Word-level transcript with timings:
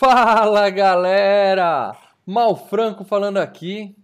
Fala 0.00 0.70
galera! 0.70 1.94
Mal 2.24 2.56
Franco 2.56 3.04
falando 3.04 3.36
aqui 3.36 3.94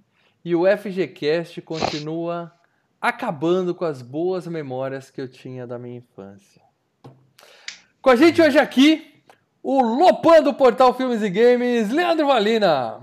e 0.44 0.54
o 0.54 0.64
FGCast 0.66 1.62
continua 1.62 2.52
acabando 3.00 3.74
com 3.74 3.86
as 3.86 4.02
boas 4.02 4.46
memórias 4.46 5.11
que 5.11 5.18
eu 5.18 5.26
tinha 5.26 5.66
da 5.66 5.79
minha 5.79 5.96
infância. 5.96 6.61
Com 8.02 8.11
a 8.11 8.14
gente 8.14 8.43
hoje 8.43 8.58
aqui, 8.58 9.22
o 9.62 9.80
Lopan 9.80 10.43
do 10.43 10.52
Portal 10.52 10.93
Filmes 10.93 11.22
e 11.22 11.30
Games, 11.30 11.88
Leandro 11.88 12.26
Valina. 12.26 13.00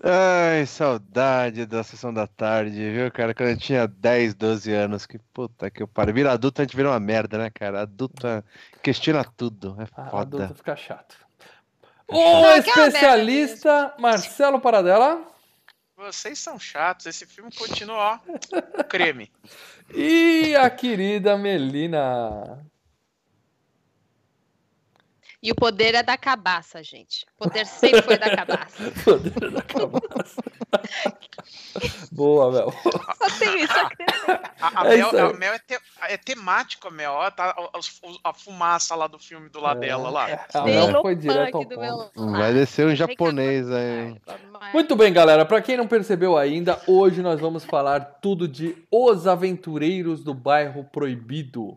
Ai, 0.00 0.64
saudade 0.64 1.66
da 1.66 1.82
sessão 1.82 2.14
da 2.14 2.28
tarde, 2.28 2.88
viu, 2.92 3.10
cara? 3.10 3.34
Quando 3.34 3.48
eu 3.48 3.56
tinha 3.56 3.88
10, 3.88 4.34
12 4.34 4.72
anos, 4.72 5.06
que 5.06 5.18
puta 5.34 5.68
que 5.72 5.82
eu 5.82 5.88
paro. 5.88 6.14
Vira 6.14 6.30
adulto, 6.30 6.62
a 6.62 6.64
gente 6.64 6.76
vira 6.76 6.90
uma 6.90 7.00
merda, 7.00 7.36
né, 7.36 7.50
cara? 7.50 7.82
Adulto 7.82 8.28
é, 8.28 8.44
questiona 8.80 9.24
tudo, 9.24 9.76
é 9.80 9.88
Ah, 9.96 10.04
foda. 10.08 10.36
adulto 10.44 10.54
fica 10.54 10.76
chato. 10.76 11.16
O 12.12 12.46
especialista 12.56 13.94
Marcelo 13.98 14.60
Paradela 14.60 15.22
Vocês 15.96 16.38
são 16.38 16.58
chatos, 16.58 17.06
esse 17.06 17.26
filme 17.26 17.50
continua, 17.54 18.20
ó, 18.26 18.82
creme. 18.84 19.30
e 19.94 20.54
a 20.56 20.68
querida 20.70 21.36
Melina. 21.36 22.64
E 25.42 25.50
o 25.50 25.54
poder 25.56 25.94
é 25.96 26.02
da 26.04 26.16
cabaça, 26.16 26.82
gente. 26.84 27.26
O 27.40 27.44
poder 27.48 27.66
sempre 27.66 28.00
foi 28.02 28.16
da 28.16 28.34
cabaça. 28.36 28.90
Poder 29.04 29.50
da 29.50 29.62
cabaça. 29.62 30.40
Boa, 32.12 32.52
Mel. 32.52 32.72
Só 32.82 33.38
tenho 33.38 33.58
isso 33.58 33.72
a 33.72 33.82
acrescentar. 33.82 34.54
A, 34.60 34.82
a 34.82 34.86
É 34.86 34.96
Mel, 34.96 35.06
isso 35.08 35.16
a 35.18 35.32
Mel 35.32 35.54
é, 35.54 35.58
te- 35.58 35.80
é 36.08 36.16
temático, 36.16 36.86
a 36.88 36.90
Mel, 36.90 37.12
ó, 37.12 37.30
tá, 37.30 37.46
a, 37.56 37.60
a- 37.76 38.30
a 38.30 38.32
fumaça 38.32 38.94
lá 38.94 39.06
do 39.06 39.18
filme 39.18 39.48
do 39.48 39.60
lado 39.60 39.80
dela 39.80 40.10
lá. 40.10 40.26
A 40.54 40.62
Tem 40.62 40.64
Mel 40.76 41.02
foi 41.02 41.16
direto 41.16 41.56
ao 41.56 41.66
ponto. 41.66 42.30
Vai 42.30 42.52
descer 42.54 42.86
um 42.86 42.90
cá, 42.90 42.94
japonês 42.94 43.68
aí. 43.70 44.16
Muito 44.72 44.94
bem, 44.94 45.12
galera. 45.12 45.44
Pra 45.44 45.60
quem 45.60 45.76
não 45.76 45.88
percebeu 45.88 46.36
ainda, 46.36 46.80
hoje 46.86 47.20
nós 47.22 47.40
vamos 47.40 47.64
falar 47.64 48.00
tudo 48.20 48.46
de 48.46 48.76
Os 48.90 49.26
Aventureiros 49.26 50.22
do 50.22 50.34
Bairro 50.34 50.84
Proibido. 50.84 51.76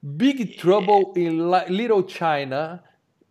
Big 0.00 0.46
Trouble 0.56 1.12
in 1.16 1.50
Li- 1.50 1.68
Little 1.68 2.08
China. 2.08 2.82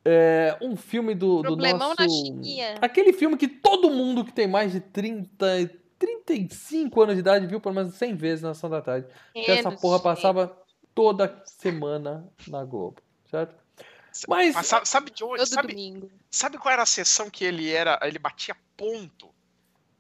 É 0.04 0.58
um 0.62 0.76
filme 0.76 1.14
do, 1.14 1.38
do 1.38 1.44
Problemão 1.44 1.90
nosso... 1.90 2.02
na 2.02 2.10
Chiquinha. 2.10 2.76
Aquele 2.82 3.14
filme 3.14 3.38
que 3.38 3.48
todo 3.48 3.90
mundo 3.92 4.26
que 4.26 4.34
tem 4.34 4.48
mais 4.48 4.72
de 4.72 4.80
30, 4.80 5.70
35 6.00 7.02
anos 7.02 7.16
de 7.16 7.20
idade 7.20 7.46
viu 7.46 7.62
pelo 7.62 7.76
menos 7.76 7.94
100 7.96 8.16
vezes 8.16 8.42
na 8.42 8.52
Ação 8.52 8.70
da 8.70 8.82
Tarde. 8.82 9.08
Que 9.34 9.52
essa 9.52 9.70
Menos, 9.70 9.82
porra 9.82 9.98
gente. 9.98 10.04
passava 10.04 10.58
toda 10.96 11.42
semana 11.46 12.28
na 12.48 12.64
Globo, 12.66 13.02
certo? 13.30 13.56
Mas 14.28 14.56
Mas 14.56 14.68
sabe, 14.68 14.88
sabe 14.88 15.12
de 15.12 15.24
onde? 15.24 15.38
Todo 15.38 15.48
Sabe, 15.48 15.70
domingo. 15.70 16.12
sabe 16.30 16.58
qual 16.58 16.74
era 16.74 16.84
a 16.84 16.86
sessão 16.86 17.30
que 17.30 17.46
ele 17.46 17.72
era? 17.72 18.00
Ele 18.02 18.20
batia 18.20 18.56
ponto. 18.76 19.30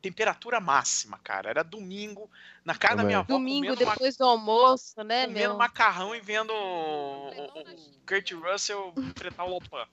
Temperatura 0.01 0.59
máxima, 0.59 1.19
cara. 1.23 1.49
Era 1.49 1.63
domingo, 1.63 2.29
na 2.65 2.73
casa 2.75 2.97
da 2.97 3.03
minha 3.03 3.19
avó, 3.19 3.27
Domingo, 3.33 3.67
comendo, 3.67 3.75
depois 3.91 4.17
do 4.17 4.23
almoço, 4.25 5.03
né, 5.03 5.27
comendo 5.27 5.49
meu? 5.49 5.57
macarrão 5.57 6.15
e 6.15 6.19
vendo 6.21 6.51
o, 6.51 7.29
o- 7.29 7.61
o 7.61 7.65
Kurt 8.07 8.31
Russell 8.31 8.93
enfrentar 8.97 9.43
o 9.45 9.49
Lopan. 9.49 9.85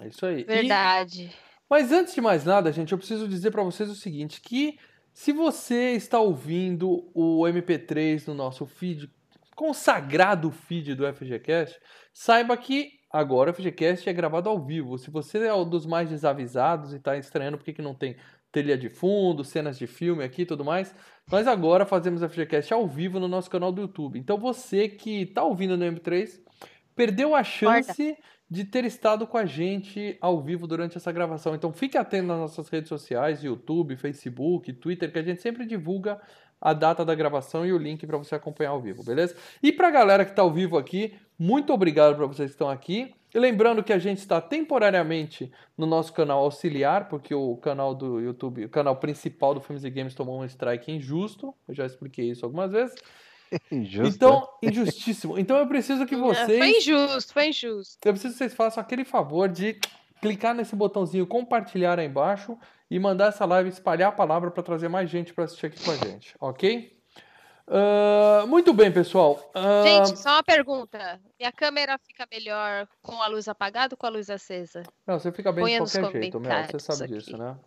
é 0.00 0.08
isso 0.08 0.24
aí. 0.24 0.40
E- 0.42 0.44
Verdade. 0.44 1.32
Mas 1.68 1.90
antes 1.90 2.14
de 2.14 2.20
mais 2.20 2.44
nada, 2.44 2.70
gente, 2.70 2.92
eu 2.92 2.98
preciso 2.98 3.26
dizer 3.26 3.50
pra 3.50 3.62
vocês 3.62 3.88
o 3.90 3.94
seguinte, 3.94 4.40
que 4.40 4.78
se 5.12 5.32
você 5.32 5.92
está 5.92 6.20
ouvindo 6.20 7.10
o 7.14 7.42
MP3 7.46 8.26
no 8.28 8.34
nosso 8.34 8.66
feed, 8.66 9.10
consagrado 9.56 10.50
feed 10.50 10.94
do 10.94 11.06
FGCast, 11.12 11.80
saiba 12.12 12.56
que 12.56 12.92
agora 13.10 13.50
o 13.50 13.54
FGCast 13.54 14.08
é 14.08 14.12
gravado 14.12 14.48
ao 14.48 14.62
vivo. 14.64 14.98
Se 14.98 15.10
você 15.10 15.38
é 15.46 15.54
um 15.54 15.68
dos 15.68 15.86
mais 15.86 16.08
desavisados 16.10 16.92
e 16.92 16.96
está 16.96 17.16
estranhando 17.16 17.56
porque 17.56 17.72
que 17.72 17.80
não 17.82 17.94
tem 17.94 18.16
trilha 18.54 18.78
de 18.78 18.88
fundo, 18.88 19.42
cenas 19.42 19.76
de 19.76 19.88
filme 19.88 20.22
aqui 20.22 20.42
e 20.42 20.46
tudo 20.46 20.64
mais, 20.64 20.94
nós 21.28 21.48
agora 21.48 21.84
fazemos 21.84 22.22
o 22.22 22.28
FGCast 22.28 22.72
ao 22.72 22.86
vivo 22.86 23.18
no 23.18 23.26
nosso 23.26 23.50
canal 23.50 23.72
do 23.72 23.82
YouTube. 23.82 24.16
Então 24.16 24.38
você 24.38 24.88
que 24.88 25.22
está 25.22 25.42
ouvindo 25.42 25.76
no 25.76 25.84
MP3, 25.84 26.40
perdeu 26.94 27.34
a 27.34 27.42
chance 27.42 28.16
de 28.48 28.64
ter 28.64 28.84
estado 28.84 29.26
com 29.26 29.36
a 29.36 29.44
gente 29.44 30.16
ao 30.20 30.40
vivo 30.40 30.68
durante 30.68 30.96
essa 30.96 31.10
gravação. 31.10 31.56
Então 31.56 31.72
fique 31.72 31.98
atento 31.98 32.28
nas 32.28 32.38
nossas 32.38 32.68
redes 32.68 32.88
sociais, 32.88 33.42
YouTube, 33.42 33.96
Facebook, 33.96 34.72
Twitter, 34.74 35.10
que 35.10 35.18
a 35.18 35.22
gente 35.22 35.42
sempre 35.42 35.66
divulga 35.66 36.20
a 36.60 36.72
data 36.72 37.04
da 37.04 37.14
gravação 37.14 37.66
e 37.66 37.72
o 37.72 37.78
link 37.78 38.06
para 38.06 38.16
você 38.16 38.36
acompanhar 38.36 38.70
ao 38.70 38.80
vivo, 38.80 39.02
beleza? 39.02 39.36
E 39.60 39.72
para 39.72 39.88
a 39.88 39.90
galera 39.90 40.24
que 40.24 40.30
está 40.30 40.42
ao 40.42 40.52
vivo 40.52 40.78
aqui, 40.78 41.14
muito 41.38 41.72
obrigado 41.72 42.16
para 42.16 42.26
vocês 42.26 42.50
que 42.50 42.54
estão 42.54 42.68
aqui. 42.68 43.14
E 43.34 43.38
lembrando 43.38 43.82
que 43.82 43.92
a 43.92 43.98
gente 43.98 44.18
está 44.18 44.40
temporariamente 44.40 45.50
no 45.76 45.86
nosso 45.86 46.12
canal 46.12 46.38
auxiliar, 46.44 47.08
porque 47.08 47.34
o 47.34 47.56
canal 47.56 47.92
do 47.92 48.20
YouTube, 48.20 48.64
o 48.64 48.68
canal 48.68 48.96
principal 48.96 49.54
do 49.54 49.60
Filmes 49.60 49.82
e 49.82 49.90
Games 49.90 50.14
tomou 50.14 50.40
um 50.40 50.44
strike 50.44 50.92
injusto. 50.92 51.52
Eu 51.66 51.74
já 51.74 51.84
expliquei 51.84 52.30
isso 52.30 52.44
algumas 52.44 52.70
vezes. 52.70 52.94
Injusto, 53.70 54.16
Então, 54.16 54.48
injustíssimo. 54.62 55.38
Então 55.38 55.56
eu 55.58 55.66
preciso 55.66 56.06
que 56.06 56.14
É, 56.14 56.18
vocês 56.18 56.58
Foi 56.58 56.78
injusto, 56.78 57.32
foi 57.32 57.48
injusto. 57.48 57.98
eu 58.04 58.12
preciso 58.12 58.34
que 58.34 58.38
vocês 58.38 58.54
façam 58.54 58.80
aquele 58.80 59.04
favor 59.04 59.48
de 59.48 59.78
clicar 60.20 60.54
nesse 60.54 60.74
botãozinho 60.74 61.26
compartilhar 61.26 61.98
aí 61.98 62.06
embaixo 62.06 62.56
e 62.90 62.98
mandar 62.98 63.28
essa 63.28 63.44
live 63.44 63.68
espalhar 63.68 64.08
a 64.08 64.12
palavra 64.12 64.50
para 64.50 64.62
trazer 64.62 64.88
mais 64.88 65.10
gente 65.10 65.34
para 65.34 65.44
assistir 65.44 65.66
aqui 65.66 65.84
com 65.84 65.90
a 65.90 65.96
gente, 65.96 66.34
ok? 66.40 66.93
Ah, 67.66 68.44
muito 68.46 68.74
bem, 68.74 68.92
pessoal. 68.92 69.50
Ah, 69.54 69.82
Gente, 69.82 70.18
só 70.18 70.30
uma 70.30 70.42
pergunta. 70.42 71.20
Minha 71.38 71.52
câmera 71.52 71.98
fica 71.98 72.26
melhor 72.30 72.86
com 73.02 73.20
a 73.22 73.26
luz 73.26 73.48
apagada 73.48 73.94
ou 73.94 73.98
com 73.98 74.06
a 74.06 74.10
luz 74.10 74.28
acesa? 74.28 74.82
não, 75.06 75.18
você 75.18 75.32
fica 75.32 75.50
bem 75.50 75.64
de 75.64 75.70
ponha 75.70 75.80
nos 75.80 75.92
qualquer 75.92 76.22
jeito, 76.22 76.40
Mel. 76.40 76.64
Você 76.66 76.78
sabe 76.78 77.04
aqui. 77.04 77.14
disso, 77.14 77.36
né? 77.36 77.58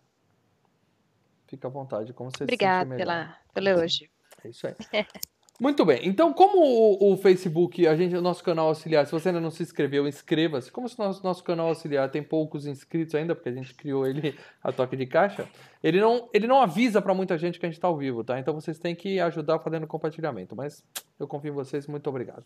Fica 1.47 1.67
à 1.67 1.71
vontade, 1.71 2.13
como 2.13 2.29
você 2.29 2.37
se 2.37 2.39
sentir 2.39 2.53
Obrigada 2.53 2.85
melhor. 2.85 2.97
pela, 2.97 3.37
pelo 3.53 3.69
elogio. 3.69 4.09
É 4.43 4.49
isso 4.49 4.67
aí. 4.67 4.75
Muito 5.59 5.83
bem. 5.83 6.01
Então, 6.03 6.31
como 6.31 6.59
o, 6.59 7.13
o 7.13 7.17
Facebook, 7.17 7.87
a 7.87 7.95
gente, 7.95 8.15
o 8.15 8.21
nosso 8.21 8.43
canal 8.43 8.67
auxiliar, 8.67 9.07
se 9.07 9.11
você 9.11 9.29
ainda 9.29 9.41
não 9.41 9.49
se 9.49 9.63
inscreveu, 9.63 10.07
inscreva-se. 10.07 10.71
Como 10.71 10.87
o 10.87 10.91
nosso, 10.99 11.23
nosso 11.23 11.43
canal 11.43 11.67
auxiliar 11.69 12.09
tem 12.11 12.21
poucos 12.21 12.67
inscritos 12.67 13.15
ainda, 13.15 13.33
porque 13.33 13.49
a 13.49 13.53
gente 13.53 13.73
criou 13.73 14.05
ele 14.05 14.37
a 14.63 14.71
toque 14.71 14.95
de 14.95 15.07
caixa, 15.07 15.47
ele 15.83 15.99
não, 15.99 16.29
ele 16.31 16.45
não 16.45 16.61
avisa 16.61 17.01
para 17.01 17.13
muita 17.13 17.37
gente 17.39 17.59
que 17.59 17.65
a 17.65 17.69
gente 17.69 17.77
está 17.77 17.87
ao 17.87 17.97
vivo, 17.97 18.23
tá? 18.23 18.39
Então 18.39 18.53
vocês 18.53 18.77
têm 18.77 18.93
que 18.93 19.19
ajudar 19.19 19.57
fazendo 19.59 19.87
compartilhamento. 19.87 20.55
Mas 20.55 20.83
eu 21.19 21.27
confio 21.27 21.49
em 21.51 21.55
vocês, 21.55 21.87
muito 21.87 22.07
obrigado. 22.07 22.45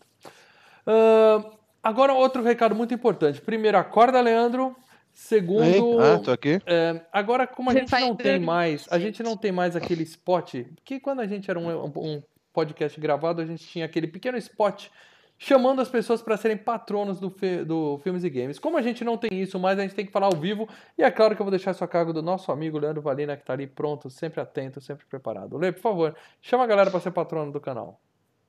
Ahn, 0.86 1.44
agora, 1.82 2.14
outro 2.14 2.42
recado 2.42 2.74
muito 2.74 2.94
importante. 2.94 3.42
Primeiro, 3.42 3.76
acorda, 3.76 4.20
Leandro. 4.22 4.74
Segundo. 5.12 5.62
Ei, 5.64 5.78
Ah, 6.00 6.18
tô 6.18 6.30
aqui. 6.30 6.58
É, 6.64 7.02
agora, 7.12 7.46
como 7.46 7.68
a 7.68 7.74
gente 7.74 7.92
não 7.92 8.16
tem 8.16 8.40
mais, 8.40 8.86
a 8.90 8.98
gente 8.98 9.18
gente. 9.18 9.22
não 9.22 9.36
tem 9.36 9.52
mais 9.52 9.76
aquele 9.76 10.02
spot, 10.04 10.54
que 10.82 10.98
quando 10.98 11.20
a 11.20 11.26
gente 11.26 11.50
era 11.50 11.58
um, 11.58 11.68
um 11.84 12.22
podcast 12.52 13.00
gravado, 13.00 13.40
a 13.40 13.46
gente 13.46 13.66
tinha 13.66 13.84
aquele 13.84 14.06
pequeno 14.06 14.36
spot 14.38 14.88
chamando 15.38 15.80
as 15.80 15.88
pessoas 15.88 16.22
para 16.22 16.36
serem 16.36 16.56
patronos 16.56 17.18
do, 17.18 17.34
do 17.66 17.98
Filmes 17.98 18.22
e 18.22 18.30
Games. 18.30 18.60
Como 18.60 18.78
a 18.78 18.82
gente 18.82 19.02
não 19.02 19.18
tem 19.18 19.40
isso 19.40 19.58
mais, 19.58 19.76
a 19.76 19.82
gente 19.82 19.94
tem 19.94 20.06
que 20.06 20.12
falar 20.12 20.26
ao 20.26 20.36
vivo, 20.36 20.68
e 20.96 21.02
é 21.02 21.10
claro 21.10 21.34
que 21.34 21.42
eu 21.42 21.44
vou 21.44 21.50
deixar 21.50 21.72
isso 21.72 21.82
a 21.82 21.88
cargo 21.88 22.12
do 22.12 22.22
nosso 22.22 22.52
amigo 22.52 22.78
Leandro 22.78 23.02
Valina, 23.02 23.36
que 23.36 23.44
tá 23.44 23.52
ali 23.52 23.66
pronto, 23.66 24.08
sempre 24.08 24.40
atento, 24.40 24.80
sempre 24.80 25.04
preparado. 25.06 25.56
Lê, 25.56 25.72
por 25.72 25.80
favor, 25.80 26.16
chama 26.40 26.62
a 26.62 26.66
galera 26.66 26.90
para 26.92 27.00
ser 27.00 27.10
patrono 27.10 27.50
do 27.50 27.60
canal, 27.60 28.00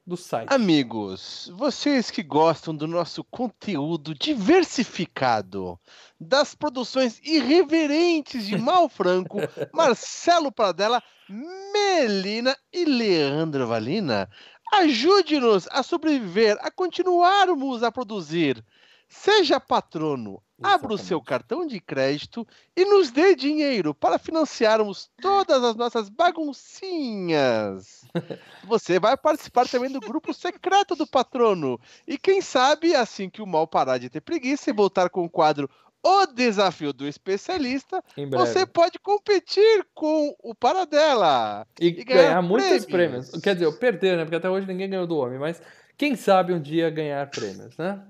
do 0.05 0.17
site. 0.17 0.53
Amigos, 0.53 1.49
vocês 1.55 2.11
que 2.11 2.21
gostam 2.21 2.75
do 2.75 2.85
nosso 2.85 3.23
conteúdo 3.23 4.13
diversificado, 4.13 5.79
das 6.19 6.53
produções 6.53 7.21
irreverentes 7.23 8.45
de 8.45 8.57
Mal 8.57 8.89
Franco, 8.89 9.38
Marcelo 9.73 10.51
Pradella, 10.51 11.01
Melina 11.29 12.55
e 12.71 12.83
Leandro 12.83 13.65
Valina, 13.65 14.29
ajude-nos 14.73 15.67
a 15.71 15.81
sobreviver, 15.81 16.57
a 16.59 16.69
continuarmos 16.69 17.81
a 17.81 17.91
produzir. 17.91 18.63
Seja 19.07 19.59
patrono, 19.59 20.43
abra 20.61 20.94
o 20.94 20.97
seu 20.97 21.21
cartão 21.21 21.65
de 21.65 21.79
crédito 21.79 22.47
e 22.75 22.85
nos 22.85 23.11
dê 23.11 23.35
dinheiro 23.35 23.94
para 23.94 24.19
financiarmos 24.19 25.09
todas 25.21 25.63
as 25.63 25.75
nossas 25.75 26.09
baguncinhas. 26.09 28.05
Você 28.67 29.00
vai 29.00 29.17
participar 29.17 29.67
também 29.67 29.91
do 29.91 30.00
grupo 30.00 30.33
secreto 30.33 30.95
do 30.95 31.07
patrono. 31.07 31.79
E 32.07 32.17
quem 32.17 32.41
sabe, 32.41 32.95
assim 32.95 33.29
que 33.29 33.41
o 33.41 33.47
mal 33.47 33.67
parar 33.67 33.97
de 33.97 34.09
ter 34.09 34.21
preguiça 34.21 34.69
e 34.69 34.73
voltar 34.73 35.09
com 35.09 35.23
o 35.23 35.29
quadro 35.29 35.69
O 36.01 36.25
Desafio 36.27 36.94
do 36.94 37.07
Especialista, 37.07 38.03
você 38.31 38.65
pode 38.65 38.99
competir 38.99 39.85
com 39.94 40.35
o 40.44 40.53
Paradela. 40.53 41.65
E, 41.79 41.88
e 41.88 42.03
ganhar 42.03 42.23
ganhar 42.23 42.41
muitos 42.41 42.85
prêmios. 42.85 43.27
prêmios. 43.27 43.44
Quer 43.44 43.53
dizer, 43.53 43.65
eu 43.65 43.73
perder, 43.73 44.17
né? 44.17 44.23
Porque 44.23 44.35
até 44.35 44.49
hoje 44.49 44.67
ninguém 44.67 44.89
ganhou 44.89 45.07
do 45.07 45.17
homem, 45.17 45.39
mas 45.39 45.61
quem 45.97 46.15
sabe 46.15 46.53
um 46.53 46.61
dia 46.61 46.89
ganhar 46.89 47.29
prêmios, 47.29 47.77
né? 47.77 48.01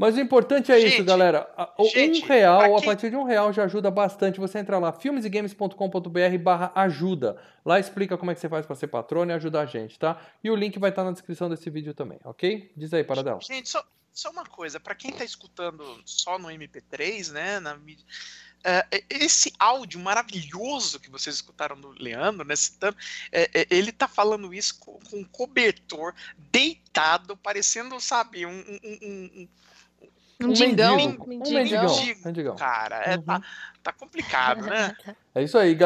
Mas 0.00 0.16
o 0.16 0.20
importante 0.20 0.72
é 0.72 0.78
isso, 0.78 0.96
Gente, 0.96 1.02
galera. 1.06 1.46
A- 1.54 1.74
o- 1.76 1.84
gente, 1.84 2.24
um 2.24 2.26
real, 2.26 2.74
a 2.74 2.80
partir 2.80 3.10
de 3.10 3.16
um 3.16 3.22
real 3.24 3.52
já 3.52 3.64
ajuda 3.64 3.90
bastante. 3.90 4.40
Você 4.40 4.58
entra 4.58 4.78
lá, 4.78 4.94
filmesegames.com.br 4.94 6.38
barra 6.42 6.72
ajuda. 6.74 7.36
Lá 7.62 7.78
explica 7.78 8.16
como 8.16 8.30
é 8.30 8.34
que 8.34 8.40
você 8.40 8.48
faz 8.48 8.64
para 8.64 8.74
ser 8.76 8.86
patrono 8.86 9.30
e 9.30 9.34
ajudar 9.34 9.60
a 9.60 9.66
gente, 9.66 9.98
tá? 9.98 10.18
E 10.42 10.50
o 10.50 10.56
link 10.56 10.78
vai 10.78 10.88
estar 10.88 11.04
na 11.04 11.12
descrição 11.12 11.50
desse 11.50 11.68
vídeo 11.68 11.92
também, 11.92 12.18
ok? 12.24 12.72
Diz 12.74 12.94
aí, 12.94 13.04
Paradela. 13.04 13.40
Gente, 13.42 13.68
só, 13.68 13.84
só 14.10 14.30
uma 14.30 14.46
coisa, 14.46 14.80
para 14.80 14.94
quem 14.94 15.12
tá 15.12 15.22
escutando 15.22 15.84
só 16.06 16.38
no 16.38 16.48
MP3, 16.48 17.30
né, 17.30 17.60
na 17.60 17.76
mídia, 17.76 18.06
é, 18.64 18.86
esse 19.10 19.52
áudio 19.58 20.00
maravilhoso 20.00 20.98
que 20.98 21.10
vocês 21.10 21.36
escutaram 21.36 21.78
do 21.78 21.90
Leandro, 21.90 22.46
né, 22.46 22.56
citando, 22.56 22.96
é, 23.30 23.50
é, 23.52 23.66
ele 23.70 23.92
tá 23.92 24.08
falando 24.08 24.54
isso 24.54 24.78
com, 24.80 24.98
com, 25.10 25.18
um 25.18 25.24
cobertor 25.24 26.14
deitado, 26.38 27.36
parecendo, 27.36 28.00
sabe, 28.00 28.46
um, 28.46 28.50
um, 28.50 28.98
um, 29.02 29.48
um 30.42 30.48
mendigão. 30.48 30.96
mendigo. 30.96 31.24
Um 31.24 31.28
mendigão. 31.28 31.96
mendigão. 32.24 32.56
Cara, 32.56 33.02
é, 33.04 33.16
uhum. 33.16 33.22
tá, 33.22 33.42
tá 33.82 33.92
complicado, 33.92 34.64
né? 34.64 34.94
É 35.32 35.44
isso 35.44 35.56
aí. 35.56 35.78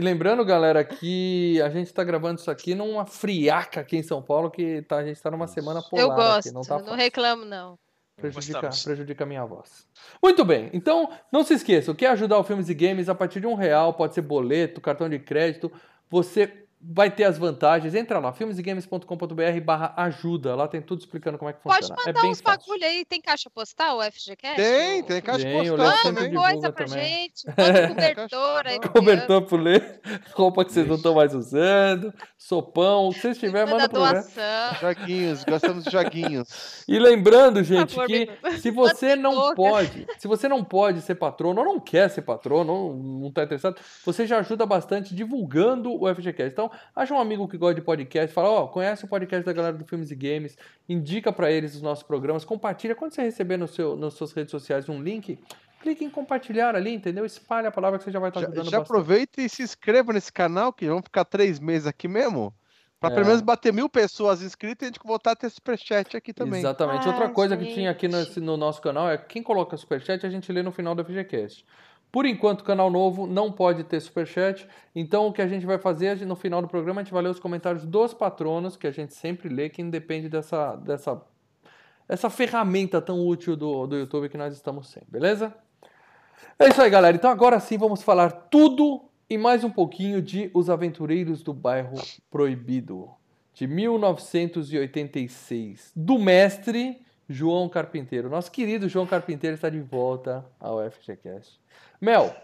Lembrando, 0.00 0.44
galera, 0.44 0.84
que 0.84 1.60
a 1.60 1.68
gente 1.68 1.92
tá 1.92 2.04
gravando 2.04 2.40
isso 2.40 2.48
aqui 2.48 2.72
numa 2.72 3.04
friaca 3.04 3.80
aqui 3.80 3.96
em 3.96 4.02
São 4.02 4.22
Paulo, 4.22 4.48
que 4.48 4.82
tá, 4.82 4.98
a 4.98 5.04
gente 5.04 5.20
tá 5.20 5.28
numa 5.28 5.48
semana 5.48 5.82
polar. 5.82 6.02
Eu 6.02 6.08
gosto, 6.10 6.46
aqui, 6.46 6.54
não, 6.54 6.62
tá 6.62 6.78
não 6.78 6.94
reclamo, 6.94 7.44
não. 7.44 7.76
Prejudica, 8.16 8.70
prejudica 8.84 9.24
a 9.24 9.26
minha 9.26 9.44
voz. 9.44 9.88
Muito 10.22 10.44
bem, 10.44 10.70
então 10.72 11.10
não 11.32 11.42
se 11.42 11.54
esqueçam, 11.54 11.96
quer 11.96 12.08
ajudar 12.10 12.38
o 12.38 12.44
Filmes 12.44 12.68
e 12.68 12.74
Games 12.74 13.08
a 13.08 13.14
partir 13.14 13.40
de 13.40 13.46
um 13.48 13.54
real, 13.54 13.94
pode 13.94 14.14
ser 14.14 14.22
boleto, 14.22 14.80
cartão 14.80 15.08
de 15.08 15.18
crédito, 15.18 15.72
você 16.08 16.61
vai 16.84 17.10
ter 17.10 17.24
as 17.24 17.38
vantagens. 17.38 17.94
Entra 17.94 18.18
lá, 18.18 18.32
filmesegames.com.br 18.32 19.60
barra 19.64 19.92
ajuda. 19.96 20.54
Lá 20.54 20.66
tem 20.66 20.82
tudo 20.82 20.98
explicando 21.00 21.38
como 21.38 21.48
é 21.48 21.52
que 21.52 21.62
funciona. 21.62 21.86
Pode 21.94 22.06
mandar 22.06 22.18
é 22.18 22.22
bem 22.22 22.30
uns 22.32 22.40
bagulho 22.40 22.84
aí. 22.84 23.04
Tem 23.04 23.20
caixa 23.20 23.48
postal, 23.48 23.98
o 23.98 24.02
FGCast? 24.02 24.56
Tem, 24.56 25.02
tem 25.04 25.22
caixa 25.22 25.44
Tem, 25.44 25.58
postal 25.68 26.12
Manda 26.12 26.30
coisa 26.30 26.72
pra 26.72 26.84
também. 26.86 27.04
gente. 27.04 27.46
Manda 27.46 27.88
cobertor 27.88 28.62
aí. 28.66 28.80
Cobertor 28.80 29.42
pro 29.42 29.56
ler, 29.56 30.00
roupa 30.34 30.64
que 30.64 30.72
vocês 30.72 30.86
não 30.88 30.96
estão 30.96 31.14
mais 31.14 31.34
usando, 31.34 32.12
sopão, 32.36 33.08
o 33.08 33.12
que 33.14 33.20
vocês 33.20 33.38
tiverem, 33.38 33.72
Manda 33.72 33.82
manda 33.84 33.88
pro 33.88 33.98
doação. 34.00 34.74
Joguinhos, 34.80 35.44
gostamos 35.44 35.84
de 35.84 35.90
joguinhos. 35.90 36.84
E 36.88 36.98
lembrando, 36.98 37.62
gente, 37.62 37.94
favor, 37.94 38.06
que 38.08 38.28
me- 38.42 38.58
se 38.58 38.70
você 38.70 39.14
não 39.14 39.34
boca. 39.34 39.54
pode, 39.54 40.06
se 40.18 40.26
você 40.26 40.48
não 40.48 40.64
pode 40.64 41.00
ser 41.02 41.14
patrono 41.14 41.60
ou 41.60 41.66
não 41.66 41.78
quer 41.80 42.10
ser 42.10 42.22
patrono, 42.22 42.72
ou 42.72 42.94
não 42.96 43.28
está 43.28 43.44
interessado, 43.44 43.76
você 44.04 44.26
já 44.26 44.38
ajuda 44.38 44.66
bastante 44.66 45.14
divulgando 45.14 45.92
o 45.92 46.12
FGCast. 46.12 46.52
Então, 46.52 46.71
acha 46.94 47.14
um 47.14 47.20
amigo 47.20 47.46
que 47.48 47.56
gosta 47.58 47.74
de 47.74 47.82
podcast, 47.82 48.32
fala, 48.34 48.48
ó, 48.50 48.66
conhece 48.66 49.04
o 49.04 49.08
podcast 49.08 49.44
da 49.44 49.52
galera 49.52 49.76
do 49.76 49.84
Filmes 49.84 50.10
e 50.10 50.14
Games, 50.14 50.56
indica 50.88 51.32
para 51.32 51.50
eles 51.50 51.74
os 51.74 51.82
nossos 51.82 52.02
programas, 52.04 52.44
compartilha. 52.44 52.94
Quando 52.94 53.12
você 53.14 53.22
receber 53.22 53.56
no 53.56 53.68
seu, 53.68 53.96
nas 53.96 54.14
suas 54.14 54.32
redes 54.32 54.50
sociais 54.50 54.88
um 54.88 55.02
link, 55.02 55.38
clique 55.82 56.04
em 56.04 56.10
compartilhar 56.10 56.74
ali, 56.76 56.92
entendeu? 56.94 57.24
Espalha 57.26 57.68
a 57.68 57.72
palavra 57.72 57.98
que 57.98 58.04
você 58.04 58.10
já 58.12 58.18
vai 58.20 58.30
estar 58.30 58.40
Já, 58.40 58.46
ajudando 58.46 58.64
já 58.70 58.78
bastante. 58.78 58.84
aproveita 58.98 59.40
e 59.42 59.48
se 59.48 59.62
inscreva 59.62 60.12
nesse 60.12 60.32
canal, 60.32 60.72
que 60.72 60.86
vamos 60.86 61.02
ficar 61.04 61.24
três 61.24 61.58
meses 61.58 61.86
aqui 61.86 62.06
mesmo. 62.08 62.54
Pra 63.00 63.10
É. 63.10 63.14
pelo 63.14 63.26
menos 63.26 63.40
bater 63.40 63.72
mil 63.72 63.88
pessoas 63.88 64.42
inscritas 64.42 64.82
e 64.82 64.84
a 64.84 64.92
gente 64.92 65.00
voltar 65.04 65.32
a 65.32 65.36
ter 65.36 65.50
superchat 65.50 66.16
aqui 66.16 66.32
também. 66.32 66.60
Exatamente. 66.60 67.04
Ah, 67.08 67.10
Outra 67.10 67.28
coisa 67.30 67.56
que 67.56 67.74
tinha 67.74 67.90
aqui 67.90 68.06
no, 68.06 68.16
no 68.36 68.56
nosso 68.56 68.80
canal 68.80 69.10
é 69.10 69.18
quem 69.18 69.42
coloca 69.42 69.76
superchat 69.76 70.24
a 70.24 70.30
gente 70.30 70.52
lê 70.52 70.62
no 70.62 70.70
final 70.70 70.94
do 70.94 71.04
FGCast. 71.04 71.66
Por 72.12 72.24
enquanto, 72.26 72.62
canal 72.62 72.90
novo 72.90 73.26
não 73.26 73.50
pode 73.50 73.82
ter 73.84 73.98
superchat. 73.98 74.68
Então, 74.94 75.26
o 75.26 75.32
que 75.32 75.40
a 75.40 75.48
gente 75.48 75.64
vai 75.64 75.78
fazer, 75.78 76.26
no 76.26 76.36
final 76.36 76.60
do 76.60 76.68
programa, 76.68 77.00
a 77.00 77.04
gente 77.04 77.12
vai 77.12 77.22
ler 77.22 77.30
os 77.30 77.40
comentários 77.40 77.86
dos 77.86 78.12
patronos, 78.12 78.76
que 78.76 78.86
a 78.86 78.90
gente 78.90 79.14
sempre 79.14 79.48
lê, 79.48 79.70
que 79.70 79.80
independe 79.80 80.28
dessa, 80.28 80.76
dessa 80.76 81.22
essa 82.06 82.28
ferramenta 82.28 83.00
tão 83.00 83.26
útil 83.26 83.56
do, 83.56 83.86
do 83.86 83.96
YouTube 83.96 84.28
que 84.28 84.36
nós 84.36 84.54
estamos 84.54 84.88
sem, 84.88 85.02
beleza? 85.08 85.54
É 86.58 86.68
isso 86.68 86.82
aí, 86.82 86.90
galera. 86.90 87.16
Então, 87.16 87.30
agora 87.30 87.58
sim, 87.58 87.78
vamos 87.78 88.02
falar 88.02 88.30
tudo 88.30 89.02
e 89.30 89.38
mais 89.38 89.64
um 89.64 89.70
pouquinho 89.70 90.20
de 90.20 90.50
Os 90.52 90.68
Aventureiros 90.68 91.42
do 91.42 91.54
Bairro 91.54 91.96
Proibido, 92.30 93.08
de 93.54 93.66
1986, 93.66 95.92
do 95.96 96.18
mestre 96.18 97.00
João 97.26 97.70
Carpinteiro. 97.70 98.28
Nosso 98.28 98.52
querido 98.52 98.90
João 98.90 99.06
Carpinteiro 99.06 99.54
está 99.54 99.70
de 99.70 99.80
volta 99.80 100.44
ao 100.60 100.78
FGCast. 100.90 101.62
Mel, 102.02 102.34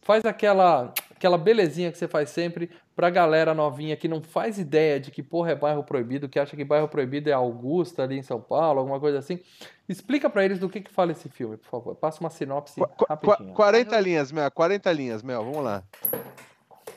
faz 0.00 0.24
aquela, 0.24 0.92
aquela 1.14 1.36
belezinha 1.36 1.92
que 1.92 1.98
você 1.98 2.08
faz 2.08 2.30
sempre 2.30 2.70
pra 2.96 3.10
galera 3.10 3.52
novinha 3.52 3.94
que 3.96 4.08
não 4.08 4.22
faz 4.22 4.58
ideia 4.58 4.98
de 4.98 5.10
que 5.10 5.22
porra 5.22 5.52
é 5.52 5.54
bairro 5.54 5.84
proibido, 5.84 6.28
que 6.30 6.38
acha 6.38 6.56
que 6.56 6.64
bairro 6.64 6.88
proibido 6.88 7.28
é 7.28 7.32
Augusta 7.34 8.02
ali 8.02 8.16
em 8.18 8.22
São 8.22 8.40
Paulo, 8.40 8.80
alguma 8.80 8.98
coisa 8.98 9.18
assim. 9.18 9.38
Explica 9.86 10.30
pra 10.30 10.44
eles 10.44 10.58
do 10.58 10.68
que, 10.68 10.80
que 10.80 10.90
fala 10.90 11.12
esse 11.12 11.28
filme, 11.28 11.58
por 11.58 11.68
favor. 11.68 11.94
Passa 11.94 12.20
uma 12.20 12.30
sinopse 12.30 12.80
Qu- 12.80 12.86
qu- 12.88 13.06
rapidinho. 13.06 13.52
40 13.54 14.00
linhas, 14.00 14.32
Mel. 14.32 14.50
40 14.50 14.90
linhas, 14.92 15.22
Mel. 15.22 15.44
Vamos 15.44 15.62
lá. 15.62 15.82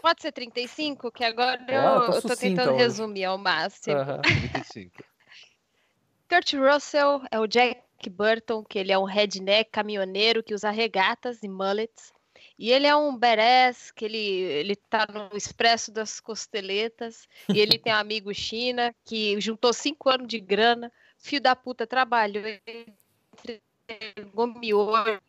Pode 0.02 0.22
ser 0.22 0.32
35, 0.32 1.12
que 1.12 1.24
agora 1.24 1.60
Ah, 1.68 1.74
eu, 1.74 2.12
tá 2.12 2.16
eu 2.18 2.22
tô 2.22 2.36
tentando 2.38 2.70
hoje. 2.72 2.78
resumir 2.78 3.26
ao 3.26 3.38
máximo. 3.38 3.98
Aham. 3.98 4.22
25. 4.54 5.04
Kurt 6.30 6.54
Russell 6.54 7.22
é 7.32 7.40
o 7.40 7.48
Jack 7.48 7.82
Burton, 8.09 8.63
que 8.63 8.80
ele 8.80 8.92
é 8.92 8.97
um 8.97 9.03
redneck 9.03 9.71
caminhoneiro 9.71 10.44
que 10.44 10.53
usa 10.53 10.69
regatas 10.69 11.42
e 11.44 11.47
mullets. 11.47 12.13
E 12.57 12.71
ele 12.71 12.88
é 12.88 12.95
um 12.95 13.18
badass, 13.18 13.92
que 13.92 14.06
ele, 14.06 14.18
ele 14.18 14.75
tá 14.75 15.06
no 15.12 15.36
expresso 15.36 15.92
das 15.92 16.19
costeletas. 16.19 17.27
E 17.53 17.59
ele 17.59 17.77
tem 17.77 17.92
um 17.94 17.97
amigo 17.97 18.33
China, 18.33 18.95
que 19.03 19.39
juntou 19.42 19.74
cinco 19.74 20.09
anos 20.09 20.27
de 20.27 20.39
grana. 20.39 20.92
Filho 21.18 21.42
da 21.42 21.56
puta 21.56 21.86
trabalhou, 21.86 22.44
entregou 23.88 24.47
miojo. 24.47 25.19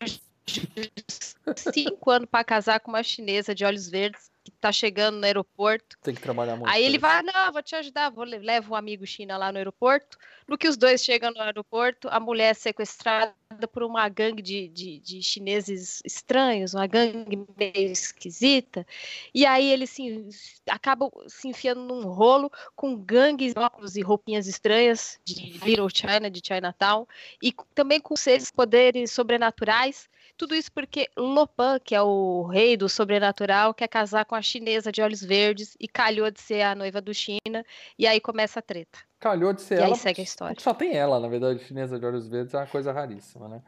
Cinco 1.56 2.10
anos 2.10 2.28
para 2.30 2.44
casar 2.44 2.80
com 2.80 2.90
uma 2.90 3.02
chinesa 3.02 3.54
de 3.54 3.64
olhos 3.64 3.88
verdes, 3.88 4.30
que 4.44 4.50
tá 4.52 4.70
chegando 4.70 5.18
no 5.18 5.24
aeroporto. 5.24 5.96
Tem 6.02 6.14
que 6.14 6.20
trabalhar 6.20 6.56
muito. 6.56 6.68
Aí 6.68 6.84
ele 6.84 6.98
vai, 6.98 7.22
não, 7.22 7.52
vou 7.52 7.62
te 7.62 7.74
ajudar, 7.74 8.10
vou 8.10 8.24
le- 8.24 8.38
levo 8.38 8.72
um 8.72 8.76
amigo 8.76 9.06
China 9.06 9.36
lá 9.36 9.50
no 9.50 9.58
aeroporto. 9.58 10.16
No 10.46 10.56
que 10.56 10.68
os 10.68 10.76
dois 10.76 11.02
chegam 11.04 11.32
no 11.32 11.40
aeroporto, 11.40 12.08
a 12.08 12.20
mulher 12.20 12.50
é 12.50 12.54
sequestrada 12.54 13.34
por 13.72 13.82
uma 13.82 14.08
gangue 14.08 14.40
de, 14.42 14.68
de, 14.68 15.00
de 15.00 15.22
chineses 15.22 16.00
estranhos, 16.04 16.74
uma 16.74 16.86
gangue 16.86 17.44
meio 17.56 17.90
esquisita. 17.90 18.86
E 19.34 19.44
aí 19.44 19.68
eles 19.68 19.90
se, 19.90 20.28
acabam 20.68 21.10
se 21.26 21.48
enfiando 21.48 21.82
num 21.82 22.06
rolo 22.06 22.50
com 22.76 22.96
gangues, 22.96 23.54
óculos 23.56 23.96
e 23.96 24.02
roupinhas 24.02 24.46
estranhas 24.46 25.18
de 25.24 25.58
Little 25.64 25.88
China, 25.92 26.30
de 26.30 26.40
Chinatown, 26.44 27.06
e 27.42 27.52
também 27.74 28.00
com 28.00 28.14
seres 28.16 28.50
poderes 28.50 29.10
sobrenaturais. 29.10 30.08
Tudo 30.36 30.54
isso 30.54 30.70
porque 30.70 31.08
Lopan, 31.16 31.78
que 31.78 31.94
é 31.94 32.02
o 32.02 32.42
rei 32.44 32.76
do 32.76 32.88
sobrenatural, 32.88 33.72
quer 33.72 33.88
casar 33.88 34.24
com 34.26 34.34
a 34.34 34.42
chinesa 34.42 34.92
de 34.92 35.00
olhos 35.00 35.22
verdes 35.22 35.76
e 35.80 35.88
calhou 35.88 36.30
de 36.30 36.40
ser 36.40 36.62
a 36.62 36.74
noiva 36.74 37.00
do 37.00 37.14
China. 37.14 37.64
E 37.98 38.06
aí 38.06 38.20
começa 38.20 38.58
a 38.58 38.62
treta. 38.62 38.98
Calhou 39.18 39.52
de 39.54 39.62
ser 39.62 39.76
E 39.76 39.78
aí 39.78 39.84
ela. 39.84 39.94
segue 39.96 40.20
a 40.20 40.24
história. 40.24 40.56
Só 40.60 40.74
tem 40.74 40.92
ela, 40.94 41.18
na 41.18 41.26
verdade, 41.28 41.64
chinesa 41.64 41.98
de 41.98 42.04
olhos 42.04 42.28
verdes, 42.28 42.52
é 42.52 42.58
uma 42.58 42.66
coisa 42.66 42.92
raríssima, 42.92 43.48
né? 43.48 43.62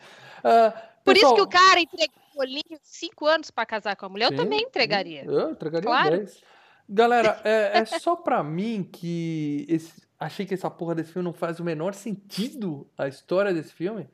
Ah, 0.45 0.71
Por 1.03 1.15
pessoal, 1.15 1.33
isso 1.33 1.35
que 1.37 1.41
o 1.43 1.49
cara 1.49 1.81
entregou 1.81 2.15
o 2.35 2.37
bolinho 2.37 2.79
cinco 2.83 3.25
anos 3.27 3.51
para 3.51 3.65
casar 3.65 3.97
com 3.97 4.05
a 4.05 4.09
mulher. 4.11 4.29
Sim, 4.29 4.35
Eu 4.35 4.45
também 4.45 4.61
entregaria. 4.63 5.25
Eu 5.25 5.51
entregaria 5.53 5.87
Claro. 5.89 6.11
10. 6.19 6.43
Galera, 6.91 7.41
é, 7.45 7.79
é 7.79 7.85
só 7.85 8.15
pra 8.17 8.43
mim 8.43 8.83
que 8.83 9.67
esse- 9.69 10.03
achei 10.19 10.45
que 10.47 10.55
essa 10.55 10.71
porra 10.71 10.95
desse 10.95 11.13
filme 11.13 11.25
não 11.25 11.33
faz 11.35 11.61
o 11.61 11.65
menor 11.65 11.95
sentido 11.95 12.87
a 12.97 13.07
história 13.09 13.53
desse 13.55 13.73
filme. 13.73 14.09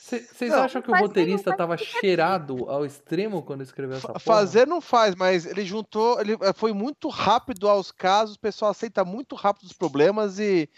Vocês 0.00 0.52
acham 0.52 0.82
que 0.82 0.90
o 0.90 0.94
roteirista 0.96 1.50
nenhum- 1.50 1.56
tava 1.56 1.76
cheirado 1.78 2.68
ao 2.68 2.84
extremo 2.84 3.42
quando 3.42 3.62
escreveu 3.62 3.96
essa 3.96 4.08
porra? 4.08 4.20
Fazer 4.20 4.66
não 4.66 4.80
faz, 4.80 5.14
mas 5.14 5.46
ele 5.46 5.64
juntou, 5.64 6.20
ele 6.20 6.36
eh, 6.40 6.52
foi 6.54 6.72
muito 6.72 7.08
rápido 7.08 7.68
aos 7.68 7.90
casos, 7.90 8.36
o 8.36 8.40
pessoal 8.40 8.70
aceita 8.70 9.04
muito 9.04 9.34
rápido 9.34 9.64
os 9.64 9.72
problemas 9.72 10.38
e, 10.38 10.68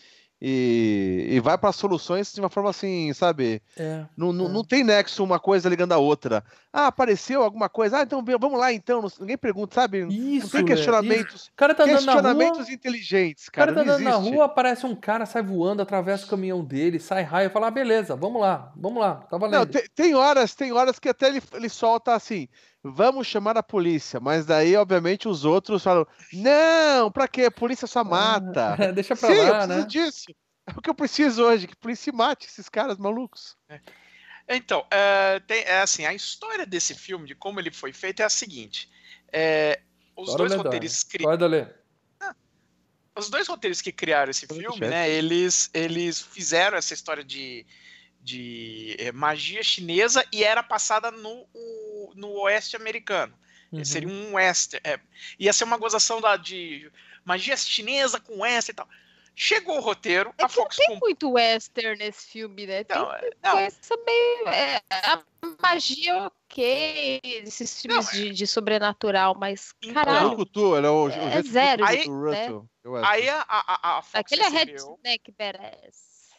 e, 0.40 1.26
e 1.30 1.40
vai 1.40 1.58
para 1.58 1.72
soluções 1.72 2.32
de 2.32 2.40
uma 2.40 2.48
forma 2.48 2.70
assim, 2.70 3.12
sabe? 3.12 3.60
É. 3.76 4.04
Não, 4.16 4.32
não, 4.32 4.46
É. 4.46 4.48
não 4.48 4.64
tem 4.64 4.84
nexo 4.84 5.24
uma 5.24 5.40
coisa 5.40 5.68
ligando 5.68 5.92
a 5.92 5.98
outra. 5.98 6.44
Ah, 6.78 6.88
apareceu 6.88 7.42
alguma 7.42 7.70
coisa? 7.70 7.98
Ah, 7.98 8.02
então 8.02 8.22
vamos 8.38 8.60
lá 8.60 8.70
então. 8.70 9.00
Não- 9.00 9.10
Ninguém 9.20 9.38
pergunta, 9.38 9.74
sabe? 9.74 10.02
Não 10.02 10.10
Isso, 10.10 10.50
tem 10.50 10.60
é, 10.60 10.64
questionamentos. 10.64 11.34
isso. 11.34 11.50
O 11.50 11.56
cara 11.56 11.74
tá 11.74 11.84
andando 11.84 12.04
na 12.04 12.12
rua, 12.12 12.22
questionamentos 12.22 12.68
inteligentes, 12.68 13.46
o 13.46 13.52
cara 13.52 13.72
cara. 13.72 13.84
tá 13.84 13.86
não 13.86 13.94
andando 13.94 14.04
na 14.04 14.16
rua, 14.30 14.44
aparece 14.44 14.84
um 14.84 14.94
cara, 14.94 15.24
sai 15.24 15.40
voando, 15.42 15.80
atravessa 15.80 16.26
o 16.26 16.28
caminhão 16.28 16.62
dele, 16.62 17.00
sai 17.00 17.22
raio, 17.22 17.48
fala, 17.48 17.68
ah, 17.68 17.70
beleza, 17.70 18.14
vamos 18.14 18.42
lá, 18.42 18.72
vamos 18.76 19.00
lá, 19.00 19.14
tá 19.14 19.38
valendo. 19.38 19.58
Não, 19.60 19.66
tem, 19.66 19.84
tem 19.94 20.14
horas, 20.14 20.54
tem 20.54 20.70
horas 20.70 20.98
que 20.98 21.08
até 21.08 21.28
ele, 21.28 21.42
ele 21.54 21.68
solta 21.70 22.14
assim, 22.14 22.46
vamos 22.84 23.26
chamar 23.26 23.56
a 23.56 23.62
polícia, 23.62 24.20
mas 24.20 24.44
daí, 24.44 24.76
obviamente, 24.76 25.26
os 25.26 25.46
outros 25.46 25.82
falam, 25.82 26.06
não, 26.30 27.10
pra 27.10 27.26
quê? 27.26 27.46
A 27.46 27.50
polícia 27.50 27.86
só 27.86 28.04
mata. 28.04 28.76
Deixa 28.92 29.16
pra 29.16 29.28
Sim, 29.30 29.34
eu 29.34 29.44
lá, 29.44 29.58
preciso 29.66 29.78
né? 29.80 29.86
disso. 29.86 30.24
É 30.68 30.72
o 30.76 30.82
que 30.82 30.90
eu 30.90 30.94
preciso 30.94 31.42
hoje, 31.44 31.66
que 31.68 31.72
a 31.72 31.80
polícia 31.80 32.12
mate 32.12 32.46
esses 32.48 32.68
caras 32.68 32.98
malucos. 32.98 33.56
Então, 34.48 34.86
é, 34.90 35.40
tem- 35.40 35.62
é 35.64 35.80
assim, 35.80 36.06
a 36.06 36.14
história 36.14 36.64
desse 36.64 36.94
filme, 36.94 37.26
de 37.26 37.34
como 37.34 37.58
ele 37.60 37.70
foi 37.70 37.92
feito, 37.92 38.20
é 38.20 38.24
a 38.24 38.30
seguinte. 38.30 38.88
é, 39.32 39.80
os, 40.14 40.26
Bora 40.28 40.38
dois 40.38 40.50
ler, 40.52 40.56
roteiristas 40.58 41.02
cri- 41.02 41.24
ler. 41.48 41.74
os 43.14 43.28
dois 43.28 43.48
roteiristas 43.48 43.82
que 43.82 43.92
criaram 43.92 44.30
esse 44.30 44.46
filme, 44.46 44.86
né, 44.88 45.10
eles, 45.10 45.68
eles 45.74 46.20
fizeram 46.20 46.78
essa 46.78 46.94
história 46.94 47.24
de, 47.24 47.66
de 48.22 48.96
é, 48.98 49.12
magia 49.12 49.62
chinesa 49.62 50.24
e 50.32 50.42
era 50.44 50.62
passada 50.62 51.10
no, 51.10 51.46
no 52.14 52.30
oeste 52.42 52.76
americano. 52.76 53.36
Uhum. 53.72 53.84
Seria 53.84 54.08
um 54.08 54.34
western. 54.34 54.80
é, 54.88 55.00
ia 55.38 55.52
ser 55.52 55.64
uma 55.64 55.76
gozação 55.76 56.20
da, 56.20 56.36
de 56.36 56.90
magia 57.24 57.56
chinesa 57.56 58.20
com 58.20 58.40
western 58.40 58.72
e 58.72 58.74
tal. 58.76 58.88
Chegou 59.38 59.76
o 59.76 59.80
roteiro, 59.80 60.30
É 60.38 60.44
a 60.44 60.48
que 60.48 60.56
não 60.56 60.64
Fox 60.64 60.76
tem 60.76 60.86
comprou. 60.86 61.08
muito 61.10 61.30
western 61.32 61.98
nesse 61.98 62.26
filme, 62.26 62.66
né? 62.66 62.84
Tem 62.84 62.96
Não, 62.96 63.12
é- 63.12 63.30
não, 63.44 63.52
coisa 63.52 63.76
meio. 64.06 64.48
é, 64.48 64.82
a 64.90 65.22
magia 65.60 66.22
ok, 66.22 67.20
esses 67.22 67.82
filmes 67.82 68.06
Não, 68.06 68.12
é- 68.12 68.14
de, 68.14 68.30
de 68.30 68.46
sobrenatural, 68.46 69.36
mas 69.38 69.74
Então, 69.82 69.92
caralho. 70.02 70.36
com 70.36 70.44
tu, 70.46 70.74
ele 70.74 70.86
é 70.86 70.90
o, 70.90 71.04
o 71.04 71.10
É 71.10 71.42
zero, 71.42 71.84
do 71.84 71.88
Aí- 71.88 72.06
Russell. 72.08 72.68
Eu 72.82 72.96
acho. 72.96 73.10
Aí 73.10 73.28
a, 73.28 73.44
a, 73.46 73.98
a- 73.98 74.02
Fox 74.02 74.14
Aquele 74.14 74.42
é 74.42 74.48
recebeu, 74.48 74.98
redneck 75.04 75.32
badass. 75.38 76.30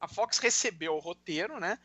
a 0.00 0.08
Fox 0.08 0.38
recebeu 0.38 0.94
o 0.96 0.98
roteiro, 0.98 1.60
né? 1.60 1.78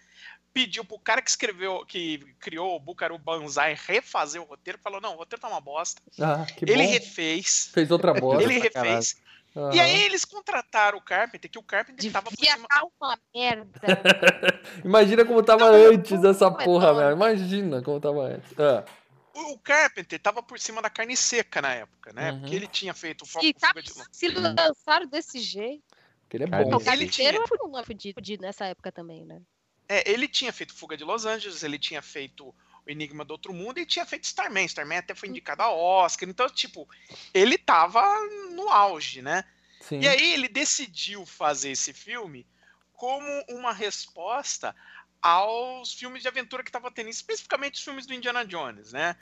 Pediu 0.53 0.83
pro 0.83 0.98
cara 1.00 1.21
que 1.21 1.29
escreveu, 1.29 1.86
que 1.86 2.17
criou 2.39 2.75
o 2.75 2.79
Bucaro 2.79 3.17
Banzai 3.17 3.77
refazer 3.88 4.41
o 4.41 4.45
roteiro, 4.45 4.79
falou: 4.79 5.00
não, 5.00 5.13
o 5.13 5.17
roteiro 5.17 5.39
tá 5.41 5.48
uma 5.48 5.62
bosta. 5.62 6.01
Ah, 6.19 6.45
que 6.45 6.65
ele 6.65 6.83
bom. 6.83 6.89
refez. 6.91 7.69
Fez 7.74 7.89
outra 7.91 8.12
bosta. 8.19 8.43
Ele 8.43 8.57
refez. 8.60 9.15
Aham. 9.55 9.74
E 9.75 9.79
aí 9.79 10.01
eles 10.03 10.24
contrataram 10.24 10.98
o 10.98 11.01
Carpenter, 11.01 11.50
que 11.51 11.60
o 11.60 11.63
Carpenter 11.63 12.12
tava 12.12 12.29
por 12.29 12.38
Devia 12.38 12.53
cima. 12.53 12.63
estar 12.72 12.84
uma 13.01 13.20
merda. 13.36 13.81
Imagina 14.86 15.25
como 15.25 15.43
tava 15.43 15.72
Não, 15.72 15.89
antes 15.91 16.20
dessa 16.22 16.46
é 16.48 16.63
porra, 16.65 16.93
velho. 16.93 17.12
Imagina 17.15 17.81
como 17.81 18.00
tava 18.00 18.22
antes. 18.22 18.53
Ah, 18.58 18.86
O 19.34 19.53
o 19.53 19.60
Carpenter 19.60 20.20
tava 20.20 20.41
por 20.43 20.60
cima 20.60 20.81
da 20.81 20.89
carne 20.89 21.15
seca 21.17 21.62
na 21.62 21.74
época, 21.74 22.13
né? 22.13 22.31
Uhum. 22.31 22.39
Porque 22.41 22.55
ele 22.55 22.67
tinha 22.67 22.93
feito 22.93 23.24
o 23.24 23.25
Fo- 23.25 23.43
E 23.43 23.53
tá, 23.53 23.72
de 23.74 23.91
se 24.12 24.27
lançaram 24.29 25.08
desse 25.08 25.39
jeito. 25.39 25.84
que 26.29 26.38
ele 26.38 26.43
é 26.46 26.48
bom. 26.48 26.70
Não, 26.70 26.79
Ele 26.93 27.05
o 27.05 27.10
tinha- 27.10 27.48
foi 27.48 27.58
um 27.65 27.84
fudido 28.13 28.41
nessa 28.41 28.65
época 28.65 28.91
também, 28.91 29.25
né? 29.25 29.41
É, 29.89 30.10
ele 30.10 30.27
tinha 30.29 30.53
feito 30.53 30.74
Fuga 30.74 30.96
de 30.96 31.03
Los 31.03 31.25
Angeles, 31.25 31.63
ele 31.63 31.77
tinha 31.77 32.01
feito 32.01 32.55
o 32.86 32.92
Enigma 32.92 33.24
do 33.24 33.32
Outro 33.32 33.54
Mundo 33.54 33.80
e 33.80 33.86
tinha 33.86 34.06
feito 34.06 34.26
Starman. 34.26 34.66
Starman 34.66 34.98
até 34.98 35.14
foi 35.14 35.30
indicado 35.30 35.62
a 35.62 35.72
Oscar. 35.72 36.28
Então, 36.28 36.50
tipo, 36.50 36.88
ele 37.34 37.58
tava 37.58 38.04
no 38.52 38.70
auge, 38.70 39.22
né? 39.22 39.44
Sim. 39.82 40.00
E 40.00 40.08
aí 40.08 40.34
ele 40.34 40.48
decidiu 40.48 41.26
fazer 41.26 41.72
esse 41.72 41.94
filme 41.94 42.46
como 42.94 43.26
uma 43.50 43.74
resposta 43.74 44.76
aos 45.22 45.94
filmes 45.94 46.22
de 46.22 46.28
aventura 46.28 46.64
que 46.64 46.70
estava 46.70 46.92
tendo, 46.92 47.10
especificamente 47.10 47.76
os 47.76 47.84
filmes 47.84 48.06
do 48.06 48.14
Indiana 48.14 48.46
Jones, 48.46 48.92
né? 48.92 49.16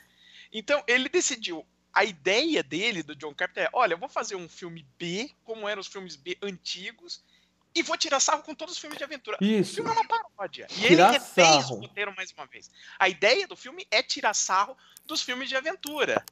Então 0.52 0.82
ele 0.86 1.08
decidiu. 1.08 1.66
A 1.92 2.04
ideia 2.04 2.62
dele, 2.62 3.02
do 3.02 3.16
John 3.16 3.34
Carpenter, 3.34 3.64
é: 3.64 3.70
olha, 3.72 3.94
eu 3.94 3.98
vou 3.98 4.08
fazer 4.08 4.36
um 4.36 4.48
filme 4.48 4.86
B, 4.96 5.28
como 5.42 5.68
eram 5.68 5.80
os 5.80 5.88
filmes 5.88 6.14
B 6.14 6.38
antigos, 6.40 7.24
e 7.74 7.82
vou 7.82 7.96
tirar 7.96 8.20
sarro 8.20 8.42
com 8.42 8.54
todos 8.54 8.74
os 8.74 8.80
filmes 8.80 8.98
de 8.98 9.04
aventura. 9.04 9.38
O 9.40 9.44
Isso. 9.44 9.76
filme 9.76 9.90
é 9.90 9.92
uma 9.92 10.06
paródia. 10.06 10.66
E 10.70 10.74
Tirar 10.74 11.08
ele 11.10 11.18
refez 11.18 11.46
sarro. 11.46 11.76
o 11.76 11.80
roteiro 11.80 12.14
mais 12.16 12.32
uma 12.32 12.46
vez. 12.46 12.70
A 12.98 13.08
ideia 13.08 13.46
do 13.46 13.56
filme 13.56 13.86
é 13.90 14.02
tirar 14.02 14.34
sarro 14.34 14.76
dos 15.06 15.22
filmes 15.22 15.48
de 15.48 15.56
aventura. 15.56 16.24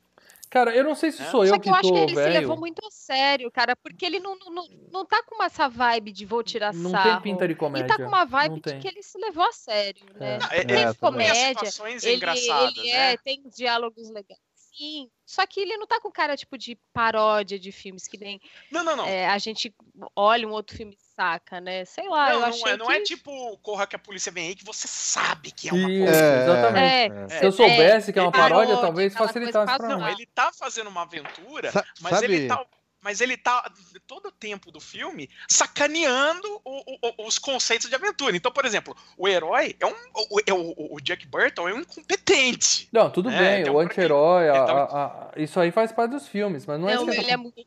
Cara, 0.51 0.75
eu 0.75 0.83
não 0.83 0.95
sei 0.95 1.13
se 1.13 1.21
É. 1.23 1.27
sou 1.31 1.47
Só 1.47 1.53
eu 1.55 1.61
que 1.61 1.65
que 1.65 1.69
eu 1.69 1.75
acho 1.75 1.93
que 1.93 1.99
ele 1.99 2.09
se 2.09 2.15
levou 2.15 2.33
velho. 2.49 2.57
muito 2.57 2.81
a 2.87 2.91
sério, 2.91 3.51
cara, 3.51 3.77
porque 3.77 4.07
ele 4.07 4.19
não, 4.19 4.35
não, 4.39 4.51
não, 4.51 4.69
não 4.91 5.05
tá 5.05 5.23
com 5.23 5.43
essa 5.45 5.69
vibe 5.69 6.11
de 6.11 6.25
vou 6.25 6.43
tirar 6.43 6.73
Não 6.73 6.91
sarro. 6.91 7.11
tem 7.13 7.21
pinta 7.21 7.47
de 7.47 7.53
Ele 7.53 7.59
comédia. 7.61 7.87
tá 7.87 7.97
com 7.99 8.05
uma 8.09 8.21
Não 8.25 8.31
vibe 8.31 8.55
de 8.55 8.61
tem. 8.63 8.81
que 8.81 8.89
ele 8.89 9.03
se 9.03 9.19
levou 9.19 9.45
a 9.45 9.53
sério, 9.53 10.07
né? 10.15 10.37
É. 10.37 10.39
Não, 10.39 10.47
é- 10.47 10.57
É, 10.57 10.83
é- 10.89 10.95
comédia, 10.95 11.49
situações 11.49 12.03
Ele, 12.03 12.25
ele 12.25 12.83
né? 12.93 13.13
é, 13.13 13.17
tem 13.19 13.43
diálogos 13.55 14.09
legais. 14.09 14.41
Sim, 14.77 15.11
só 15.25 15.47
que 15.47 15.61
ele 15.61 15.77
não 15.77 15.87
tá 15.87 16.01
com 16.01 16.11
cara 16.11 16.37
tipo 16.37 16.57
de 16.57 16.79
paródia 16.93 17.59
de 17.59 17.73
filmes 17.73 18.07
que 18.07 18.19
nem 18.19 18.41
Não, 18.71 18.85
não, 18.85 18.97
não. 18.97 19.07
é, 19.07 19.27
a 19.27 19.39
gente 19.39 19.75
olha 20.15 20.47
um 20.47 20.53
outro 20.53 20.77
filme 20.77 20.95
e 20.95 21.15
saca, 21.15 21.61
né? 21.61 21.85
Sei 21.85 22.09
lá, 22.09 22.33
eu 22.33 22.41
não, 22.41 22.47
achei 22.49 22.63
não, 22.63 22.69
é, 22.69 22.77
não 22.77 22.87
que... 22.87 22.93
é 22.93 23.01
tipo 23.03 23.59
Corra 23.59 23.87
que 23.87 23.97
a 23.97 23.99
polícia 23.99 24.31
vem 24.31 24.49
aí 24.49 24.55
que 24.55 24.65
você 24.65 24.87
sabe 24.87 25.51
que 25.51 25.69
é 25.69 25.73
uma 25.73 25.91
Isso, 25.91 26.05
coisa. 26.05 26.25
É, 26.25 26.43
exatamente. 26.43 27.35
É, 27.35 27.39
Se 27.39 27.45
eu 27.47 27.53
soubesse 27.53 28.13
que 28.13 28.19
é 28.19 28.23
uma 28.23 28.31
paródia, 28.31 28.55
paródia, 28.57 28.81
talvez 28.81 29.15
facilitasse 29.15 29.77
pra 29.77 29.89
mim. 29.89 30.03
Não, 30.03 30.09
ele 30.09 30.27
tá 30.27 30.53
fazendo 30.53 30.89
uma 30.89 31.03
aventura, 31.03 31.73
Sa- 31.73 31.85
mas 32.01 32.15
sabe, 32.15 32.27
ele 32.27 32.49
tá. 32.49 32.65
Mas 33.09 33.23
ele 33.23 33.39
tá 33.39 33.73
todo 34.07 34.27
o 34.27 34.31
tempo 34.31 34.71
do 34.71 34.79
filme 34.79 35.31
sacaneando 35.49 36.47
o- 36.63 36.99
o- 37.23 37.27
os 37.27 37.39
conceitos 37.39 37.89
de 37.89 37.95
aventura. 37.95 38.37
Então, 38.37 38.53
por 38.53 38.67
exemplo, 38.67 38.95
o 39.17 39.27
herói 39.27 39.75
é 39.81 39.87
um. 39.87 39.95
O, 40.31 40.41
é 40.47 40.53
o- 40.53 40.95
o 40.95 41.01
Jack 41.01 41.27
Burton 41.27 41.67
é 41.67 41.73
um 41.73 41.81
incompetente. 41.81 42.87
Não, 42.93 43.11
tudo 43.11 43.31
É, 43.31 43.39
bem, 43.39 43.63
então, 43.63 43.77
o 43.77 43.79
anti-herói, 43.79 44.49
então- 44.51 45.31
isso 45.39 45.59
aí 45.59 45.71
faz 45.71 45.91
parte 45.91 46.11
dos 46.11 46.29
filmes, 46.29 46.67
mas 46.67 46.79
não 46.79 46.87
é 46.87 46.97
Não, 46.97 47.05
isso 47.05 47.13
que 47.13 47.17
eu 47.19 47.23
ele 47.23 47.31
é 47.33 47.37
muito 47.39 47.67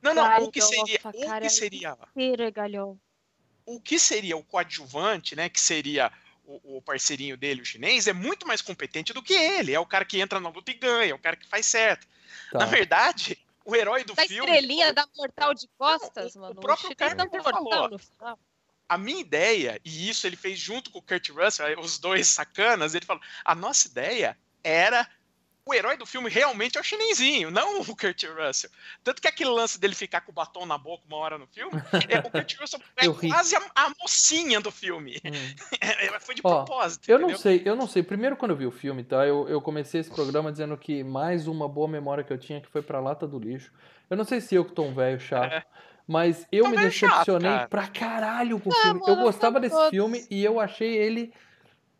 Não, 0.00 0.14
não, 0.14 0.24
Ai, 0.24 0.40
o 0.42 0.50
que 0.50 0.60
nossa, 0.60 0.74
seria. 0.74 1.00
O 1.04 1.26
cara, 1.26 1.40
que 1.42 1.50
seria. 1.50 1.98
O 3.66 3.78
que 3.78 3.98
seria 3.98 4.38
o 4.38 4.42
coadjuvante, 4.42 5.36
né? 5.36 5.50
Que 5.50 5.60
seria 5.60 6.10
o, 6.46 6.78
o 6.78 6.80
parceirinho 6.82 7.36
dele, 7.36 7.60
o 7.60 7.64
chinês, 7.66 8.06
é 8.06 8.14
muito 8.14 8.46
mais 8.46 8.62
competente 8.62 9.12
do 9.12 9.22
que 9.22 9.34
ele. 9.34 9.74
É 9.74 9.78
o 9.80 9.84
cara 9.84 10.06
que 10.06 10.18
entra 10.18 10.40
na 10.40 10.48
luta 10.48 10.70
e 10.70 10.74
ganha, 10.74 11.10
é 11.10 11.14
o 11.14 11.18
cara 11.18 11.36
que 11.36 11.46
faz 11.46 11.66
certo. 11.66 12.06
Tá. 12.50 12.60
Na 12.60 12.64
verdade, 12.64 13.36
o 13.68 13.76
herói 13.76 14.02
do 14.02 14.14
Da 14.14 14.24
filme. 14.26 14.50
estrelinha 14.50 14.92
da 14.92 15.06
mortal 15.16 15.52
de 15.54 15.68
costas, 15.76 16.34
o- 16.34 16.38
o 16.38 16.42
mano. 16.42 16.60
próprio 16.60 16.96
Carpenter 16.96 17.42
mortal 17.42 17.52
falou. 17.70 17.90
no 17.90 17.98
final. 17.98 18.38
a 18.88 18.96
minha 18.96 19.20
ideia, 19.20 19.78
e 19.84 20.08
isso 20.08 20.26
ele 20.26 20.36
fez 20.36 20.58
junto 20.58 20.90
com 20.90 20.98
o 20.98 21.02
Kurt 21.02 21.28
Russell, 21.28 21.78
os 21.78 21.98
dois 21.98 22.26
sacanas, 22.28 22.94
ele 22.94 23.04
falou: 23.04 23.22
a 23.44 23.54
nossa 23.54 23.86
ideia 23.86 24.38
era. 24.64 25.06
O 25.68 25.74
herói 25.74 25.98
do 25.98 26.06
filme 26.06 26.30
realmente 26.30 26.78
é 26.78 26.80
o 26.80 26.84
chinesinho, 26.84 27.50
não 27.50 27.82
o 27.82 27.84
Kurt 27.94 28.24
Russell. 28.24 28.70
Tanto 29.04 29.20
que 29.20 29.28
aquele 29.28 29.50
lance 29.50 29.78
dele 29.78 29.94
ficar 29.94 30.22
com 30.22 30.32
o 30.32 30.34
batom 30.34 30.64
na 30.64 30.78
boca 30.78 31.04
uma 31.06 31.18
hora 31.18 31.36
no 31.36 31.46
filme, 31.46 31.72
é, 32.08 32.18
o 32.20 32.30
Kurt 32.30 32.58
Russell 32.58 32.80
é 32.96 33.06
quase 33.28 33.54
a, 33.54 33.60
a 33.74 33.92
mocinha 34.00 34.60
do 34.60 34.70
filme. 34.70 35.20
Hum. 35.24 35.30
É, 35.80 36.18
foi 36.20 36.34
de 36.34 36.40
Ó, 36.44 36.64
propósito. 36.64 37.08
Eu 37.08 37.18
não 37.18 37.30
entendeu? 37.30 37.42
sei, 37.42 37.62
eu 37.64 37.76
não 37.76 37.86
sei. 37.86 38.02
Primeiro, 38.02 38.36
quando 38.36 38.52
eu 38.52 38.56
vi 38.56 38.66
o 38.66 38.70
filme, 38.70 39.02
tá? 39.04 39.26
Eu, 39.26 39.48
eu 39.48 39.60
comecei 39.60 40.00
esse 40.00 40.10
programa 40.10 40.50
dizendo 40.50 40.76
que 40.76 41.02
mais 41.04 41.46
uma 41.46 41.68
boa 41.68 41.86
memória 41.88 42.22
que 42.24 42.32
eu 42.32 42.38
tinha 42.38 42.60
que 42.60 42.68
foi 42.68 42.80
pra 42.82 43.00
lata 43.00 43.26
do 43.26 43.38
lixo. 43.38 43.70
Eu 44.08 44.16
não 44.16 44.24
sei 44.24 44.40
se 44.40 44.54
eu 44.54 44.64
que 44.64 44.72
tô 44.72 44.82
um 44.84 44.94
velho 44.94 45.18
chato, 45.20 45.52
É. 45.52 45.64
mas 46.06 46.46
eu 46.50 46.64
Tô 46.64 46.70
me 46.70 46.76
velho 46.76 46.90
chato, 46.92 47.10
decepcionei 47.10 47.50
cara. 47.50 47.68
pra 47.68 47.86
caralho 47.88 48.58
com 48.60 48.70
o 48.70 48.72
filme. 48.72 49.00
Eu 49.06 49.16
gostava 49.16 49.54
são 49.54 49.60
desse 49.60 49.74
todos. 49.74 49.90
filme 49.90 50.26
e 50.30 50.42
eu 50.44 50.58
achei 50.60 50.96
ele 50.96 51.32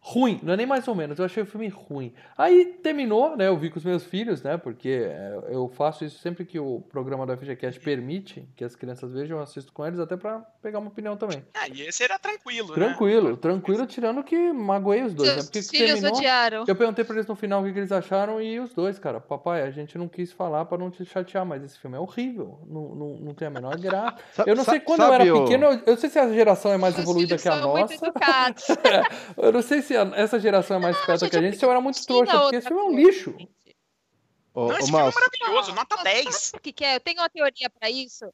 ruim. 0.09 0.41
Não 0.43 0.55
é 0.55 0.57
nem 0.57 0.67
mais 0.67 0.89
ou 0.89 0.95
menos, 0.95 1.19
eu 1.19 1.25
achei 1.25 1.43
o 1.43 1.47
filme 1.47 1.69
ruim. 1.69 2.15
Aí 2.37 2.79
terminou, 2.83 3.37
né? 3.37 3.47
Eu 3.47 3.59
vi 3.59 3.69
com 3.69 3.79
os 3.79 3.85
meus 3.85 4.05
filhos, 4.05 4.43
né? 4.43 4.57
Porque 4.57 5.07
é, 5.07 5.39
eu 5.51 5.69
faço 5.69 6.05
isso 6.05 6.19
sempre 6.19 6.47
que 6.47 6.59
o 6.59 6.81
programa 6.89 7.27
do 7.27 7.37
FGCast 7.37 7.79
permite 7.81 8.49
que 8.57 8.65
as 8.65 8.75
crianças 8.75 9.13
vejam, 9.13 9.37
eu 9.37 9.43
assisto 9.43 9.71
com 9.71 9.87
eles 9.87 10.01
até 10.01 10.17
pra 10.17 10.41
pegar 10.63 10.79
uma 10.79 10.89
opinião 10.89 11.17
também. 11.17 11.45
Ah, 11.55 11.69
e 11.69 11.83
esse 11.83 12.03
era 12.03 12.19
tranquilo, 12.19 12.69
né? 12.69 12.75
Tranquilo, 12.75 13.37
tranquilo, 13.37 13.87
tirando 13.87 14.23
que 14.25 14.53
magoei 14.53 15.03
os 15.03 15.13
dois, 15.13 15.37
né? 15.37 15.43
Porque 15.43 15.63
Seus 15.63 15.71
filhos 15.71 16.01
terminou. 16.01 16.17
odiaram. 16.17 16.65
Eu 16.67 16.77
perguntei 16.77 17.05
pra 17.05 17.15
eles 17.15 17.27
no 17.27 17.37
final 17.37 17.61
o 17.61 17.65
que, 17.67 17.73
que 17.73 17.79
eles 17.79 17.93
acharam 17.93 18.41
e 18.41 18.59
os 18.59 18.73
dois, 18.73 18.99
cara, 18.99 19.21
papai, 19.21 19.63
a 19.63 19.71
gente 19.71 19.99
não 19.99 20.09
quis 20.09 20.33
falar 20.33 20.65
pra 20.65 20.79
não 20.79 20.91
te 20.91 21.05
chatear, 21.05 21.45
mas 21.45 21.63
esse 21.63 21.79
filme 21.79 21.97
é 21.97 22.01
horrível, 22.01 22.61
não, 22.67 22.95
não, 22.95 23.09
não 23.19 23.35
tem 23.35 23.49
a 23.49 23.51
menor 23.51 23.77
graça. 23.79 24.17
Eu 24.47 24.57
não 24.57 24.65
sei 24.65 24.81
quando 24.81 25.03
eu 25.03 25.13
era 25.13 25.25
pequeno, 25.25 25.67
eu, 25.67 25.73
eu 25.73 25.93
não 25.93 25.97
sei 25.97 26.09
se 26.09 26.19
a 26.19 26.33
geração 26.33 26.73
é 26.73 26.79
mais 26.79 26.95
Seus 26.95 27.05
evoluída 27.05 27.37
que 27.37 27.49
a 27.49 27.53
são 27.53 27.73
muito 27.73 27.91
nossa, 27.93 28.07
educados. 28.07 28.65
eu 29.37 29.53
não 29.53 29.63
sei 29.63 29.83
se 29.83 29.98
essa 30.17 30.39
geração 30.41 30.77
é 30.77 30.81
mais 30.81 30.97
esperta 30.97 31.25
gente, 31.27 31.31
que 31.31 31.37
a 31.37 31.43
gente, 31.43 31.59
se 31.59 31.65
eu 31.65 31.71
era 31.71 31.81
muito 31.81 32.05
trouxa, 32.07 32.39
porque 32.41 32.57
esse 32.57 32.69
filme 32.69 32.83
é 32.83 32.87
um 32.87 32.95
lixo. 32.97 33.35
Ô, 34.55 34.69
Não, 34.69 34.79
esse 34.79 34.91
filme 34.91 35.09
é 35.09 35.13
maravilhoso, 35.13 35.75
nota 35.75 35.97
Não, 35.97 36.03
10. 36.05 36.35
Sabe 36.35 36.59
o 36.59 36.61
que, 36.61 36.73
que 36.73 36.85
é? 36.85 36.97
Eu 36.97 37.01
tenho 37.01 37.21
uma 37.21 37.31
teoria 37.31 37.71
pra 37.71 37.89
isso. 37.91 38.25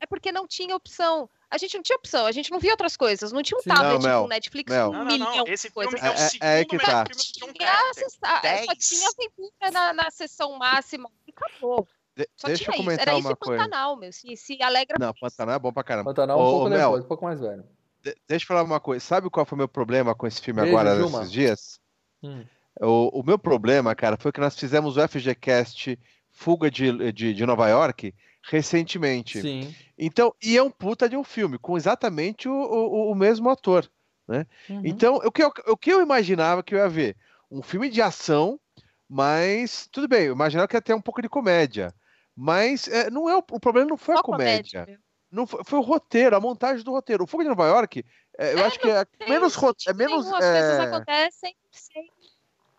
É 0.00 0.06
porque 0.06 0.30
não 0.32 0.46
tinha 0.46 0.74
opção. 0.76 1.28
A 1.50 1.58
gente 1.58 1.74
não 1.76 1.82
tinha 1.82 1.96
opção, 1.96 2.26
a 2.26 2.32
gente 2.32 2.50
não 2.50 2.58
via 2.58 2.72
outras 2.72 2.96
coisas. 2.96 3.32
Não 3.32 3.42
tinha 3.42 3.56
um 3.58 3.62
Sim. 3.62 3.70
tablet 3.70 3.92
Não, 3.94 4.00
Mel, 4.08 4.22
com 4.22 4.28
Netflix 4.28 4.70
Mel. 4.72 4.92
Não, 4.92 5.00
um 5.00 5.04
não, 5.04 5.12
milhão 5.12 5.36
não. 5.36 5.44
de 5.44 5.50
Esse 5.52 5.70
filme 5.70 5.88
coisas. 5.90 6.02
é 6.02 6.10
o 6.10 6.12
É- 6.46 6.56
é- 6.56 6.60
é 6.60 6.64
que 6.64 6.78
tá. 6.78 7.04
filme 7.06 7.22
Tinha, 7.22 7.72
só 8.10 8.40
10. 8.42 8.66
tinha 8.88 9.08
aventura 9.08 9.70
na, 9.72 9.92
na 9.92 10.10
sessão 10.10 10.52
máxima 10.58 11.10
e 11.26 11.32
acabou. 11.34 11.86
de- 12.16 12.28
Só 12.36 12.48
deixa 12.48 12.64
tinha 12.64 12.76
eu 12.76 12.80
isso. 12.80 12.90
Era 12.90 13.12
comentar 13.12 13.18
isso 13.18 13.26
uma 13.28 13.32
e 13.32 13.36
coisa. 13.36 13.62
Pantanal, 13.64 13.96
meu. 13.96 14.12
Se, 14.12 14.36
se 14.36 14.62
alegra 14.62 14.96
Não, 14.98 15.12
Pantanal 15.14 15.54
é 15.54 15.58
bom 15.58 15.72
pra 15.72 15.84
caramba. 15.84 16.10
Pantanal 16.10 16.38
um 16.38 16.42
Ô, 16.42 16.50
pouco 16.50 16.68
Mel, 16.70 16.78
depois, 16.80 17.04
um 17.04 17.08
pouco 17.08 17.24
mais 17.24 17.40
velho. 17.40 17.64
De- 18.06 18.16
deixa 18.28 18.44
eu 18.44 18.48
falar 18.48 18.62
uma 18.62 18.78
coisa. 18.78 19.04
Sabe 19.04 19.28
qual 19.28 19.44
foi 19.44 19.56
o 19.56 19.58
meu 19.58 19.68
problema 19.68 20.14
com 20.14 20.26
esse 20.26 20.40
filme 20.40 20.60
Beijo, 20.60 20.76
agora, 20.76 20.96
Gilma. 20.96 21.18
nesses 21.18 21.32
dias? 21.32 21.80
Hum. 22.22 22.44
O, 22.80 23.20
o 23.20 23.22
meu 23.24 23.38
problema, 23.38 23.94
cara, 23.94 24.16
foi 24.16 24.30
que 24.30 24.40
nós 24.40 24.56
fizemos 24.58 24.96
o 24.96 25.08
FGCast 25.08 25.98
Fuga 26.30 26.70
de, 26.70 27.12
de, 27.12 27.32
de 27.34 27.46
Nova 27.46 27.68
York 27.68 28.14
recentemente. 28.42 29.40
Sim. 29.40 29.74
Então, 29.98 30.34
e 30.42 30.56
é 30.56 30.62
um 30.62 30.70
puta 30.70 31.08
de 31.08 31.16
um 31.16 31.24
filme, 31.24 31.58
com 31.58 31.76
exatamente 31.76 32.48
o, 32.48 32.52
o, 32.52 33.10
o 33.10 33.14
mesmo 33.14 33.48
ator. 33.48 33.90
Uhum. 34.28 34.44
Então, 34.84 35.16
o 35.16 35.32
que, 35.32 35.42
eu, 35.42 35.50
o 35.68 35.76
que 35.76 35.90
eu 35.90 36.02
imaginava 36.02 36.62
que 36.62 36.74
eu 36.74 36.78
ia 36.78 36.88
ver? 36.88 37.16
Um 37.50 37.62
filme 37.62 37.88
de 37.88 38.02
ação, 38.02 38.60
mas 39.08 39.88
tudo 39.90 40.06
bem, 40.06 40.24
eu 40.24 40.34
imaginava 40.34 40.68
que 40.68 40.76
ia 40.76 40.82
ter 40.82 40.94
um 40.94 41.00
pouco 41.00 41.22
de 41.22 41.28
comédia. 41.28 41.94
Mas 42.36 42.86
é, 42.86 43.08
não 43.08 43.30
é 43.30 43.34
o, 43.34 43.38
o 43.38 43.60
problema 43.60 43.88
não 43.88 43.96
foi 43.96 44.14
a 44.14 44.18
só 44.18 44.22
comédia. 44.22 45.00
Não 45.30 45.46
foi, 45.46 45.62
foi 45.64 45.78
o 45.78 45.82
roteiro, 45.82 46.36
a 46.36 46.40
montagem 46.40 46.84
do 46.84 46.92
roteiro. 46.92 47.24
O 47.24 47.26
Fuga 47.26 47.44
de 47.44 47.50
Nova 47.50 47.66
York, 47.66 48.04
é, 48.38 48.54
eu 48.54 48.58
É, 48.58 48.64
acho 48.64 48.78
que 48.78 48.88
é 48.88 49.04
Tem 49.04 49.28
menos 49.28 49.54
roteiro. 49.54 50.02
É 50.02 50.06
menos, 50.06 50.26
As 50.26 50.32
coisas 50.32 50.78
é, 50.78 50.82
acontecem 50.82 51.56
sem. 51.70 52.10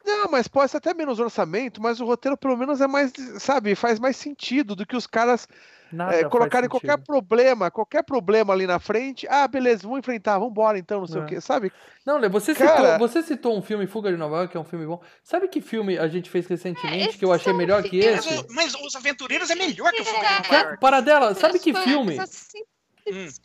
Não, 0.05 0.31
mas 0.31 0.47
pode 0.47 0.71
ser 0.71 0.77
até 0.77 0.93
menos 0.93 1.19
orçamento, 1.19 1.81
mas 1.81 1.99
o 1.99 2.05
roteiro 2.05 2.37
pelo 2.37 2.55
menos 2.55 2.79
é 2.79 2.87
mais, 2.87 3.11
sabe, 3.39 3.75
faz 3.75 3.99
mais 3.99 4.15
sentido 4.15 4.73
do 4.73 4.85
que 4.85 4.95
os 4.95 5.05
caras 5.05 5.47
Nada 5.91 6.15
é, 6.15 6.23
colocarem 6.25 6.69
qualquer 6.69 6.97
problema, 6.97 7.71
qualquer 7.71 8.03
problema 8.03 8.53
ali 8.53 8.67
na 8.67 8.79
frente. 8.79 9.25
Ah, 9.29 9.47
beleza, 9.47 9.83
vamos 9.83 9.99
enfrentar, 9.99 10.33
vamos 10.37 10.51
embora 10.51 10.77
então, 10.77 10.99
não 10.99 11.07
sei 11.07 11.21
É. 11.21 11.23
o 11.23 11.25
quê, 11.27 11.39
sabe? 11.41 11.71
Não, 12.05 12.17
Lê, 12.17 12.27
você, 12.29 12.53
Cara- 12.53 12.93
citou, 12.93 13.07
você 13.07 13.23
citou 13.23 13.57
um 13.57 13.61
filme 13.61 13.87
Fuga 13.87 14.11
de 14.11 14.17
Nova 14.17 14.37
York, 14.37 14.51
que 14.51 14.57
é 14.57 14.59
um 14.59 14.65
filme 14.65 14.85
bom. 14.85 15.01
Sabe 15.23 15.47
que 15.47 15.61
filme 15.61 15.97
a 15.97 16.07
gente 16.07 16.29
fez 16.29 16.45
recentemente 16.47 17.03
esses 17.09 17.15
que 17.15 17.25
eu 17.25 17.31
achei 17.31 17.51
são 17.51 17.57
melhor 17.57 17.83
que 17.83 17.97
esse? 17.99 18.29
Mas, 18.29 18.45
mas 18.73 18.75
Os 18.75 18.95
Aventureiros 18.95 19.49
é 19.49 19.55
melhor 19.55 19.91
que 19.91 20.01
o 20.01 20.05
Filme 20.05 20.19
de 20.19 20.25
Nova 20.25 20.55
York. 20.65 20.79
para 20.79 21.01
dela, 21.01 21.33
sabe 21.35 21.59
que 21.59 21.73
filme? 21.73 22.17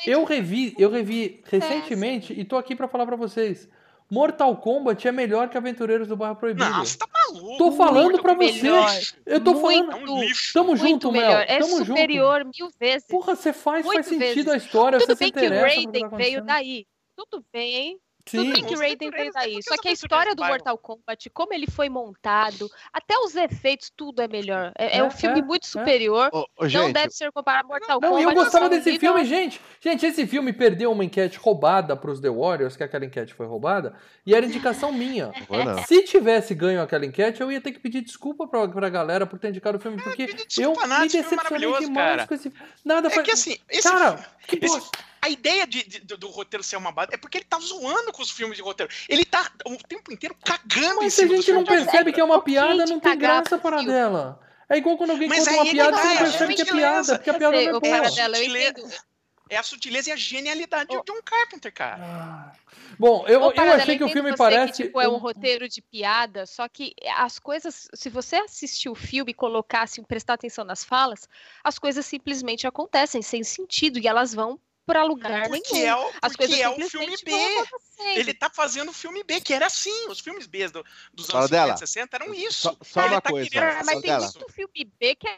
Eu 0.07 0.25
revi, 0.25 0.75
eu 0.79 0.91
revi 0.91 1.43
recentemente 1.49 2.33
e 2.39 2.45
tô 2.45 2.57
aqui 2.57 2.75
pra 2.75 2.89
falar 2.89 3.07
pra 3.07 3.15
vocês. 3.17 3.69
Mortal 4.13 4.55
Kombat 4.59 5.09
é 5.09 5.11
melhor 5.11 5.49
que 5.49 5.57
Aventureiros 5.57 6.07
do 6.07 6.15
Bairro 6.15 6.37
Proibido. 6.37 6.71
Você 6.75 6.99
tá 6.99 7.07
maluco. 7.11 7.57
Tô 7.57 7.73
falando 7.73 8.21
melhor. 8.37 8.87
você. 8.91 9.15
Eu 9.25 9.43
tô 9.43 9.55
Muito, 9.55 9.63
falando. 9.63 9.93
É 9.93 10.11
um 10.13 10.21
lixo. 10.21 10.53
Tamo 10.53 10.67
muito 10.67 10.83
junto, 10.87 11.13
Mel. 11.13 11.23
melhor. 11.23 11.45
É 11.49 11.59
Tamo 11.59 11.71
junto. 11.79 11.87
superior 11.87 12.45
mil 12.45 12.69
vezes. 12.79 13.07
Porra, 13.09 13.35
você 13.35 13.55
faz, 13.55 13.87
Muito 13.87 13.95
faz 14.05 14.07
sentido 14.09 14.35
vezes. 14.35 14.49
a 14.49 14.57
história. 14.59 14.99
Tudo 14.99 15.17
bem 15.17 15.33
que 15.33 15.41
que 15.41 15.49
Raiden 15.49 16.11
tá 16.11 16.17
veio 16.17 16.45
daí. 16.45 16.87
Tudo 17.17 17.43
bem, 17.51 17.75
hein? 17.75 17.99
Tudo 18.25 18.53
bem 18.53 18.65
que 18.65 18.71
o 18.71 18.75
Os 18.75 18.81
Raiden 18.81 19.09
é 19.15 19.31
daí. 19.33 19.53
porque 19.55 19.63
Só 19.63 19.75
os 19.75 19.81
que 19.81 19.89
a 19.89 19.93
história 19.93 20.35
do. 20.35 20.45
Mortal 20.45 20.79
Kombat, 20.79 21.29
como 21.31 21.53
ele 21.53 21.67
foi 21.67 21.89
montado, 21.89 22.71
até 22.93 23.17
os 23.19 23.35
efeitos, 23.35 23.91
tudo 23.97 24.23
é 24.23 24.29
melhor. 24.29 24.73
É, 24.79 24.97
é 24.97 25.01
É, 25.01 25.05
um 25.05 25.11
filme 25.11 25.41
é, 25.41 25.43
muito 25.43 25.65
é. 25.65 25.67
superior. 25.67 26.31
Ô, 26.33 26.47
Não 26.61 26.69
gente, 26.69 26.93
deve 26.93 27.11
ser 27.13 27.33
comparado 27.33 27.67
a 27.67 27.69
Mortal 27.69 28.01
Não, 28.01 28.09
Kombat. 28.11 28.23
e 28.23 28.25
eu 28.31 28.35
gostava 28.35 28.67
é 28.67 28.69
desse 28.69 28.99
filme, 28.99 29.25
gente. 29.25 29.61
Gente, 29.81 30.07
esse 30.07 30.27
filme 30.27 30.53
perdeu 30.53 30.93
uma 30.93 31.05
enquete 31.05 31.37
roubada 31.39 31.97
pros 31.97 32.21
The 32.21 32.31
Warriors, 32.31 32.77
que 32.77 32.85
aquela 32.85 33.05
enquete 33.05 33.35
foi 33.35 33.47
roubada, 33.47 33.95
e 34.25 34.35
era 34.35 34.47
indicação 34.47 34.93
minha. 34.93 35.33
não. 35.51 35.83
Se 35.85 36.03
tivesse 36.05 36.55
ganho 36.55 36.81
aquela 36.81 37.05
enquete, 37.05 37.41
eu 37.41 37.51
ia 37.51 37.61
ter 37.61 37.73
que 37.73 37.81
pedir 37.81 38.03
desculpa 38.03 38.47
pra, 38.47 38.69
pra 38.69 38.89
galera 38.89 39.27
por 39.27 39.39
ter 39.39 39.49
indicado 39.49 39.79
o 39.79 39.81
filme, 39.81 40.01
porque 40.03 40.27
pedir 40.29 40.63
eu 40.63 40.73
nada, 40.75 41.01
me 41.01 41.07
é 41.07 41.09
decepcionei 41.09 41.73
demais 41.81 41.89
cara. 41.95 42.27
com 42.27 42.35
esse 42.35 42.53
Nada 42.85 43.09
É 43.09 43.11
faz... 43.11 43.27
que 43.27 43.33
assim, 43.33 43.57
esse 43.69 43.89
Cara, 43.89 44.17
filme- 44.17 44.25
que 44.47 44.57
esse- 44.65 44.75
bosta. 44.79 44.99
A 45.23 45.29
ideia 45.29 45.67
de- 45.67 45.85
de- 45.85 46.01
do, 46.01 46.17
do 46.19 46.29
roteiro 46.29 46.65
ser 46.65 46.77
uma 46.77 46.91
base 46.91 47.15
é 47.15 47.17
porque 47.17 47.39
ele 47.39 47.45
tá 47.45 47.59
zoando 47.61 48.13
com 48.13 48.21
os 48.21 48.31
filmes 48.31 48.57
de 48.57 48.63
roteiro. 48.63 48.93
Ele 49.09 49.25
tá 49.25 49.51
o 49.65 49.77
tempo 49.77 50.13
inteiro 50.13 50.37
cagando 50.45 51.01
em 51.01 51.05
Mas 51.05 51.15
se 51.15 51.23
a 51.23 51.27
gente 51.29 51.53
não 51.53 51.65
percebe 51.65 52.13
que 52.13 52.21
é 52.21 52.25
uma 52.25 52.43
piada, 52.43 52.85
não 52.87 52.99
tem 52.99 53.17
graça 53.17 53.57
para 53.57 53.81
dela. 53.83 54.41
É 54.69 54.77
igual 54.79 54.97
quando 54.99 55.11
alguém 55.11 55.29
Mas 55.29 55.41
conta 55.41 55.53
uma 55.53 55.63
ele 55.63 55.71
piada, 55.73 55.93
tá, 55.97 56.03
você 56.03 56.09
não 56.09 56.15
é 56.15 56.19
percebe 56.19 56.55
que 56.55 56.63
é 56.63 56.65
piada, 56.65 57.15
porque 57.19 57.31
a 57.31 57.35
piada 57.35 57.57
sei, 57.57 57.67
não 57.69 57.77
é 57.77 57.81
boa. 57.81 58.09
Entendo. 58.09 58.93
É 59.51 59.57
a 59.59 59.63
sutileza 59.63 60.09
e 60.09 60.13
a 60.13 60.17
genialidade 60.17 60.89
de 60.89 60.97
John 61.05 61.21
Carpenter, 61.23 61.73
cara. 61.75 62.03
Ah. 62.03 62.53
Bom, 62.99 63.27
eu, 63.29 63.43
Ô, 63.43 63.53
eu 63.53 63.73
achei 63.75 63.99
que 63.99 64.05
o 64.05 64.09
filme 64.09 64.35
parece. 64.35 64.73
Que, 64.73 64.83
tipo, 64.85 64.99
é 65.01 65.07
um 65.07 65.15
um- 65.15 65.19
roteiro 65.19 65.69
de 65.69 65.83
piada, 65.83 66.47
só 66.47 66.67
que 66.69 66.95
as 67.19 67.39
coisas, 67.39 67.87
se 67.93 68.09
você 68.09 68.37
assistir 68.37 68.89
o 68.89 68.95
filme 68.95 69.33
e 69.33 69.35
colocar, 69.35 69.83
assim, 69.83 70.03
prestar 70.03 70.35
atenção 70.35 70.65
nas 70.65 70.83
falas, 70.83 71.29
as 71.63 71.79
coisas 71.79 72.07
simplesmente 72.07 72.67
acontecem 72.67 73.21
sem 73.21 73.45
sentido 73.45 73.99
e 73.99 74.09
elas 74.09 74.33
vão 74.33 74.59
pra 74.87 75.05
lugar 75.05 75.49
Porque 75.49 75.73
nenhum. 75.75 75.87
é 75.87 75.97
o, 75.97 76.09
As 76.23 76.33
porque 76.33 76.47
coisas 76.49 76.59
é 76.61 76.69
o 76.69 76.89
filme 76.89 77.17
B. 77.25 77.33
Ele 78.17 78.35
tá 78.35 78.51
fazendo 78.51 78.89
o 78.91 78.93
filme 78.93 79.23
B, 79.23 79.41
que 79.41 79.53
era 79.55 79.67
assim. 79.67 80.09
Os 80.09 80.21
filmes 80.21 80.47
B 80.47 80.69
do- 80.69 80.85
dos 81.13 81.27
Fala 81.27 81.41
anos 81.41 81.51
dela. 81.51 81.77
50, 81.77 81.87
60 81.87 82.17
eram 82.17 82.35
isso. 82.35 82.63
Só- 82.63 82.77
só 82.83 83.07
uma 83.07 83.21
tá 83.21 83.31
coisa, 83.31 83.49
querendo 83.51 83.71
fala 83.73 83.85
mas 83.85 84.01
tem 84.01 84.11
dela. 84.11 84.27
isso. 84.27 84.39
muito 84.39 84.53
filme 84.53 84.93
B 84.99 85.15
que 85.15 85.29
é 85.29 85.37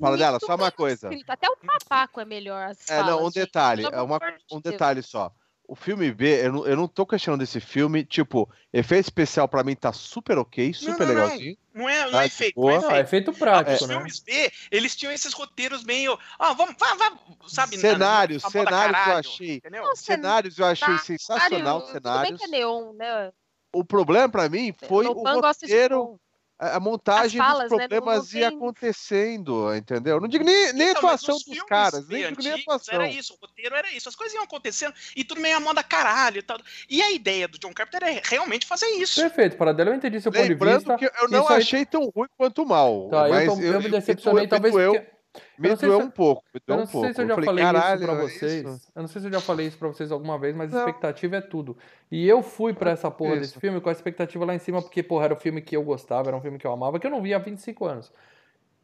Fala 0.00 0.16
dela, 0.16 0.38
só 0.40 0.54
uma 0.54 0.72
coisa. 0.72 1.08
escrito. 1.08 1.28
Até 1.30 1.48
o 1.50 1.56
papaco 1.58 2.18
é 2.18 2.24
melhor. 2.24 2.70
As 2.70 2.88
É, 2.88 2.96
não, 3.02 3.02
um 3.02 3.06
falas, 3.18 3.24
gente, 3.34 3.44
detalhe, 3.44 3.84
é 3.84 4.00
uma- 4.00 4.18
um 4.50 4.58
detalhe 4.60 5.02
só. 5.02 5.30
O 5.68 5.74
filme 5.74 6.12
B, 6.12 6.46
eu 6.46 6.52
não, 6.52 6.66
eu 6.66 6.76
não 6.76 6.86
tô 6.86 7.04
questionando 7.04 7.42
esse 7.42 7.58
filme, 7.58 8.04
tipo, 8.04 8.48
efeito 8.72 9.06
especial 9.06 9.48
pra 9.48 9.64
mim 9.64 9.74
tá 9.74 9.92
super 9.92 10.38
ok, 10.38 10.72
super 10.72 11.04
não, 11.06 11.14
não. 11.14 11.22
legalzinho. 11.24 11.56
Não 11.74 11.88
é, 11.88 12.04
não 12.04 12.12
Tá 12.12 12.22
é 12.22 12.26
efeito, 12.26 12.60
não 12.60 12.70
é 12.70 12.74
Não, 12.74 12.82
é 12.82 12.84
efeito. 13.00 13.06
efeito 13.06 13.32
prático, 13.32 13.74
Os 13.84 13.88
né? 13.88 13.94
filmes 13.94 14.20
B, 14.20 14.52
eles 14.70 14.94
tinham 14.94 15.12
esses 15.12 15.32
roteiros 15.32 15.82
meio. 15.82 16.16
Ah, 16.38 16.52
vamos, 16.52 16.76
vá, 16.78 16.94
vá, 16.94 17.18
sabe? 17.48 17.76
na- 17.76 17.80
Cenários, 17.80 18.42
na 18.44 18.48
moda 18.48 18.70
cenários 18.70 18.96
eu 18.98 19.04
caralho, 19.04 19.18
achei. 19.18 19.54
Entendeu? 19.56 19.82
Não, 19.82 19.96
Cenários 19.96 20.58
eu 20.58 20.66
achei 20.66 20.86
cenário, 20.86 21.04
sensacional, 21.04 21.80
Tudo 21.80 21.92
bem 21.92 22.02
cenários. 22.02 22.38
que 22.40 22.44
é 22.44 22.48
neon, 22.48 22.92
né? 22.92 23.32
O 23.72 23.84
problema 23.84 24.28
pra 24.28 24.48
mim 24.48 24.72
foi 24.88 25.06
o 25.06 25.14
de 25.14 25.20
roteiro. 25.20 26.20
A 26.58 26.76
a 26.76 26.80
montagem 26.80 27.40
As 27.40 27.46
falas, 27.46 27.68
dos 27.70 27.78
né, 27.78 27.84
não- 27.84 27.88
problemas 27.88 28.32
não 28.32 28.40
ia 28.40 28.48
tem- 28.48 28.56
acontecendo, 28.58 29.74
entendeu? 29.74 30.20
Não 30.20 30.28
digo 30.28 30.44
nem, 30.44 30.72
nem 30.72 30.88
a 30.88 30.90
Então, 30.92 31.02
atuação 31.08 31.36
os 31.36 31.44
dos 31.44 31.62
caras, 31.64 32.06
nem 32.08 32.26
digo 32.28 32.42
nem 32.42 32.52
atuação. 32.52 32.94
Era 32.94 33.08
isso, 33.08 33.34
o 33.34 33.36
roteiro 33.46 33.74
era 33.74 33.90
isso, 33.92 34.08
as 34.08 34.16
coisas 34.16 34.34
iam 34.34 34.44
acontecendo 34.44 34.94
e 35.14 35.24
tudo 35.24 35.40
meio 35.40 35.56
a 35.56 35.60
moda 35.60 35.82
caralho 35.82 36.38
e 36.38 36.42
tal. 36.42 36.58
E 36.88 37.02
a 37.02 37.10
ideia 37.12 37.46
do 37.48 37.58
John 37.58 37.72
Carpenter 37.72 38.08
é 38.08 38.22
realmente 38.24 38.66
fazer 38.66 38.86
isso. 38.86 39.20
Perfeito, 39.20 39.56
Paradela, 39.56 39.90
eu 39.90 39.94
entendi 39.94 40.20
seu 40.20 40.32
ponto 40.32 40.42
de 40.44 40.48
Lembrando 40.50 40.78
vista. 40.78 40.96
que 40.96 41.04
eu 41.04 41.28
não 41.28 41.42
Isso 41.44 41.52
aí- 41.52 41.58
achei 41.58 41.86
tão 41.86 42.10
ruim 42.14 42.28
quanto 42.36 42.64
mal. 42.66 43.08
Tá, 43.10 43.28
mas 43.28 43.46
eu, 43.48 43.54
tô- 43.54 43.60
eu 43.62 43.82
me 43.82 43.88
decepcionei, 43.90 44.42
me 44.44 44.48
talvez 44.48 44.72
doeu, 44.74 44.94
porque... 44.94 45.15
me 45.58 45.68
eu 45.68 45.70
não 45.70 45.76
sei 45.76 45.88
doeu 45.88 46.00
se- 46.00 46.06
um 46.06 46.10
pouco. 46.10 46.44
Me 46.54 46.60
Eu 46.60 46.62
doeu 46.66 46.76
não 46.76 46.84
um 46.84 46.86
sei 46.86 46.92
pouco. 46.92 47.14
se 47.14 47.20
eu 47.22 47.26
já 47.28 47.34
falei, 47.34 47.46
falei 47.46 47.64
caralho, 47.64 47.94
isso 47.96 48.04
pra 48.04 48.14
é 48.14 48.20
vocês. 48.22 48.64
isso? 48.66 48.92
Eu 48.94 49.02
não 49.02 49.08
sei 49.08 49.20
se 49.20 49.26
eu 49.28 49.32
já 49.32 49.40
falei 49.40 49.66
isso 49.66 49.78
pra 49.78 49.88
vocês 49.88 50.12
alguma 50.12 50.38
vez, 50.38 50.54
mas 50.56 50.70
Não. 50.70 50.78
expectativa 50.80 51.36
é 51.36 51.40
tudo. 51.40 51.76
E 52.10 52.28
eu 52.28 52.42
fui 52.42 52.72
pra 52.74 52.90
essa 52.90 53.10
porra 53.10 53.32
Isso. 53.32 53.40
desse 53.40 53.60
filme 53.60 53.80
com 53.80 53.88
a 53.88 53.92
expectativa 53.92 54.44
lá 54.44 54.54
em 54.54 54.58
cima, 54.58 54.80
porque, 54.82 55.02
porra, 55.02 55.24
era 55.26 55.34
o 55.34 55.36
filme 55.40 55.60
que 55.62 55.76
eu 55.76 55.82
gostava, 55.82 56.28
era 56.28 56.36
um 56.36 56.40
filme 56.40 56.58
que 56.58 56.66
eu 56.66 56.72
amava, 56.72 56.98
que 57.00 57.06
eu 57.06 57.10
não 57.10 57.22
via 57.22 57.36
há 57.36 57.38
25 57.38 57.84
anos. 57.84 58.12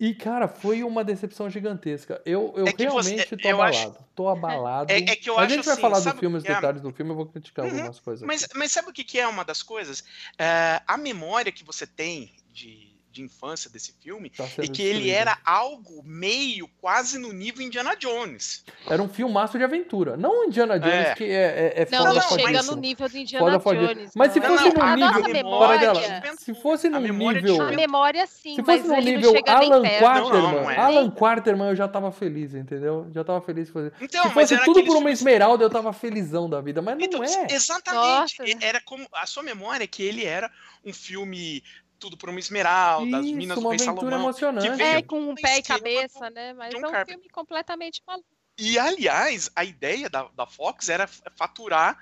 E, 0.00 0.12
cara, 0.14 0.48
foi 0.48 0.82
uma 0.82 1.04
decepção 1.04 1.48
gigantesca. 1.48 2.20
Eu, 2.26 2.52
eu 2.56 2.66
É 2.66 2.72
que 2.72 2.88
você- 2.88 3.10
realmente 3.10 3.36
tô 3.36 3.48
eu 3.48 3.62
acho- 3.62 3.82
abalado. 3.86 4.04
Tô 4.16 4.28
abalado. 4.28 4.90
É- 4.92 4.96
é 4.96 5.14
que 5.14 5.30
eu 5.30 5.36
Mas 5.36 5.44
acho 5.44 5.52
a 5.52 5.56
gente 5.56 5.64
vai 5.64 5.72
assim, 5.74 5.80
falar 5.82 5.94
sabe 6.00 6.16
do 6.16 6.20
filme, 6.20 6.34
o 6.34 6.38
os 6.38 6.44
que 6.44 6.50
é? 6.50 6.54
detalhes 6.56 6.80
do 6.82 6.92
filme, 6.92 7.12
eu 7.12 7.16
vou 7.16 7.26
criticar 7.26 7.64
Uhum, 7.66 7.70
algumas 7.72 8.00
coisas. 8.00 8.26
Mas, 8.26 8.42
aqui. 8.42 8.58
mas 8.58 8.72
sabe 8.72 8.88
o 8.90 8.92
que, 8.92 9.18
é 9.20 9.28
uma 9.28 9.44
das 9.44 9.62
coisas? 9.62 10.02
É, 10.36 10.80
a 10.88 10.96
memória 10.96 11.52
que 11.52 11.62
você 11.62 11.86
tem 11.86 12.32
de, 12.50 12.91
de 13.12 13.22
infância 13.22 13.70
desse 13.70 13.92
filme 14.00 14.30
Tá 14.30 14.44
é 14.44 14.48
sendo 14.48 14.72
que 14.72 14.82
ele 14.82 15.10
era 15.10 15.38
algo 15.44 16.02
meio 16.04 16.66
quase 16.80 17.18
no 17.18 17.32
nível 17.32 17.62
Indiana 17.64 17.94
Jones. 17.94 18.64
Era 18.88 19.02
um 19.02 19.08
filmaço 19.08 19.58
de 19.58 19.64
aventura. 19.64 20.16
Não 20.16 20.44
Indiana 20.46 20.78
Jones, 20.80 20.94
É. 21.08 21.14
que 21.14 21.24
é, 21.24 21.28
é, 21.76 21.82
é 21.82 21.88
Não, 21.90 21.98
foda 21.98 22.08
não, 22.08 22.14
não, 22.30 22.38
chega 22.38 22.62
no 22.62 22.76
nível 22.76 23.08
do 23.08 23.18
Indiana. 23.18 23.58
Jones. 23.58 24.12
Mas 24.16 24.32
se 24.32 24.40
fosse 24.40 24.70
Não, 24.70 24.82
a 24.82 24.96
nível. 24.96 25.12
memória- 25.32 25.92
memória, 25.92 26.34
se 26.38 26.54
fosse 26.54 26.88
de 26.88 26.98
nível. 26.98 27.62
a 27.62 27.72
memória 27.72 28.26
sim, 28.26 28.54
Se 28.56 28.62
mas 28.62 28.80
fosse 28.82 28.94
no 28.94 29.00
nível 29.00 29.34
Alan. 29.46 29.82
Quarterman, 29.82 30.42
Não, 30.42 30.52
não 30.62 30.70
é. 30.70 30.76
Alan 30.78 31.10
Quarterman 31.10 31.68
eu 31.68 31.76
já 31.76 31.86
tava 31.88 32.10
feliz, 32.10 32.54
entendeu? 32.54 33.10
Já 33.14 33.22
tava 33.22 33.40
feliz. 33.40 33.66
de 33.66 33.72
fazer. 33.72 33.92
Então, 34.00 34.22
Se 34.24 34.30
fosse 34.30 34.58
tudo 34.64 34.84
por 34.84 34.96
uma 34.96 35.10
esmeralda, 35.10 35.62
eu 35.64 35.70
tava 35.70 35.92
felizão 35.92 36.48
da 36.48 36.60
vida, 36.60 36.80
mas 36.80 36.96
não 36.96 37.04
Então, 37.04 37.22
é. 37.22 37.46
exatamente. 37.50 38.38
Nossa. 38.40 38.44
E- 38.48 38.56
Era 38.60 38.80
como 38.80 39.06
a 39.12 39.26
sua 39.26 39.42
memória 39.42 39.84
é 39.84 39.86
que 39.86 40.02
ele 40.02 40.24
era 40.24 40.50
um 40.84 40.92
filme 40.92 41.62
tudo 42.02 42.16
por 42.16 42.28
uma 42.28 42.40
esmeralda, 42.40 43.18
as 43.18 43.24
minas 43.26 43.44
Isso, 43.46 43.54
do 43.54 43.60
uma 43.60 43.70
Rei 43.70 43.78
Salomão. 43.78 44.18
emocionante. 44.20 44.68
que 44.68 44.74
veio- 44.76 44.98
É, 44.98 45.02
com 45.02 45.20
um 45.30 45.34
pé 45.36 45.58
e 45.58 45.62
cabeça, 45.62 46.28
né? 46.30 46.52
Mas 46.52 46.70
John 46.74 46.78
é 46.84 46.88
um 46.88 46.90
Carpenter. 46.90 47.14
filme 47.14 47.30
completamente 47.30 48.02
maluco. 48.04 48.26
E 48.58 48.76
aliás, 48.78 49.48
a 49.54 49.64
ideia 49.64 50.10
da, 50.10 50.24
da 50.34 50.46
Fox 50.46 50.88
era 50.88 51.06
faturar 51.06 51.96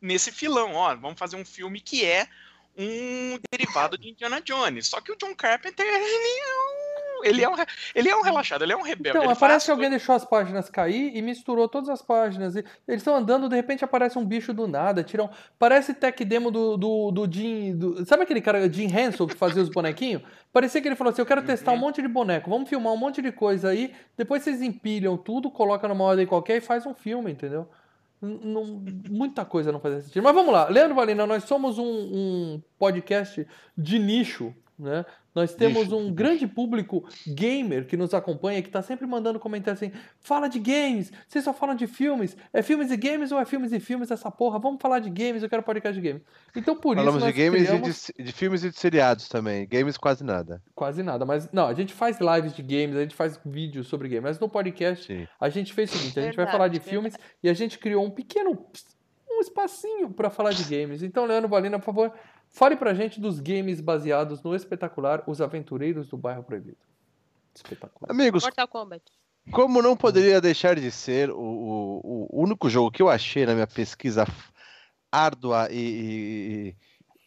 nesse 0.00 0.32
filão, 0.32 0.74
ó, 0.74 0.94
vamos 0.96 1.18
fazer 1.18 1.36
um 1.36 1.44
filme 1.44 1.80
que 1.80 2.04
é 2.04 2.26
um 2.76 3.38
derivado 3.50 3.96
de 3.96 4.10
Indiana 4.10 4.40
Jones. 4.40 4.88
Só 4.88 5.00
que 5.00 5.12
o 5.12 5.16
John 5.16 5.34
Carpenter, 5.36 5.86
ele 5.86 6.40
é 6.40 6.56
um, 6.56 6.83
ele 7.24 7.42
é 7.42 7.48
um, 7.48 7.54
ele 7.94 8.08
é 8.08 8.16
um 8.16 8.22
relaxado, 8.22 8.62
ele 8.62 8.72
é 8.72 8.76
um 8.76 8.82
rebelde. 8.82 9.08
Então, 9.10 9.22
ele 9.22 9.28
mas 9.28 9.38
faz 9.38 9.50
parece 9.52 9.64
que 9.66 9.70
alguém 9.70 9.90
deixou 9.90 10.14
as 10.14 10.24
páginas 10.24 10.68
cair 10.70 11.16
e 11.16 11.22
misturou 11.22 11.68
todas 11.68 11.88
as 11.88 12.02
páginas. 12.02 12.54
Eles 12.56 12.66
estão 12.88 13.16
andando, 13.16 13.48
de 13.48 13.56
repente 13.56 13.84
aparece 13.84 14.18
um 14.18 14.24
bicho 14.24 14.52
do 14.52 14.66
nada, 14.68 15.02
tiram. 15.02 15.30
Parece 15.58 15.94
tech 15.94 16.24
demo 16.24 16.50
do, 16.50 16.76
do, 16.76 17.10
do 17.10 17.32
Jim. 17.32 17.76
do- 17.76 18.04
Sabe 18.06 18.22
aquele 18.24 18.40
cara, 18.40 18.70
Jim 18.70 18.86
Henson, 18.86 19.26
que 19.26 19.34
fazia 19.34 19.62
os 19.62 19.68
bonequinhos? 19.68 20.22
Parecia 20.52 20.80
que 20.80 20.88
ele 20.88 20.96
falou 20.96 21.12
assim: 21.12 21.22
eu 21.22 21.26
quero 21.26 21.42
testar 21.42 21.72
um 21.72 21.74
Uhum. 21.74 21.80
monte 21.80 22.00
de 22.02 22.08
boneco, 22.08 22.48
vamos 22.48 22.68
filmar 22.68 22.92
um 22.92 22.96
monte 22.96 23.20
de 23.20 23.32
coisa 23.32 23.68
aí, 23.70 23.92
depois 24.16 24.42
vocês 24.42 24.62
empilham 24.62 25.16
tudo, 25.16 25.50
colocam 25.50 25.88
numa 25.88 26.04
ordem 26.04 26.26
qualquer 26.26 26.56
e 26.56 26.60
faz 26.60 26.86
um 26.86 26.94
filme, 26.94 27.32
entendeu? 27.32 27.68
Não- 28.22 28.82
muita 29.10 29.44
coisa 29.44 29.70
não 29.70 29.80
fazia 29.80 30.00
sentido. 30.00 30.22
Mas 30.22 30.32
vamos 30.34 30.52
lá, 30.52 30.66
Leandro 30.68 30.94
Valina, 30.94 31.26
nós 31.26 31.44
somos 31.44 31.78
um, 31.78 31.84
um 31.84 32.62
podcast 32.78 33.46
de 33.76 33.98
nicho, 33.98 34.54
né? 34.78 35.04
Nós 35.34 35.54
temos 35.54 35.90
um 35.92 36.12
grande 36.12 36.46
público 36.46 37.04
gamer 37.26 37.86
que 37.86 37.96
nos 37.96 38.14
acompanha, 38.14 38.62
que 38.62 38.70
tá 38.70 38.82
sempre 38.82 39.06
mandando 39.06 39.40
comentário 39.40 39.74
assim: 39.74 39.92
fala 40.20 40.48
de 40.48 40.58
games, 40.58 41.12
vocês 41.28 41.44
só 41.44 41.52
falam 41.52 41.74
de 41.74 41.86
filmes. 41.86 42.36
É 42.52 42.62
filmes 42.62 42.90
e 42.90 42.96
games 42.96 43.32
ou 43.32 43.38
é 43.38 43.44
filmes 43.44 43.72
e 43.72 43.80
filmes 43.80 44.10
essa 44.10 44.30
porra? 44.30 44.58
Vamos 44.58 44.80
falar 44.80 45.00
de 45.00 45.10
games, 45.10 45.42
eu 45.42 45.48
quero 45.48 45.62
podcast 45.62 46.00
de 46.00 46.06
games. 46.06 46.22
Então 46.54 46.76
por 46.76 46.96
Falamos 46.96 47.22
isso 47.22 47.32
de 47.32 47.38
nós 47.40 47.44
games 47.44 47.68
criamos... 47.68 48.08
e 48.08 48.12
de, 48.16 48.24
de 48.24 48.32
filmes 48.32 48.64
e 48.64 48.70
de 48.70 48.78
seriados 48.78 49.28
também. 49.28 49.66
Games 49.66 49.96
quase 49.96 50.22
nada. 50.22 50.62
Quase 50.74 51.02
nada, 51.02 51.24
mas 51.24 51.50
não, 51.52 51.66
a 51.66 51.74
gente 51.74 51.92
faz 51.92 52.18
lives 52.20 52.54
de 52.54 52.62
games, 52.62 52.96
a 52.96 53.02
gente 53.02 53.14
faz 53.14 53.40
vídeos 53.44 53.88
sobre 53.88 54.08
games, 54.08 54.22
mas 54.24 54.38
no 54.38 54.48
podcast 54.48 55.06
Sim. 55.06 55.26
a 55.40 55.48
gente 55.48 55.72
fez 55.72 55.90
o 55.90 55.96
seguinte: 55.96 56.18
a 56.18 56.22
gente 56.22 56.36
vai 56.36 56.44
Verdade, 56.44 56.52
falar 56.52 56.68
de 56.68 56.78
verdade. 56.78 56.90
filmes 56.90 57.14
e 57.42 57.48
a 57.48 57.54
gente 57.54 57.78
criou 57.78 58.04
um 58.04 58.10
pequeno 58.10 58.56
um 59.36 59.40
espacinho 59.40 60.10
para 60.10 60.30
falar 60.30 60.52
de 60.52 60.64
games. 60.64 61.02
Então, 61.02 61.26
Leandro 61.26 61.48
Valina, 61.48 61.78
por 61.78 61.86
favor, 61.86 62.12
fale 62.54 62.76
pra 62.76 62.94
gente 62.94 63.20
dos 63.20 63.40
games 63.40 63.80
baseados 63.80 64.42
no 64.42 64.54
espetacular 64.54 65.22
Os 65.26 65.40
Aventureiros 65.40 66.08
do 66.08 66.16
Bairro 66.16 66.42
Proibido. 66.44 66.78
Espetacular. 67.54 68.10
Amigos, 68.10 68.42
Mortal 68.44 68.68
Kombat. 68.68 69.02
como 69.52 69.82
não 69.82 69.96
poderia 69.96 70.40
deixar 70.40 70.76
de 70.76 70.90
ser, 70.90 71.30
o, 71.30 71.36
o- 71.36 72.28
o 72.30 72.42
único 72.42 72.70
jogo 72.70 72.90
que 72.90 73.02
eu 73.02 73.10
achei 73.10 73.44
na 73.44 73.54
minha 73.54 73.66
pesquisa 73.66 74.24
árdua 75.12 75.68
e, 75.70 76.74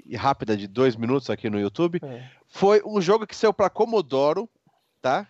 e- 0.07 0.13
e 0.13 0.15
rápida 0.15 0.55
de 0.57 0.67
dois 0.67 0.95
minutos 0.95 1.29
aqui 1.29 1.49
no 1.49 1.59
YouTube 1.59 1.99
É. 2.03 2.29
foi 2.47 2.81
um 2.85 2.99
jogo 3.01 3.27
que 3.27 3.35
saiu 3.35 3.53
para 3.53 3.69
Commodore, 3.69 4.47
tá? 5.01 5.27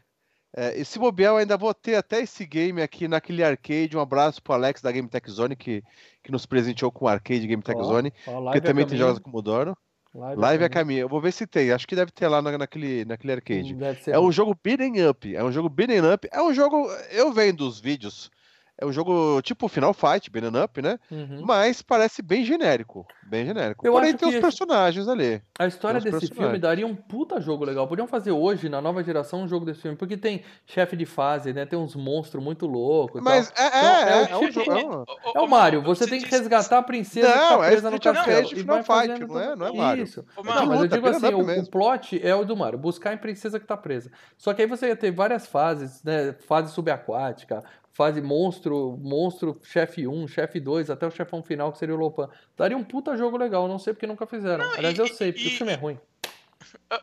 É, 0.55 0.79
e 0.79 0.85
se 0.85 0.97
bobear, 0.97 1.33
eu 1.33 1.37
ainda 1.37 1.57
vou 1.57 1.71
ter 1.73 1.95
até 1.95 2.21
esse 2.21 2.43
game 2.45 2.81
aqui 2.81 3.07
naquele 3.07 3.43
arcade. 3.43 3.95
Um 3.95 3.99
abraço 3.99 4.41
pro 4.41 4.53
Alex 4.53 4.81
da 4.81 4.91
Game 4.91 5.07
Tech 5.07 5.29
Zone, 5.29 5.55
que, 5.55 5.83
que 6.23 6.31
nos 6.31 6.45
presenteou 6.47 6.91
com 6.91 7.05
o 7.05 7.07
arcade 7.07 7.45
Game 7.45 7.61
Tech 7.61 7.77
Ó, 7.79 7.83
Zone, 7.83 8.11
ó, 8.25 8.51
que 8.51 8.61
também 8.61 8.83
a 8.85 8.87
tem 8.87 8.97
jogos 8.97 9.15
da 9.19 9.23
Commodore. 9.23 9.73
Live, 10.17 10.41
Live 10.41 10.63
é 10.63 10.65
a 10.65 10.69
caminho. 10.69 10.99
Eu 11.01 11.09
vou 11.09 11.21
ver 11.21 11.31
se 11.31 11.45
tem. 11.45 11.71
Acho 11.71 11.87
que 11.87 11.95
deve 11.95 12.11
ter 12.11 12.27
lá 12.27 12.41
na- 12.41 12.57
naquele, 12.57 13.05
naquele 13.05 13.33
arcade. 13.33 13.73
Deve 13.75 14.01
ser 14.01 14.11
É 14.15 14.19
um 14.19 14.31
jogo 14.31 14.57
beating 14.63 14.99
up. 15.07 15.35
É 15.35 15.43
um 15.43 15.51
jogo 15.51 15.69
beating 15.69 15.99
up. 16.11 16.27
É 16.31 16.41
um 16.41 16.51
jogo. 16.53 16.89
Eu 17.11 17.31
vendo 17.31 17.61
os 17.67 17.79
vídeos. 17.79 18.31
É 18.79 18.85
um 18.85 18.91
jogo 18.93 19.41
tipo 19.41 19.67
Final 19.67 19.91
Fight, 19.93 20.29
Beaten 20.29 20.61
Up, 20.63 20.81
né? 20.81 20.99
Uhum. 21.09 21.41
Mas 21.43 21.81
parece 21.81 22.21
bem 22.21 22.45
genérico. 22.45 23.07
Bem 23.25 23.43
genérico. 23.45 23.85
Eu 23.85 23.91
Porém, 23.93 24.09
acho 24.09 24.17
tem 24.19 24.29
que 24.29 24.35
os 24.35 24.41
personagens 24.41 25.07
ali. 25.07 25.41
A 25.57 25.65
história 25.65 25.99
desse 25.99 26.27
filme 26.27 26.59
daria 26.59 26.85
um 26.85 26.95
puta 26.95 27.41
jogo 27.41 27.65
legal. 27.65 27.87
Podiam 27.87 28.07
fazer 28.07 28.31
hoje, 28.31 28.69
na 28.69 28.79
nova 28.79 29.03
geração, 29.03 29.41
um 29.41 29.47
jogo 29.47 29.65
desse 29.65 29.81
filme. 29.81 29.97
Porque 29.97 30.15
tem 30.15 30.43
chefe 30.65 30.95
de 30.95 31.05
fase, 31.07 31.53
né? 31.53 31.65
Tem 31.65 31.77
uns 31.77 31.95
monstros 31.95 32.43
muito 32.43 32.67
loucos. 32.67 33.19
e 33.19 33.23
Mas 33.23 33.49
tal. 33.49 33.65
é, 33.65 33.67
Então, 33.67 33.81
é, 33.81 33.89
é 33.89 34.11
é, 34.11 34.15
o 34.15 34.29
é 34.29 34.37
um 34.47 34.51
jogo. 34.51 34.71
é 34.71 34.85
um- 34.85 35.05
É 35.35 35.39
o 35.41 35.47
Mario, 35.47 35.81
você 35.81 36.05
tem 36.07 36.21
que 36.21 36.29
resgatar 36.29 36.77
a 36.77 36.83
princesa 36.83 37.31
que 37.31 37.35
Não, 37.37 37.57
tá 37.59 37.65
é 37.65 37.69
presa 37.71 37.89
no 37.89 37.95
Street 37.97 38.15
of 38.15 38.25
castelo. 38.27 38.41
Rage 38.43 38.55
e 38.55 38.59
Final 38.59 38.83
Fight, 38.83 39.25
não 39.27 39.39
é- 39.39 39.55
não 39.55 39.67
é 39.67 39.71
Mario. 39.73 40.03
Isso. 40.03 40.23
Ô, 40.35 40.43
Não, 40.43 40.65
mas 40.67 40.81
eu 40.81 40.87
digo 40.87 41.07
assim, 41.09 41.33
o, 41.33 41.61
o 41.61 41.67
plot 41.69 42.21
é 42.25 42.35
o 42.35 42.45
do 42.45 42.55
Mario, 42.55 42.77
buscar 42.77 43.11
a 43.13 43.17
princesa 43.17 43.59
que 43.59 43.65
tá 43.65 43.75
presa. 43.75 44.11
Só 44.37 44.53
que 44.53 44.61
aí 44.61 44.67
você 44.67 44.87
ia 44.87 44.95
ter 44.95 45.09
várias 45.11 45.47
fases, 45.47 46.03
né? 46.03 46.33
Fase 46.47 46.71
subaquática, 46.73 47.63
fase 47.97 48.21
monstro, 48.21 48.95
monstro, 49.01 49.59
chefe 49.63 50.07
1, 50.07 50.27
chefe 50.27 50.59
2, 50.59 50.91
até 50.91 51.07
o 51.07 51.11
chefão 51.11 51.41
final, 51.41 51.71
que 51.73 51.79
seria 51.79 51.95
o 51.95 51.97
Lopan. 51.97 52.29
Daria 52.55 52.77
um 52.77 52.83
puta 52.83 53.17
jogo 53.17 53.35
legal, 53.37 53.67
não 53.67 53.79
sei 53.79 53.91
porque 53.91 54.05
nunca 54.05 54.27
fizeram. 54.27 54.63
Não, 54.65 54.73
Aliás, 54.75 54.95
e- 54.95 55.01
eu 55.01 55.07
sei, 55.07 55.33
porque 55.33 55.49
e- 55.49 55.53
o 55.55 55.57
filme 55.57 55.73
é 55.73 55.75
ruim. 55.75 55.99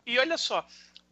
E 0.05 0.17
olha 0.17 0.37
só, 0.37 0.65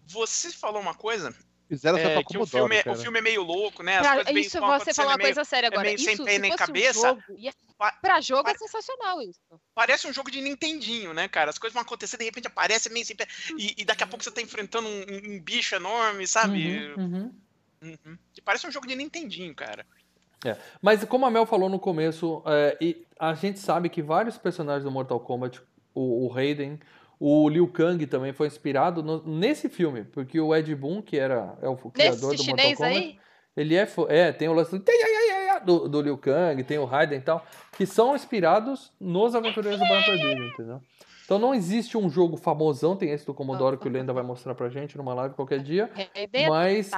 você 0.08 0.52
falou 0.52 0.82
uma 0.82 0.96
coisa, 0.96 1.36
Fizeram 1.68 1.98
só 1.98 2.04
é, 2.08 2.14
pra 2.14 2.24
que 2.24 2.38
o 2.38 2.46
filme, 2.46 2.76
é- 2.76 2.84
cara. 2.84 2.96
o 2.96 3.02
filme 3.02 3.18
é 3.20 3.22
meio 3.22 3.42
louco, 3.42 3.82
né? 3.84 3.98
As 3.98 4.26
meio 4.26 4.40
isso 4.40 4.52
você 4.52 4.94
falou 4.94 5.12
uma 5.12 5.18
meio- 5.18 5.28
coisa 5.34 5.44
séria 5.44 5.68
é 5.68 5.70
agora. 5.70 5.84
meio 5.88 5.98
sem 6.00 6.14
Isso, 6.14 6.24
pé 6.24 6.32
se 6.34 6.40
nem 6.40 6.56
cabeça. 6.56 7.00
um 7.14 7.20
jogo, 7.20 7.54
pra 8.02 8.22
jogo 8.22 8.50
é 8.50 8.58
sensacional 8.58 9.22
isso. 9.22 9.40
Parece 9.74 10.08
um 10.08 10.14
jogo 10.14 10.30
de 10.30 10.40
Nintendinho, 10.40 11.14
né, 11.14 11.28
cara? 11.28 11.50
As 11.50 11.58
coisas 11.58 11.74
vão 11.74 11.82
acontecer, 11.82 12.16
de 12.18 12.24
repente 12.26 12.48
aparece 12.48 12.90
meio 12.90 13.06
sem 13.06 13.16
pé. 13.16 13.28
E, 13.58 13.74
e 13.82 13.86
daqui 13.86 14.04
a 14.04 14.08
pouco 14.08 14.24
você 14.24 14.30
tá 14.32 14.42
enfrentando 14.42 14.88
um, 14.88 14.92
um- 15.02 15.36
um 15.36 15.42
bicho 15.42 15.74
enorme, 15.76 16.28
sabe? 16.28 16.94
Uhum, 16.96 17.04
uhum. 17.04 17.36
Uhum. 17.84 18.18
E 18.36 18.42
Parece 18.42 18.66
um 18.66 18.72
jogo 18.72 18.88
de 18.88 18.96
Nintendinho, 18.96 19.54
cara. 19.54 19.86
Mas 20.82 21.04
como 21.06 21.26
a 21.26 21.32
Mel 21.32 21.46
falou 21.46 21.70
no 21.70 21.80
começo, 21.80 22.44
é, 22.46 22.78
e 22.82 23.06
a 23.18 23.34
gente 23.34 23.60
sabe 23.60 23.90
que 23.90 24.02
vários 24.02 24.38
personagens 24.38 24.84
do 24.84 24.92
Mortal 24.92 25.20
Kombat, 25.20 25.62
o, 25.94 26.26
o 26.26 26.28
Raiden, 26.28 26.80
o 27.20 27.48
Liu 27.48 27.68
Kang 27.68 28.06
também 28.06 28.34
foi 28.34 28.48
inspirado 28.48 29.02
no- 29.02 29.24
nesse 29.26 29.70
filme, 29.70 30.04
porque 30.04 30.40
o 30.40 30.54
Ed 30.54 30.76
Boon, 30.76 31.02
que 31.02 31.18
era 31.18 31.58
é 31.62 31.70
o 31.70 31.78
criador 31.78 32.32
Nesse 32.32 32.44
do 32.44 32.50
Mortal 32.50 32.72
Kombat, 32.74 32.84
aí, 32.84 33.20
ele 33.56 33.76
é, 33.76 33.88
é 34.10 34.32
tem 34.32 34.50
o 34.50 34.54
lance 34.54 34.78
do, 35.64 35.88
do, 35.88 36.02
Liu 36.02 36.18
Kang, 36.18 36.62
tem 36.64 36.78
o 36.78 36.86
Raiden 36.86 37.20
e 37.20 37.22
tal, 37.22 37.46
que 37.78 37.86
são 37.86 38.16
inspirados 38.16 38.92
nos 39.00 39.36
Aventureiros 39.36 39.80
do 39.80 39.88
Barão 39.88 40.04
Perdido, 40.04 40.44
entendeu? 40.44 40.82
Então 41.24 41.40
não 41.40 41.54
existe 41.54 41.98
um 41.98 42.10
jogo 42.10 42.36
famosão, 42.36 42.98
tem 42.98 43.12
esse 43.12 43.26
do 43.26 43.34
Commodore 43.34 43.78
que 43.78 43.88
o 43.88 43.92
Lenda 43.92 44.12
vai 44.12 44.24
mostrar 44.24 44.54
pra 44.56 44.68
gente 44.68 44.98
numa 44.98 45.14
live 45.14 45.36
qualquer 45.36 45.60
dia, 45.60 45.90
é 46.14 46.28
bem 46.28 46.50
mas 46.50 46.92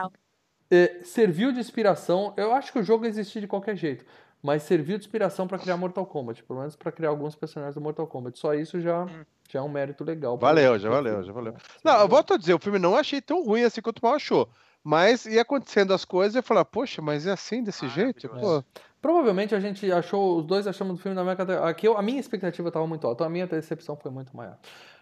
é, 0.72 1.00
serviu 1.04 1.52
de 1.52 1.60
inspiração. 1.60 2.34
Eu 2.38 2.54
acho 2.54 2.72
que 2.72 2.80
o 2.80 2.84
jogo 2.84 3.06
existia 3.06 3.42
de 3.42 3.48
qualquer 3.48 3.76
jeito, 3.76 4.06
mas 4.42 4.64
serviu 4.64 4.98
de 4.98 5.04
inspiração 5.06 5.48
pra 5.48 5.58
criar 5.58 5.78
Mortal 5.78 6.06
Kombat, 6.06 6.44
pelo 6.44 6.60
menos 6.60 6.76
pra 6.76 6.92
criar 6.92 7.10
alguns 7.10 7.36
personagens 7.36 7.76
do 7.76 7.82
Mortal 7.82 8.08
Kombat. 8.08 8.38
Só 8.40 8.54
isso 8.54 8.80
já, 8.80 9.04
Hum. 9.04 9.26
já 9.50 9.60
é 9.60 9.62
um 9.62 9.70
mérito 9.70 10.04
legal. 10.04 10.38
Valeu, 10.38 10.78
já 10.80 10.90
valeu, 10.90 11.24
já 11.24 11.32
valeu. 11.32 11.54
Não, 11.84 12.00
eu 12.00 12.08
volto 12.08 12.34
a 12.34 12.38
dizer, 12.38 12.54
o 12.54 12.60
filme 12.60 12.80
não 12.80 12.96
achei 12.96 13.22
tão 13.22 13.44
ruim 13.46 13.64
assim 13.64 13.82
quanto 13.82 14.00
o 14.00 14.06
mal 14.06 14.16
achou. 14.16 14.50
Mas 14.84 15.26
ia 15.26 15.42
acontecendo 15.42 15.94
as 15.96 16.06
coisas 16.06 16.36
e 16.36 16.38
eu 16.40 16.44
falava, 16.44 16.66
poxa, 16.66 17.02
mas 17.02 17.26
é 17.26 17.32
assim, 17.32 17.64
desse 17.64 17.88
jeito? 17.90 18.22
Pô, 18.28 18.36
Maravilhoso. 18.36 18.66
Provavelmente 19.02 19.54
a 19.56 19.60
gente 19.60 19.92
achou, 19.92 20.38
os 20.40 20.46
dois 20.46 20.68
achamos 20.68 20.98
do 20.98 21.02
filme 21.02 21.16
da 21.16 21.24
minha 21.24 21.36
categoria. 21.36 21.68
Aqui 21.70 21.88
eu- 21.88 21.98
a 21.98 22.02
minha 22.04 22.20
expectativa 22.20 22.68
estava 22.70 22.86
muito 22.88 23.06
alta, 23.06 23.18
então 23.18 23.28
a 23.28 23.30
minha 23.30 23.46
decepção 23.48 23.96
foi 23.96 24.12
muito 24.12 24.36
maior. 24.36 24.58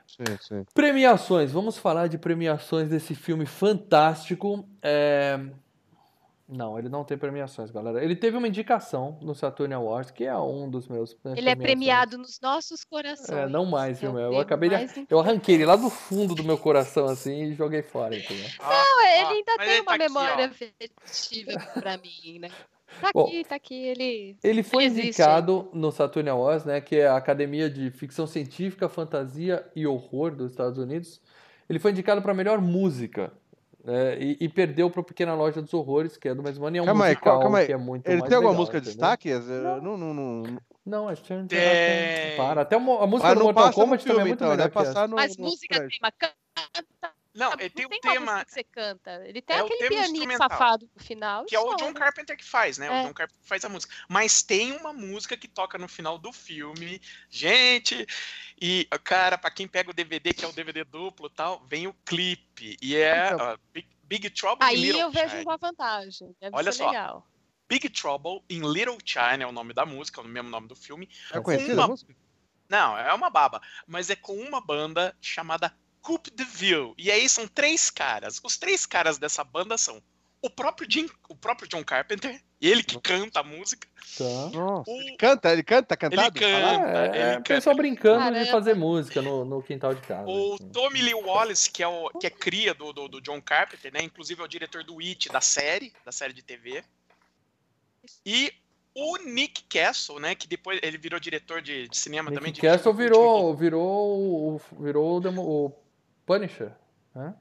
Sim, 0.08 0.38
sim. 0.42 0.66
Premiações, 0.74 1.52
vamos 1.52 1.78
falar 1.78 2.08
de 2.08 2.18
premiações 2.18 2.90
desse 2.90 3.16
filme 3.16 3.46
fantástico. 3.46 4.68
É, 4.82 5.40
Não, 6.48 6.78
ele 6.78 6.90
não 6.90 7.04
tem 7.04 7.18
premiações, 7.18 7.72
galera. 7.72 8.04
Ele 8.04 8.16
teve 8.16 8.38
uma 8.38 8.48
indicação 8.48 9.18
no 9.22 9.34
Saturn 9.34 9.74
Awards, 9.74 10.12
que 10.12 10.26
é 10.26 10.38
um 10.38 10.70
dos 10.70 10.88
meus. 10.88 11.16
né, 11.24 11.34
Ele 11.38 11.50
é 11.50 11.56
premiado 11.56 12.18
nos 12.18 12.40
nossos 12.42 12.84
corações. 12.84 13.30
É, 13.30 13.48
não 13.48 13.66
mais, 13.66 14.00
viu, 14.02 14.14
Mel? 14.14 14.34
Eu 14.34 14.40
acabei 14.40 14.70
de. 14.70 14.76
mais 14.76 14.94
Eu 15.10 15.20
arranquei 15.20 15.56
ele 15.56 15.66
lá 15.66 15.76
do 15.76 15.90
fundo 15.90 16.36
do 16.36 16.44
meu 16.44 16.58
coração, 16.58 17.06
assim, 17.06 17.44
e 17.46 17.54
joguei 17.56 17.82
fora, 17.82 18.16
entendeu? 18.16 18.46
Não, 18.60 19.02
Ele 19.02 19.38
ainda 19.38 19.54
mas 19.58 19.66
tem 19.68 19.74
ele 19.78 19.82
uma 19.82 19.98
tá 19.98 20.04
aqui, 20.04 20.14
memória 20.14 20.46
ó. 20.46 20.50
afetiva 20.50 21.52
pra 21.82 21.98
mim, 21.98 22.40
né? 22.40 22.50
Tá 23.00 23.12
Bom. 23.14 23.24
aqui, 23.26 23.44
tá 23.44 23.56
aqui, 23.56 23.76
ele... 23.76 24.38
Ele 24.44 24.64
foi 24.64 24.86
Ele 24.86 25.00
indicado 25.02 25.70
no 25.74 25.92
Saturn 25.92 26.30
Awards, 26.30 26.66
né, 26.66 26.80
que 26.82 26.96
é 26.98 27.08
a 27.08 27.18
Academia 27.18 27.70
de 27.70 27.92
Ficção 27.92 28.26
Científica, 28.28 28.88
Fantasia 28.90 29.66
e 29.76 29.86
Horror 29.86 30.36
dos 30.36 30.52
Estados 30.52 30.78
Unidos. 30.78 31.22
Ele 31.70 31.80
foi 31.80 31.92
indicado 31.92 32.22
para 32.22 32.34
melhor 32.34 32.60
música. 32.62 33.32
né, 33.84 34.18
e, 34.20 34.38
e 34.40 34.50
perdeu 34.50 34.90
para 34.90 35.04
Pequena 35.04 35.34
Loja 35.36 35.62
dos 35.62 35.74
Horrores, 35.74 36.16
que 36.18 36.30
é 36.30 36.36
do 36.36 36.42
mesmo 36.44 36.66
ano, 36.66 36.78
e 36.78 36.80
é 36.80 36.82
um 36.82 36.86
Calma 36.86 37.06
aí, 37.06 37.12
musical, 37.12 37.40
calma 37.42 37.58
aí. 37.60 37.66
que 37.66 37.74
é 37.74 37.78
muito 37.78 38.08
Ele 38.08 38.18
mais 38.20 38.30
tem 38.30 38.36
alguma 38.38 38.52
legal, 38.52 38.62
música 38.62 38.80
de 38.82 38.90
entendeu? 38.90 39.18
destaque? 39.18 39.30
Não, 39.82 39.98
não, 39.98 40.14
não, 40.14 40.44
Não, 40.86 41.10
é 41.10 41.16
Tchan, 41.16 41.48
tchan, 41.48 41.48
Tem. 41.48 41.60
tchan. 42.08 42.38
Para. 42.38 42.62
Até 42.62 42.76
a 42.76 42.80
música 42.80 43.34
do 43.34 43.40
não 43.40 43.46
Mortal 43.46 43.68
no 43.68 43.74
Kombat 43.74 44.06
também 44.06 44.22
é 44.22 44.26
muito 44.26 44.44
então, 44.44 44.50
que 44.70 45.08
no, 45.08 45.16
Mas 45.16 45.38
nos 45.38 45.52
música 45.52 45.76
tema, 45.88 46.12
canta. 46.18 47.13
Não, 47.34 47.52
ele 47.54 47.70
tem, 47.70 47.88
tem 47.90 47.98
um 47.98 48.02
tema 48.02 48.46
que 48.46 48.52
você 48.52 48.64
canta. 48.64 49.26
Ele 49.26 49.42
tem 49.42 49.58
É 49.58 49.64
o 49.64 49.66
aquele 49.66 49.90
pianinho 49.90 50.38
safado 50.38 50.88
no 50.96 51.04
final. 51.04 51.46
que 51.46 51.56
é 51.56 51.60
o 51.60 51.76
John 51.76 51.88
né? 51.92 51.94
Carpenter 52.00 52.38
que 52.38 52.46
faz, 52.46 52.78
né? 52.78 52.90
O 52.90 52.94
É. 52.94 53.04
John 53.04 53.14
Carpenter 53.14 53.42
que 53.42 53.48
faz 53.48 53.66
a 53.66 53.70
música. 53.70 53.94
Mas 54.08 54.44
tem 54.44 54.72
uma 54.74 54.94
música 54.94 55.36
que 55.36 55.48
toca 55.48 55.78
no 55.80 55.88
final 55.88 56.18
do 56.20 56.32
filme. 56.32 57.02
Gente, 57.30 58.06
e, 58.62 58.88
cara, 59.04 59.38
pra 59.38 59.50
quem 59.50 59.68
pega 59.68 59.90
o 59.90 59.94
DVD, 59.94 60.34
que 60.34 60.46
é 60.46 60.48
o 60.48 60.54
DVD 60.54 60.84
duplo 60.84 61.26
e 61.28 61.30
tal, 61.32 61.66
vem 61.68 61.88
o 61.88 61.94
clipe. 62.06 62.78
E 62.82 62.96
é 62.96 63.32
Então. 63.34 63.40
ó, 63.54 63.58
Big, 63.74 63.88
Big 64.04 64.30
Trouble 64.30 64.64
in 64.66 64.70
Aí 64.70 64.76
Little 64.82 65.02
eu 65.02 65.12
vejo 65.12 65.30
China. 65.30 65.42
uma 65.44 65.58
vantagem. 65.58 66.36
Deve 66.40 66.56
Olha 66.56 66.72
ser 66.72 66.78
só. 66.80 66.88
legal. 66.90 67.28
Big 67.68 67.90
Trouble 67.90 68.44
in 68.50 68.62
Little 68.72 68.98
China 69.04 69.44
é 69.44 69.48
o 69.48 69.52
nome 69.52 69.74
da 69.74 69.86
música, 69.86 70.22
é 70.22 70.24
o 70.24 70.28
mesmo 70.28 70.50
nome 70.50 70.68
do 70.68 70.76
filme. 70.76 71.10
É 71.32 71.42
conhecida 71.42 71.74
Uma- 71.74 71.86
a 71.86 71.88
música? 71.88 72.16
Não, 72.70 72.98
é 72.98 73.14
uma 73.14 73.30
baba. 73.30 73.62
Mas 73.88 74.10
é 74.10 74.16
com 74.16 74.36
uma 74.38 74.62
banda 74.62 75.16
chamada 75.22 75.76
Coupe 76.04 76.30
de 76.30 76.44
Ville. 76.44 76.94
E 76.98 77.10
aí 77.10 77.28
são 77.28 77.48
três 77.48 77.90
caras. 77.90 78.40
Os 78.44 78.58
três 78.58 78.86
caras 78.86 79.18
dessa 79.18 79.44
banda 79.44 79.76
são 79.78 80.00
o 80.42 80.50
próprio, 80.50 80.86
Jim, 80.92 81.10
o 81.30 81.36
próprio 81.38 81.70
John 81.70 81.82
Carpenter, 81.86 82.44
ele 82.62 82.84
que 82.84 83.00
canta 83.00 83.40
a 83.40 83.44
música. 83.44 83.88
Tá. 84.18 84.50
Nossa, 84.54 84.92
O- 84.92 85.02
ele 85.02 85.16
canta, 85.16 85.54
ele 85.54 85.64
canta, 85.64 85.96
cantado? 85.96 86.38
canta. 86.38 86.60
falado? 86.62 86.86
É, 86.86 87.06
ele 87.08 87.18
é 87.18 87.34
canta. 87.36 87.42
pessoal 87.54 87.76
brincando 87.78 88.20
de 88.26 88.32
Caramba. 88.32 88.52
fazer 88.52 88.74
música 88.76 89.22
no, 89.22 89.46
no 89.46 89.64
quintal 89.64 89.96
de 89.96 90.02
casa. 90.02 90.30
O 90.30 90.56
assim. 90.56 90.68
Tommy 90.70 91.02
Lee 91.02 91.14
Wallace, 91.14 91.72
que 91.72 91.82
é, 91.82 91.88
o, 91.88 92.10
que 92.20 92.28
é 92.28 92.30
cria 92.30 92.74
do, 92.74 92.92
do, 92.92 93.08
do 93.08 93.22
John 93.22 93.42
Carpenter, 93.42 93.94
né? 93.94 94.02
Inclusive 94.04 94.42
é 94.42 94.44
o 94.44 94.48
diretor 94.50 94.84
do 94.84 95.00
It, 95.00 95.30
da 95.30 95.40
série, 95.40 95.94
da 96.06 96.12
série 96.12 96.34
de 96.34 96.42
TV. 96.44 96.84
E 98.26 98.52
o 98.94 99.18
Nick 99.18 99.64
Castle, 99.64 100.20
né? 100.20 100.36
Que 100.36 100.48
depois 100.48 100.80
ele 100.84 100.98
virou 100.98 101.20
diretor 101.20 101.62
de, 101.62 101.88
de 101.88 101.98
cinema 101.98 102.30
também. 102.32 102.52
Nick 102.52 102.60
Castle 102.62 102.92
último 102.92 103.08
virou, 103.08 103.56
virou, 103.56 104.62
virou 104.78 105.18
o, 105.18 105.22
demo- 105.22 105.42
o 105.42 105.83
Punisher. 106.26 106.72
né? 107.14 107.34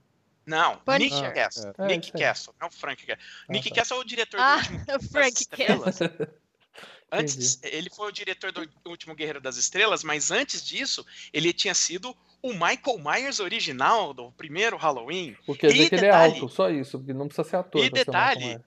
Não, 0.45 0.77
Punisher. 0.79 1.23
Nick 1.23 1.35
Castle. 1.35 1.73
É, 1.79 1.87
Nick 1.87 2.07
isso 2.09 2.17
aí. 2.17 2.23
Castle, 2.23 2.55
não 2.61 2.71
Frank 2.71 3.07
Castle. 3.07 3.25
Ah, 3.49 3.53
Nick 3.53 3.69
tá. 3.69 3.77
Castle 3.77 3.99
é 3.99 4.01
o 4.01 4.05
diretor 4.05 4.41
Ah, 4.41 4.57
do 4.57 4.61
último 4.61 4.83
o 4.83 4.87
das 4.87 5.07
Frank 5.07 5.41
Estrelas. 5.41 5.99
Antes, 7.15 7.61
ele 7.63 7.91
foi 7.91 8.09
o 8.09 8.13
diretor 8.13 8.51
do 8.51 8.67
último 8.87 9.15
Guerreiro 9.15 9.41
das 9.41 9.59
Estrelas, 9.59 10.03
mas 10.03 10.31
antes 10.31 10.65
disso, 10.65 11.05
ele 11.31 11.53
tinha 11.53 11.75
sido 11.75 12.17
o 12.41 12.53
Michael 12.55 12.99
Myers 12.99 13.39
original 13.39 14.15
do 14.15 14.33
primeiro 14.33 14.79
Halloween. 14.79 15.37
O 15.47 15.53
que 15.53 15.61
quer 15.61 15.73
dizer 15.73 15.85
E 15.85 15.89
que 15.91 15.95
ele 15.97 16.07
é 16.07 16.11
alto, 16.11 16.49
só 16.49 16.71
isso, 16.71 16.99
porque 16.99 17.13
não 17.13 17.27
precisa 17.27 17.47
ser 17.47 17.57
ator. 17.57 17.85
E 17.85 17.91
detalhe. 17.91 18.59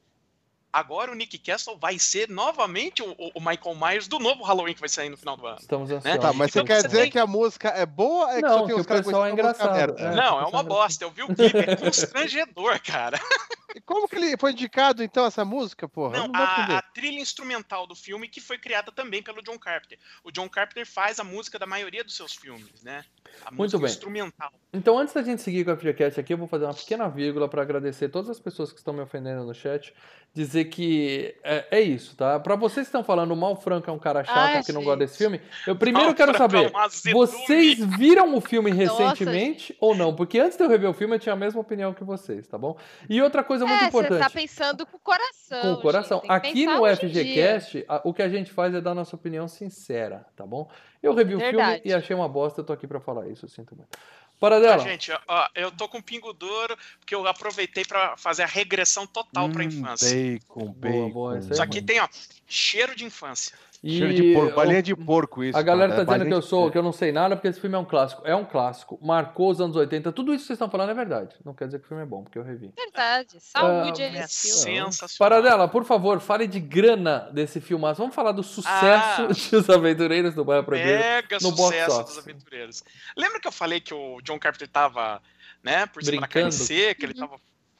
Agora 0.78 1.10
o 1.10 1.16
Nick 1.16 1.38
Castle 1.38 1.78
vai 1.80 1.98
ser 1.98 2.30
novamente 2.30 3.02
o, 3.02 3.16
o- 3.34 3.40
Michael 3.40 3.76
Myers 3.76 4.08
do 4.10 4.20
novo 4.20 4.44
Halloween 4.44 4.74
que 4.74 4.80
vai 4.82 4.90
sair 4.90 5.08
no 5.08 5.16
final 5.16 5.38
do 5.38 5.48
ano. 5.48 5.58
Estamos 5.60 5.90
ansiosos. 5.90 6.20
Tá, 6.22 6.34
mas 6.34 6.50
Então 6.50 6.64
você 6.64 6.68
quer 6.68 6.82
você 6.82 6.88
dizer 6.90 7.02
tem- 7.04 7.12
que 7.12 7.20
a 7.20 7.26
música 7.26 7.70
é 7.70 7.86
boa? 7.86 8.32
É 8.34 8.36
que 8.36 8.42
Não, 8.42 8.50
só 8.50 8.58
tem 8.58 8.68
que 8.68 8.74
os 8.74 8.82
o 8.82 8.86
caras 8.88 9.06
pessoal 9.06 9.26
é 9.26 9.32
engraçado, 9.32 9.98
é. 9.98 10.16
Não, 10.16 10.40
é 10.42 10.46
uma 10.46 10.64
bosta. 10.64 11.06
Eu 11.06 11.12
vi 11.12 11.24
o 11.24 11.28
clipe, 11.34 11.58
é 11.58 11.76
constrangedor, 11.78 12.80
cara. 12.84 13.18
E 13.76 13.82
como 13.82 14.08
que 14.08 14.16
ele 14.16 14.38
foi 14.38 14.54
indicado, 14.54 15.04
então, 15.04 15.26
essa 15.26 15.44
música, 15.44 15.86
porra? 15.90 16.18
Não, 16.18 16.28
não 16.30 16.40
a, 16.40 16.78
a 16.78 16.82
trilha 16.82 17.20
instrumental 17.20 17.86
do 17.86 17.94
filme 17.94 18.30
que 18.30 18.40
foi 18.40 18.58
criada 18.58 18.90
também 18.90 19.22
pelo 19.22 19.42
John 19.42 19.60
Carpenter. 19.60 20.00
O 20.24 20.32
John 20.32 20.48
Carpenter 20.48 20.88
faz 20.88 21.20
a 21.20 21.26
música 21.26 21.60
da 21.60 21.66
maioria 21.66 22.02
dos 22.02 22.16
seus 22.16 22.34
filmes, 22.34 22.82
né? 22.84 23.04
A 23.46 23.52
Muito 23.52 23.64
música 23.64 23.80
bem. 23.80 23.90
instrumental. 23.92 24.54
Então, 24.72 24.98
antes 24.98 25.14
da 25.14 25.22
gente 25.22 25.42
seguir 25.42 25.66
com 25.66 25.72
a 25.72 25.76
FreeCast 25.78 26.18
aqui, 26.18 26.34
eu 26.34 26.38
vou 26.38 26.48
fazer 26.48 26.64
uma 26.64 26.74
pequena 26.74 27.10
vírgula 27.10 27.50
para 27.50 27.62
agradecer 27.62 28.08
todas 28.08 28.30
as 28.30 28.40
pessoas 28.40 28.72
que 28.72 28.78
estão 28.78 28.94
me 28.94 29.02
ofendendo 29.02 29.44
no 29.44 29.54
chat. 29.54 29.94
Dizer 30.34 30.66
que 30.66 31.34
é, 31.44 31.66
é 31.72 31.82
isso, 31.82 32.14
tá? 32.16 32.38
Para 32.42 32.58
vocês 32.58 32.86
que 32.86 32.90
estão 32.90 33.06
falando 33.06 33.32
o 33.32 33.38
Mal 33.38 33.56
Franco 33.56 33.90
é 33.90 33.94
um 33.94 33.98
cara 34.00 34.22
chato 34.22 34.38
Ai, 34.38 34.64
que 34.64 34.74
não 34.74 34.82
gente. 34.82 34.86
gosta 34.90 34.98
desse 35.06 35.18
filme, 35.18 35.40
eu 35.66 35.78
primeiro 35.78 36.08
Mal 36.10 36.16
quero 36.16 36.34
Franco 36.34 36.56
é 36.56 36.64
saber, 36.64 36.76
azedume. 36.76 37.14
vocês 37.26 37.80
viram 37.98 38.36
o 38.36 38.42
filme 38.42 38.70
Nossa, 38.70 39.02
recentemente 39.02 39.74
ou 39.80 39.96
não? 39.96 40.14
Porque 40.14 40.38
antes 40.38 40.58
de 40.58 40.64
eu 40.66 40.68
rever 40.70 40.90
o 40.90 40.94
filme, 40.94 41.16
eu 41.16 41.20
tinha 41.20 41.32
a 41.32 41.38
mesma 41.38 41.62
opinião 41.62 41.94
que 41.94 42.04
vocês, 42.04 42.46
tá 42.48 42.58
bom? 42.58 42.78
E 43.10 43.22
outra 43.22 43.46
coisa 43.46 43.65
É, 43.66 43.70
muito 43.70 43.84
é, 43.84 43.88
importante. 43.88 44.14
você 44.14 44.20
tá 44.20 44.30
pensando 44.30 44.86
com 44.86 44.98
o 44.98 45.00
coração. 45.00 45.62
Com 45.62 45.72
o 45.74 45.82
coração. 45.82 46.18
gente, 46.20 46.28
que 46.28 46.32
Aqui 46.50 46.66
no. 46.66 46.86
FGCast, 46.96 47.86
a- 47.88 48.02
o 48.04 48.14
que 48.14 48.22
a 48.22 48.30
gente 48.30 48.52
faz 48.52 48.74
é 48.74 48.82
dar 48.82 48.94
nossa 48.96 49.16
opinião 49.16 49.48
sincera, 49.48 50.26
tá 50.36 50.46
bom? 50.46 50.70
Eu 51.02 51.14
revi 51.14 51.36
o 51.36 51.40
filme 51.40 51.54
Verdade. 51.54 51.82
e 51.86 51.94
achei 51.94 52.16
uma 52.16 52.28
bosta, 52.30 52.62
eu 52.62 52.66
tô 52.66 52.74
aqui 52.74 52.88
pra 52.88 53.00
falar 53.00 53.28
isso, 53.28 53.46
eu 53.46 53.50
sinto 53.50 53.76
muito. 53.76 53.90
Ah, 53.96 54.38
Paradela, 54.38 54.80
gente, 54.80 55.12
ó, 55.28 55.48
eu 55.56 55.72
tô 55.72 55.88
com 55.88 56.02
pingo 56.02 56.34
duro 56.34 56.78
porque 57.00 57.16
eu 57.16 57.26
aproveitei 57.26 57.86
pra 57.86 58.18
fazer 58.18 58.44
a 58.44 58.46
regressão 58.46 59.08
total 59.08 59.50
pra 59.50 59.64
Hum, 59.64 59.68
infância. 59.68 60.10
Bacon, 60.14 60.74
bacon. 60.74 61.10
boa, 61.10 61.38
isso 61.40 61.48
aí 61.48 61.52
Isso 61.54 61.62
é 61.62 61.64
aqui 61.66 61.80
bom. 61.80 61.86
tem, 61.88 62.00
ó, 62.02 62.08
cheiro 62.46 62.96
de 62.96 63.06
infância. 63.06 63.56
Cheiro 63.90 64.14
de 64.14 64.34
porco, 64.34 64.56
balinha 64.56 64.82
de 64.82 64.96
porco 64.96 65.44
isso. 65.44 65.58
A 65.58 65.62
galera 65.62 65.92
cara, 65.94 66.06
tá 66.06 66.12
dizendo 66.14 66.28
que 66.28 66.34
eu 66.34 66.42
sou, 66.42 66.72
que 66.72 66.78
eu 66.78 66.82
não 66.84 66.92
sei 66.92 67.12
nada, 67.12 67.36
porque 67.36 67.48
esse 67.48 67.60
filme 67.60 67.76
é 67.76 67.80
um 67.80 67.86
clássico. 67.86 68.22
É 68.26 68.36
um 68.36 68.44
clássico. 68.46 69.00
Marcou 69.02 69.50
os 69.52 69.62
anos 69.62 69.76
80. 69.76 70.12
Tudo 70.12 70.34
isso 70.34 70.44
que 70.44 70.48
vocês 70.48 70.56
estão 70.58 70.70
falando 70.70 70.90
é 70.90 70.94
verdade. 70.94 71.36
Não 71.46 71.54
quer 71.54 71.66
dizer 71.66 71.80
que 71.80 71.86
o 71.86 71.88
filme 71.88 72.04
é 72.04 72.06
bom, 72.06 72.24
porque 72.24 72.38
eu 72.40 72.44
revi. 72.44 72.72
Verdade. 72.76 73.38
Saúde 73.40 74.02
Ah, 74.02 74.06
é 74.06 74.18
É 74.18 74.24
esse 74.24 74.64
filme. 74.64 74.86
sensacional. 74.86 75.30
Paradela, 75.30 75.68
por 75.68 75.86
favor, 75.86 76.20
fale 76.20 76.48
de 76.48 76.60
grana 76.60 77.30
desse 77.32 77.62
filmaço. 77.62 78.00
Vamos 78.02 78.16
falar 78.16 78.32
do 78.32 78.42
sucesso 78.44 78.72
Ah. 79.22 79.28
de 79.32 79.56
Os 79.56 79.70
Aventureiros 79.70 80.34
do 80.34 80.44
Bairro 80.44 80.64
Proibido. 80.64 80.90
Mega 80.98 81.38
no 81.42 81.56
sucesso 81.56 82.04
dos 82.04 82.18
aventureiros. 82.18 82.84
Lembra 83.16 83.40
que 83.40 83.48
eu 83.48 83.52
falei 83.52 83.80
que 83.80 83.94
o 83.94 84.20
John 84.24 84.40
Carpenter 84.40 84.68
tava, 84.68 85.22
né, 85.64 85.86
por 85.86 86.04
cima 86.04 86.22
da 86.22 86.28
carne 86.28 86.50
Brincando. 86.50 86.66
seca, 86.66 87.06
ele 87.06 87.14
tava 87.14 87.36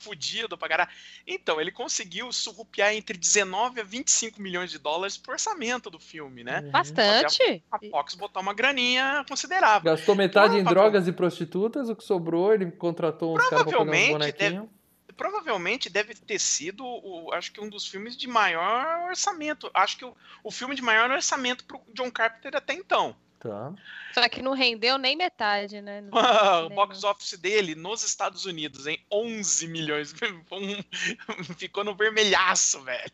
fudido 0.06 0.58
pra 0.58 0.70
caralho. 0.70 0.90
Então, 1.26 1.60
ele 1.60 1.72
conseguiu 1.72 2.32
surrupiar 2.32 2.94
entre 2.94 3.18
19 3.18 3.82
a 3.82 3.84
25 3.84 4.40
milhões 4.40 4.70
de 4.70 4.78
dólares 4.78 5.18
por 5.18 5.34
orçamento 5.34 5.90
do 5.90 6.00
filme, 6.00 6.44
né? 6.44 6.62
Uhum. 6.62 6.72
Bastante. 6.72 7.64
A 7.72 7.80
Fox 7.90 8.14
botou 8.14 8.42
uma 8.42 8.54
graninha 8.54 9.26
considerável. 9.28 9.92
Gastou 9.92 10.16
metade 10.16 10.58
em 10.58 10.64
drogas 10.64 11.08
e 11.08 11.12
prostitutas, 11.12 11.90
o 11.90 11.96
que 11.96 12.04
sobrou, 12.04 12.54
ele 12.54 12.72
contratou 12.72 13.36
uns 13.36 13.38
caras 13.38 13.50
pra 13.50 13.58
fazer 13.58 13.70
uns 13.70 13.74
Provavelmente 13.74 14.12
bonequinhos. 14.12 14.70
Provavelmente 15.18 15.90
deve 15.90 16.14
ter 16.14 16.40
sido, 16.40 16.84
o, 16.86 17.32
acho 17.34 17.52
que 17.52 17.62
um 17.62 17.70
dos 17.70 17.88
filmes 17.88 18.18
de 18.18 18.28
maior 18.28 19.08
orçamento. 19.08 19.72
Acho 19.74 19.98
que 19.98 20.04
o, 20.04 20.14
o 20.44 20.52
filme 20.52 20.76
de 20.76 20.82
maior 20.82 21.10
orçamento 21.10 21.64
pro 21.64 21.82
John 21.94 22.12
Carpenter 22.12 22.54
até 22.56 22.74
então. 22.74 23.16
Tá. 23.50 23.74
Só 24.14 24.28
que 24.28 24.42
não 24.42 24.54
rendeu 24.54 24.98
nem 24.98 25.16
metade, 25.16 25.82
né? 25.82 26.02
Não- 26.02 26.10
o 26.66 26.68
nem 26.70 26.76
box 26.76 27.02
não. 27.04 27.12
office 27.12 27.38
dele 27.38 27.76
nos 27.76 28.04
Estados 28.04 28.46
Unidos 28.46 28.88
em 28.88 28.98
11 29.12 29.68
milhões. 29.68 30.14
Ficou 31.58 31.84
no 31.84 31.96
vermelhaço, 31.96 32.82
velho. 32.84 33.12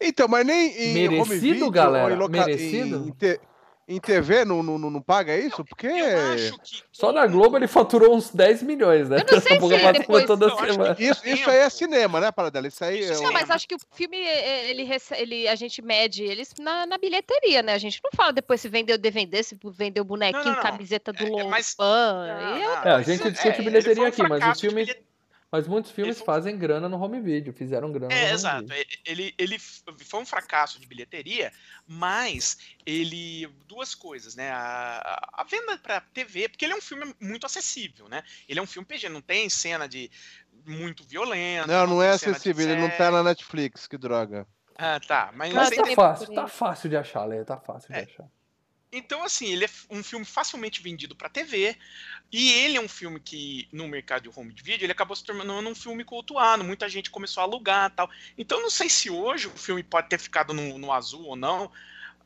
Então, 0.00 0.26
mas 0.28 0.46
nem 0.46 0.70
em 0.76 0.94
Merecido, 0.94 1.22
home 1.22 1.38
video, 1.38 1.70
galera? 1.70 2.14
em 2.14 2.16
loca- 2.16 2.30
Merecido? 2.32 3.08
Em, 3.08 3.10
te- 3.12 3.40
em 3.86 4.00
TV 4.00 4.44
não, 4.44 4.62
não, 4.62 4.78
não, 4.78 4.90
não 4.90 5.00
paga 5.02 5.36
isso? 5.36 5.64
Porque... 5.64 5.86
Eu 5.86 6.32
acho 6.32 6.58
que. 6.58 6.82
Só 6.92 7.12
na 7.12 7.26
Globo 7.26 7.56
ele 7.56 7.66
faturou 7.66 8.14
uns 8.14 8.30
10 8.30 8.62
milhões, 8.62 9.08
né? 9.08 9.18
Eu 9.18 9.34
não 9.34 9.40
sei 9.42 9.60
se 9.60 9.68
passa 9.82 9.92
depois- 9.92 10.24
toda 10.26 10.50
que- 10.50 10.72
semana. 10.72 10.96
Isso, 10.98 11.28
isso 11.28 11.50
aí 11.50 11.58
é 11.58 11.68
cinema, 11.70 12.20
né, 12.20 12.32
Paradela? 12.32 12.66
Isso 12.66 12.82
aí 12.84 13.00
Isso 13.00 13.12
é 13.12 13.14
sim. 13.16 13.20
um- 13.22 13.26
Não, 13.26 13.32
mas 13.32 13.50
acho 13.50 13.68
que 13.68 13.74
o 13.74 13.78
filme, 13.94 14.16
eh, 14.16 14.70
ele, 14.70 14.88
ele, 15.18 15.48
a 15.48 15.54
gente 15.54 15.82
mede 15.82 16.22
eles 16.24 16.52
na, 16.58 16.86
na 16.86 16.96
bilheteria, 16.98 17.62
né? 17.62 17.74
A 17.74 17.78
gente 17.78 18.00
não 18.02 18.10
fala 18.16 18.32
depois 18.32 18.60
se 18.60 18.68
vendeu 18.68 18.96
DVD, 18.96 19.42
se 19.42 19.58
vendeu 19.62 20.04
bonequinho, 20.04 20.44
Não, 20.44 20.50
não, 20.52 20.56
não. 20.56 20.62
camiseta 20.62 21.12
do 21.12 21.22
É, 21.22 21.26
é, 21.26 21.30
Lopan. 21.30 21.48
mas- 21.48 21.76
eu- 21.78 21.84
É, 21.84 22.90
a 22.94 23.02
gente 23.02 23.30
discute 23.30 23.62
bilheteria 23.62 24.02
um 24.02 24.06
aqui, 24.06 24.22
mas 24.22 24.56
o 24.56 24.60
filme- 24.60 24.86
Mas 25.54 25.68
muitos 25.68 25.92
filmes 25.92 26.16
foi- 26.16 26.26
fazem 26.26 26.58
grana 26.58 26.88
no 26.88 27.00
home 27.00 27.20
video, 27.20 27.52
fizeram 27.52 27.92
grana 27.92 28.08
no 28.08 28.12
É, 28.12 28.24
home 28.24 28.32
exato. 28.34 28.66
video. 28.66 28.98
Ele, 29.06 29.32
ele 29.38 29.56
foi 29.60 30.20
um 30.20 30.26
fracasso 30.26 30.80
de 30.80 30.86
bilheteria, 30.88 31.52
mas 31.86 32.58
ele. 32.84 33.46
Duas 33.68 33.94
coisas, 33.94 34.34
né? 34.34 34.50
A, 34.50 35.28
a 35.32 35.44
venda 35.44 35.78
pra 35.78 36.00
TV, 36.00 36.48
porque 36.48 36.64
ele 36.64 36.72
é 36.72 36.76
um 36.76 36.80
filme 36.80 37.14
muito 37.20 37.46
acessível, 37.46 38.08
né? 38.08 38.24
Ele 38.48 38.58
é 38.58 38.62
um 38.62 38.66
filme 38.66 38.84
PG, 38.84 39.08
não 39.08 39.20
tem 39.20 39.48
cena 39.48 39.88
de 39.88 40.10
muito 40.66 41.04
violenta. 41.04 41.68
Não, 41.68 41.86
não 41.86 42.02
é 42.02 42.18
cena 42.18 42.32
de 42.32 42.38
acessível, 42.38 42.68
ele 42.68 42.80
não 42.80 42.90
tá 42.90 43.12
na 43.12 43.22
Netflix, 43.22 43.86
que 43.86 43.96
droga. 43.96 44.48
Ah, 44.76 44.98
tá. 44.98 45.30
Mas, 45.36 45.54
Mas 45.54 45.70
tá 45.70 45.86
fácil, 45.94 46.34
tá 46.34 46.48
fácil 46.48 46.90
de 46.90 46.96
achar, 46.96 47.24
Leia, 47.26 47.44
tá 47.44 47.60
fácil 47.60 47.92
de 47.92 48.00
É. 48.00 48.02
achar. 48.02 48.26
Então, 48.96 49.22
assim, 49.24 49.46
ele 49.46 49.64
é 49.64 49.68
um 49.90 50.02
filme 50.02 50.24
facilmente 50.24 50.82
vendido 50.82 51.14
pra 51.16 51.28
TV. 51.28 51.76
E 52.32 52.52
ele 52.52 52.76
é 52.76 52.80
um 52.80 52.88
filme 52.88 53.20
que, 53.20 53.68
no 53.72 53.86
mercado 53.88 54.22
de 54.22 54.38
home 54.38 54.52
video, 54.52 54.84
ele 54.84 54.92
acabou 54.92 55.14
se 55.16 55.24
tornando 55.24 55.68
um 55.68 55.74
filme 55.74 56.04
cultuado. 56.04 56.64
Muita 56.64 56.88
gente 56.88 57.10
começou 57.10 57.40
a 57.40 57.44
alugar 57.44 57.94
tal. 57.94 58.08
Então, 58.36 58.60
não 58.60 58.70
sei 58.70 58.88
se 58.88 59.10
hoje 59.10 59.48
o 59.48 59.56
filme 59.56 59.82
pode 59.82 60.08
ter 60.08 60.18
ficado 60.18 60.52
no, 60.54 60.78
no 60.78 60.92
azul 60.92 61.24
ou 61.26 61.36
não. 61.36 61.70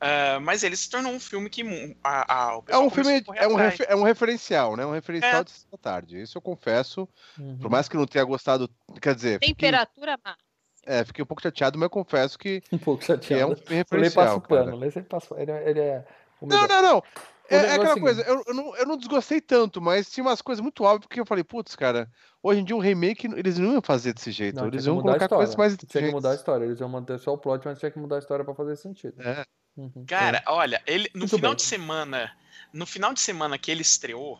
ah, 0.01 0.39
mas 0.41 0.63
ele 0.63 0.75
se 0.75 0.89
tornou 0.89 1.11
um 1.11 1.19
filme 1.19 1.49
que 1.49 1.63
mu- 1.63 1.95
a, 2.03 2.33
a, 2.33 2.57
o 2.57 2.63
É 2.67 2.77
um 2.77 2.89
filme, 2.89 3.21
é 3.35 3.47
um, 3.47 3.55
refer- 3.55 3.87
é 3.89 3.95
um 3.95 4.03
referencial, 4.03 4.75
né? 4.77 4.85
Um 4.85 4.91
referencial 4.93 5.41
É. 5.41 5.43
de 5.43 5.51
sexta 5.51 5.77
tarde. 5.77 6.21
Isso 6.21 6.37
eu 6.37 6.41
confesso. 6.41 7.07
Uhum. 7.37 7.57
Por 7.59 7.69
mais 7.69 7.89
que 7.89 7.97
não 7.97 8.05
tenha 8.07 8.23
gostado, 8.23 8.69
quer 9.01 9.13
dizer, 9.13 9.39
fiquei, 9.39 9.53
Temperatura 9.69 10.17
máxima. 10.23 10.43
é, 10.85 11.03
fiquei 11.03 11.23
um 11.23 11.27
pouco 11.27 11.43
chateado, 11.43 11.77
mas 11.77 11.85
eu 11.87 11.89
confesso 11.89 12.39
que, 12.39 12.63
Um 12.71 12.77
pouco 12.77 13.03
que 13.03 13.11
é 13.11 13.15
chateado. 13.15 13.51
um 13.51 13.55
O 13.55 13.55
Lei 13.55 13.59
passa 13.59 13.75
referencial, 13.75 14.37
o 14.37 14.41
pano, 14.41 14.91
sempre 14.91 15.09
passa 15.09 15.35
ele, 15.39 15.51
é- 15.51 15.69
ele 15.69 15.79
é... 15.79 16.07
Não, 16.41 16.67
não, 16.67 16.81
não. 16.81 17.03
É, 17.49 17.55
é 17.55 17.59
é 17.59 17.71
aquela 17.71 17.87
seguinte. 17.95 18.01
coisa, 18.01 18.21
eu, 18.21 18.43
eu 18.45 18.53
não, 18.53 18.75
eu 18.75 18.85
não 18.85 18.97
desgostei 18.97 19.41
tanto, 19.41 19.81
mas 19.81 20.09
tinha 20.09 20.23
umas 20.23 20.41
coisas 20.41 20.61
muito 20.61 20.83
óbvias 20.83 21.07
que 21.09 21.19
eu 21.19 21.25
falei, 21.25 21.43
putz, 21.43 21.75
cara, 21.75 22.09
hoje 22.43 22.61
em 22.61 22.63
dia 22.63 22.75
um 22.75 22.79
remake, 22.79 23.27
eles 23.35 23.57
não 23.57 23.73
iam 23.73 23.81
fazer 23.81 24.13
desse 24.13 24.31
jeito, 24.31 24.55
Não, 24.55 24.67
eles 24.67 24.85
iam 24.85 24.95
mudar 24.95 25.15
a 25.15 25.17
colocar 25.17 25.35
coisas 25.35 25.53
história. 25.53 25.69
mais 25.71 25.89
Tinha 25.89 26.03
que 26.03 26.11
mudar 26.11 26.31
a 26.31 26.35
história. 26.35 26.65
Eles 26.65 26.79
iam 26.79 26.89
manter 26.89 27.17
só 27.17 27.33
o 27.33 27.37
plot, 27.37 27.65
mas 27.65 27.79
tinha 27.79 27.89
que 27.89 27.97
mudar 27.97 28.17
a 28.17 28.19
história 28.19 28.45
pra 28.45 28.53
fazer 28.53 28.75
sentido. 28.75 29.19
É. 29.21 29.43
Uhum. 29.75 30.05
Cara, 30.05 30.43
olha, 30.47 30.81
ele 30.85 31.09
no 31.13 31.21
Muito 31.21 31.35
final 31.35 31.51
bem. 31.51 31.55
de 31.55 31.63
semana, 31.63 32.31
no 32.73 32.85
final 32.85 33.13
de 33.13 33.19
semana 33.21 33.57
que 33.57 33.71
ele 33.71 33.81
estreou, 33.81 34.39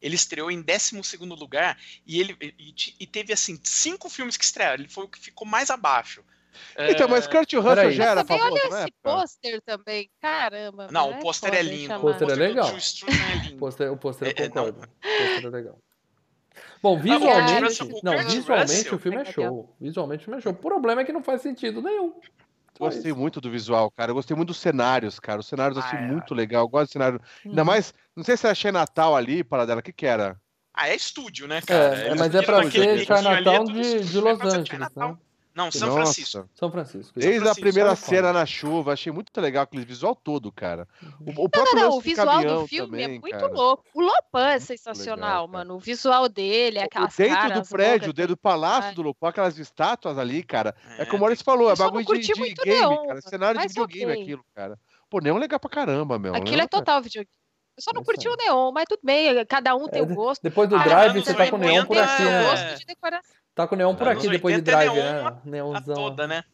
ele 0.00 0.14
estreou 0.14 0.50
em 0.50 0.60
12 0.62 1.16
lugar 1.20 1.78
e 2.06 2.20
ele 2.20 2.36
e, 2.40 2.74
e 3.00 3.06
teve 3.06 3.32
assim 3.32 3.58
cinco 3.64 4.10
filmes 4.10 4.36
que 4.36 4.44
estrearam. 4.44 4.82
Ele 4.82 4.88
foi 4.88 5.04
o 5.04 5.08
que 5.08 5.18
ficou 5.18 5.46
mais 5.46 5.70
abaixo. 5.70 6.22
Então, 6.90 7.08
mas 7.08 7.26
É, 7.26 7.28
Kurt 7.28 7.52
Russell 7.54 7.90
já 7.92 8.04
era 8.10 8.24
Também 8.24 8.38
famoso, 8.38 8.60
olha 8.62 8.70
né? 8.74 8.80
esse 8.80 8.92
pôster 9.02 9.60
também. 9.62 10.10
Caramba. 10.20 10.88
Não, 10.90 11.10
o 11.10 11.18
pôster 11.20 11.54
é 11.54 11.62
hein, 11.62 11.68
lindo. 11.68 11.94
O 11.94 12.00
pôster 12.00 12.28
é 12.28 12.32
do 12.34 12.38
legal. 12.38 12.68
É 12.68 12.70
O 13.54 13.58
pôster, 13.58 13.92
o 13.92 13.96
pôster 13.96 14.28
eu 14.28 14.30
É, 14.30 14.34
é, 14.34 14.48
não. 14.48 14.54
concordo. 14.54 14.78
O 14.80 15.18
pôster 15.18 15.44
é 15.44 15.48
legal. 15.48 15.78
Bom, 16.82 16.98
visualmente, 16.98 18.02
não, 18.02 18.18
visualmente 18.18 18.94
o 18.94 18.98
filme 18.98 19.18
é 19.18 19.20
É 19.22 19.24
show. 19.24 19.74
Visualmente 19.80 20.22
o 20.22 20.24
filme 20.26 20.38
é 20.38 20.42
show. 20.42 20.52
O 20.52 20.56
problema 20.56 21.00
é 21.00 21.04
que 21.04 21.12
não 21.12 21.22
faz 21.22 21.40
sentido 21.40 21.80
nenhum. 21.80 22.12
Gostei 22.78 23.12
muito 23.12 23.40
do 23.40 23.50
visual, 23.50 23.90
cara. 23.90 24.10
Eu 24.10 24.14
gostei 24.16 24.36
muito 24.36 24.48
dos 24.48 24.58
cenários, 24.58 25.20
cara. 25.20 25.40
Os 25.40 25.46
cenários 25.46 25.78
assim 25.78 25.96
Ah, 25.96 26.00
é. 26.00 26.02
muito 26.02 26.34
legal. 26.34 26.64
Eu 26.64 26.68
gosto 26.68 26.86
de 26.86 26.92
cenário. 26.92 27.20
Ainda 27.44 27.62
Uhum. 27.62 27.66
mais, 27.66 27.94
não 28.16 28.24
sei 28.24 28.36
se 28.36 28.46
achei 28.46 28.72
Natal 28.72 29.14
ali, 29.16 29.44
para 29.44 29.64
dela, 29.64 29.80
o 29.80 29.82
que 29.82 29.92
que 29.92 30.04
era? 30.06 30.36
Ah, 30.74 30.88
é 30.88 30.96
estúdio, 30.96 31.46
né, 31.46 31.60
cara? 31.62 31.96
É, 31.96 32.06
Eles 32.08 32.18
mas 32.18 32.34
é 32.34 32.42
pra 32.42 32.68
ser 32.68 32.98
é 32.98 32.98
Chinatown 32.98 33.64
de, 33.64 34.00
de 34.00 34.20
Los 34.20 34.40
é 34.40 34.46
Angeles, 34.48 34.88
né? 34.96 35.16
Não, 35.54 35.70
São 35.70 35.88
Nossa. 35.88 36.00
Francisco. 36.02 36.48
São 36.54 36.70
Francisco. 36.70 37.12
Desde 37.14 37.36
a 37.36 37.40
Francisco, 37.42 37.60
primeira 37.60 37.90
Califórnia. 37.90 38.18
cena 38.22 38.32
na 38.32 38.44
chuva, 38.44 38.92
achei 38.92 39.12
muito 39.12 39.30
legal 39.40 39.62
aquele 39.62 39.84
visual 39.84 40.14
todo, 40.16 40.50
cara. 40.50 40.88
O, 41.20 41.30
o 41.30 41.34
Não, 41.44 41.48
próprio 41.48 41.74
não, 41.76 41.82
lance 41.84 41.96
o 41.96 42.00
visual 42.00 42.44
do 42.44 42.66
filme 42.66 42.90
também, 42.90 43.04
é 43.04 43.08
muito 43.20 43.30
cara. 43.30 43.46
louco. 43.46 43.84
O 43.94 44.00
Lopan 44.00 44.48
é 44.48 44.58
sensacional, 44.58 45.44
legal, 45.44 45.48
mano. 45.48 45.74
O 45.76 45.78
visual 45.78 46.28
dele, 46.28 46.80
O- 46.80 46.84
aquelas 46.84 47.16
dentro 47.16 47.36
caras 47.36 47.68
do 47.68 47.68
prédio, 47.72 48.12
dentro 48.12 48.34
do 48.34 48.36
palácio 48.36 48.88
Ai. 48.88 48.94
do 48.94 49.02
Lopó, 49.02 49.28
aquelas 49.28 49.56
estátuas 49.56 50.18
ali, 50.18 50.42
cara. 50.42 50.74
É, 50.98 51.02
É, 51.02 51.04
como 51.06 51.18
o 51.18 51.20
Maurício 51.20 51.44
falou, 51.44 51.68
é 51.70 51.74
não 51.78 51.90
bagulho 51.90 52.20
de, 52.20 52.26
de 52.26 52.32
game, 52.32 52.54
neon, 52.66 53.06
cara. 53.06 53.20
Cenário 53.20 53.60
de 53.60 53.68
videogame 53.68 54.12
ok. 54.12 54.22
aquilo, 54.22 54.44
cara. 54.54 54.78
Pô, 55.08 55.20
neon 55.20 55.36
é 55.36 55.40
legal 55.40 55.60
pra 55.60 55.70
caramba, 55.70 56.18
meu. 56.18 56.34
Aquilo 56.34 56.56
Neon 56.56 56.64
é 56.64 56.66
total 56.66 57.00
videogame. 57.00 57.30
Eu 57.76 57.82
só 57.82 57.92
não 57.92 58.02
É 58.02 58.04
curti 58.04 58.28
o 58.28 58.36
neon, 58.36 58.70
mas 58.72 58.84
tudo 58.88 59.00
bem, 59.02 59.44
cada 59.46 59.74
um 59.74 59.88
tem 59.88 60.00
É, 60.00 60.02
o 60.04 60.14
gosto. 60.14 60.42
Depois 60.42 60.68
do 60.68 60.76
Ah, 60.76 60.84
drive, 60.84 61.20
você 61.24 61.34
tá 61.34 61.50
com 61.50 61.56
o 61.56 61.58
neon 61.58 61.80
80, 61.82 61.86
por 61.86 61.98
aqui, 61.98 62.22
né? 62.22 62.76
de. 62.76 63.20
Tá 63.54 63.66
com 63.66 63.74
o 63.74 63.78
neon 63.78 63.94
por 63.94 64.08
aqui 64.08 64.28
depois 64.28 64.54
de 64.54 64.60
80 64.60 64.70
é 64.70 64.74
drive, 64.74 64.94
né? 64.96 65.20
A 65.26 65.36
Neonzão. 65.44 65.94
toda, 65.94 66.26
né? 66.26 66.44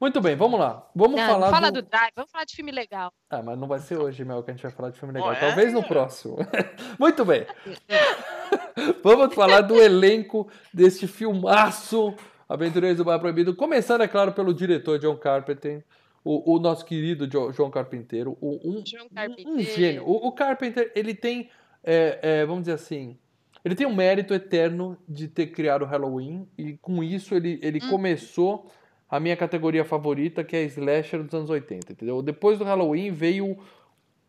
Muito 0.00 0.20
bem, 0.20 0.36
vamos 0.36 0.60
lá. 0.60 0.86
Vamos 0.94 1.20
Não, 1.20 1.26
falar 1.26 1.50
fala 1.50 1.72
do... 1.72 1.82
do 1.82 1.88
drive, 1.88 2.12
vamos 2.14 2.30
falar 2.30 2.44
de 2.44 2.54
filme 2.54 2.70
legal. 2.70 3.12
Ah, 3.28 3.42
mas 3.42 3.58
não 3.58 3.66
vai 3.66 3.80
ser 3.80 3.98
hoje, 3.98 4.24
Mel, 4.24 4.44
que 4.44 4.50
a 4.52 4.54
gente 4.54 4.62
vai 4.62 4.70
falar 4.70 4.90
de 4.90 4.98
filme 4.98 5.12
legal. 5.12 5.30
Bom, 5.30 5.34
é? 5.36 5.40
Talvez 5.40 5.72
no 5.72 5.82
próximo. 5.82 6.36
Muito 6.98 7.24
bem. 7.24 7.44
Vamos 9.02 9.34
falar 9.34 9.62
do 9.62 9.74
elenco 9.80 10.48
deste 10.72 11.08
filmaço 11.08 12.14
Aventureiros 12.48 12.98
do 12.98 13.04
Bairro 13.04 13.20
Proibido. 13.20 13.54
Começando, 13.56 14.02
é 14.02 14.08
claro, 14.08 14.32
pelo 14.32 14.54
diretor 14.54 14.98
John 15.00 15.16
Carpenter, 15.16 15.84
o, 16.30 16.56
o 16.56 16.58
nosso 16.58 16.84
querido 16.84 17.26
Jo- 17.26 17.50
João 17.52 17.70
Carpinteiro, 17.70 18.36
o- 18.40 18.60
um, 18.62 18.82
John 18.82 19.06
um- 19.10 19.14
Carpenter. 19.14 19.60
gênio. 19.64 20.04
O, 20.06 20.28
o 20.28 20.32
Carpenter, 20.32 20.92
ele 20.94 21.14
tem, 21.14 21.48
é, 21.82 22.18
é, 22.22 22.46
vamos 22.46 22.62
dizer 22.62 22.72
assim, 22.74 23.16
ele 23.64 23.74
tem 23.74 23.86
um 23.86 23.94
mérito 23.94 24.34
eterno 24.34 24.98
de 25.08 25.26
ter 25.26 25.46
criado 25.46 25.82
o 25.82 25.86
Halloween 25.86 26.46
e 26.58 26.76
com 26.76 27.02
isso 27.02 27.34
ele, 27.34 27.58
ele 27.62 27.80
Hum. 27.82 27.88
começou 27.88 28.70
a 29.08 29.18
minha 29.18 29.36
categoria 29.38 29.86
favorita, 29.86 30.44
que 30.44 30.54
é 30.54 30.64
slasher 30.64 31.22
dos 31.22 31.32
anos 31.32 31.48
80, 31.48 31.92
entendeu? 31.92 32.20
Depois 32.20 32.58
do 32.58 32.64
Halloween 32.64 33.10
veio 33.10 33.56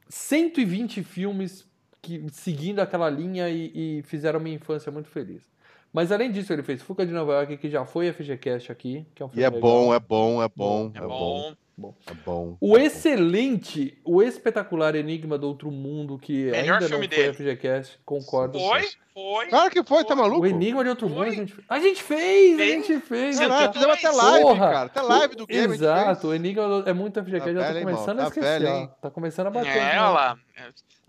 120 0.08 1.04
filmes 1.04 1.68
que 2.02 2.26
seguindo 2.32 2.80
aquela 2.80 3.10
linha 3.10 3.50
e, 3.50 4.00
e 4.00 4.04
fizeram 4.04 4.40
minha 4.40 4.56
infância 4.56 4.90
muito 4.92 5.10
feliz. 5.10 5.42
Mas 5.92 6.12
além 6.12 6.32
disso, 6.32 6.54
ele 6.54 6.64
fez 6.64 6.82
Fuga 6.82 7.06
de 7.06 7.12
Nova 7.12 7.34
York, 7.34 7.58
que 7.58 7.70
já 7.70 7.84
foi 7.84 8.08
FGCast 8.14 8.72
aqui, 8.72 9.06
que 9.14 9.22
é 9.22 9.26
um 9.26 9.30
E 9.30 9.32
filme 9.32 9.44
é 9.46 9.50
legal. 9.50 9.62
bom, 9.62 9.94
é 9.94 10.00
bom, 10.00 10.42
é 10.44 10.48
bom, 10.56 10.92
É 10.94 10.98
é 11.00 11.02
bom. 11.02 11.54
Bom. 11.80 11.90
Bom. 11.90 11.96
Tá 12.06 12.14
bom. 12.26 12.58
O 12.60 12.78
excelente, 12.78 13.98
o 14.06 14.22
espetacular 14.22 14.96
Enigma 14.96 15.38
do 15.38 15.48
Outro 15.48 15.72
Mundo, 15.72 16.18
que 16.20 16.46
Melhor 16.52 16.74
ainda 16.76 16.80
não 16.82 17.00
filme 17.00 17.08
foi 17.08 17.18
dele. 17.18 17.34
FGCast, 17.34 18.00
concordo. 18.06 18.60
Foi, 18.60 18.88
foi. 19.14 19.48
Claro 19.48 19.70
que 19.72 19.84
foi, 19.84 20.04
tá 20.04 20.16
Foi. 20.16 20.24
maluco? 20.24 20.42
O 20.42 20.48
Enigma 20.48 20.84
de 20.84 20.90
Outro 20.90 21.08
Foi. 21.08 21.18
Mundo 21.18 21.28
a 21.28 21.32
gente 21.36 21.54
fez. 21.54 21.66
A 21.70 21.80
gente 21.80 22.04
fez, 22.04 22.54
a 22.54 22.58
Fez. 22.58 22.88
gente 22.88 23.00
fez. 23.06 23.40
Caralho, 23.40 23.60
cara. 23.60 23.74
fizemos 23.74 23.96
até 23.98 24.10
Porra. 24.12 24.24
live, 24.32 24.60
cara. 24.60 24.86
Até 24.86 25.02
live 25.02 25.36
do 25.36 25.48
game. 25.48 25.60
a 25.60 25.68
gente 25.68 25.76
Exato, 25.76 26.28
o. 26.28 26.34
Enigma 26.36 26.84
é 26.86 26.94
muito 26.94 27.24
FGCast, 27.24 27.54
Tá 27.54 27.62
já 27.62 27.72
tô 27.72 27.78
hein, 27.78 27.84
começando 27.86 28.10
irmão? 28.10 28.12
a 28.12 28.16
Tá 28.16 28.28
esquecer, 28.28 28.60
velho? 28.62 28.92
Tá 29.02 29.10
começando 29.12 29.48
a 29.48 29.52
bater. 29.52 29.78
É, 29.78 29.90
olha 30.00 30.10
lá. 30.10 30.38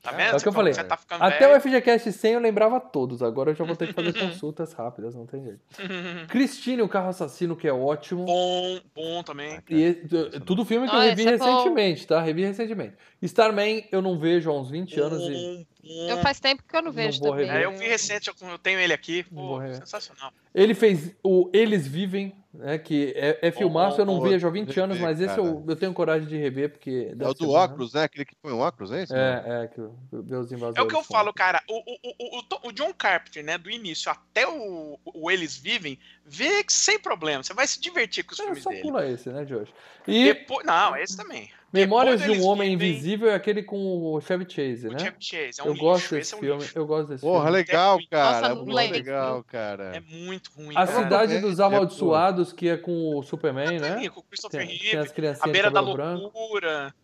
Tá 0.02 0.12
É, 0.12 0.16
vendo? 0.16 0.34
é 0.34 0.36
o 0.36 0.40
que 0.40 0.48
eu 0.48 0.52
falei. 0.52 0.72
Você 0.72 0.82
tá 0.84 0.98
Até 1.10 1.46
o 1.46 1.50
velho. 1.50 1.60
FGCast 1.60 2.12
100 2.12 2.32
eu 2.32 2.40
lembrava 2.40 2.80
todos, 2.80 3.22
agora 3.22 3.50
eu 3.50 3.54
já 3.54 3.64
vou 3.64 3.76
ter 3.76 3.88
que 3.88 3.92
fazer 3.92 4.12
consultas 4.18 4.72
rápidas, 4.72 5.14
não 5.14 5.26
tem 5.26 5.42
jeito. 5.42 5.60
Cristine, 6.28 6.82
o 6.82 6.88
carro 6.88 7.08
assassino, 7.10 7.54
que 7.54 7.68
é 7.68 7.72
ótimo. 7.72 8.24
bom, 8.24 8.80
bom 8.94 9.22
também. 9.22 9.60
E 9.68 9.82
e- 9.84 10.40
tudo 10.40 10.64
filme 10.64 10.88
que 10.88 10.94
eu 10.94 10.98
Ah, 11.00 11.04
revi 11.04 11.22
esse 11.22 11.28
é 11.28 11.32
recentemente, 11.32 12.06
tá? 12.06 12.20
Revi 12.22 12.44
recentemente. 12.44 12.94
Starman 13.22 13.86
eu 13.92 14.00
não 14.00 14.18
vejo 14.18 14.50
há 14.50 14.58
uns 14.58 14.70
20 14.70 14.98
anos 14.98 15.22
e 15.28 15.66
Bom. 15.82 16.08
Eu 16.08 16.18
faz 16.18 16.38
tempo 16.38 16.62
que 16.62 16.76
eu 16.76 16.82
não 16.82 16.88
Não 16.90 16.92
vejo 16.92 17.18
vou 17.20 17.30
também. 17.30 17.50
É, 17.50 17.64
eu 17.64 17.72
vi 17.72 17.86
recente, 17.88 18.28
eu 18.28 18.48
eu 18.48 18.58
tenho 18.58 18.78
ele 18.78 18.92
aqui. 18.92 19.24
Não 19.30 19.58
Pô, 19.58 19.60
sensacional. 19.74 20.30
ele 20.54 20.74
fez 20.74 21.14
o 21.22 21.50
Eles 21.54 21.86
Vivem, 21.86 22.34
né? 22.52 22.78
Que 22.78 23.12
é, 23.16 23.38
é 23.42 23.50
filmaço, 23.50 24.00
eu 24.00 24.04
não 24.04 24.18
bom, 24.18 24.24
vejo 24.28 24.46
há 24.46 24.50
vou 24.50 24.60
20 24.60 24.80
anos, 24.80 24.98
mas 24.98 25.20
esse 25.20 25.38
eu, 25.38 25.64
eu 25.66 25.76
tenho 25.76 25.92
coragem 25.92 26.26
de 26.28 26.36
rever, 26.36 26.70
porque. 26.70 27.14
É 27.18 27.28
o 27.28 27.34
do 27.34 27.46
bom, 27.46 27.52
né? 27.52 27.58
óculos, 27.58 27.94
né? 27.94 28.02
Aquele 28.04 28.24
que 28.24 28.34
põe 28.36 28.52
o 28.52 28.58
óculos, 28.58 28.90
é 28.90 29.04
isso? 29.04 29.14
É, 29.14 29.44
é, 29.46 29.68
que 29.68 29.80
os 29.80 30.52
invasores. 30.52 30.76
É 30.76 30.82
o 30.82 30.88
que 30.88 30.96
eu 30.96 31.04
falo, 31.04 31.32
cara. 31.32 31.62
O, 31.68 31.78
o, 31.78 32.38
o, 32.38 32.68
o 32.68 32.72
John 32.72 32.92
Carpenter, 32.92 33.44
né? 33.44 33.56
Do 33.56 33.70
início 33.70 34.10
até 34.10 34.48
o, 34.48 34.98
o 35.04 35.30
Eles 35.30 35.56
Vivem, 35.56 35.98
vê 36.26 36.64
que 36.64 36.72
sem 36.72 36.98
problema. 36.98 37.42
Você 37.42 37.54
vai 37.54 37.66
se 37.66 37.80
divertir 37.80 38.24
com 38.24 38.32
os 38.32 38.40
É, 38.40 38.44
filmes 38.44 38.62
só 38.62 38.70
dele. 38.70 38.82
pula 38.82 39.08
esse, 39.08 39.30
né, 39.30 39.44
Josh? 39.44 39.68
E 40.08 40.24
Depois, 40.24 40.66
não, 40.66 40.96
esse 40.96 41.16
também. 41.16 41.50
Memórias 41.72 42.20
de 42.22 42.30
um 42.32 42.44
Homem 42.46 42.76
Vivem, 42.76 42.90
Invisível 42.90 43.30
é 43.30 43.34
aquele 43.34 43.62
com 43.62 43.76
o 44.14 44.20
Chevy 44.20 44.44
Chase, 44.48 44.88
O 44.88 44.92
né? 44.92 44.98
Chevy 44.98 45.16
Chase. 45.20 45.60
É 45.60 45.62
um 45.62 45.66
eu 45.66 45.72
lixo. 45.72 45.84
gosto 45.84 46.04
Esse 46.04 46.14
desse 46.16 46.34
é 46.34 46.36
um 46.36 46.40
filme, 46.40 46.62
lixo. 46.62 46.78
eu 46.78 46.86
gosto 46.86 47.08
desse 47.08 47.20
Porra, 47.20 47.42
filme. 47.44 47.56
legal, 47.56 47.94
Nossa, 47.96 48.08
cara. 48.10 48.48
não 48.50 48.56
muito 48.56 48.72
lembro. 48.74 48.96
legal, 48.96 49.44
cara. 49.44 49.84
É 49.96 50.00
muito 50.00 50.50
ruim. 50.56 50.74
A 50.76 50.86
cara. 50.86 51.02
Cidade 51.04 51.36
É, 51.36 51.40
dos 51.40 51.58
é, 51.60 51.62
Amaldiçoados, 51.62 52.52
que 52.52 52.68
é 52.68 52.76
com 52.76 53.16
o 53.16 53.22
Superman, 53.22 53.78
né? 53.78 53.88
Também, 53.90 54.08
com 54.10 54.20
o 54.20 54.22
Christopher 54.24 54.60
Tem, 54.60 54.68
Reeve. 54.68 54.90
tem 54.90 54.98
as 54.98 55.10
A 55.10 55.14
criancinhas 55.14 55.52
beira 55.52 55.70
da 55.70 55.80
loucura. 55.80 56.94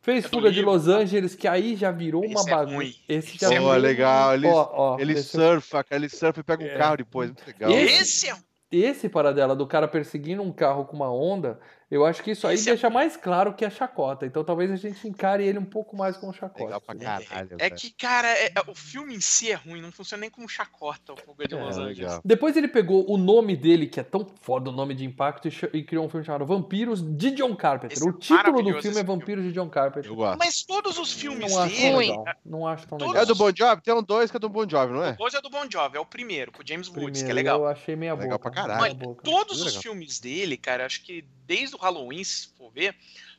Fez 0.00 0.24
É 0.24 0.28
Fuga 0.28 0.50
de 0.50 0.56
livro, 0.56 0.72
Los 0.72 0.84
tá? 0.84 0.92
Angeles, 0.96 1.34
que 1.34 1.48
aí 1.48 1.76
já 1.76 1.90
virou 1.90 2.24
uma 2.24 2.40
Esse 2.40 2.50
é 2.50 2.54
bagunça. 2.54 2.94
Esse 3.08 3.38
já 3.38 3.46
é 3.46 3.50
virou... 3.50 3.66
Pô, 3.68 3.76
legal. 3.76 4.34
Ele, 4.34 4.46
Ó, 4.48 4.68
ó, 4.72 4.96
ele 5.00 5.16
surfa, 5.22 5.82
cara. 5.84 5.98
Ele 6.00 6.08
surfa 6.10 6.40
e 6.40 6.42
pega 6.42 6.62
um 6.62 6.66
É. 6.66 6.76
carro 6.76 6.96
depois. 6.98 7.28
Muito 7.30 7.46
legal. 7.46 7.70
Esse- 7.70 8.26
Esse 8.26 8.30
é 8.30 8.36
Esse 8.72 9.08
paradela 9.08 9.54
do 9.54 9.66
cara 9.66 9.86
perseguindo 9.86 10.42
um 10.42 10.50
carro 10.52 10.84
com 10.84 10.96
uma 10.96 11.10
onda, 11.12 11.58
eu 11.94 12.04
acho 12.04 12.22
que 12.22 12.32
isso 12.32 12.46
aí 12.46 12.54
Esse 12.54 12.68
é 12.68 12.72
deixa 12.72 12.88
ruim. 12.88 12.94
mais 12.94 13.16
claro 13.16 13.54
que 13.54 13.64
é 13.64 13.70
chacota. 13.70 14.26
Então 14.26 14.42
talvez 14.44 14.70
a 14.70 14.76
gente 14.76 15.06
encare 15.06 15.44
ele 15.46 15.58
um 15.58 15.64
pouco 15.64 15.96
mais 15.96 16.16
como 16.16 16.32
chacota. 16.32 16.64
Legal 16.64 16.80
pra 16.80 16.94
caralho. 16.94 17.26
É 17.58 17.68
velho. 17.68 17.76
que, 17.76 17.90
cara, 17.92 18.28
é- 18.28 18.46
é- 18.54 18.70
o 18.70 18.74
filme 18.74 19.14
em 19.14 19.20
si 19.20 19.50
é 19.50 19.54
ruim, 19.54 19.80
não 19.80 19.92
funciona 19.92 20.22
nem 20.22 20.30
como 20.30 20.48
chacota 20.48 21.12
o 21.12 21.16
Fuga 21.16 21.46
de 21.46 21.54
É, 21.54 21.62
Los 21.62 21.76
Angeles. 21.76 21.98
legal. 21.98 22.20
Depois 22.24 22.56
ele 22.56 22.68
pegou 22.68 23.04
o 23.10 23.16
nome 23.16 23.56
dele, 23.56 23.86
que 23.86 24.00
é 24.00 24.02
tão 24.02 24.26
foda 24.42 24.70
o 24.70 24.72
nome 24.72 24.94
de 24.94 25.04
impacto, 25.04 25.48
e 25.48 25.52
e 25.72 25.82
criou 25.82 26.04
um 26.04 26.08
filme 26.08 26.24
chamado 26.26 26.44
Vampiros 26.44 27.00
de 27.02 27.30
John 27.30 27.54
Carpenter. 27.56 27.96
Esse 27.96 28.06
é 28.06 28.10
o 28.10 28.12
título 28.12 28.52
do 28.52 28.56
filme 28.62 28.74
é 28.74 28.78
esse 28.78 28.88
filme. 28.92 29.02
Vampiros 29.04 29.44
de 29.44 29.52
John 29.52 29.68
Carpenter. 29.68 30.10
Eu 30.10 30.16
gosto. 30.16 30.38
Mas 30.38 30.62
todos 30.62 30.98
os 30.98 31.12
filmes 31.12 31.52
Não 31.52 31.62
acho 31.62 31.76
dele. 31.76 31.96
Legal. 31.96 32.24
Não 32.44 32.66
acho 32.66 32.86
tão 32.88 32.98
Todos 32.98 33.12
legal. 33.14 33.22
É 33.22 33.26
do 33.26 33.34
Bon 33.34 33.50
Jovi? 33.54 33.82
Tem 33.82 33.94
um 33.94 34.02
dois 34.02 34.30
que 34.30 34.36
é 34.36 34.40
do 34.40 34.48
Bon 34.48 34.68
Jovi, 34.68 34.92
não 34.92 35.04
é? 35.04 35.16
Hoje 35.18 35.36
é 35.36 35.40
do 35.40 35.50
Bon 35.50 35.64
Jovi, 35.70 35.96
é 35.96 36.00
o 36.00 36.04
primeiro, 36.06 36.52
com 36.52 36.62
o 36.62 36.66
James 36.66 36.88
Woods, 36.88 37.22
que 37.22 37.30
é 37.30 37.34
Primeiro, 37.34 37.36
legal. 37.36 37.60
Eu 37.60 37.66
achei 37.68 37.94
meia 37.96 38.14
Legal 38.14 38.38
boca. 38.38 38.50
pra 38.50 38.62
caralho. 38.62 38.80
Mas 38.80 38.92
boca. 38.94 39.22
todos 39.22 39.58
Legal. 39.58 39.74
os 39.74 39.82
filmes 39.82 40.18
dele, 40.20 40.56
cara, 40.56 40.84
acho 40.86 41.02
que 41.02 41.24
desde 41.46 41.76
o 41.76 41.78
Halloween, 41.84 42.24
se 42.24 42.48
for 42.56 42.70
ver, 42.72 42.94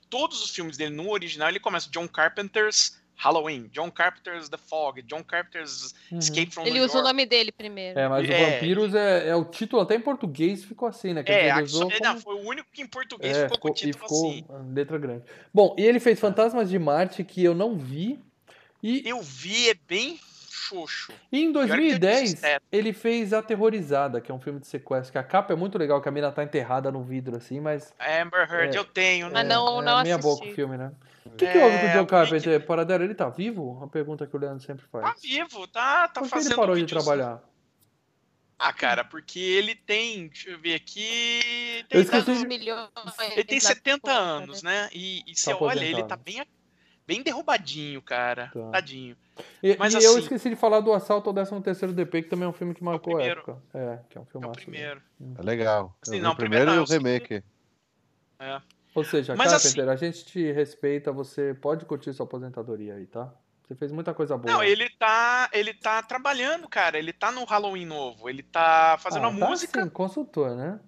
todos 0.10 0.44
os 0.44 0.52
filmes 0.52 0.78
dele 0.78 0.96
no 0.96 1.10
original, 1.10 1.50
ele 1.50 1.60
começa 1.60 1.90
John 1.90 2.08
Carpenter's 2.08 3.04
Halloween, 3.18 3.70
John 3.72 3.90
Carpenter's 3.90 4.50
The 4.50 4.58
Fog, 4.58 5.02
John 5.04 5.24
Carpenter's 5.24 5.94
Uhum. 6.12 6.20
Escape 6.20 6.52
from 6.54 6.64
Ele 6.66 6.74
New 6.80 6.84
usa 6.86 7.00
o 7.00 7.02
nome 7.02 7.26
dele 7.26 7.50
primeiro. 7.52 7.98
É, 7.98 8.10
mas 8.10 8.28
o 8.28 8.32
É. 8.32 8.38
Vampiros 8.54 8.94
é, 8.94 9.30
é 9.30 9.36
o 9.36 9.46
título, 9.46 9.82
até 9.82 9.96
em 9.96 10.02
português 10.02 10.66
ficou 10.66 10.88
assim, 10.88 11.14
né? 11.14 11.24
É, 11.26 11.50
aqui 11.50 11.64
usou 11.64 11.90
não, 11.90 11.98
como- 12.10 12.20
foi 12.22 12.36
o 12.36 12.48
único 12.48 12.70
que 12.74 12.82
em 12.82 12.88
português 12.88 13.38
É, 13.38 13.44
ficou 13.44 13.58
com 13.58 13.68
o 13.70 13.72
e 13.72 13.74
título 13.74 14.04
ficou 14.04 14.30
assim. 14.32 14.46
letra 14.74 14.98
grande. 14.98 15.24
Bom, 15.54 15.74
e 15.80 15.84
ele 15.84 16.00
fez 16.02 16.20
Fantasmas 16.20 16.70
de 16.70 16.78
Marte, 16.78 17.24
que 17.24 17.42
eu 17.44 17.56
não 17.56 17.78
vi. 17.78 18.20
E, 18.84 19.02
Eu 19.08 19.22
vi, 19.22 19.70
é 19.70 19.74
bem 19.88 20.20
xoxo. 20.66 21.14
e 21.32 21.44
em 21.44 21.52
Pior 21.52 21.66
que 21.66 21.72
eu 21.74 21.78
2010, 21.78 22.34
disse, 22.34 22.46
é. 22.46 22.60
ele 22.72 22.92
fez 22.94 23.34
Aterrorizada, 23.34 24.20
que 24.22 24.32
é 24.32 24.34
um 24.36 24.40
filme 24.40 24.60
de 24.60 24.68
sequestro. 24.68 25.12
Que 25.12 25.18
a 25.18 25.24
capa 25.24 25.54
é 25.54 25.56
muito 25.56 25.78
legal, 25.78 26.02
que 26.02 26.10
a 26.10 26.12
mina 26.12 26.32
tá 26.32 26.44
enterrada 26.44 26.92
no 26.92 27.04
vidro, 27.04 27.38
assim, 27.38 27.60
mas. 27.60 27.94
Amber 28.00 28.52
Heard, 28.52 28.76
É. 28.76 28.80
eu 28.80 28.86
tenho, 28.86 29.28
né? 29.28 29.34
Mas 29.36 29.48
não- 29.48 29.82
é 29.82 29.86
não 29.86 30.02
meia 30.04 30.16
assisti. 30.16 30.22
boca 30.40 30.46
o 30.52 30.54
filme, 30.56 30.78
né? 30.78 30.92
O 31.26 31.30
que, 31.32 31.46
É, 31.46 31.52
que 31.52 31.58
houve 31.58 31.78
com 31.80 31.86
o 31.86 31.90
John 31.90 31.98
eu 31.98 32.06
Carpenter? 32.06 32.66
Paradela, 32.66 33.04
ele 33.04 33.16
tá 33.16 33.30
vivo? 33.30 33.72
Uma 33.72 33.88
pergunta 33.88 34.28
que 34.28 34.36
o 34.36 34.40
Leandro 34.40 34.64
sempre 34.64 34.86
faz. 34.92 35.04
Tá 35.06 35.16
vivo, 35.22 35.68
tá, 35.68 36.08
tá 36.08 36.22
Por 36.22 36.28
que 36.28 36.30
fazendo 36.30 36.52
ele 36.52 36.56
parou 36.60 36.76
de 36.76 36.86
trabalhar? 36.86 37.42
Ah, 38.58 38.72
cara, 38.72 39.04
porque 39.04 39.38
ele 39.40 39.76
tem, 39.76 40.28
deixa 40.30 40.50
eu 40.52 40.60
ver 40.60 40.76
aqui, 40.76 41.82
Eu 41.82 41.88
tem 41.90 42.02
esqueci 42.02 42.26
tantos- 42.26 42.42
de- 42.42 42.48
milhões 42.48 42.90
ele 43.34 43.44
tem 43.44 43.58
na 43.58 43.62
70 43.68 44.00
conta, 44.02 44.14
anos, 44.14 44.64
né? 44.64 44.90
E, 44.94 45.24
e 45.28 45.36
você 45.36 45.52
Tá 45.52 45.58
olha, 45.62 45.84
ele 45.84 46.04
tá 46.04 46.16
bem, 46.16 46.42
bem 47.06 47.22
derrubadinho, 47.22 48.02
cara. 48.02 48.50
Tá. 48.54 48.70
Tadinho. 48.72 49.18
E, 49.62 49.76
Mas 49.78 49.94
e 49.94 49.98
eu 50.04 50.12
assim- 50.12 50.20
esqueci 50.20 50.50
de 50.50 50.56
falar 50.56 50.80
do 50.80 50.94
Assalto 50.94 51.30
ao 51.30 51.34
13º 51.36 51.94
DP, 51.94 52.24
que 52.24 52.30
também 52.30 52.46
é 52.46 52.50
um 52.50 52.54
filme 52.54 52.74
que 52.74 52.84
marcou 52.84 53.14
a 53.14 53.18
primeiro. 53.18 53.40
época. 53.42 53.62
É, 53.74 54.00
que 54.10 54.18
é 54.18 54.22
um 54.22 54.24
É 54.24 54.28
filme 54.28 54.48
o 54.48 54.52
primeiro. 54.52 55.02
É 55.38 55.42
legal. 55.42 55.96
Assim, 56.02 56.18
Eu 56.18 56.24
não, 56.24 56.32
o 56.32 56.36
primeiro 56.36 56.66
primeiro 56.66 56.72
e 56.72 56.76
não, 56.76 56.84
o 56.84 56.88
remake. 56.88 57.44
Ou 58.94 59.04
seja, 59.04 59.36
Mas 59.36 59.52
Carpenter, 59.52 59.90
a 59.90 59.96
gente 59.98 60.26
te 60.26 60.52
respeita, 60.52 61.12
você 61.12 61.54
pode 61.54 61.86
curtir 61.86 62.14
sua 62.14 62.26
aposentadoria 62.26 62.96
aí, 62.96 63.06
tá? 63.06 63.34
Você 63.68 63.76
fez 63.76 63.92
muita 63.92 64.14
coisa 64.14 64.38
boa. 64.38 64.54
Não, 64.54 64.64
ele 64.64 64.90
tá, 64.92 65.50
ele 65.52 65.74
tá 65.74 66.02
trabalhando, 66.04 66.70
cara. 66.70 66.98
Ele 66.98 67.12
tá 67.12 67.32
no 67.32 67.44
Halloween 67.44 67.86
novo. 67.86 68.30
Ele 68.30 68.44
tá 68.44 68.96
fazendo 69.00 69.26
ah, 69.26 69.30
a 69.30 69.38
tá 69.40 69.48
música. 69.48 69.84
sim, 69.84 69.90
consultor, 69.90 70.56
né? 70.56 70.80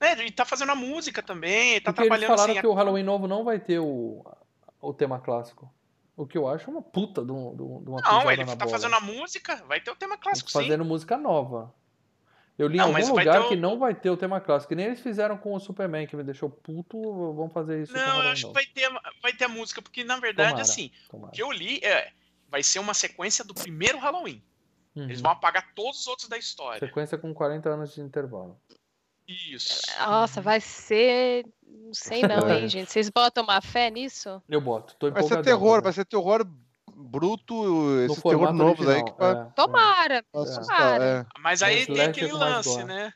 né? 0.00 0.12
Ele 0.12 0.32
tá 0.32 0.44
fazendo 0.44 0.72
a 0.72 0.74
música 0.74 1.22
também. 1.22 1.72
Ele 1.72 1.80
tá 1.82 1.92
Porque 1.92 2.02
eles 2.02 2.08
trabalhando 2.08 2.28
falaram 2.36 2.52
assim. 2.54 2.60
que 2.60 2.66
o 2.66 2.72
Halloween 2.72 3.02
novo 3.04 3.28
não 3.28 3.44
vai 3.44 3.60
ter 3.60 3.78
o, 3.78 4.24
o 4.80 4.92
tema 4.94 5.20
clássico. 5.20 5.70
O 6.16 6.26
que 6.26 6.36
eu 6.36 6.46
acho 6.46 6.70
uma 6.70 6.82
puta 6.82 7.24
de, 7.24 7.32
um- 7.32 7.56
de 7.56 7.62
um- 7.62 7.78
uma 7.88 8.00
Não, 8.02 8.30
ele 8.30 8.44
tá 8.44 8.54
bola. 8.56 8.70
fazendo 8.70 8.94
a 8.94 9.00
música. 9.00 9.56
Vai 9.66 9.80
ter 9.80 9.90
o 9.90 9.96
tema 9.96 10.16
clássico, 10.18 10.50
sim. 10.50 10.58
Fazendo 10.60 10.84
música 10.84 11.16
nova. 11.16 11.74
Eu 12.58 12.68
li 12.68 12.76
Não, 12.76 12.90
em 12.90 12.94
algum 13.02 13.16
lugar 13.16 13.40
o- 13.40 13.48
que 13.48 13.56
não 13.56 13.78
vai 13.78 13.94
ter 13.94 14.10
o 14.10 14.16
tema 14.16 14.38
clássico. 14.40 14.68
Que 14.68 14.74
nem 14.74 14.86
eles 14.86 15.00
fizeram 15.00 15.38
com 15.38 15.54
o 15.54 15.58
Superman, 15.58 16.06
que 16.06 16.14
me 16.14 16.22
deixou 16.22 16.50
puto. 16.50 17.00
Vamos 17.34 17.52
fazer 17.52 17.82
isso 17.82 17.92
o 17.92 17.96
Não, 17.96 18.22
eu 18.24 18.30
acho 18.30 18.46
que 18.48 18.52
vai 18.52 18.66
ter, 18.66 18.90
vai 19.22 19.32
ter 19.32 19.44
a 19.44 19.48
música, 19.48 19.80
porque 19.80 20.04
na 20.04 20.18
verdade, 20.20 20.50
Tomara. 20.50 20.62
assim, 20.62 20.90
o 21.08 21.10
Tomara. 21.12 21.32
que 21.32 21.42
eu 21.42 21.50
li 21.50 21.78
é. 21.82 22.12
Vai 22.48 22.62
ser 22.62 22.78
uma 22.80 22.92
sequência 22.92 23.42
do 23.42 23.54
primeiro 23.54 23.96
Halloween. 23.98 24.42
Uhum. 24.94 25.04
Eles 25.04 25.22
vão 25.22 25.30
apagar 25.30 25.72
todos 25.74 26.00
os 26.00 26.06
outros 26.06 26.28
da 26.28 26.36
história. 26.36 26.78
Sequência 26.78 27.16
com 27.16 27.32
40 27.32 27.70
anos 27.70 27.94
de 27.94 28.02
intervalo. 28.02 28.60
Isso. 29.26 29.80
Nossa, 29.98 30.40
vai 30.40 30.60
ser. 30.60 31.44
Não 31.66 31.94
sei 31.94 32.22
não, 32.26 32.50
hein, 32.50 32.68
gente. 32.68 32.90
Vocês 32.90 33.08
botam 33.08 33.44
uma 33.44 33.60
fé 33.60 33.90
nisso? 33.90 34.42
Eu 34.48 34.60
boto. 34.60 34.94
Tô 34.96 35.10
Vai 35.10 35.22
ser 35.22 35.42
terror, 35.42 35.72
cara. 35.72 35.82
vai 35.82 35.92
ser 35.92 36.04
terror 36.04 36.46
bruto, 36.94 37.54
No 37.54 38.04
esses 38.04 38.22
terror 38.22 38.52
novos 38.52 38.88
aí 38.88 39.02
que 39.04 39.10
é, 39.10 39.30
é. 39.30 39.44
Tomara! 39.56 40.24
assustar. 40.34 40.76
Tomara. 40.76 41.04
É. 41.04 41.40
Mas 41.40 41.62
É 41.62 41.66
aí 41.66 41.86
tem 41.86 41.94
slasher 41.94 42.10
aquele 42.10 42.32
lance, 42.32 42.84
né? 42.84 43.12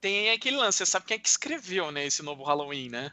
Tem 0.00 0.30
aquele 0.30 0.56
lance. 0.56 0.78
Você 0.78 0.86
sabe 0.86 1.06
quem 1.06 1.14
é 1.16 1.18
que 1.18 1.28
escreveu, 1.28 1.90
né? 1.92 2.04
Esse 2.04 2.22
novo 2.22 2.42
Halloween, 2.42 2.88
né? 2.88 3.12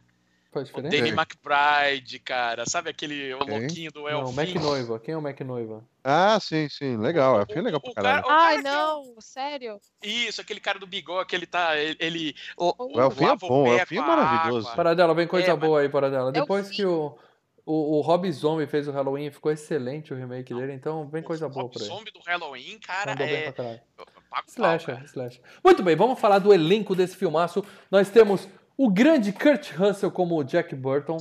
Faz 0.51 0.71
O? 0.71 0.81
Danny 0.81 1.11
McBride, 1.11 2.17
cara. 2.19 2.65
Sabe 2.67 2.89
aquele 2.89 3.33
o 3.35 3.39
Quem? 3.39 3.59
louquinho 3.59 3.91
do 3.91 4.01
Não, 4.01 4.09
Elfin? 4.09 4.35
Mac 4.35 4.55
Noiva. 4.55 4.99
Quem 4.99 5.13
é 5.13 5.17
o 5.17 5.21
Mac 5.21 5.39
Noiva? 5.41 5.83
Ah, 6.03 6.39
sim, 6.41 6.67
sim, 6.69 6.97
legal. 6.97 7.39
É 7.39 7.45
filme 7.45 7.61
legal 7.61 7.79
pra 7.79 7.89
O- 7.89 7.91
o 7.91 7.95
cara- 7.95 8.21
caralho. 8.23 8.27
o 8.27 8.31
Ai, 8.31 8.61
que 8.61 8.67
é 8.67 8.71
o- 8.71 8.73
não, 9.13 9.21
sério? 9.21 9.79
Isso, 10.01 10.41
aquele 10.41 10.59
cara 10.59 10.79
do 10.79 10.87
bigode 10.87 11.27
que 11.29 11.35
ele 11.35 11.45
tá. 11.45 11.77
Ele. 11.77 11.95
ele 11.99 12.35
o, 12.57 12.73
O 12.97 12.99
Elfin 12.99 13.25
é 13.25 13.35
bom, 13.35 13.63
o 13.63 13.67
Elfin 13.67 13.97
é 13.97 14.01
maravilhoso. 14.01 14.75
Paradela, 14.75 15.13
vem 15.13 15.27
coisa 15.27 15.47
É, 15.47 15.51
mas- 15.51 15.59
boa 15.59 15.81
aí, 15.81 15.89
Paradela. 15.89 16.27
É 16.27 16.29
o 16.29 16.31
Depois 16.31 16.67
que 16.69 16.83
o, 16.83 17.15
o, 17.63 17.97
o 17.97 18.01
Rob 18.01 18.31
Zombie 18.31 18.65
fez 18.65 18.87
o 18.87 18.91
Halloween 18.91 19.27
e 19.27 19.31
ficou 19.31 19.51
excelente 19.51 20.11
o 20.11 20.17
remake 20.17 20.51
dele, 20.51 20.73
então 20.73 21.07
vem 21.09 21.21
coisa 21.21 21.45
o 21.45 21.49
boa 21.49 21.61
Rob 21.63 21.73
por 21.73 21.81
aí. 21.83 21.87
Zombie 21.87 22.11
do 22.11 22.21
Halloween, 22.25 22.79
cara, 22.79 23.11
Mandou 23.11 23.27
bem 23.27 23.35
é. 23.35 23.51
pra 23.51 23.63
o 23.97 24.05
pau, 24.31 24.43
Slasher, 24.47 24.95
cara. 24.95 25.05
slasher. 25.05 25.41
Muito 25.63 25.83
bem, 25.83 25.95
vamos 25.95 26.19
falar 26.19 26.39
do 26.39 26.51
elenco 26.51 26.95
desse 26.95 27.15
filmaço. 27.15 27.63
Nós 27.91 28.09
temos 28.09 28.47
o 28.81 28.89
grande 28.89 29.33
Kurt 29.33 29.71
Russell 29.73 30.09
como 30.09 30.41
Jack 30.43 30.73
Burton, 30.73 31.17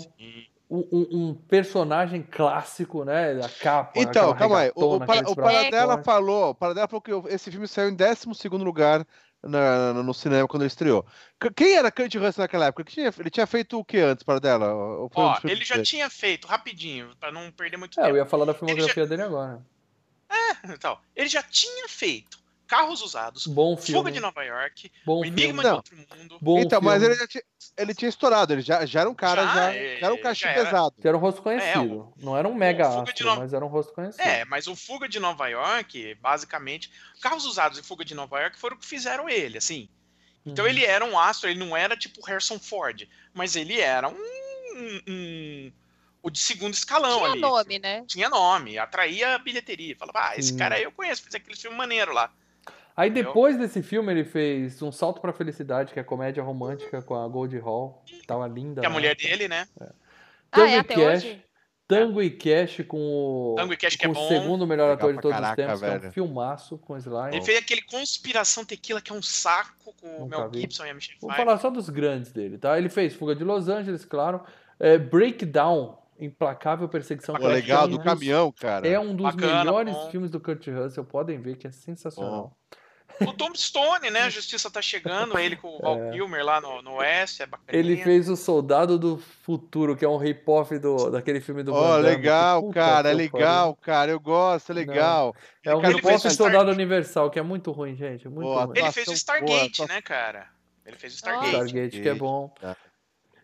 um, 0.70 0.86
um- 0.92 1.08
um 1.28 1.34
personagem 1.34 2.22
clássico, 2.22 3.04
né? 3.04 3.40
A 3.44 3.48
capa. 3.48 3.92
Então, 3.96 4.32
calma 4.36 4.60
aí. 4.60 4.72
O, 4.76 4.94
o, 4.94 4.98
para, 5.04 5.28
o 5.28 5.34
Paradela 5.34 6.02
falou, 6.04 6.50
o 6.50 6.54
Paradela 6.54 6.86
falou 6.86 7.00
que 7.02 7.10
esse 7.34 7.50
filme 7.50 7.66
saiu 7.66 7.88
em 7.88 7.96
12 7.96 8.48
lugar 8.62 9.04
na- 9.42 9.92
no 9.94 10.14
cinema 10.14 10.46
quando 10.46 10.62
ele 10.62 10.68
estreou. 10.68 11.04
Quem 11.56 11.74
era 11.74 11.90
Kurt 11.90 12.14
Russell 12.14 12.42
naquela 12.44 12.66
época? 12.66 12.84
Tinha- 12.84 13.12
ele 13.18 13.30
tinha 13.30 13.46
feito 13.46 13.78
o 13.78 13.84
que 13.84 13.98
antes, 13.98 14.22
um 15.04 15.08
Ó, 15.14 15.34
filmes 15.40 15.56
ele 15.56 15.64
já 15.64 15.74
dele? 15.76 15.86
tinha 15.86 16.08
feito, 16.08 16.46
rapidinho, 16.46 17.10
pra 17.18 17.32
não 17.32 17.50
perder 17.50 17.76
muito 17.76 17.98
É, 17.98 18.02
eu 18.02 18.06
tempo. 18.06 18.16
ia 18.18 18.26
falar 18.26 18.44
da 18.44 18.54
filmografia 18.54 19.04
dele 19.06 19.22
agora. 19.22 19.60
Então, 20.64 20.98
ele 21.16 21.28
já 21.28 21.42
tinha 21.42 21.88
feito 21.88 22.38
Carros 22.68 23.00
Usados, 23.02 23.46
Bom 23.46 23.76
filme. 23.76 23.98
Fuga 23.98 24.12
de 24.12 24.20
Nova 24.20 24.44
York, 24.44 24.92
Bom 25.04 25.20
O 25.20 25.22
filme. 25.24 25.42
Enigma 25.42 25.62
de 25.64 25.68
Outro 25.70 25.96
Mundo. 25.96 26.38
Bom 26.40 26.58
então, 26.60 26.80
mas 26.80 27.00
filme. 27.00 27.14
ele, 27.14 27.20
já 27.20 27.26
tinha, 27.26 27.42
ele 27.78 27.94
tinha 27.94 28.08
estourado, 28.08 28.52
ele 28.52 28.60
já, 28.62 28.84
já 28.86 29.00
era 29.00 29.08
um 29.10 29.14
cara, 29.14 29.42
Já, 29.46 29.54
já, 29.54 29.74
é, 29.74 29.96
já 29.98 30.06
era 30.06 30.14
um 30.14 30.20
cachê 30.20 30.44
já 30.44 30.50
era. 30.52 30.64
pesado. 30.64 30.94
Que 31.00 31.08
era 31.08 31.16
um 31.16 31.20
rosto 31.20 31.42
conhecido. 31.42 32.12
Não 32.18 32.36
era 32.36 32.46
um 32.46 32.54
mega 32.54 32.86
astro, 32.86 33.24
Nova- 33.26 33.40
mas 33.40 33.52
era 33.54 33.64
um 33.64 33.68
rosto 33.68 33.92
conhecido. 33.94 34.22
É, 34.22 34.44
mas 34.44 34.66
o 34.66 34.76
Fuga 34.76 35.08
de 35.08 35.18
Nova 35.18 35.48
York, 35.48 36.14
basicamente, 36.20 36.92
Carros 37.20 37.44
Usados 37.46 37.78
e 37.78 37.82
Fuga 37.82 38.04
de 38.04 38.14
Nova 38.14 38.38
York 38.40 38.58
foram 38.58 38.76
o 38.76 38.78
que 38.78 38.86
fizeram 38.86 39.28
ele, 39.28 39.56
assim. 39.58 39.88
Então 40.44 40.64
Uhum. 40.66 40.70
ele 40.70 40.84
era 40.84 41.04
um 41.04 41.18
astro, 41.18 41.48
ele 41.48 41.58
não 41.58 41.76
era 41.76 41.96
tipo 41.96 42.20
Harrison 42.24 42.58
Ford, 42.58 43.08
mas 43.34 43.56
ele 43.56 43.80
era 43.80 44.08
um, 44.08 44.14
um- 44.14 45.00
um- 45.08 45.72
o 46.22 46.30
de 46.30 46.38
segundo 46.38 46.74
escalão 46.74 47.18
Tinha 47.20 47.30
ali. 47.32 47.40
nome, 47.40 47.78
né? 47.78 48.04
Tinha 48.06 48.28
nome, 48.28 48.76
atraía 48.78 49.34
a 49.34 49.38
bilheteria. 49.38 49.96
Falava, 49.96 50.28
ah, 50.30 50.36
esse 50.36 50.48
Sim. 50.50 50.56
cara 50.56 50.74
aí 50.74 50.82
eu 50.82 50.92
conheço, 50.92 51.22
fez 51.22 51.34
aquele 51.34 51.56
filme 51.56 51.76
maneiro 51.76 52.12
lá. 52.12 52.30
Aí 52.98 53.10
depois 53.10 53.56
desse 53.56 53.80
filme 53.82 54.12
ele 54.12 54.24
fez 54.24 54.82
Um 54.82 54.90
Salto 54.90 55.20
pra 55.20 55.32
Felicidade, 55.32 55.92
que 55.92 56.00
é 56.00 56.02
comédia 56.02 56.42
romântica 56.42 57.00
com 57.00 57.14
a 57.14 57.28
Goldie 57.28 57.58
Hawn. 57.64 57.92
que 58.04 58.26
Tava 58.26 58.48
linda. 58.48 58.80
Que 58.80 58.86
é 58.86 58.88
a 58.88 58.90
né? 58.90 58.94
mulher 58.94 59.14
dele, 59.14 59.46
né? 59.46 59.68
Ah, 59.80 59.92
Tango 60.50 60.66
é 60.66 60.74
e 60.74 60.78
até 60.78 60.94
Cash. 60.94 61.04
hoje? 61.24 61.44
Tango 61.86 62.20
e 62.22 62.30
Cash 62.30 62.80
com 62.86 62.98
o, 62.98 63.54
Tango 63.56 63.72
e 63.72 63.76
Cash 63.76 63.96
que 63.96 64.04
é 64.04 64.08
com 64.08 64.12
o 64.12 64.14
bom. 64.14 64.28
segundo 64.28 64.66
melhor 64.66 64.90
Legal 64.90 64.96
ator 65.08 65.14
de 65.14 65.20
todos 65.22 65.36
caraca, 65.38 65.52
os 65.52 65.56
tempos, 65.56 65.80
que 65.80 65.86
é 65.86 65.88
um 65.88 66.00
velho. 66.00 66.12
filmaço 66.12 66.76
com 66.78 66.92
o 66.92 66.96
Sly. 66.98 67.28
Ele 67.32 67.42
fez 67.42 67.58
aquele 67.58 67.82
Conspiração 67.82 68.64
Tequila, 68.64 69.00
que 69.00 69.10
é 69.12 69.14
um 69.14 69.22
saco 69.22 69.94
com 70.00 70.06
o 70.16 70.20
Nunca 70.24 70.38
Mel 70.38 70.50
vi. 70.50 70.60
Gibson 70.62 70.84
e 70.84 70.90
a 70.90 70.94
Michelle 70.94 71.18
Vou 71.20 71.32
falar 71.32 71.56
só 71.58 71.70
dos 71.70 71.88
grandes 71.88 72.30
dele, 72.32 72.58
tá? 72.58 72.76
Ele 72.76 72.88
fez 72.90 73.14
Fuga 73.14 73.34
de 73.34 73.42
Los 73.44 73.68
Angeles, 73.68 74.04
claro. 74.04 74.42
É, 74.78 74.98
Breakdown, 74.98 75.96
Implacável 76.20 76.88
Perseguição. 76.88 77.36
Pô, 77.36 77.48
é 77.48 77.54
legal, 77.54 77.86
um 77.86 77.90
do 77.90 77.96
dos- 77.96 78.04
caminhão, 78.04 78.52
cara. 78.52 78.86
É 78.86 78.98
um 79.00 79.14
dos 79.16 79.34
Bacana, 79.34 79.58
melhores 79.64 79.94
bom. 79.94 80.10
filmes 80.10 80.30
do 80.30 80.40
Kurt 80.40 80.66
Russell, 80.66 81.04
podem 81.04 81.40
ver 81.40 81.56
que 81.56 81.66
é 81.66 81.70
sensacional. 81.70 82.54
O 83.26 83.32
Tom 83.32 83.54
Stone, 83.54 84.10
né? 84.10 84.22
A 84.22 84.30
Justiça 84.30 84.70
tá 84.70 84.80
chegando, 84.80 85.38
ele 85.38 85.56
com 85.56 85.68
o 85.68 85.78
Val 85.80 86.10
Kilmer 86.12 86.44
lá 86.44 86.60
no, 86.60 86.82
no 86.82 86.94
Oeste, 86.96 87.42
é 87.42 87.46
bacana. 87.46 87.78
Ele 87.78 87.96
fez 87.96 88.28
o 88.28 88.36
Soldado 88.36 88.98
do 88.98 89.18
Futuro, 89.42 89.96
que 89.96 90.04
é 90.04 90.08
um 90.08 90.16
rip-off 90.16 90.78
do, 90.78 91.10
daquele 91.10 91.40
filme 91.40 91.62
do 91.62 91.72
Ó, 91.72 91.96
Damme, 91.96 92.02
legal, 92.08 92.62
puta 92.62 92.74
cara, 92.74 93.10
é 93.10 93.14
legal, 93.14 93.76
cara, 93.76 94.10
eu 94.10 94.20
gosto, 94.20 94.70
é 94.70 94.74
legal. 94.74 95.34
É 95.64 95.74
um 95.74 95.80
rip-off 95.80 96.18
Star- 96.20 96.32
Soldado 96.32 96.70
Universal, 96.70 97.30
que 97.30 97.38
é 97.38 97.42
muito 97.42 97.70
ruim, 97.72 97.96
gente. 97.96 98.28
Muito 98.28 98.46
Boa, 98.46 98.64
ruim. 98.64 98.78
Ele 98.78 98.92
fez 98.92 99.06
o 99.06 99.10
boa, 99.10 99.16
Stargate, 99.16 99.82
atuação- 99.82 99.86
né, 99.94 100.02
cara? 100.02 100.46
Ele 100.86 100.96
fez 100.96 101.12
o. 101.12 101.16
Stargate. 101.16 101.48
Stargate, 101.50 102.00
que 102.00 102.08
é 102.08 102.14
bom. 102.14 102.48
Tá. 102.60 102.76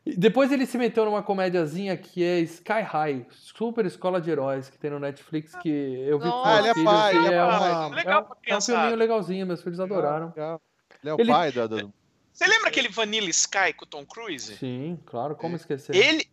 E 0.07 0.17
Depois 0.17 0.53
ele 0.53 0.67
se 0.67 0.77
meteu 0.77 1.05
numa 1.07 1.23
comédiazinha 1.23 1.97
que 1.97 2.23
é 2.23 2.41
Sky 2.41 2.83
High, 2.83 3.27
super 3.31 3.87
escola 3.87 4.21
de 4.21 4.31
heróis, 4.31 4.69
que 4.69 4.77
tem 4.79 4.91
no 4.91 4.99
Netflix, 4.99 5.55
que 5.57 5.69
eu 5.71 6.19
vi 6.19 6.29
com 6.29 6.35
meus 6.43 6.47
Ah, 6.47 6.59
ele 6.59 6.69
é 6.69 6.75
filhos, 6.75 6.93
pai, 6.93 7.17
ele 7.17 7.27
é 7.29 7.33
é, 7.33 7.47
pai. 7.47 7.71
uma, 7.73 7.89
Legal 7.97 8.21
é, 8.21 8.25
um- 8.53 8.55
é 8.55 8.59
um 8.59 8.61
filminho 8.61 8.97
legalzinho, 8.97 9.47
meus 9.47 9.63
filhos 9.63 9.81
adoraram. 9.81 10.27
Legal. 10.29 10.61
Ele 11.03 11.11
é 11.11 11.15
o 11.15 11.21
Ele- 11.21 11.33
pai 11.33 11.53
do- 11.53 11.93
Você 12.33 12.47
lembra 12.47 12.69
aquele 12.69 12.89
Vanilla 12.89 13.31
Sky 13.31 13.73
com 13.77 13.85
o 13.85 13.89
Tom 13.89 14.05
Cruise? 14.05 14.57
Sim, 14.57 14.99
claro, 15.07 15.35
como 15.37 15.57
esquecer. 15.57 15.95
Ele, 15.97 16.29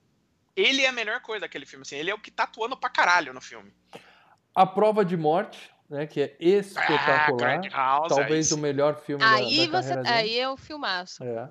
ele 0.55 0.81
é 0.81 0.87
a 0.87 0.91
melhor 0.91 1.21
coisa 1.21 1.41
daquele 1.41 1.65
filme, 1.65 1.83
assim. 1.83 1.95
Ele 1.95 2.09
é 2.09 2.13
o 2.13 2.19
que 2.19 2.31
tá 2.31 2.43
atuando 2.43 2.75
pra 2.75 2.89
caralho 2.89 3.33
no 3.33 3.39
filme. 3.39 3.71
A 4.53 4.65
Prova 4.65 5.05
de 5.05 5.15
Morte, 5.15 5.71
né, 5.89 6.05
que 6.07 6.21
é 6.21 6.35
espetacular. 6.39 7.59
Grindhouse, 7.59 8.09
Talvez 8.15 8.51
aí 8.51 8.57
o 8.57 8.61
melhor 8.61 8.97
filme 8.99 9.23
da, 9.23 9.31
Aí 9.31 9.67
da 9.67 9.81
você. 9.81 9.89
carreira 9.89 10.03
dele. 10.03 10.29
Aí 10.31 10.39
é 10.39 10.49
um 10.49 10.57
filmaço. 10.57 11.23
É. 11.23 11.49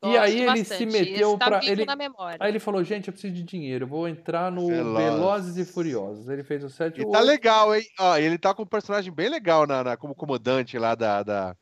Gosto 0.00 0.14
E 0.14 0.18
aí 0.18 0.36
ele 0.36 0.46
bastante. 0.46 0.76
se 0.78 0.86
meteu 0.86 1.28
Esse 1.30 1.38
tá 1.38 1.46
pra. 1.46 1.64
Ele, 1.64 1.84
na 1.84 1.96
memória. 1.96 2.36
aí 2.40 2.50
ele 2.50 2.60
falou, 2.60 2.84
gente, 2.84 3.08
eu 3.08 3.12
preciso 3.12 3.34
de 3.34 3.42
dinheiro, 3.42 3.84
eu 3.84 3.88
vou 3.88 4.06
entrar 4.08 4.50
no 4.52 4.66
Velozes. 4.68 4.96
Velozes 5.04 5.56
e 5.56 5.64
Furiosos. 5.64 6.28
Ele 6.28 6.44
fez 6.44 6.62
o 6.62 6.68
7 6.70 7.00
e 7.00 7.04
o 7.04 7.10
tá 7.10 7.18
8. 7.18 7.26
legal, 7.26 7.74
hein? 7.74 7.82
Ó, 7.98 8.16
ele 8.16 8.38
tá 8.38 8.54
com 8.54 8.62
um 8.62 8.66
personagem 8.66 9.12
bem 9.12 9.28
legal 9.28 9.66
na, 9.66 9.82
na- 9.82 9.96
como 9.96 10.14
comandante 10.14 10.78
lá 10.78 10.94
da, 10.94 11.22
da- 11.24 11.56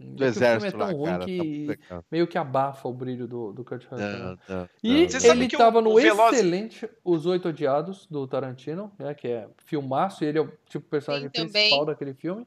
É 0.00 0.04
do 0.04 0.16
que 0.16 0.22
o 0.22 0.26
exército 0.26 0.70
filme 0.70 0.84
é 0.84 0.86
tão 0.86 0.86
lá, 0.86 0.92
ruim 0.92 1.04
cara. 1.04 1.18
Tá 1.20 1.26
que 1.26 1.66
legal. 1.66 2.04
meio 2.10 2.26
que 2.26 2.38
abafa 2.38 2.88
o 2.88 2.92
brilho 2.94 3.28
do, 3.28 3.52
do 3.52 3.62
Kurt 3.64 3.84
Russell. 3.84 3.98
né? 4.08 4.18
Não, 4.48 4.56
não, 4.56 4.68
E 4.82 4.88
não, 5.06 5.30
ele 5.32 5.48
tava 5.48 5.80
no 5.82 5.90
o 5.90 5.96
Velozes- 6.00 6.38
excelente 6.40 6.88
Os 7.04 7.26
Oito 7.26 7.48
Odiados, 7.50 8.06
do 8.06 8.26
Tarantino, 8.26 8.90
né, 8.98 9.12
que 9.14 9.28
é 9.28 9.46
filmaço, 9.66 10.24
e 10.24 10.26
ele 10.26 10.38
é 10.38 10.40
o 10.40 10.50
tipo 10.68 10.88
personagem 10.88 11.26
Sim, 11.28 11.32
também. 11.46 11.52
principal 11.52 11.84
daquele 11.84 12.14
filme. 12.14 12.46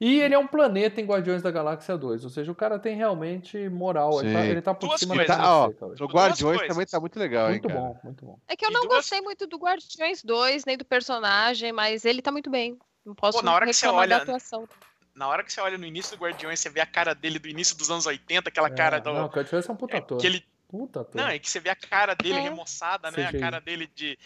E 0.00 0.18
ele 0.20 0.34
é 0.34 0.38
um 0.38 0.46
planeta 0.46 0.98
em 1.00 1.04
Guardiões 1.04 1.42
da 1.42 1.50
Galáxia 1.50 1.96
2, 1.98 2.24
ou 2.24 2.30
seja, 2.30 2.50
o 2.50 2.54
cara 2.54 2.78
tem 2.78 2.96
realmente 2.96 3.68
moral, 3.68 4.20
ele 4.22 4.32
tá, 4.32 4.46
ele 4.46 4.62
tá 4.62 4.72
por 4.74 4.86
Duas 4.88 5.00
cima 5.00 5.14
coisas. 5.14 5.36
Tá, 5.36 5.54
ó, 5.56 5.66
você, 5.68 5.94
Duas 5.96 6.10
Guardiões 6.10 6.56
coisas. 6.58 6.68
também 6.74 6.86
tá 6.86 6.98
muito 7.00 7.18
legal, 7.18 7.44
hein, 7.46 7.50
Muito 7.52 7.68
cara. 7.68 7.80
bom, 7.80 8.00
muito 8.02 8.24
bom. 8.24 8.38
É 8.48 8.56
que 8.56 8.64
eu 8.64 8.70
E 8.70 8.72
não 8.72 8.80
duas- 8.82 8.94
gostei 8.94 9.20
muito 9.20 9.46
do 9.46 9.58
Guardiões 9.58 10.22
2, 10.24 10.64
nem 10.64 10.78
do 10.78 10.86
personagem, 10.86 11.70
mas 11.70 12.06
ele 12.06 12.22
tá 12.22 12.32
muito 12.32 12.48
bem. 12.48 12.78
Não 13.04 13.14
posso 13.14 13.38
Pô, 13.38 13.44
na 13.44 13.52
hora 13.54 13.66
que 13.66 13.74
você 13.74 13.84
reclamar 13.86 14.08
da 14.08 14.14
olha- 14.14 14.22
atuação. 14.22 14.66
Na 15.14 15.28
hora 15.28 15.44
que 15.44 15.52
você 15.52 15.60
olha 15.60 15.76
no 15.76 15.84
início 15.84 16.16
do 16.16 16.22
Guardiões, 16.22 16.58
você 16.60 16.70
vê 16.70 16.80
a 16.80 16.86
cara 16.86 17.14
dele 17.14 17.38
do 17.38 17.48
início 17.48 17.76
dos 17.76 17.90
anos 17.90 18.06
80, 18.06 18.48
aquela 18.48 18.68
É, 18.68 18.70
cara 18.70 18.98
do. 19.00 19.12
Não, 19.12 19.24
o 19.26 19.28
Russell 19.28 19.60
é 19.68 19.72
um 19.72 19.76
puta 19.76 19.96
é, 19.96 19.98
ator. 19.98 20.18
que 20.18 20.26
ele, 20.26 20.42
Puta 20.66 21.00
ator. 21.02 21.20
não, 21.20 21.28
é 21.28 21.38
que 21.38 21.50
você 21.50 21.60
vê 21.60 21.68
a 21.68 21.76
cara 21.76 22.14
dele 22.14 22.38
É. 22.38 22.40
remoçada, 22.40 23.10
né? 23.10 23.26
A 23.26 23.38
cara 23.38 23.60
dele 23.60 23.86
de. 23.94 24.18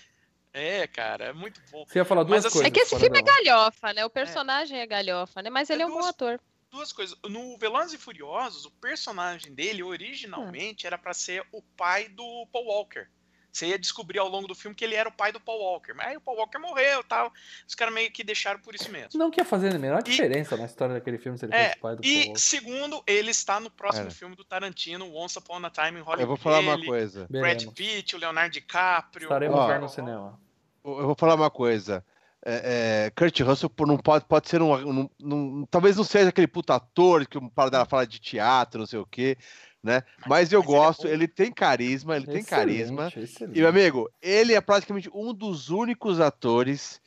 É, 0.55 0.87
cara, 0.87 1.25
é 1.27 1.33
muito 1.33 1.61
bom. 1.73 1.85
Você 1.85 1.99
ia 1.99 2.05
falar 2.05 2.23
duas 2.23 2.45
Mas 2.45 2.47
assim- 2.47 2.61
coisas. 2.61 2.69
É 2.69 2.71
que 2.71 2.81
esse 2.81 2.97
filme 2.99 3.19
é 3.19 3.23
galhofa, 3.23 3.93
né? 3.93 4.05
O 4.05 4.11
personagem 4.11 4.79
é, 4.79 4.87
galhofa, 4.87 5.43
né? 5.43 5.51
Mas 5.51 5.69
ele 5.69 5.83
é 5.83 5.87
um 5.87 5.91
bom 5.91 5.95
duas- 5.97 6.09
ator. 6.11 6.41
Duas 6.71 6.93
coisas. 6.93 7.17
No 7.29 7.59
Velozes 7.59 7.93
e 7.95 7.99
Furiosos, 7.99 8.65
o 8.65 8.71
personagem 8.71 9.53
dele, 9.53 9.83
originalmente, 9.83 10.87
era 10.87 10.97
pra 10.97 11.13
ser 11.13 11.45
o 11.53 11.61
pai 11.77 12.09
do 12.09 12.47
Paul 12.53 12.67
Walker. 12.67 13.07
Você 13.53 13.67
ia 13.69 13.79
descobrir 13.79 14.19
ao 14.19 14.29
longo 14.29 14.49
do 14.49 14.55
filme 14.57 14.75
que 14.75 14.85
ele 14.85 14.97
era 14.97 15.09
o 15.09 15.13
pai 15.13 15.31
do 15.31 15.39
Paul 15.39 15.61
Walker. 15.61 15.93
Mas 15.95 16.09
aí 16.09 16.17
o 16.17 16.21
Paul 16.21 16.37
Walker 16.39 16.59
morreu 16.59 16.99
e 17.01 17.05
tal. 17.05 17.33
Os 17.69 17.75
caras 17.77 17.95
meio 17.95 18.11
que 18.11 18.25
deixaram 18.25 18.59
por 18.59 18.75
isso 18.75 18.91
mesmo. 18.91 19.17
Não 19.17 19.31
que 19.31 19.41
ia 19.41 19.45
fazer 19.45 19.73
a 19.73 19.79
menor 19.79 20.01
E- 20.01 20.11
diferença 20.11 20.57
na 20.57 20.65
história 20.65 20.95
daquele 20.95 21.19
filme 21.19 21.39
se 21.39 21.45
ele 21.47 21.55
É, 21.55 21.67
fosse 21.67 21.79
o 21.79 21.81
pai 21.81 21.95
do 21.97 22.05
E 22.05 22.25
Paul. 22.27 22.37
segundo, 22.37 23.05
ele 23.07 23.31
está 23.31 23.61
no 23.61 23.71
próximo 23.71 24.07
Cara. 24.07 24.15
filme 24.17 24.35
do 24.35 24.45
Tarantino, 24.45 25.15
Once 25.15 25.39
Upon 25.39 25.65
a 25.65 25.71
Time 25.71 26.01
in 26.01 26.03
Hollywood. 26.03 26.23
Eu 26.23 26.27
vou 26.27 26.37
falar 26.37 26.59
uma 26.59 26.75
Ele, 26.75 26.87
coisa. 26.87 27.29
Brad. 27.31 27.65
Pitt, 27.73 28.17
o 28.17 28.19
Leonardo 28.19 28.51
DiCaprio. 28.53 29.27
Estaremos 29.27 29.57
lá 29.57 29.79
no 29.79 29.89
cinema. 29.89 30.41
Eu 30.85 31.07
vou 31.07 31.17
falar 31.19 31.35
uma 31.35 31.51
coisa. 31.51 32.05
É, 32.47 33.07
é, 33.07 33.11
Kurt 33.11 33.41
Russell 33.41 33.73
não 33.87 33.97
pode, 33.97 34.27
pode 34.27 34.49
ser 34.51 34.61
um, 34.61 34.75
um- 34.75 35.09
um- 35.23 35.67
Talvez 35.71 35.97
não 35.97 36.05
seja 36.05 36.29
aquele 36.29 36.47
puta 36.47 36.75
ator 36.75 37.27
que 37.27 37.39
o 37.39 37.51
para 37.51 37.71
dela 37.71 37.87
fala 37.87 38.07
de 38.07 38.19
teatro, 38.21 38.81
não 38.81 38.87
sei 38.87 38.99
o 38.99 39.07
quê, 39.07 39.39
né? 39.83 40.03
Mas 40.27 40.53
eu 40.53 40.61
mas 40.61 40.69
ele 40.69 40.77
é 40.77 40.81
gosto, 40.81 41.03
bom. 41.05 41.09
ele 41.09 41.27
tem 41.27 41.51
carisma, 41.51 42.17
ele 42.17 42.27
tem 42.27 42.45
carisma. 42.45 43.07
Excelente, 43.07 43.33
excelente. 43.33 43.57
E, 43.57 43.61
meu 43.61 43.69
amigo, 43.71 44.11
ele 44.21 44.53
é 44.53 44.61
praticamente 44.61 45.11
um 45.15 45.33
dos 45.33 45.71
únicos 45.71 46.21
atores 46.21 47.01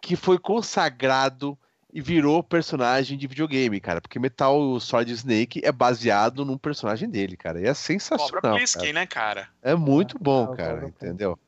que 0.00 0.16
foi 0.16 0.36
consagrado 0.36 1.56
e 1.94 2.00
virou 2.00 2.42
personagem 2.42 3.16
de 3.16 3.26
videogame, 3.28 3.78
cara. 3.78 4.00
Porque 4.00 4.18
Metal 4.18 4.80
Solid 4.80 5.12
Snake 5.12 5.60
é 5.62 5.70
baseado 5.70 6.44
num 6.44 6.58
personagem 6.58 7.08
dele, 7.08 7.36
cara. 7.36 7.60
E 7.60 7.62
é 7.62 7.66
Cobra 7.66 7.74
sensacional. 7.74 8.56
Plisken, 8.56 8.80
cara. 8.80 8.92
né, 8.94 9.06
cara? 9.06 9.48
É 9.62 9.76
muito 9.76 10.18
bom, 10.18 10.46
Ah, 10.46 10.50
o 10.50 10.56
cara, 10.56 10.72
Cobra 10.72 10.88
entendeu? 10.88 11.38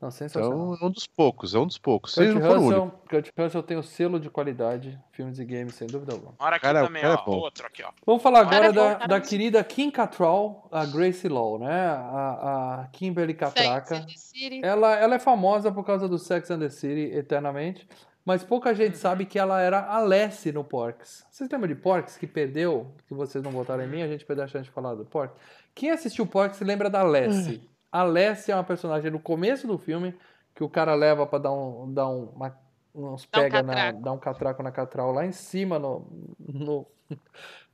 Não, 0.00 0.12
sensacional. 0.12 0.74
Então, 0.74 0.86
é 0.86 0.88
um 0.88 0.90
dos 0.92 1.06
poucos, 1.08 1.54
é 1.54 1.58
um 1.58 1.66
dos 1.66 1.76
poucos. 1.76 2.14
Kurt. 2.14 2.34
Russell, 2.36 2.92
Kurt 3.10 3.30
Russell 3.36 3.62
tem 3.64 3.76
o 3.76 3.82
selo 3.82 4.20
de 4.20 4.30
qualidade, 4.30 4.96
filmes 5.10 5.40
e 5.40 5.44
games, 5.44 5.74
sem 5.74 5.88
dúvida 5.88 6.12
alguma. 6.12 6.34
Olha 6.38 6.54
aqui 6.54 6.62
Cara, 6.62 6.84
também, 6.84 7.02
cara 7.02 7.14
é 7.14 7.16
ó. 7.16 7.24
bom. 7.24 7.38
outro 7.38 7.66
aqui, 7.66 7.82
ó. 7.82 7.90
Vamos 8.06 8.22
falar 8.22 8.40
agora 8.42 8.66
é 8.66 8.72
da, 8.72 8.94
cara, 8.94 9.06
da 9.08 9.20
querida 9.20 9.64
Kim 9.64 9.90
Cattrall, 9.90 10.68
a 10.70 10.86
Gracie 10.86 11.28
Law, 11.28 11.58
né? 11.58 11.88
A, 11.88 12.82
a 12.82 12.86
Kimberly 12.92 13.34
Catraca. 13.34 13.96
Sex 13.96 14.00
and 14.02 14.06
the 14.06 14.16
City. 14.16 14.60
Ela, 14.62 14.94
ela 14.94 15.14
é 15.16 15.18
famosa 15.18 15.72
por 15.72 15.84
causa 15.84 16.08
do 16.08 16.16
Sex 16.18 16.48
and 16.52 16.60
the 16.60 16.68
City, 16.70 17.12
eternamente. 17.16 17.88
Mas 18.24 18.44
pouca 18.44 18.72
gente 18.74 18.92
Uhum. 18.94 19.00
sabe 19.00 19.24
que 19.24 19.38
ela 19.38 19.60
era 19.60 19.80
a 19.84 19.98
Lessie 20.00 20.52
no 20.52 20.62
Porks. 20.62 21.24
Vocês 21.30 21.48
lembram 21.50 21.66
de 21.66 21.74
Porks, 21.74 22.16
que 22.18 22.26
perdeu? 22.26 22.92
Que 23.08 23.14
vocês 23.14 23.42
não 23.42 23.50
votaram 23.50 23.82
em 23.82 23.88
mim, 23.88 24.02
a 24.02 24.06
gente 24.06 24.24
perdeu 24.24 24.44
a 24.44 24.48
chance 24.48 24.64
de 24.66 24.70
falar 24.70 24.94
do 24.94 25.04
Porks. 25.04 25.34
Quem 25.74 25.90
assistiu 25.90 26.26
Porks 26.26 26.58
se 26.58 26.62
lembra 26.64 26.88
da 26.88 27.02
Lessie. 27.02 27.60
A 27.90 28.02
Lessie 28.02 28.52
é 28.52 28.54
uma 28.54 28.64
personagem 28.64 29.10
no 29.10 29.18
começo 29.20 29.66
do 29.66 29.78
filme 29.78 30.14
que 30.54 30.62
o 30.62 30.68
cara 30.68 30.94
leva 30.94 31.26
pra 31.26 31.38
dar 31.38 31.52
um, 31.52 31.92
dar 31.92 32.08
um, 32.08 32.24
uma, 32.30 32.58
uns 32.94 33.26
Dá 33.30 33.38
um 33.38 33.42
pega 33.42 33.62
na, 33.62 33.74
catraco. 33.74 34.02
dar 34.02 34.12
um 34.12 34.18
catraco 34.18 34.62
na 34.62 34.70
catral 34.72 35.12
lá 35.12 35.24
em 35.24 35.32
cima 35.32 35.78
no, 35.78 36.06
no, 36.38 36.86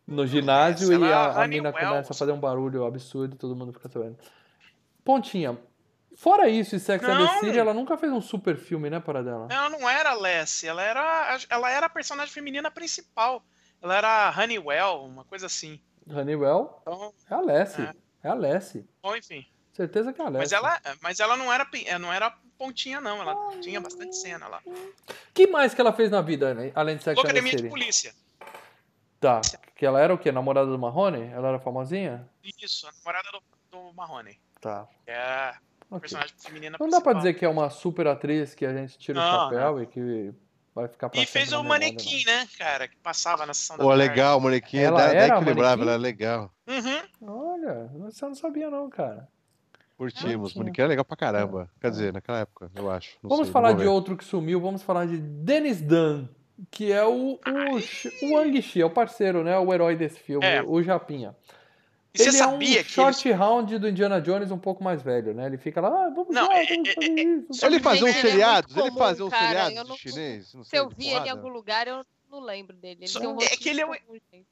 no 0.06 0.26
ginásio 0.26 0.92
Essa 0.92 1.04
e 1.04 1.12
a, 1.12 1.42
a 1.42 1.48
mina 1.48 1.70
Wells. 1.70 1.88
começa 1.88 2.12
a 2.12 2.16
fazer 2.16 2.32
um 2.32 2.38
barulho 2.40 2.84
absurdo 2.84 3.34
e 3.34 3.38
todo 3.38 3.56
mundo 3.56 3.72
fica 3.72 3.88
sabendo. 3.88 4.16
Pontinha. 5.04 5.58
Fora 6.16 6.48
isso 6.48 6.76
e 6.76 6.80
Sex 6.80 7.02
and 7.04 7.26
the. 7.26 7.38
City, 7.40 7.58
ela 7.58 7.74
nunca 7.74 7.96
fez 7.96 8.12
um 8.12 8.20
super 8.20 8.56
filme, 8.56 8.88
né, 8.88 9.00
para 9.00 9.20
dela? 9.22 9.48
Ela 9.50 9.68
não 9.68 9.88
era 9.90 10.10
a 10.10 10.14
Lessie, 10.14 10.68
ela 10.68 10.80
era, 10.82 11.38
ela 11.50 11.70
era 11.70 11.86
a 11.86 11.90
personagem 11.90 12.32
feminina 12.32 12.70
principal. 12.70 13.42
Ela 13.82 13.96
era 13.96 14.28
a 14.28 14.40
Honeywell, 14.40 15.04
uma 15.04 15.24
coisa 15.24 15.46
assim. 15.46 15.80
Honeywell 16.08 16.78
Então, 16.82 17.12
é 17.28 17.34
a 17.34 17.40
Lessie. 17.40 17.84
É. 17.84 17.94
É 18.22 18.28
a 18.30 18.34
Lessie. 18.34 18.88
bom, 19.02 19.16
enfim. 19.16 19.44
Certeza 19.74 20.12
que 20.12 20.22
é. 20.22 20.30
Mas 20.30 20.52
ela, 20.52 20.80
mas 21.02 21.18
ela 21.20 21.36
não 21.36 21.52
era, 21.52 21.68
não 22.00 22.12
era 22.12 22.30
pontinha, 22.56 23.00
não. 23.00 23.20
Ela 23.20 23.34
tinha 23.60 23.80
bastante 23.80 24.16
cena 24.16 24.46
lá. 24.46 24.62
que 25.34 25.48
mais 25.48 25.74
que 25.74 25.80
ela 25.80 25.92
fez 25.92 26.10
na 26.10 26.22
vida, 26.22 26.54
né? 26.54 26.70
além 26.74 26.96
de 26.96 27.02
Sex 27.02 27.20
the 27.20 27.26
Academia 27.26 27.56
de? 27.56 27.68
Polícia. 27.68 28.14
Tá. 29.18 29.40
Que 29.74 29.84
ela 29.84 30.00
era 30.00 30.14
o 30.14 30.18
quê? 30.18 30.30
Namorada 30.30 30.70
do 30.70 30.78
Marrone? 30.78 31.28
Ela 31.32 31.48
era 31.48 31.58
famosinha? 31.58 32.28
Isso, 32.62 32.86
a 32.86 32.92
namorada 32.92 33.28
do, 33.32 33.42
do 33.70 33.92
Marrone. 33.94 34.38
Tá. 34.60 34.86
Que 35.04 35.10
é 35.10 35.18
a 35.18 35.58
Ok. 35.90 36.00
personagem 36.00 36.34
feminina 36.38 36.76
Não 36.78 36.88
dá 36.88 37.00
pra 37.00 37.12
dizer 37.12 37.34
que 37.34 37.44
é 37.44 37.48
uma 37.48 37.68
super 37.68 38.06
atriz 38.06 38.54
que 38.54 38.64
a 38.64 38.72
gente 38.72 38.96
tira 38.98 39.18
o 39.18 39.22
Não, 39.22 39.30
chapéu 39.50 39.82
e 39.82 39.86
que 39.86 40.32
Vai 40.74 40.88
ficar 40.88 41.08
pra 41.08 41.20
E 41.20 41.26
fez 41.26 41.52
o 41.52 41.62
manequim, 41.62 42.24
né, 42.24 42.48
cara? 42.58 42.88
Que 42.88 42.96
passava 42.96 43.46
na 43.46 43.54
sessão 43.54 43.76
da 43.76 43.84
Pô, 43.84 43.90
tarde. 43.90 44.08
legal, 44.08 44.40
molequinha. 44.40 44.82
Ela 44.88 45.00
Ela 45.02 45.08
daí 45.08 45.16
era 45.22 45.38
que 45.38 45.44
lembrava, 45.44 45.76
manequim? 45.76 45.82
ela 45.82 45.92
é 45.92 45.96
legal. 45.96 46.54
Uhum. 46.66 47.02
não. 47.20 47.52
Olha, 47.54 47.90
você 47.94 48.26
não 48.26 48.34
sabia 48.34 48.68
não, 48.68 48.90
cara. 48.90 49.28
Curtimos. 49.96 50.52
tinha. 50.52 50.62
Molequinha 50.62 50.84
é 50.84 50.88
legal 50.88 51.04
pra 51.04 51.16
caramba. 51.16 51.70
Quer 51.80 51.90
dizer, 51.90 52.12
naquela 52.12 52.40
época, 52.40 52.70
eu 52.74 52.90
acho. 52.90 53.16
Não 53.22 53.30
vamos 53.30 53.46
sei, 53.46 53.52
falar 53.52 53.72
de 53.74 53.86
outro 53.86 54.16
que 54.16 54.24
sumiu, 54.24 54.60
vamos 54.60 54.82
falar 54.82 55.06
de 55.06 55.18
Dennis 55.18 55.80
Dunn, 55.80 56.26
que 56.70 56.90
é 56.92 57.04
o, 57.04 57.34
o, 57.34 58.26
o 58.26 58.34
Wang 58.34 58.60
Shi, 58.62 58.80
é 58.80 58.86
o 58.86 58.90
parceiro, 58.90 59.44
né? 59.44 59.56
O 59.58 59.72
herói 59.72 59.96
desse 59.96 60.18
filme, 60.18 60.44
É. 60.44 60.62
o 60.62 60.82
Japinha. 60.82 61.34
E 62.12 62.18
você 62.18 62.28
ele 62.28 62.32
sabia 62.36 62.78
é 62.78 62.80
um 62.80 62.84
que 62.84 62.90
short 62.90 63.32
round 63.32 63.78
do 63.78 63.88
Indiana 63.88 64.20
Jones 64.20 64.50
um 64.52 64.58
pouco 64.58 64.84
mais 64.84 65.02
velho, 65.02 65.34
né? 65.34 65.46
Ele 65.46 65.58
fica 65.58 65.80
lá, 65.80 65.88
ah, 65.88 66.10
vamos 66.10 66.32
Não, 66.34 66.46
lá, 66.46 66.58
é- 66.60 66.66
vamos 66.66 66.88
é- 66.88 66.94
fazer 66.94 67.08
isso. 67.10 67.66
Ele 67.66 67.74
Gente, 67.74 67.82
fazia 67.82 68.04
uns 68.04 68.16
ele 68.16 68.28
é? 68.28 68.30
Ele 68.30 68.40
cara, 68.40 69.48
seriados 69.48 69.76
eu 69.76 69.84
não- 69.84 69.94
de 69.96 70.00
chinês? 70.00 70.54
Não 70.54 70.62
Se 70.62 70.70
sei, 70.70 70.78
eu 70.78 70.88
vi 70.88 71.08
ele 71.08 71.26
em 71.26 71.30
algum 71.30 71.48
lugar, 71.48 71.88
eu 71.88 72.04
não 72.30 72.40
lembro 72.40 72.76
dele. 72.76 73.00
Ele 73.00 73.08
Só- 73.08 73.18
tem 73.18 73.28
um 73.28 73.40
é 73.40 73.46
que 73.48 73.68
ele 73.68 73.80
é 73.80 73.86
um- 73.86 73.94
gente. 73.94 74.46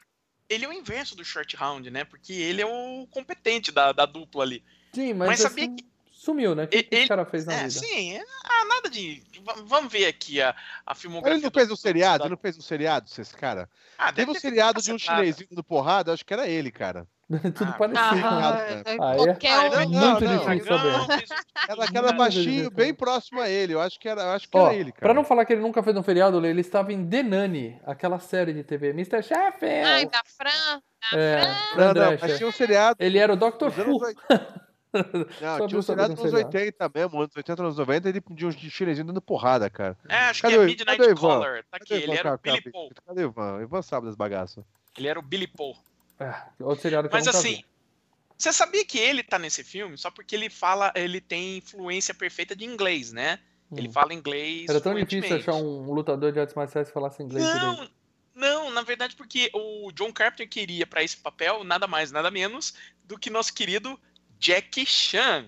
Ele 0.49 0.65
é 0.65 0.69
o 0.69 0.73
inverso 0.73 1.17
do 1.17 1.25
short 1.25 1.55
round, 1.57 1.89
né? 1.89 2.05
Porque 2.05 2.33
ele 2.33 2.61
é 2.61 2.67
o 2.67 3.07
competente 3.11 3.71
da, 3.71 3.93
da 3.93 4.07
dupla 4.07 4.43
ali. 4.43 4.63
Sim, 4.95 5.15
mas, 5.15 5.29
Mas 5.29 5.41
sabia 5.41 5.65
assim, 5.65 5.77
sumiu, 6.13 6.55
né? 6.55 6.65
O 6.65 6.69
que, 6.69 6.79
E- 6.79 6.83
que 6.83 6.95
esse 6.95 7.03
ele- 7.03 7.09
cara 7.09 7.25
fez 7.25 7.47
na 7.47 7.53
É, 7.55 7.57
vida? 7.59 7.71
sim. 7.71 8.13
é- 8.17 8.23
Ah, 8.45 8.65
nada 8.67 8.91
de. 8.91 9.23
Vamos 9.65 9.93
ver 9.93 10.07
aqui 10.07 10.41
a, 10.41 10.55
a 10.87 10.95
filmografia. 10.95 11.37
Ele 11.37 11.43
não 11.45 11.51
fez 11.51 11.67
um 11.69 11.75
do- 11.75 11.77
seriado? 11.77 12.19
da- 12.21 12.25
Ele 12.27 12.31
não 12.31 12.37
fez 12.41 12.57
um 12.59 12.61
seriado, 12.63 13.07
esse 13.19 13.35
cara? 13.35 13.69
Ah, 13.99 14.07
deve 14.13 14.17
Teve 14.27 14.31
um 14.31 14.41
seriado 14.41 14.83
de 14.83 14.93
um 14.93 14.99
chinesinho 14.99 15.49
do 15.51 15.65
porrada, 15.65 16.13
acho 16.13 16.25
que 16.25 16.33
era 16.35 16.47
ele, 16.47 16.71
cara. 16.71 17.07
Tudo 17.57 17.71
Ah, 17.71 17.73
parecido? 17.73 18.27
Ah, 18.27 18.53
né? 18.53 18.83
é, 18.85 18.97
Ah, 19.01 19.13
é? 19.15 19.17
qualquer 19.17 19.53
Ah, 19.55 19.63
um. 19.63 19.71
não, 19.71 20.11
Muito 20.11 20.25
não, 20.25 20.39
difícil 20.39 20.65
Dragão, 20.65 21.01
saber. 21.07 21.25
Era 21.69 21.85
aquela 21.85 22.13
baixinho, 22.13 22.71
bem 22.71 22.93
próximo 22.93 23.41
a 23.41 23.49
ele. 23.49 23.73
Eu 23.73 23.81
acho 23.81 23.99
que 23.99 24.07
era, 24.09 24.21
eu 24.23 24.31
acho 24.33 24.49
que 24.49 24.59
Ó, 24.59 24.67
era 24.67 24.75
ele, 24.75 24.93
cara. 24.93 25.01
pra 25.01 25.15
não 25.15 25.25
falar 25.25 25.45
que 25.47 25.55
ele 25.55 25.63
nunca 25.63 25.83
fez 25.83 25.97
um 25.97 26.03
feriado, 26.03 26.45
ele 26.45 26.61
estava 26.61 26.93
em 26.93 27.09
The 27.09 27.23
Nanny, 27.23 27.81
aquela 27.87 28.19
série 28.19 28.53
de 28.53 28.63
TV, 28.63 28.91
Mr. 28.91 29.23
Chef. 29.23 29.65
Ai, 29.65 30.05
da 30.07 30.23
Fran. 30.27 30.83
da 31.11 31.19
É, 31.19 31.41
Fran. 31.41 31.55
Fran 31.73 31.95
Não, 31.95 31.95
não, 32.11 32.19
mas 32.21 32.37
tinha 32.37 32.49
um 32.49 32.53
seriado. 32.53 32.97
Ele 33.01 33.19
era 33.19 33.33
o 33.33 33.37
Dr. 33.37 33.71
Fu. 33.71 33.99
Não, 35.41 35.67
tinha 35.67 35.79
um 35.79 35.83
seriado 35.83 36.11
nos 36.13 36.21
seriado. 36.21 36.47
80 36.47 36.91
mesmo, 36.95 37.21
anos 37.23 37.37
80, 37.37 37.63
anos 37.63 37.77
90, 37.79 38.09
ele 38.09 38.23
de 38.31 38.47
um 38.47 38.53
chinesinho 38.53 39.07
dando 39.07 39.23
porrada, 39.23 39.69
cara. 39.71 39.97
É, 40.09 40.17
acho 40.31 40.43
Cadê 40.43 40.55
que 40.55 40.61
é 40.61 40.63
o- 40.63 40.67
Midnight? 40.67 41.15
Caller. 41.21 41.65
Tá 41.71 41.77
aqui, 41.79 41.95
ele 41.95 42.13
era 42.17 42.35
o 42.35 42.39
Billy? 42.39 42.71
Paul. 42.71 42.91
Cadê 43.07 43.25
o 43.25 43.29
Ivan? 43.29 43.57
O 43.57 43.63
Ivan 43.63 43.83
sabe 43.83 44.07
das 44.07 44.17
bagaças. 44.17 44.65
Ele 44.97 45.09
era 45.09 45.19
o 45.19 45.23
Billy 45.23 45.47
Paul. 45.47 45.77
É, 46.21 46.35
outro 46.61 46.83
seriado 46.83 47.09
que 47.09 47.15
Mas 47.15 47.27
eu 47.27 47.33
nunca 47.33 47.39
assim, 47.47 47.57
vi. 47.57 47.65
você 48.37 48.53
sabia 48.53 48.85
que 48.85 48.99
ele 48.99 49.23
tá 49.23 49.39
nesse 49.39 49.65
filme 49.65 49.97
só 49.97 50.11
porque 50.11 50.37
ele 50.37 50.51
fala, 50.51 50.93
ele 50.95 51.21
tem 51.21 51.57
influência 51.59 52.13
perfeita 52.15 52.55
de 52.55 52.65
inglês, 52.65 53.13
né? 53.13 53.39
Ele 53.75 53.89
Hum. 53.89 53.93
fala 53.93 54.13
inglês. 54.13 54.69
Era 54.69 54.81
tão 54.81 54.95
difícil 54.95 55.37
achar 55.37 55.55
um 55.55 55.91
lutador 55.93 56.31
de 56.31 56.39
artes 56.39 56.55
marciais 56.55 56.89
que 56.89 56.93
falasse 56.95 57.23
inglês 57.23 57.47
direito. 57.47 57.65
Não, 57.65 57.89
não, 58.35 58.71
na 58.71 58.83
verdade, 58.83 59.17
porque 59.17 59.51
o 59.55 59.91
John 59.93 60.13
Carpenter 60.13 60.47
queria 60.49 60.87
pra 60.87 61.03
esse 61.03 61.17
papel 61.17 61.65
nada 61.65 61.87
mais, 61.87 62.13
nada 62.13 62.31
menos 62.31 62.75
do 63.05 63.19
que 63.19 63.31
nosso 63.31 63.53
querido 63.55 63.99
Jackie 64.43 64.85
Chan. 64.87 65.47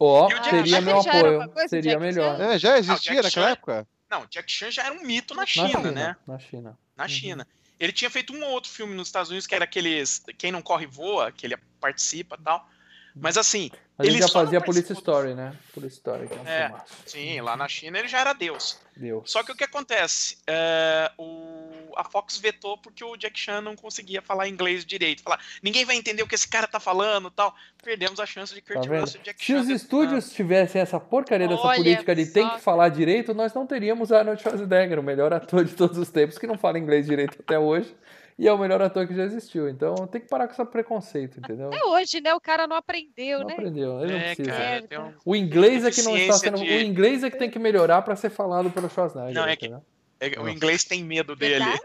Ó, 0.00 0.26
o 0.26 0.28
Jack 0.28 0.44
seria 0.50 0.76
Chan 0.76 0.80
meu 0.82 1.00
apoio. 1.00 1.50
coisa, 1.50 1.68
Seria 1.68 1.92
Jack 1.92 2.00
melhor. 2.02 2.40
É, 2.40 2.58
já 2.58 2.78
existia 2.78 3.14
Jack 3.14 3.24
naquela 3.24 3.46
Chan- 3.46 3.52
época? 3.52 3.88
Não, 4.10 4.26
Jackie 4.30 4.52
Chan 4.52 4.70
já 4.70 4.84
era 4.84 4.94
um 4.94 5.02
mito 5.04 5.34
na 5.34 5.42
Na 5.42 5.46
China, 5.46 5.90
né? 5.92 6.16
Na 6.26 6.38
China. 6.38 6.78
Na 6.96 7.04
Uhum. 7.04 7.08
China. 7.08 7.46
Ele 7.78 7.92
tinha 7.92 8.10
feito 8.10 8.32
um 8.32 8.42
ou 8.44 8.50
outro 8.50 8.70
filme 8.70 8.94
nos 8.94 9.08
Estados 9.08 9.28
Unidos 9.30 9.46
que 9.46 9.54
era 9.54 9.64
aqueles 9.64 10.22
Quem 10.36 10.50
Não 10.50 10.60
Corre 10.62 10.86
Voa, 10.86 11.30
que 11.30 11.46
ele 11.46 11.56
participa 11.80 12.36
e 12.40 12.42
tal. 12.42 12.68
Mas 13.14 13.36
assim, 13.36 13.70
Mas 13.96 14.06
ele 14.06 14.16
Ele 14.16 14.22
já 14.26 14.28
fazia 14.32 14.60
Police 14.60 14.92
Story, 14.92 15.34
né? 15.34 15.52
Police 15.74 15.96
Story, 15.96 16.28
que 16.28 16.34
é 16.34 16.40
um 16.40 16.46
É, 16.46 16.62
filmaço. 16.68 16.94
sim, 17.06 17.40
lá 17.40 17.56
na 17.56 17.66
China 17.68 17.98
ele 17.98 18.06
já 18.08 18.20
era 18.20 18.32
Deus. 18.32 18.78
Deus. 18.96 19.30
Só 19.30 19.42
que 19.42 19.50
o 19.52 19.56
que 19.56 19.64
acontece? 19.64 20.38
É, 20.46 21.10
o, 21.18 21.67
a 21.96 22.04
Fox 22.04 22.36
vetou 22.38 22.76
porque 22.78 23.04
o 23.04 23.16
Jack 23.16 23.38
Chan 23.38 23.60
não 23.60 23.74
conseguia 23.76 24.20
falar 24.22 24.48
inglês 24.48 24.84
direito. 24.84 25.22
Falar, 25.22 25.40
ninguém 25.62 25.84
vai 25.84 25.96
entender 25.96 26.22
o 26.22 26.26
que 26.26 26.34
esse 26.34 26.48
cara 26.48 26.66
tá 26.66 26.78
falando 26.80 27.30
tal. 27.30 27.54
Perdemos 27.82 28.18
a 28.20 28.26
chance 28.26 28.54
de 28.54 28.60
Kurt 28.60 28.86
Tá? 28.86 29.00
Russell 29.00 29.20
e 29.20 29.24
Jack 29.24 29.38
Se 29.40 29.46
Chan. 29.46 29.60
os 29.60 29.66
detonando. 29.66 29.72
estúdios 30.16 30.32
tivessem 30.32 30.80
essa 30.80 30.98
porcaria 31.00 31.46
dessa 31.48 31.62
Olha 31.62 31.76
política 31.76 32.14
de 32.14 32.26
tem 32.26 32.44
só. 32.44 32.56
que 32.56 32.60
falar 32.60 32.88
direito, 32.88 33.32
nós 33.34 33.52
não 33.54 33.66
teríamos 33.66 34.12
Arnold 34.12 34.40
Schwarzenegger, 34.42 34.98
o 34.98 35.02
melhor 35.02 35.32
ator 35.32 35.64
de 35.64 35.74
todos 35.74 35.96
os 35.98 36.10
tempos, 36.10 36.38
que 36.38 36.46
não 36.46 36.58
fala 36.58 36.78
inglês 36.78 37.06
direito 37.06 37.36
até 37.40 37.58
hoje, 37.58 37.94
e 38.38 38.46
é 38.46 38.52
o 38.52 38.58
melhor 38.58 38.80
ator 38.80 39.06
que 39.06 39.14
já 39.14 39.24
existiu. 39.24 39.68
Então 39.68 39.94
tem 40.06 40.20
que 40.20 40.28
parar 40.28 40.46
com 40.46 40.52
esse 40.54 40.64
preconceito, 40.70 41.38
entendeu? 41.38 41.68
Até 41.68 41.82
hoje, 41.84 42.20
né? 42.20 42.32
O 42.34 42.40
cara 42.40 42.66
não 42.66 42.76
aprendeu, 42.76 43.40
Não 43.40 43.46
né? 43.48 43.52
aprendeu, 43.54 44.00
ele 44.02 44.12
não 44.12 44.18
É, 44.20 44.34
precisa. 44.34 44.50
cara, 44.52 44.82
tem 44.82 44.98
um- 45.00 45.12
O 45.24 45.34
inglês 45.36 45.84
é 45.84 45.90
que 45.90 46.02
não 46.02 46.16
está 46.16 46.34
sendo. 46.34 46.58
de- 46.58 46.64
O 46.70 46.80
inglês 46.80 47.24
é 47.24 47.30
que 47.30 47.36
tem 47.38 47.50
que 47.50 47.58
melhorar 47.58 48.02
para 48.02 48.14
ser 48.14 48.30
falado 48.30 48.70
pelo 48.70 48.88
Schwarzenegger. 48.88 49.34
Não, 49.34 49.44
é 49.48 49.56
que- 49.56 49.66
entendeu? 49.66 49.84
É, 50.20 50.40
o 50.40 50.48
inglês 50.48 50.84
tem 50.84 51.04
medo 51.04 51.34
dele. 51.36 51.64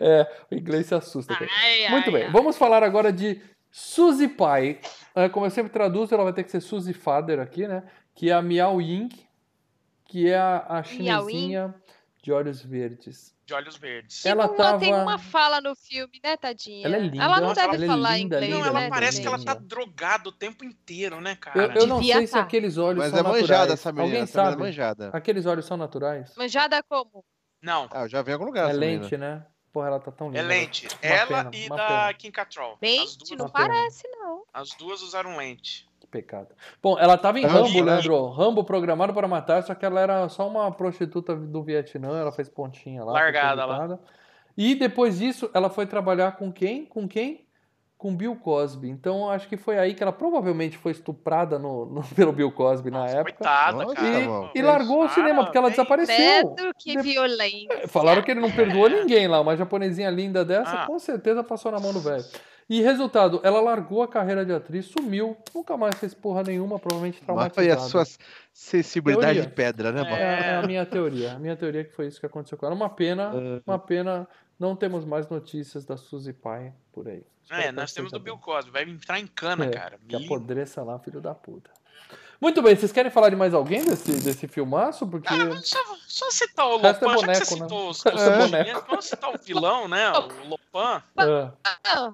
É, 0.00 0.26
o 0.50 0.54
inglês 0.54 0.86
se 0.86 0.94
assusta. 0.94 1.36
Ai, 1.38 1.88
Muito 1.90 2.06
ai, 2.08 2.12
bem, 2.12 2.24
ai. 2.24 2.30
vamos 2.30 2.56
falar 2.56 2.82
agora 2.82 3.12
de 3.12 3.40
Suzy 3.70 4.28
Pai. 4.28 4.80
É, 5.14 5.28
como 5.28 5.46
eu 5.46 5.50
sempre 5.50 5.72
traduzo, 5.72 6.14
ela 6.14 6.24
vai 6.24 6.32
ter 6.32 6.44
que 6.44 6.50
ser 6.50 6.60
Suzy 6.60 6.92
Father 6.92 7.40
aqui, 7.40 7.66
né? 7.66 7.82
Que 8.14 8.30
é 8.30 8.32
a 8.32 8.42
Miao 8.42 8.80
Ying, 8.80 9.08
que 10.04 10.28
é 10.28 10.36
a, 10.36 10.64
a 10.68 10.82
Miao 10.98 11.28
chinesinha 11.28 11.74
de 12.26 12.32
olhos 12.32 12.60
verdes. 12.60 13.32
De 13.46 13.54
olhos 13.54 13.76
verdes. 13.76 14.26
É, 14.26 14.30
Ela 14.30 14.48
Tem 14.48 14.56
uma- 14.66 14.78
Tem 14.80 14.90
tava- 14.90 15.02
uma 15.04 15.16
fala 15.16 15.60
no 15.60 15.76
filme, 15.76 16.20
né, 16.24 16.36
tadinha? 16.36 16.84
Ela 16.84 16.96
é 16.96 16.98
linda, 16.98 17.22
Ela 17.22 17.36
não 17.40 17.48
Nossa, 17.50 17.60
deve 17.60 17.76
ela 17.76 17.84
é 17.84 17.86
falar 17.86 18.16
linda, 18.18 18.36
inglês, 18.38 18.52
Não, 18.52 18.66
ela 18.66 18.80
né? 18.80 18.88
parece 18.90 19.20
que 19.20 19.26
ela 19.28 19.44
tá 19.44 19.54
drogada 19.54 20.28
o 20.28 20.32
tempo 20.32 20.64
inteiro, 20.64 21.20
né, 21.20 21.34
Eu, 21.34 21.36
cara? 21.36 21.78
eu 21.78 21.86
não 21.86 22.00
Devia 22.00 22.16
sei 22.16 22.26
se 22.26 22.32
tá. 22.32 22.40
aqueles 22.40 22.76
olhos 22.78 22.98
Mas 22.98 23.10
são 23.10 23.20
é 23.20 23.22
naturais. 23.22 23.42
manjada 23.42 23.72
essa 23.74 23.92
menina. 23.92 24.06
Alguém 24.08 24.22
essa 24.22 24.32
sabe? 24.32 24.56
é 24.56 24.58
manjada. 24.58 25.10
Aqueles 25.12 25.46
olhos 25.46 25.64
são 25.66 25.76
naturais? 25.76 26.34
Manjada 26.36 26.82
como? 26.82 27.24
Não, 27.62 27.88
Ah, 27.92 28.02
eu 28.02 28.08
já 28.08 28.20
vi 28.22 28.30
em 28.30 28.34
algum 28.34 28.46
lugar 28.46 28.66
É 28.66 28.70
essa 28.70 28.80
menina. 28.80 29.02
lente, 29.02 29.16
né? 29.16 29.46
Porra, 29.72 29.86
ela 29.86 30.00
tá 30.00 30.10
tão 30.10 30.26
linda. 30.26 30.40
é 30.40 30.42
lente. 30.42 30.88
Ela 31.00 31.26
pena, 31.44 31.50
e 31.54 31.68
da 31.68 31.76
pena. 31.86 32.14
Kim 32.14 32.30
Cattrall. 32.32 32.76
Lente? 32.82 33.18
Duas, 33.18 33.38
Não 33.38 33.48
parece, 33.48 34.08
não. 34.08 34.42
as 34.52 34.70
duas 34.70 35.02
usaram 35.02 35.36
lente. 35.36 35.86
Que 36.06 36.22
pecado. 36.22 36.48
Bom, 36.82 36.96
ela 36.98 37.18
tava 37.18 37.38
em 37.40 37.44
Rambo, 37.46 37.68
vi, 37.68 37.82
né? 37.82 37.92
Leandro. 37.92 38.28
Rambo 38.30 38.62
programado 38.64 39.12
para 39.12 39.26
matar, 39.26 39.62
só 39.62 39.74
que 39.74 39.84
ela 39.84 40.00
era 40.00 40.28
só 40.28 40.48
uma 40.48 40.70
prostituta 40.70 41.34
do 41.34 41.62
Vietnã, 41.62 42.18
ela 42.20 42.32
fez 42.32 42.48
pontinha 42.48 43.04
lá. 43.04 43.12
Largada 43.12 43.64
lá. 43.64 43.98
E 44.56 44.74
depois 44.74 45.18
disso, 45.18 45.50
ela 45.52 45.68
foi 45.68 45.86
trabalhar 45.86 46.36
com 46.36 46.50
quem? 46.52 46.84
Com 46.86 47.06
quem? 47.08 47.44
Com 47.98 48.14
Bill 48.14 48.36
Cosby. 48.36 48.88
Então, 48.90 49.30
acho 49.30 49.48
que 49.48 49.56
foi 49.56 49.78
aí 49.78 49.94
que 49.94 50.02
ela 50.02 50.12
provavelmente 50.12 50.76
foi 50.78 50.92
estuprada 50.92 51.58
no, 51.58 51.86
no- 51.86 52.02
pelo 52.14 52.30
Bill 52.32 52.52
Cosby 52.52 52.90
na 52.90 53.00
Nossa, 53.00 53.16
época. 53.16 53.32
Coitada, 53.38 53.82
Nossa, 53.84 53.94
cara. 53.94 54.20
mano. 54.20 54.50
E 54.54 54.62
largou 54.62 55.04
o 55.04 55.08
cinema, 55.08 55.44
porque 55.44 55.58
ela 55.58 55.70
desapareceu. 55.70 56.14
Credo, 56.54 56.72
que 56.78 56.96
De- 56.96 57.02
violência. 57.02 57.88
Falaram 57.88 58.22
que 58.22 58.30
ele 58.30 58.40
não 58.40 58.50
perdoou 58.50 58.88
ninguém 58.88 59.26
lá. 59.26 59.40
Uma 59.40 59.56
japonesinha 59.56 60.10
linda 60.10 60.44
dessa, 60.44 60.82
Ah. 60.82 60.86
com 60.86 60.98
certeza 60.98 61.42
passou 61.42 61.72
na 61.72 61.80
mão 61.80 61.92
do 61.92 62.00
velho. 62.00 62.24
E 62.68 62.82
resultado, 62.82 63.40
ela 63.44 63.60
largou 63.60 64.02
a 64.02 64.08
carreira 64.08 64.44
de 64.44 64.52
atriz, 64.52 64.86
sumiu, 64.86 65.36
nunca 65.54 65.76
mais 65.76 65.94
fez 65.96 66.12
porra 66.14 66.42
nenhuma, 66.42 66.78
provavelmente 66.80 67.18
Mas 67.20 67.24
traumatizada. 67.26 67.54
foi 67.54 67.70
a 67.70 67.78
sua 67.78 68.04
sensibilidade 68.52 69.34
Teoria. 69.34 69.42
de 69.42 69.48
pedra, 69.54 69.92
né, 69.92 70.00
É. 70.00 70.04
mano? 70.04 70.16
É, 70.16 70.48
é 70.50 70.56
a 70.56 70.62
minha 70.66 70.84
teoria. 70.84 71.32
A 71.34 71.38
minha 71.38 71.56
teoria 71.56 71.82
é 71.82 71.84
que 71.84 71.92
foi 71.94 72.06
isso 72.08 72.18
que 72.18 72.26
aconteceu 72.26 72.58
com 72.58 72.66
ela. 72.66 72.74
Uma 72.74 72.90
pena, 72.90 73.32
É. 73.34 73.60
uma 73.64 73.78
pena. 73.78 74.26
Não 74.58 74.74
temos 74.74 75.04
mais 75.04 75.28
notícias 75.28 75.84
da 75.84 75.96
Suzy 75.98 76.32
Pai 76.32 76.72
por 76.92 77.06
aí. 77.06 77.22
Espero 77.44 77.62
É, 77.62 77.70
nós 77.72 77.92
temos 77.92 78.10
do 78.10 78.18
Bill. 78.18 78.38
Cosby. 78.38 78.70
Vai 78.72 78.82
entrar 78.84 79.20
em 79.20 79.26
cana, 79.26 79.66
É, 79.66 79.68
cara. 79.70 79.98
Que 80.08 80.16
apodreça 80.16 80.82
lá, 80.82 80.98
filho 80.98 81.20
da 81.20 81.34
puta. 81.34 81.70
Muito 82.40 82.60
bem, 82.62 82.74
vocês 82.74 82.90
querem 82.90 83.10
falar 83.10 83.28
de 83.30 83.36
mais 83.36 83.54
alguém 83.54 83.84
desse, 83.84 84.10
desse 84.22 84.48
filmaço? 84.48 85.06
Porque. 85.06 85.28
Ah, 85.32 85.46
mas 85.46 85.68
só, 85.68 85.78
só 86.06 86.30
citar 86.30 86.66
o 86.66 86.80
é 86.80 86.92
Lopan, 86.92 86.92
já 86.92 86.98
que 86.98 87.04
você 87.06 87.14
boneco, 87.16 87.28
né? 87.28 87.44
citou 87.44 87.90
os, 87.90 87.98
os 87.98 88.04
é 88.26 88.38
boneco. 88.38 88.84
vamos 88.88 89.04
citar 89.04 89.30
o 89.34 89.38
vilão, 89.38 89.86
né? 89.88 90.10
O 90.10 90.28
Lopan. 90.48 91.02
Ah, 91.16 91.52
Ah, 91.84 92.12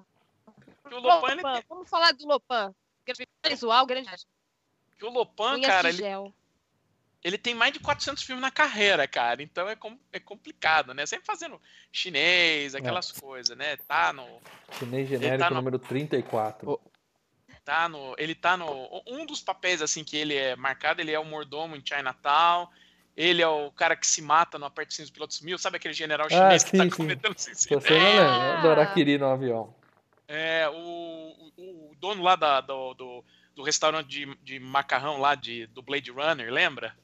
Que 0.93 0.99
o 0.99 1.01
Lopan, 1.01 1.33
ele, 1.33 1.43
Lopan, 1.43 1.63
Vamos 1.69 1.89
falar 1.89 2.13
do 2.13 2.27
Lopan. 2.27 2.75
Visual, 3.49 3.87
grande 3.87 4.09
que 4.99 5.07
o 5.07 5.11
Lopan, 5.11 5.61
cara, 5.61 5.93
de 5.93 6.05
ele, 6.05 6.33
ele 7.25 7.39
tem 7.39 7.55
mais 7.55 7.73
de 7.73 7.81
400 7.81 8.23
filmes 8.23 8.41
na 8.41 8.53
carreira, 8.53 9.09
cara. 9.09 9.43
Então 9.43 9.69
é, 9.69 9.75
com- 9.75 9.99
é 10.13 10.21
complicado, 10.21 10.95
né? 10.95 11.05
Sempre 11.07 11.27
fazendo 11.27 11.61
chinês, 11.91 12.75
aquelas 12.77 13.11
coisas, 13.11 13.57
né? 13.57 13.77
Tá 13.79 14.13
no. 14.13 14.25
chinês 14.79 15.09
genérico 15.09 15.39
tá 15.39 15.51
no- 15.51 15.57
número 15.57 15.79
34. 15.79 16.81
Tá 17.65 17.89
no. 17.89 18.15
Ele 18.17 18.35
tá 18.35 18.57
no. 18.57 19.03
Um 19.09 19.27
dos 19.27 19.41
papéis, 19.41 19.83
assim, 19.83 20.05
que 20.05 20.17
ele 20.17 20.37
é 20.37 20.55
marcado, 20.55 21.01
ele 21.01 21.11
é 21.11 21.19
o 21.19 21.25
mordomo 21.25 21.75
em 21.75 21.83
Chinatown. 21.85 22.69
Ele 23.17 23.43
é 23.43 23.49
o 23.49 23.73
cara 23.73 23.97
que 23.97 24.07
se 24.07 24.23
mata 24.23 24.59
no 24.59 24.67
Aperte 24.67 25.01
dos 25.01 25.11
Pilotos 25.11 25.41
Mil. 25.41 25.59
Sabe 25.59 25.79
aquele 25.79 25.95
general 25.95 26.31
chinês 26.31 26.63
que 26.63 26.71
sim, 26.71 26.79
tá 26.79 26.85
sim. 26.85 26.91
cometendo 26.91 27.39
suicídio? 27.39 27.81
você 27.81 27.91
não 27.91 28.07
lembra, 28.07 28.61
do 28.63 28.71
Araquiri 28.71 29.19
no 29.19 29.27
avião. 29.27 29.82
É, 30.29 30.69
o, 30.69 30.75
o, 31.57 31.91
o 31.91 31.95
dono 31.99 32.23
lá 32.23 32.37
da- 32.37 32.61
do, 32.61 32.95
do, 32.95 33.25
do 33.55 33.63
restaurante 33.63 34.09
de, 34.09 34.35
de 34.43 34.59
macarrão 34.61 35.19
lá 35.21 35.35
de, 35.35 35.67
do 35.69 35.83
Blade 35.83 36.11
Runner, 36.11 36.51
lembra? 36.53 36.97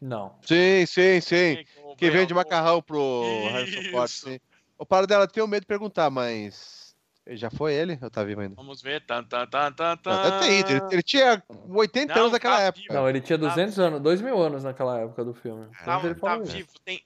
Não. 0.00 0.36
Sim, 0.42 0.84
sim, 0.86 1.20
sim. 1.20 1.64
O- 1.84 1.94
Que 1.96 2.08
o- 2.08 2.12
vende 2.12 2.32
o- 2.32 2.36
macarrão 2.36 2.82
pro 2.82 3.22
Harrison 3.52 3.82
Ford, 3.90 4.08
Isso. 4.10 4.28
sim. 4.30 4.40
O 4.78 4.84
para 4.84 5.06
dela, 5.06 5.28
tenho 5.28 5.46
medo 5.46 5.60
de 5.60 5.66
perguntar, 5.66 6.10
mas. 6.10 6.82
Já 7.24 7.48
foi 7.52 7.72
ele? 7.72 7.96
Eu 8.02 8.10
tá 8.10 8.24
vivo 8.24 8.40
ainda? 8.40 8.56
Vamos 8.56 8.82
ver. 8.82 9.06
Tan, 9.06 9.22
tan, 9.22 9.46
tan, 9.46 9.70
tan, 9.72 9.96
tan. 9.96 10.40
Ele, 10.44 10.80
ele 10.90 11.02
tinha 11.04 11.40
80 11.68 12.12
Não, 12.14 12.22
anos 12.22 12.32
naquela 12.32 12.56
tá 12.56 12.62
época. 12.64 12.82
vivo. 12.82 12.94
Não, 12.94 13.08
ele 13.08 13.20
tinha 13.20 13.38
200 13.38 13.78
anos, 13.78 14.00
2 14.00 14.20
mil 14.20 14.36
anos 14.42 14.64
naquela 14.64 14.98
época 14.98 15.24
do 15.24 15.32
filme. 15.32 15.68
Tá, 15.84 16.00
tá 16.20 16.36
vivo. 16.38 16.68
Tem, 16.84 17.00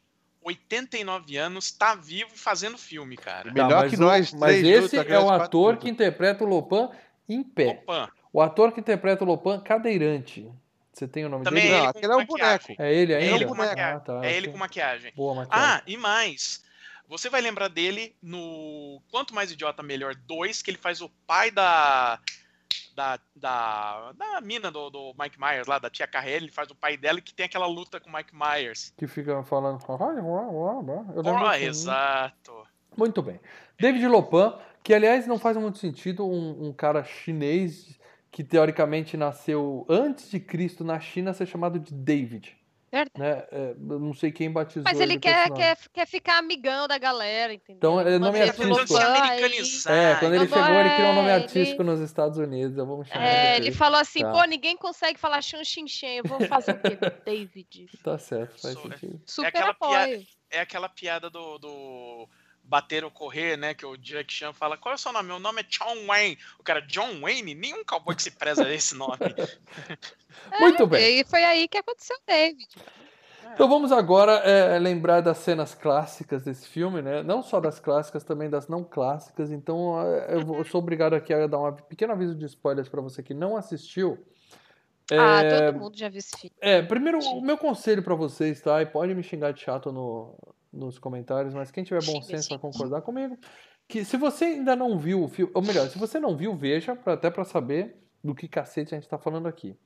89 0.46 1.36
anos, 1.36 1.70
tá 1.72 1.94
vivo 1.94 2.30
e 2.34 2.38
fazendo 2.38 2.78
filme, 2.78 3.16
cara. 3.16 3.52
Melhor 3.52 3.68
Tá, 3.68 3.76
mas 3.76 3.90
que 3.90 3.96
o- 3.96 4.00
nós 4.00 4.32
Mas 4.32 4.40
três 4.60 4.62
esse 4.84 4.96
juntos, 4.96 5.12
é 5.12 5.18
o 5.18 5.30
ator 5.30 5.76
que 5.76 5.88
interpreta 5.90 6.44
o 6.44 6.46
Lopan 6.46 6.90
em 7.28 7.42
pé. 7.42 7.80
Opa, 7.82 8.10
O 8.32 8.40
ator 8.40 8.70
que 8.72 8.80
interpreta 8.80 9.24
o 9.24 9.26
Lopan 9.26 9.60
cadeirante. 9.60 10.50
Você 10.92 11.08
tem 11.08 11.24
o 11.24 11.28
nome 11.28 11.44
Também 11.44 11.64
dele? 11.64 11.74
é 11.74 11.78
Não, 11.78 11.84
ele 11.84 11.92
com 11.92 11.98
aquele 11.98 12.12
é 12.12 12.16
um 12.16 12.18
maquiagem. 12.20 12.66
boneco. 12.76 12.82
É 12.82 12.94
ele 12.94 13.12
É 13.12 13.16
ainda? 13.18 13.34
ele 13.36 13.44
com 13.46 13.54
maquiagem. 13.54 13.84
Ah, 13.96 14.00
tá, 14.00 14.20
é 14.24 14.36
ele 14.36 14.48
com 14.48 14.58
maquiagem. 14.58 15.12
Boa 15.16 15.34
maquiagem. 15.34 15.68
Ah, 15.70 15.82
e 15.86 15.96
mais. 15.96 16.64
Você 17.08 17.28
vai 17.30 17.40
lembrar 17.40 17.68
dele 17.68 18.14
no 18.22 19.00
Quanto 19.10 19.34
Mais 19.34 19.50
Idiota 19.52 19.82
Melhor 19.82 20.14
2, 20.14 20.60
que 20.62 20.70
ele 20.70 20.78
faz 20.78 21.00
o 21.00 21.08
pai 21.26 21.50
da. 21.50 22.18
Da, 22.94 23.20
da, 23.34 24.12
da 24.12 24.40
mina 24.40 24.70
do, 24.70 24.88
do 24.88 25.14
Mike 25.18 25.38
Myers 25.38 25.66
lá, 25.66 25.78
da 25.78 25.90
tia 25.90 26.06
Carrera, 26.06 26.42
ele 26.42 26.50
faz 26.50 26.70
o 26.70 26.74
pai 26.74 26.96
dela 26.96 27.20
que 27.20 27.34
tem 27.34 27.44
aquela 27.44 27.66
luta 27.66 28.00
com 28.00 28.08
o 28.08 28.12
Mike 28.12 28.34
Myers. 28.34 28.92
Que 28.96 29.06
fica 29.06 29.42
falando. 29.42 29.78
Eu 31.14 31.22
Oh, 31.22 31.52
exato. 31.52 32.66
Muito 32.96 33.20
bem. 33.20 33.38
David 33.78 34.06
Lopan, 34.06 34.58
que 34.82 34.94
aliás 34.94 35.26
não 35.26 35.38
faz 35.38 35.56
muito 35.58 35.76
sentido 35.76 36.26
um, 36.26 36.68
um 36.68 36.72
cara 36.72 37.04
chinês 37.04 37.98
que 38.30 38.42
teoricamente 38.42 39.16
nasceu 39.16 39.86
antes 39.88 40.30
de 40.30 40.40
Cristo 40.40 40.84
na 40.84 40.98
China 41.00 41.32
ser 41.32 41.46
chamado 41.46 41.78
de 41.78 41.92
David. 41.92 42.56
Verdade. 42.90 43.10
Né? 43.18 43.44
É, 43.50 43.74
não 43.78 44.14
sei 44.14 44.30
quem 44.30 44.50
batizou 44.50 44.84
Mas 44.84 45.00
ele 45.00 45.14
com 45.14 45.20
quer, 45.20 45.50
quer, 45.52 45.76
quer 45.92 46.06
ficar 46.06 46.38
amigão 46.38 46.86
da 46.86 46.96
galera, 46.98 47.52
entendeu? 47.52 47.76
Então, 47.76 48.00
é 48.00 48.18
nome 48.18 48.40
artístico. 48.40 49.88
É, 49.90 50.14
quando 50.16 50.34
ele 50.34 50.48
chegou, 50.48 50.74
ele 50.74 50.90
criou 50.94 51.10
um 51.10 51.14
nome 51.16 51.28
ele- 51.28 51.42
artístico 51.42 51.82
nos 51.82 52.00
Estados 52.00 52.38
Unidos. 52.38 52.76
Eu 52.78 52.86
vou 52.86 52.98
me 52.98 53.04
chamar 53.04 53.24
É, 53.24 53.56
ele 53.56 53.72
falou 53.72 53.98
assim, 54.00 54.20
Tá. 54.20 54.32
pô, 54.32 54.44
ninguém 54.44 54.76
consegue 54.76 55.18
falar 55.18 55.42
Xun 55.42 55.64
Xin 55.64 55.86
Xin, 55.88 56.06
eu 56.06 56.24
vou 56.24 56.40
fazer 56.46 56.72
o 56.72 56.78
quê? 56.80 56.96
David. 57.26 57.86
Tá 58.02 58.18
certo, 58.18 58.60
faz 58.60 58.74
Sou- 58.74 58.82
sentido. 58.82 59.20
Super 59.26 59.48
aquela 59.48 59.70
apoio. 59.70 60.26
É 60.50 60.60
aquela 60.60 60.88
piada 60.88 61.28
do, 61.28 61.58
do 61.58 62.28
bater 62.66 63.04
ou 63.04 63.10
correr, 63.10 63.56
né? 63.56 63.74
Que 63.74 63.86
o 63.86 63.96
Jack 63.96 64.32
Chan 64.32 64.52
fala: 64.52 64.76
Qual 64.76 64.92
é 64.92 64.96
o 64.96 64.98
seu 64.98 65.12
nome? 65.12 65.28
Meu 65.28 65.38
nome 65.38 65.60
é 65.60 65.64
John 65.64 66.06
Wayne. 66.06 66.38
O 66.58 66.62
cara, 66.62 66.80
John 66.82 67.20
Wayne? 67.20 67.54
Nenhum 67.54 67.84
cowboy 67.84 68.14
que 68.14 68.22
se 68.22 68.30
preza 68.30 68.64
a 68.64 68.72
esse 68.74 68.94
nome. 68.94 69.16
Muito 70.60 70.86
bem. 70.86 71.20
E 71.20 71.24
foi 71.24 71.44
aí 71.44 71.68
que 71.68 71.78
aconteceu 71.78 72.16
o 72.16 72.20
David. 72.26 72.66
Então 73.54 73.68
vamos 73.68 73.90
agora 73.92 74.32
é, 74.38 74.78
lembrar 74.78 75.20
das 75.22 75.38
cenas 75.38 75.74
clássicas 75.74 76.42
desse 76.42 76.68
filme, 76.68 77.00
né? 77.00 77.22
Não 77.22 77.42
só 77.42 77.58
das 77.60 77.78
clássicas, 77.80 78.22
também 78.24 78.50
das 78.50 78.68
não 78.68 78.84
clássicas. 78.84 79.50
Então 79.50 79.98
é, 80.02 80.34
eu, 80.34 80.44
vou- 80.44 80.58
eu 80.58 80.64
sou 80.64 80.80
obrigado 80.80 81.14
aqui 81.14 81.32
a 81.32 81.46
dar 81.46 81.58
um 81.60 81.72
pequeno 81.72 82.12
aviso 82.12 82.34
de 82.34 82.44
spoilers 82.44 82.88
para 82.88 83.00
você 83.00 83.22
que 83.22 83.32
não 83.32 83.56
assistiu. 83.56 84.18
Ah, 85.12 85.40
É, 85.42 85.70
todo 85.70 85.78
mundo 85.80 85.96
já 85.96 86.08
viu 86.08 86.18
esse 86.18 86.36
filme. 86.36 86.54
É, 86.60 86.82
primeiro, 86.82 87.18
o 87.20 87.40
meu 87.40 87.56
conselho 87.56 88.02
pra 88.02 88.14
vocês, 88.16 88.60
tá? 88.60 88.82
E 88.82 88.86
pode 88.86 89.14
me 89.14 89.22
xingar 89.22 89.52
de 89.52 89.60
chato 89.60 89.92
no, 89.92 90.36
nos 90.76 90.98
comentários, 90.98 91.54
mas 91.54 91.70
quem 91.70 91.82
tiver 91.82 92.04
bom 92.04 92.22
senso 92.22 92.50
vai 92.50 92.58
concordar 92.58 93.02
comigo. 93.02 93.36
Que 93.88 94.04
se 94.04 94.16
você 94.16 94.44
ainda 94.46 94.76
não 94.76 94.98
viu 94.98 95.22
o 95.22 95.28
filme, 95.28 95.50
ou 95.54 95.62
melhor, 95.62 95.88
se 95.88 95.98
você 95.98 96.18
não 96.18 96.36
viu, 96.36 96.54
veja, 96.54 96.94
pra, 96.94 97.14
até 97.14 97.30
pra 97.30 97.44
saber 97.44 97.96
do 98.22 98.34
que 98.34 98.48
cacete 98.48 98.94
a 98.94 98.98
gente 98.98 99.08
tá 99.08 99.18
falando 99.18 99.46
aqui. 99.46 99.76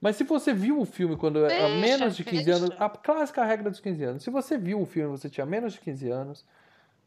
Mas 0.00 0.16
se 0.16 0.24
você 0.24 0.52
viu 0.52 0.80
o 0.80 0.84
filme 0.84 1.16
quando 1.16 1.44
era 1.44 1.68
menos 1.80 2.14
de 2.14 2.22
15 2.22 2.50
anos, 2.50 2.70
a 2.78 2.88
clássica 2.88 3.44
regra 3.44 3.68
dos 3.68 3.80
15 3.80 4.04
anos, 4.04 4.22
se 4.22 4.30
você 4.30 4.56
viu 4.56 4.80
o 4.80 4.86
filme 4.86 5.08
e 5.14 5.18
você 5.18 5.28
tinha 5.28 5.44
menos 5.44 5.72
de 5.72 5.80
15 5.80 6.08
anos, 6.10 6.46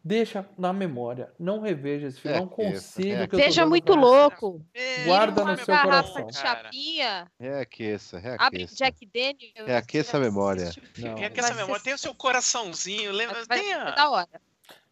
deixa 0.03 0.45
na 0.57 0.71
memória, 0.73 1.31
não 1.39 1.59
reveja 1.61 2.07
esse 2.07 2.19
filme, 2.19 2.37
é 2.37 2.41
um 2.41 2.45
Reaqueça, 2.47 2.85
conselho 2.87 3.27
que 3.27 3.37
dando 3.37 3.69
muito 3.69 3.93
louco. 3.93 4.65
Guarda 5.05 5.43
no 5.45 5.57
seu 5.57 5.73
não 5.73 5.81
coração. 5.83 6.27
De 6.27 6.35
chapinha. 6.37 7.31
Reaqueça, 7.39 8.17
Abre 8.17 8.29
reaqueça. 8.59 8.75
Jack 8.75 9.05
Daniels. 9.05 9.67
Reaqueça 9.67 10.17
a 10.17 10.19
memória. 10.19 10.71
Não. 10.97 11.15
Reaqueça 11.15 11.53
a 11.53 11.55
memória. 11.55 11.83
Tem 11.83 11.93
o 11.93 11.97
seu 11.97 12.13
coraçãozinho. 12.15 13.11
Lembra? 13.11 13.43
vai 13.45 13.59
Tem 13.59 13.67
ser 13.69 13.73
a- 13.75 13.91
da 13.91 14.09
hora. 14.09 14.41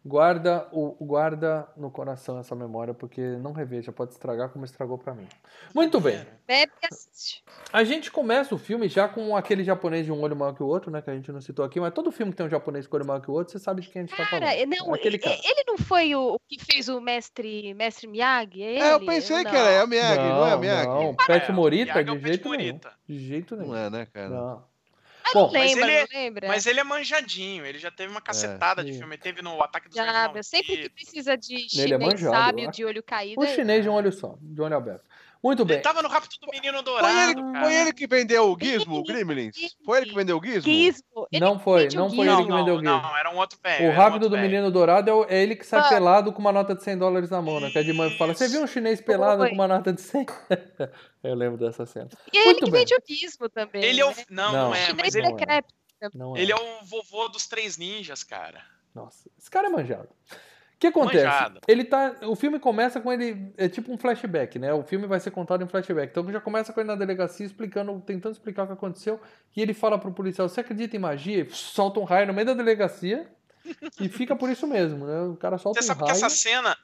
Guarda, 0.05 0.65
o, 0.71 0.95
guarda 1.05 1.67
no 1.75 1.91
coração 1.91 2.39
essa 2.39 2.55
memória, 2.55 2.93
porque 2.93 3.19
não 3.37 3.51
reveja, 3.51 3.91
pode 3.91 4.13
estragar 4.13 4.47
como 4.49 4.63
estragou 4.63 4.97
pra 4.97 5.13
mim. 5.13 5.27
Muito 5.75 5.99
bem. 5.99 6.25
Bebe 6.47 6.71
e 6.81 6.87
assiste. 6.89 7.43
A 7.71 7.83
gente 7.83 8.09
começa 8.09 8.55
o 8.55 8.57
filme 8.57 8.87
já 8.87 9.09
com 9.09 9.35
aquele 9.35 9.61
japonês 9.61 10.05
de 10.05 10.11
um 10.11 10.21
olho 10.21 10.37
maior 10.37 10.53
que 10.53 10.63
o 10.63 10.67
outro, 10.67 10.89
né? 10.89 11.01
Que 11.01 11.09
a 11.09 11.13
gente 11.13 11.29
não 11.33 11.41
citou 11.41 11.65
aqui, 11.65 11.81
mas 11.81 11.93
todo 11.93 12.13
filme 12.13 12.31
que 12.31 12.37
tem 12.37 12.45
um 12.45 12.49
japonês 12.49 12.87
com 12.87 12.95
olho 12.95 13.05
maior 13.05 13.19
que 13.19 13.29
o 13.29 13.33
outro, 13.33 13.51
você 13.51 13.59
sabe 13.59 13.81
de 13.81 13.89
quem 13.89 14.03
a 14.03 14.05
gente 14.05 14.15
tá 14.15 14.25
Cara, 14.25 14.47
falando. 14.47 14.69
não, 14.69 14.93
Aquele 14.93 15.15
ele, 15.17 15.19
cara. 15.23 15.35
ele 15.43 15.63
não 15.67 15.77
foi 15.77 16.15
o, 16.15 16.35
o 16.35 16.39
que 16.47 16.63
fez 16.63 16.87
o 16.87 17.01
mestre, 17.01 17.73
mestre 17.73 18.07
Miyagi? 18.07 18.63
É, 18.63 18.79
É, 18.79 18.91
eu 18.93 18.97
ele? 18.97 19.05
pensei 19.05 19.43
Não. 19.43 19.51
que 19.51 19.57
era 19.57 19.69
é 19.69 19.83
o 19.83 19.87
Miyagi, 19.87 20.15
não, 20.17 20.47
é 20.47 20.55
o 20.55 20.59
Miyagi? 20.59 20.87
Não, 20.87 21.01
É, 21.19 21.25
Pet 21.27 21.51
o 21.51 21.53
Morita, 21.53 21.91
é 21.91 22.01
o 22.01 22.05
de 22.05 22.11
Pet 22.13 22.23
jeito 22.25 22.49
nenhum. 22.49 22.63
Morita. 22.71 22.91
De 23.05 23.19
jeito 23.19 23.55
nenhum. 23.57 23.71
Não 23.73 23.77
é, 23.77 23.89
né, 23.89 24.05
cara? 24.05 24.29
Não. 24.29 24.68
Bom, 25.33 25.51
não 25.51 25.51
lembra, 25.51 25.85
mas 25.85 25.89
ele- 25.89 25.99
não 25.99 26.19
lembra? 26.21 26.47
Mas 26.47 26.65
ele 26.65 26.79
é 26.79 26.83
manjadinho. 26.83 27.65
Ele 27.65 27.79
já 27.79 27.91
teve 27.91 28.11
uma 28.11 28.21
cacetada 28.21 28.83
de 28.83 28.93
sim. 28.93 28.99
filme. 28.99 29.17
Teve 29.17 29.41
no 29.41 29.61
Ataque 29.61 29.87
dos 29.87 29.95
Já, 29.95 30.31
sempre 30.43 30.77
que 30.77 30.89
precisa 30.89 31.37
de 31.37 31.55
Ele 31.55 31.63
é 31.65 31.67
chinês 31.67 31.99
manjado, 31.99 32.35
sábio 32.35 32.71
de 32.71 32.85
olho 32.85 33.03
caído. 33.03 33.41
O 33.41 33.43
é- 33.43 33.55
chinês 33.55 33.83
de 33.83 33.89
um 33.89 33.93
olho 33.93 34.11
só, 34.11 34.37
de 34.41 34.61
olho 34.61 34.75
aberto. 34.75 35.03
Muito 35.41 35.61
Ele 35.63 35.73
bem. 35.73 35.81
tava 35.81 36.01
no 36.01 36.09
Rapto 36.09 36.35
do 36.41 36.47
Menino 36.51 36.73
Foi 36.79 36.83
Dourado, 36.83 37.31
ele, 37.31 37.41
cara. 37.53 37.63
foi 37.65 37.73
ele 37.75 37.93
que 37.93 38.05
vendeu 38.07 38.51
o 38.51 38.57
Gizmo, 38.61 38.97
o 38.97 39.03
Gremlins? 39.03 39.55
Foi 39.85 39.99
ele 39.99 40.09
que 40.09 40.15
vendeu 40.15 40.37
o 40.37 40.43
Gizmo? 40.43 40.61
Gizmo. 40.63 41.27
Ele 41.31 41.39
Não 41.45 41.57
foi, 41.57 41.87
não 41.93 42.09
foi 42.09 42.27
ele 42.27 42.43
que 42.45 42.51
vendeu 42.51 42.73
o 42.75 42.79
Gizmo. 42.79 42.83
não, 43.01 43.17
era 43.17 43.31
um 43.33 43.37
outro 43.37 43.57
velho. 43.63 43.85
O 43.85 43.91
um 43.91 43.95
rápido 43.95 44.13
outro 44.23 44.29
do 44.29 44.35
velho. 44.35 44.49
menino 44.49 44.69
dourado 44.69 45.09
é, 45.09 45.13
o- 45.13 45.25
é 45.29 45.41
ele 45.41 45.55
que 45.55 45.65
sai 45.65 45.79
Ah. 45.79 45.87
pelado 45.89 46.33
com 46.33 46.39
uma 46.39 46.51
nota 46.51 46.75
de 46.75 46.83
100 46.83 46.97
dólares 46.97 47.29
na 47.29 47.41
mão, 47.41 47.59
né? 47.61 47.69
Que 47.71 47.77
a 47.79 47.83
de 47.83 47.93
mãe 47.93 48.09
fala: 48.17 48.33
Você 48.33 48.49
viu 48.49 48.61
um 48.61 48.67
chinês 48.67 48.99
pelado 48.99 49.39
Foi. 49.43 49.49
com 49.49 49.55
uma 49.55 49.67
nota 49.67 49.93
de 49.93 50.01
100? 50.01 50.25
Eu 51.23 51.35
lembro 51.35 51.57
dessa 51.57 51.85
cena. 51.85 52.09
E 52.33 52.37
é 52.37 52.49
ele 52.49 52.59
que 52.59 52.69
bem. 52.71 52.79
vende 52.81 52.93
o 52.95 53.01
Gizmo 53.07 53.47
também. 53.49 53.83
Ele 53.83 54.01
é 54.01 54.05
o. 54.05 54.09
né? 54.09 54.15
Não, 54.29 54.51
Não. 54.51 54.65
não, 54.65 54.75
é, 54.75 54.79
Chinês 54.87 54.97
mas 54.97 55.15
ele- 55.15 55.27
ele, 55.27 55.35
decrépito. 55.35 55.73
Não 56.13 56.35
é. 56.35 56.41
ele 56.41 56.51
é 56.51 56.55
o 56.55 56.83
vovô 56.85 57.27
dos 57.29 57.47
três 57.47 57.77
ninjas, 57.77 58.23
cara. 58.23 58.61
Nossa, 58.95 59.29
esse 59.37 59.49
cara 59.49 59.67
é 59.67 59.69
manjado. 59.69 60.09
O 60.79 60.81
que 60.81 60.87
acontece? 60.87 61.25
Manjado. 61.25 61.59
Ele 61.67 61.83
tá. 61.83 62.15
O 62.23 62.37
filme 62.37 62.57
começa 62.57 63.01
com 63.01 63.11
ele. 63.11 63.51
É 63.57 63.67
tipo 63.67 63.91
um 63.91 63.97
flashback, 63.97 64.57
né? 64.57 64.71
O 64.73 64.81
filme 64.81 65.07
vai 65.07 65.19
ser 65.19 65.29
contado 65.29 65.61
em 65.61 65.67
flashback. 65.67 66.09
Então 66.09 66.31
já 66.31 66.39
começa 66.39 66.71
com 66.71 66.79
ele 66.79 66.87
na 66.87 66.95
delegacia 66.95 67.45
explicando, 67.45 67.99
tentando 67.99 68.31
explicar 68.31 68.63
o 68.63 68.67
que 68.67 68.73
aconteceu. 68.73 69.19
E 69.53 69.61
ele 69.61 69.73
fala 69.73 69.99
pro 69.99 70.09
policial: 70.13 70.47
Você 70.47 70.61
acredita 70.61 70.95
em 70.95 70.99
magia? 70.99 71.41
E 71.41 71.49
solta 71.51 71.99
um 71.99 72.05
raio 72.05 72.27
no 72.27 72.33
meio 72.33 72.47
da 72.47 72.53
delegacia. 72.53 73.27
e 73.99 74.07
fica 74.07 74.37
por 74.37 74.49
isso 74.49 74.65
mesmo, 74.65 75.05
né? 75.05 75.21
O 75.23 75.35
cara 75.35 75.57
solta 75.57 75.81
Você 75.81 75.85
um 75.85 75.87
sabe 75.89 75.99
que 75.99 76.11
raio. 76.11 76.17
essa 76.17 76.29
cena. 76.29 76.77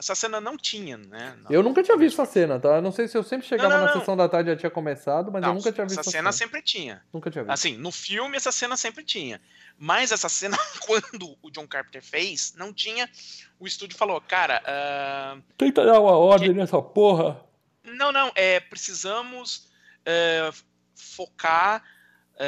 Essa 0.00 0.14
cena 0.14 0.40
não 0.40 0.56
tinha, 0.56 0.96
né? 0.96 1.36
Não. 1.42 1.50
Eu 1.50 1.62
nunca 1.62 1.82
tinha 1.82 1.94
visto 1.96 2.20
essa 2.22 2.32
cena, 2.32 2.58
tá? 2.58 2.76
Eu 2.76 2.82
não 2.82 2.90
sei 2.90 3.06
se 3.06 3.18
eu 3.18 3.22
sempre 3.22 3.46
chegava 3.46 3.68
Não, 3.68 3.80
não, 3.80 3.86
na 3.94 4.00
sessão 4.00 4.16
da 4.16 4.26
tarde 4.26 4.48
e 4.48 4.54
já 4.54 4.58
tinha 4.58 4.70
começado, 4.70 5.30
mas 5.30 5.44
eu 5.44 5.52
nunca 5.52 5.70
tinha 5.70 5.84
visto 5.84 6.00
essa 6.00 6.08
essa 6.08 6.10
cena 6.10 6.32
cena. 6.32 6.46
sempre 6.46 6.62
tinha. 6.62 7.02
Nunca 7.12 7.30
tinha 7.30 7.44
visto. 7.44 7.52
Assim, 7.52 7.76
no 7.76 7.92
filme 7.92 8.34
essa 8.34 8.50
cena 8.50 8.78
sempre 8.78 9.04
tinha. 9.04 9.38
Mas 9.78 10.10
essa 10.10 10.28
cena, 10.30 10.56
quando 10.86 11.36
o 11.42 11.50
John 11.50 11.66
Carpenter 11.68 12.02
fez, 12.02 12.54
não 12.56 12.72
tinha. 12.72 13.10
O 13.58 13.66
estúdio 13.66 13.96
falou, 13.98 14.18
cara, 14.22 14.62
ah, 14.66 15.36
Tenta 15.58 15.84
dar 15.84 16.00
uma 16.00 16.16
ordem 16.16 16.54
nessa 16.54 16.80
porra. 16.80 17.38
não, 17.84 18.10
não, 18.10 18.32
é, 18.34 18.58
precisamos 18.58 19.68
é, 20.06 20.50
focar 20.94 21.82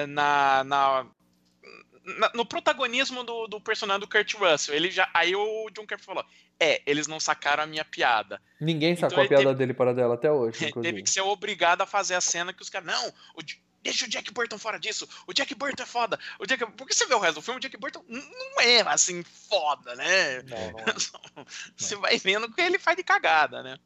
na, 0.09 0.65
na- 0.65 0.65
na- 0.65 1.07
no 2.35 2.45
protagonismo 2.45 3.23
do, 3.23 3.47
do 3.47 3.61
personagem 3.61 4.01
do 4.01 4.09
Kurt 4.09 4.35
Russell. 4.35 4.75
Ele 4.75 4.91
já, 4.91 5.09
aí 5.15 5.35
o 5.37 5.71
John 5.71 5.87
Carpenter 5.87 6.05
falou, 6.05 6.25
é, 6.59 6.83
eles 6.87 7.07
não 7.07 7.21
sacaram 7.21 7.63
a 7.63 7.67
minha 7.67 7.85
piada. 7.85 8.41
Ninguém 8.61 8.93
Então 8.93 9.09
sacou 9.09 9.21
a 9.21 9.25
ele 9.25 9.29
piada 9.29 9.45
teve- 9.45 9.59
dele 9.59 9.75
para 9.75 9.95
dela 9.95 10.15
até 10.15 10.31
hoje, 10.31 10.57
inclusive. 10.67 10.93
Teve 10.93 11.03
que 11.03 11.11
ser 11.11 11.21
obrigado 11.21 11.83
a 11.83 11.87
fazer 11.87 12.15
a 12.15 12.21
cena 12.21 12.53
que 12.53 12.63
os 12.63 12.71
caras, 12.71 12.87
não, 12.87 13.09
o 13.37 13.43
deixa 13.83 14.07
o 14.07 14.09
Jack 14.09 14.33
Burton 14.33 14.59
fora 14.59 14.79
disso, 14.79 15.09
o 15.27 15.33
Jack 15.33 15.55
Burton 15.55 15.83
é 15.83 15.87
foda, 15.87 16.19
o 16.39 16.47
Jack... 16.47 16.65
porque 16.77 16.95
você 16.95 17.05
vê 17.05 17.15
o 17.15 17.19
resto 17.19 17.37
do 17.37 17.43
filme, 17.43 17.59
o 17.59 17.61
Jack 17.61 17.77
Burton 17.77 18.05
não 18.09 18.61
é 18.61 18.81
assim 18.83 19.23
foda, 19.25 19.95
né? 19.97 20.43
Não, 20.43 20.71
não 20.71 20.79
é. 20.79 21.45
Você 21.77 21.97
vai 21.97 22.17
vendo 22.17 22.51
que 22.53 22.61
ele 22.61 22.79
faz 22.79 22.97
de 22.97 23.03
cagada, 23.03 23.63
né? 23.63 23.77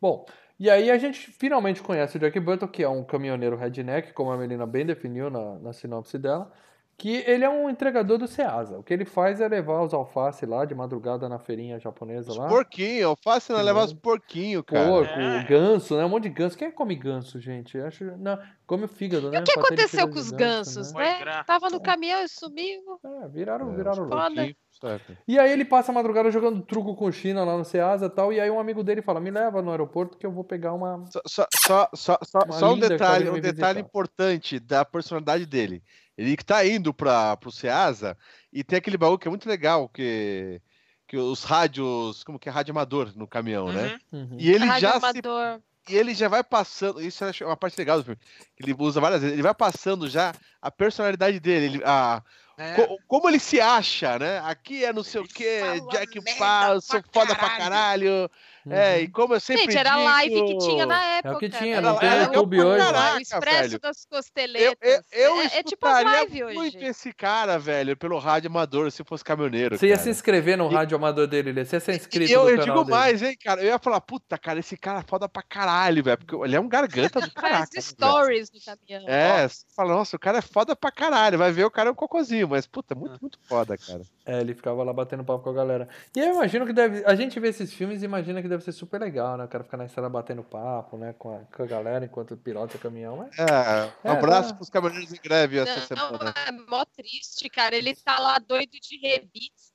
Bom, 0.00 0.26
e 0.58 0.68
aí 0.68 0.90
a 0.90 0.98
gente 0.98 1.30
finalmente 1.30 1.80
conhece 1.80 2.16
o 2.16 2.20
Jack 2.20 2.38
Burton, 2.40 2.66
que 2.66 2.82
é 2.82 2.88
um 2.88 3.04
caminhoneiro 3.04 3.56
redneck, 3.56 4.12
como 4.12 4.30
a 4.32 4.36
Melina 4.36 4.66
bem 4.66 4.84
definiu 4.84 5.30
na, 5.30 5.58
na 5.58 5.72
sinopse 5.72 6.18
dela, 6.18 6.52
que 7.00 7.24
ele 7.26 7.42
é 7.42 7.48
um 7.48 7.70
entregador 7.70 8.18
do 8.18 8.28
Ceasa. 8.28 8.78
O 8.78 8.82
que 8.82 8.92
ele 8.92 9.06
faz 9.06 9.40
é 9.40 9.48
levar 9.48 9.80
os 9.82 9.94
alface 9.94 10.44
lá 10.44 10.66
de 10.66 10.74
madrugada 10.74 11.30
na 11.30 11.38
feirinha 11.38 11.78
japonesa 11.80 12.30
Os 12.30 12.36
lá. 12.36 12.46
porquinhos, 12.46 13.04
alface 13.06 13.50
não 13.50 13.58
Que 13.58 13.64
levar 13.64 13.84
os 13.86 13.94
porquinhos, 13.94 14.62
cara. 14.66 14.86
Porco, 14.86 15.18
É. 15.18 15.42
ganso, 15.44 15.96
né? 15.96 16.04
Um 16.04 16.10
monte 16.10 16.24
de 16.24 16.28
ganso. 16.28 16.58
Quem 16.58 16.70
come 16.70 16.94
ganso, 16.94 17.40
gente? 17.40 17.78
Eu 17.78 17.86
acho. 17.86 18.04
Não, 18.18 18.38
come 18.70 18.84
o 18.84 18.88
fígado, 18.88 19.32
né? 19.32 19.38
E 19.38 19.40
o 19.40 19.42
que 19.44 19.58
aconteceu 19.58 20.08
com 20.08 20.16
os 20.16 20.30
gansos, 20.30 20.92
né? 20.92 21.24
né? 21.24 21.42
Tava 21.44 21.68
no 21.70 21.80
caminhão 21.80 22.22
e 22.22 22.28
sumiu. 22.28 22.80
É, 23.04 23.28
viraram, 23.28 23.72
É, 23.72 23.76
viraram 23.76 24.04
louco. 24.04 24.54
Certo. 24.80 25.18
E 25.26 25.38
aí 25.40 25.50
ele 25.50 25.64
passa 25.64 25.90
a 25.90 25.94
madrugada 25.94 26.30
jogando 26.30 26.62
truco 26.62 26.94
com 26.94 27.10
China 27.10 27.44
lá 27.44 27.58
no 27.58 27.64
Ceasa 27.64 28.06
e 28.06 28.10
tal. 28.10 28.32
E 28.32 28.38
aí 28.40 28.48
um 28.48 28.60
amigo 28.60 28.84
dele 28.84 29.02
fala: 29.02 29.20
Me 29.20 29.28
leva 29.30 29.60
no 29.60 29.72
aeroporto 29.72 30.16
que 30.16 30.24
eu 30.24 30.30
vou 30.30 30.44
pegar 30.44 30.72
uma. 30.72 31.04
Só, 31.10 31.20
só, 31.26 31.46
só, 31.66 31.88
só, 31.94 32.18
só- 32.22 32.38
Uma 32.44 32.52
só 32.52 32.72
um 32.72 32.78
detalhe, 32.78 33.28
um 33.28 33.40
detalhe 33.40 33.80
importante 33.80 34.60
da 34.60 34.84
personalidade 34.84 35.44
dele. 35.46 35.82
Ele 36.16 36.36
que 36.36 36.44
tá 36.44 36.64
indo 36.64 36.94
para 36.94 37.36
pro 37.38 37.50
Ceasa 37.50 38.16
e 38.52 38.62
tem 38.62 38.78
aquele 38.78 38.96
baú 38.96 39.18
que 39.18 39.26
é 39.26 39.30
muito 39.30 39.48
legal, 39.48 39.88
que, 39.88 40.62
que 41.08 41.16
os 41.16 41.42
rádios, 41.42 42.22
como 42.22 42.38
que 42.38 42.48
é 42.48 42.52
rádio 42.52 42.70
amador 42.70 43.12
no 43.16 43.26
caminhão, 43.26 43.72
né? 43.72 43.98
Uhum. 44.12 44.20
Uhum. 44.20 44.36
E 44.38 44.48
ele 44.50 44.64
Rádio 44.64 44.80
já 44.80 44.92
se 44.92 44.96
amador. 44.98 45.60
E 45.88 45.96
ele 45.96 46.14
já 46.14 46.28
vai 46.28 46.42
passando. 46.44 47.00
Isso 47.00 47.24
é 47.24 47.32
uma 47.46 47.56
parte 47.56 47.76
legal 47.78 47.98
do 47.98 48.04
filme. 48.04 48.20
Que 48.56 48.62
ele 48.64 48.74
usa 48.78 49.00
várias 49.00 49.20
vezes. 49.20 49.34
Ele 49.34 49.42
vai 49.42 49.54
passando 49.54 50.08
já 50.08 50.32
a 50.60 50.70
personalidade 50.70 51.40
dele. 51.40 51.66
Ele, 51.76 51.82
a, 51.84 52.22
É. 52.58 52.74
Co- 52.74 52.98
como 53.08 53.28
ele 53.28 53.38
se 53.38 53.60
acha, 53.60 54.18
né? 54.18 54.38
Aqui 54.44 54.84
é 54.84 54.92
não 54.92 55.02
sei 55.02 55.20
o 55.20 55.24
Ele 55.24 55.32
que, 55.32 55.60
fala 55.60 55.90
Jack 55.90 56.38
Pau, 56.38 56.80
sou 56.80 57.02
foda 57.12 57.34
pra 57.34 57.50
caralho. 57.56 58.30
Caralho. 58.64 58.82
É, 58.82 58.96
Uhum. 58.98 59.02
e 59.04 59.08
como 59.08 59.34
eu 59.34 59.40
sempre 59.40 59.62
Gente, 59.62 59.76
era 59.78 59.92
a 59.92 59.96
digo, 59.96 60.08
live 60.08 60.42
que 60.46 60.58
tinha 60.58 60.86
na 60.86 61.04
época. 61.04 61.28
É 61.28 61.36
o 61.36 61.38
que 61.38 61.48
tinha, 61.48 61.76
Era- 61.76 61.92
não 61.92 61.98
tem 61.98 62.08
era 62.08 62.22
YouTube 62.24 62.56
pra 62.58 62.66
hoje. 62.66 62.84
caralho. 62.84 63.16
o 63.16 63.20
Expresso 63.20 63.60
velho. 63.68 63.80
das 63.80 64.06
Eu, 64.10 64.16
costeletas. 64.16 64.78
eu, 65.12 65.20
eu 65.20 65.40
é, 65.40 65.44
é 65.44 65.62
tipo 65.62 65.86
as 65.86 65.98
escutaria 65.98 66.24
lives 66.24 66.54
muito 66.54 66.76
hoje. 66.76 66.84
esse 66.86 67.12
cara, 67.12 67.58
velho, 67.58 67.96
pelo 67.96 68.18
rádio 68.18 68.50
amador, 68.50 68.90
se 68.90 69.02
fosse 69.04 69.24
caminhoneiro. 69.24 69.78
Você 69.78 69.86
ia 69.86 69.92
cara. 69.94 70.04
se 70.04 70.10
inscrever 70.10 70.56
no 70.58 70.70
E- 70.70 70.74
rádio 70.74 70.96
amador 70.96 71.26
dele, 71.26 71.52
Lê. 71.52 71.64
você 71.64 71.76
ia 71.76 71.80
ser 71.80 71.94
inscrito 71.96 72.30
E 72.30 72.34
eu, 72.34 72.44
no 72.44 72.50
eu 72.50 72.58
canal 72.58 72.66
digo 72.76 72.84
dele. 72.84 72.96
mais, 72.98 73.22
hein, 73.22 73.36
cara. 73.42 73.60
Eu 73.62 73.66
ia 73.66 73.78
falar, 73.78 74.00
puta, 74.00 74.36
cara, 74.38 74.58
esse 74.60 74.76
cara 74.76 75.00
é 75.00 75.02
foda 75.02 75.28
pra 75.28 75.42
caralho, 75.42 76.02
velho. 76.02 76.18
Porque 76.18 76.34
ele 76.44 76.56
é 76.56 76.60
um 76.60 76.68
garganta 76.68 77.20
do 77.20 77.30
Faz 77.30 77.34
caraca. 77.34 77.60
né, 77.60 77.66
velho? 77.72 77.82
stories 77.82 78.50
no 78.52 78.60
caminhão. 78.60 79.08
É, 79.08 79.48
você 79.48 79.64
fala, 79.74 79.94
nossa, 79.94 80.16
o 80.16 80.18
cara 80.18 80.38
é 80.38 80.42
foda 80.42 80.74
pra 80.76 80.90
caralho. 80.90 81.38
Vai 81.38 81.52
ver, 81.52 81.64
o 81.64 81.70
cara 81.70 81.88
é 81.88 81.92
um 81.92 81.94
cocôzinho, 81.94 82.48
mas, 82.48 82.66
puta, 82.66 82.94
muito, 82.94 83.18
muito 83.20 83.38
foda, 83.48 83.76
cara. 83.76 84.02
É, 84.26 84.40
ele 84.40 84.54
ficava 84.54 84.82
lá 84.84 84.92
batendo 84.92 85.24
papo 85.24 85.42
com 85.42 85.50
a 85.50 85.54
galera. 85.54 85.88
E 86.14 86.20
eu 86.20 86.34
imagino 86.34 86.64
que 86.66 86.72
deve. 86.72 87.02
A 87.04 87.14
gente 87.14 87.38
vê 87.40 87.48
esses 87.48 87.72
filmes 87.72 88.02
e 88.02 88.04
imagina 88.04 88.40
que 88.40 88.48
deve 88.50 88.62
ser 88.62 88.72
super 88.72 89.00
legal, 89.00 89.36
né? 89.38 89.44
O 89.44 89.48
cara 89.48 89.64
ficar 89.64 89.76
na 89.78 89.86
estrada 89.86 90.08
batendo 90.08 90.42
papo, 90.44 90.98
né? 90.98 91.14
Com 91.18 91.34
a, 91.34 91.38
com 91.56 91.62
a 91.62 91.66
galera 91.66 92.04
enquanto 92.04 92.36
pilota 92.36 92.76
o 92.76 92.80
caminhão. 92.80 93.16
Mas... 93.16 93.38
É, 93.38 94.08
um 94.08 94.12
É, 94.12 94.16
abraço 94.18 94.50
tá. 94.50 94.54
pros 94.56 94.68
caminhoneiros 94.68 95.12
em 95.12 95.20
greve 95.22 95.58
essa 95.58 95.94
Não, 95.94 96.08
semana. 96.10 96.34
é 96.46 96.52
mó 96.52 96.84
triste, 96.84 97.48
cara. 97.48 97.74
Ele 97.74 97.94
tá 97.96 98.18
lá 98.18 98.38
doido 98.38 98.72
de 98.72 98.98
rebite. 98.98 99.70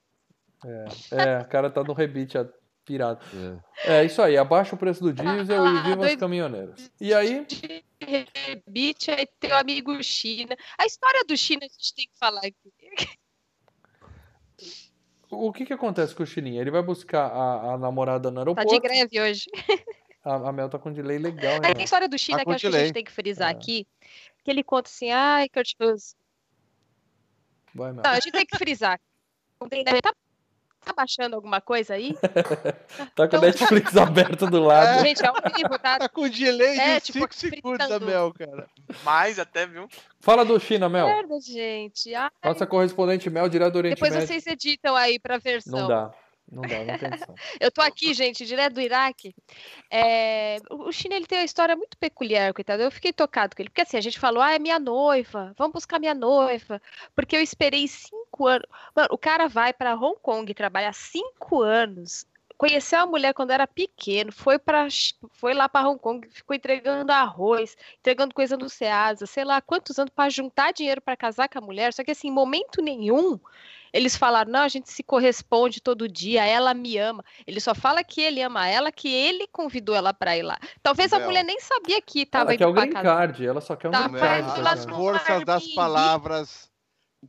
É, 1.12 1.42
o 1.42 1.48
cara 1.48 1.70
tá 1.70 1.84
no 1.84 1.94
rebite 1.94 2.38
a- 2.38 2.48
pirado. 2.86 3.20
É. 3.86 4.00
É 4.02 4.06
isso 4.06 4.22
aí, 4.22 4.38
abaixa 4.38 4.76
o 4.76 4.78
preço 4.78 5.02
do 5.02 5.12
diesel 5.12 5.66
e 5.66 5.74
viva 5.82 5.90
os 5.90 5.96
doido. 5.98 6.20
caminhoneiros. 6.20 6.92
E 7.02 7.14
aí, 7.16 7.44
de 7.46 7.84
rebite, 8.00 9.10
aí 9.10 9.26
tem 9.40 9.52
o 9.52 9.58
amigo 9.58 10.04
China. 10.04 10.56
A 10.78 10.86
história 10.86 11.24
do 11.26 11.36
China 11.36 11.62
a 11.64 11.68
gente 11.68 11.96
tem 11.96 12.06
que 12.08 12.18
falar 12.20 12.42
aqui. 12.42 12.72
O 15.36 15.52
que 15.54 15.66
que 15.66 15.74
acontece 15.74 16.14
com 16.16 16.24
o 16.24 16.26
Chininha? 16.26 16.62
Ele 16.62 16.72
vai 16.72 16.82
buscar 16.82 17.28
a, 17.28 17.74
a 17.74 17.78
namorada 17.78 18.30
no 18.30 18.36
Tá 18.36 18.42
aeroporto. 18.42 18.74
de 18.74 18.80
greve 18.80 19.22
hoje. 19.22 19.46
A, 20.24 20.50
a 20.50 20.52
Mel 20.52 20.68
tá 20.70 20.80
com 20.80 20.92
delay 20.92 21.18
legal, 21.20 21.54
Aí 21.64 21.74
tem 21.74 21.82
a 21.82 21.84
história 21.84 22.10
do 22.10 22.18
China 22.18 22.40
Tá 22.40 22.44
que 22.46 22.50
eu 22.50 22.54
acho 22.56 22.70
que 22.70 22.76
a 22.76 22.80
gente 22.80 22.94
tem 22.94 23.04
que 23.04 23.12
frisar 23.12 23.50
É. 23.50 23.52
aqui. 23.52 23.88
Que 24.44 24.50
ele 24.52 24.64
conta 24.64 24.90
assim, 24.90 25.12
ai, 25.12 25.48
Kurt 25.50 25.74
Russell. 25.80 26.18
Vai, 27.74 27.92
Mel. 27.92 28.02
Não, 28.04 28.12
a 28.12 28.16
gente 28.16 28.32
tem 28.32 28.46
que 28.46 28.58
frisar. 28.58 29.00
Não 29.62 29.68
tem, 29.70 29.84
tá, 29.84 30.14
tá 30.86 30.94
baixando 30.94 31.36
alguma 31.36 31.60
coisa 31.62 31.96
aí? 31.96 32.16
Tá 33.16 33.28
com 33.28 33.36
o 33.36 33.40
então- 33.40 33.42
Netflix 33.42 33.96
aberto 33.98 34.48
do 34.48 34.62
lado. 34.64 35.02
Gente, 35.04 35.22
é 35.26 35.32
vivo, 35.56 35.80
tá? 35.80 36.00
Tá 36.00 36.10
com 36.10 36.28
delay 36.30 36.78
É, 36.80 37.00
de 37.00 37.06
tipo, 37.08 37.20
5 37.20 37.34
segundos 37.36 37.92
a. 37.92 38.00
Mel, 38.00 38.34
cara. 38.34 38.68
Mais 39.04 39.40
até, 39.40 39.66
viu? 39.66 39.88
Fala 40.20 40.44
do 40.46 40.60
China, 40.60 40.88
Mel. 40.90 41.08
Merda, 41.08 41.40
gente. 41.40 42.14
Ai, 42.14 42.30
Nossa 42.44 42.66
correspondente 42.66 43.30
Mel, 43.30 43.50
direto 43.50 43.74
do 43.74 43.78
Oriente 43.78 43.96
depois 43.96 44.14
Médio. 44.14 44.28
vocês 44.28 44.46
editam 44.48 44.96
aí 44.96 45.20
pra 45.20 45.38
versão. 45.38 45.80
Não 45.80 45.88
dá. 45.88 46.12
Não 46.52 46.62
dá, 46.62 46.78
não 46.84 46.98
tem. 47.00 47.10
Eu 47.60 47.72
tô 47.72 47.82
aqui, 47.82 48.14
gente, 48.14 48.46
direto 48.46 48.74
do 48.74 48.82
Iraque. 48.82 49.34
É, 49.92 50.58
O 50.70 50.90
o 50.90 50.92
China 50.92 51.16
ele 51.16 51.26
tem 51.26 51.40
uma 51.40 51.44
história 51.46 51.76
muito 51.76 51.98
peculiar, 51.98 52.54
coitado. 52.54 52.84
Eu 52.84 52.92
fiquei 52.92 53.12
tocado 53.12 53.56
com 53.56 53.62
ele. 53.64 53.70
Porque 53.70 53.82
assim, 53.82 53.98
a 53.98 54.02
gente 54.02 54.20
falou, 54.20 54.42
ah, 54.44 54.54
é 54.54 54.60
minha 54.60 54.78
noiva, 54.80 55.54
vamos 55.58 55.74
buscar 55.74 56.00
minha 56.00 56.14
noiva. 56.14 56.80
Porque 57.16 57.36
eu 57.36 57.42
esperei 57.42 57.88
cinco 57.88 58.25
anos. 58.44 58.68
Mano, 58.96 59.08
o 59.12 59.18
cara 59.18 59.48
vai 59.48 59.72
pra 59.72 59.96
Hong 59.96 60.18
Kong 60.22 60.54
trabalhar 60.54 60.94
cinco 60.94 61.62
anos. 61.62 62.26
Conheceu 62.58 63.00
a 63.00 63.06
mulher 63.06 63.34
quando 63.34 63.52
era 63.52 63.68
pequeno, 63.68 64.32
foi 64.32 64.58
para 64.58 64.88
foi 65.32 65.54
lá 65.54 65.68
para 65.68 65.90
Hong 65.90 66.00
Kong, 66.00 66.26
ficou 66.32 66.56
entregando 66.56 67.12
arroz, 67.12 67.76
entregando 68.00 68.34
coisa 68.34 68.56
no 68.56 68.70
Ceasa, 68.70 69.26
sei 69.26 69.44
lá 69.44 69.62
quantos 69.62 70.00
anos 70.00 70.12
para 70.16 70.30
juntar 70.30 70.72
dinheiro 70.72 71.02
para 71.02 71.18
casar 71.18 71.50
com 71.50 71.58
a 71.60 71.62
mulher. 71.62 71.94
Só 71.94 72.02
que 72.02 72.12
assim, 72.12 72.30
em 72.30 72.32
momento 72.32 72.82
nenhum 72.82 73.38
eles 73.96 74.18
falaram: 74.18 74.52
não, 74.52 74.60
a 74.62 74.68
gente 74.68 74.92
se 74.92 75.02
corresponde 75.02 75.82
todo 75.82 76.08
dia, 76.08 76.44
ela 76.46 76.74
me 76.74 76.98
ama. 76.98 77.24
Ele 77.48 77.62
só 77.62 77.74
fala 77.74 78.04
que 78.04 78.22
ele 78.22 78.42
ama 78.42 78.68
ela, 78.68 78.92
que 78.92 79.08
ele 79.08 79.48
convidou 79.48 79.96
ela 79.96 80.14
para 80.14 80.38
ir 80.38 80.44
lá. 80.44 80.58
Talvez 80.84 81.14
a 81.14 81.20
mulher 81.20 81.44
nem 81.46 81.60
sabia 81.62 82.02
que 82.02 82.24
estava 82.24 82.52
Ela 82.52 82.58
quer 82.58 82.68
o 82.68 82.72
indo 82.72 82.82
green 82.82 82.92
casa. 82.92 83.04
card, 83.06 83.46
ela 83.48 83.62
só 83.62 83.76
quer 83.76 83.88
um 83.88 83.92
Tá, 83.92 84.08
green 84.10 84.20
card. 84.20 84.48
lá 84.48 84.54
coitada. 84.54 84.70
As 84.72 84.86
forças 84.86 85.46
das 85.46 85.68
palavras 85.70 86.75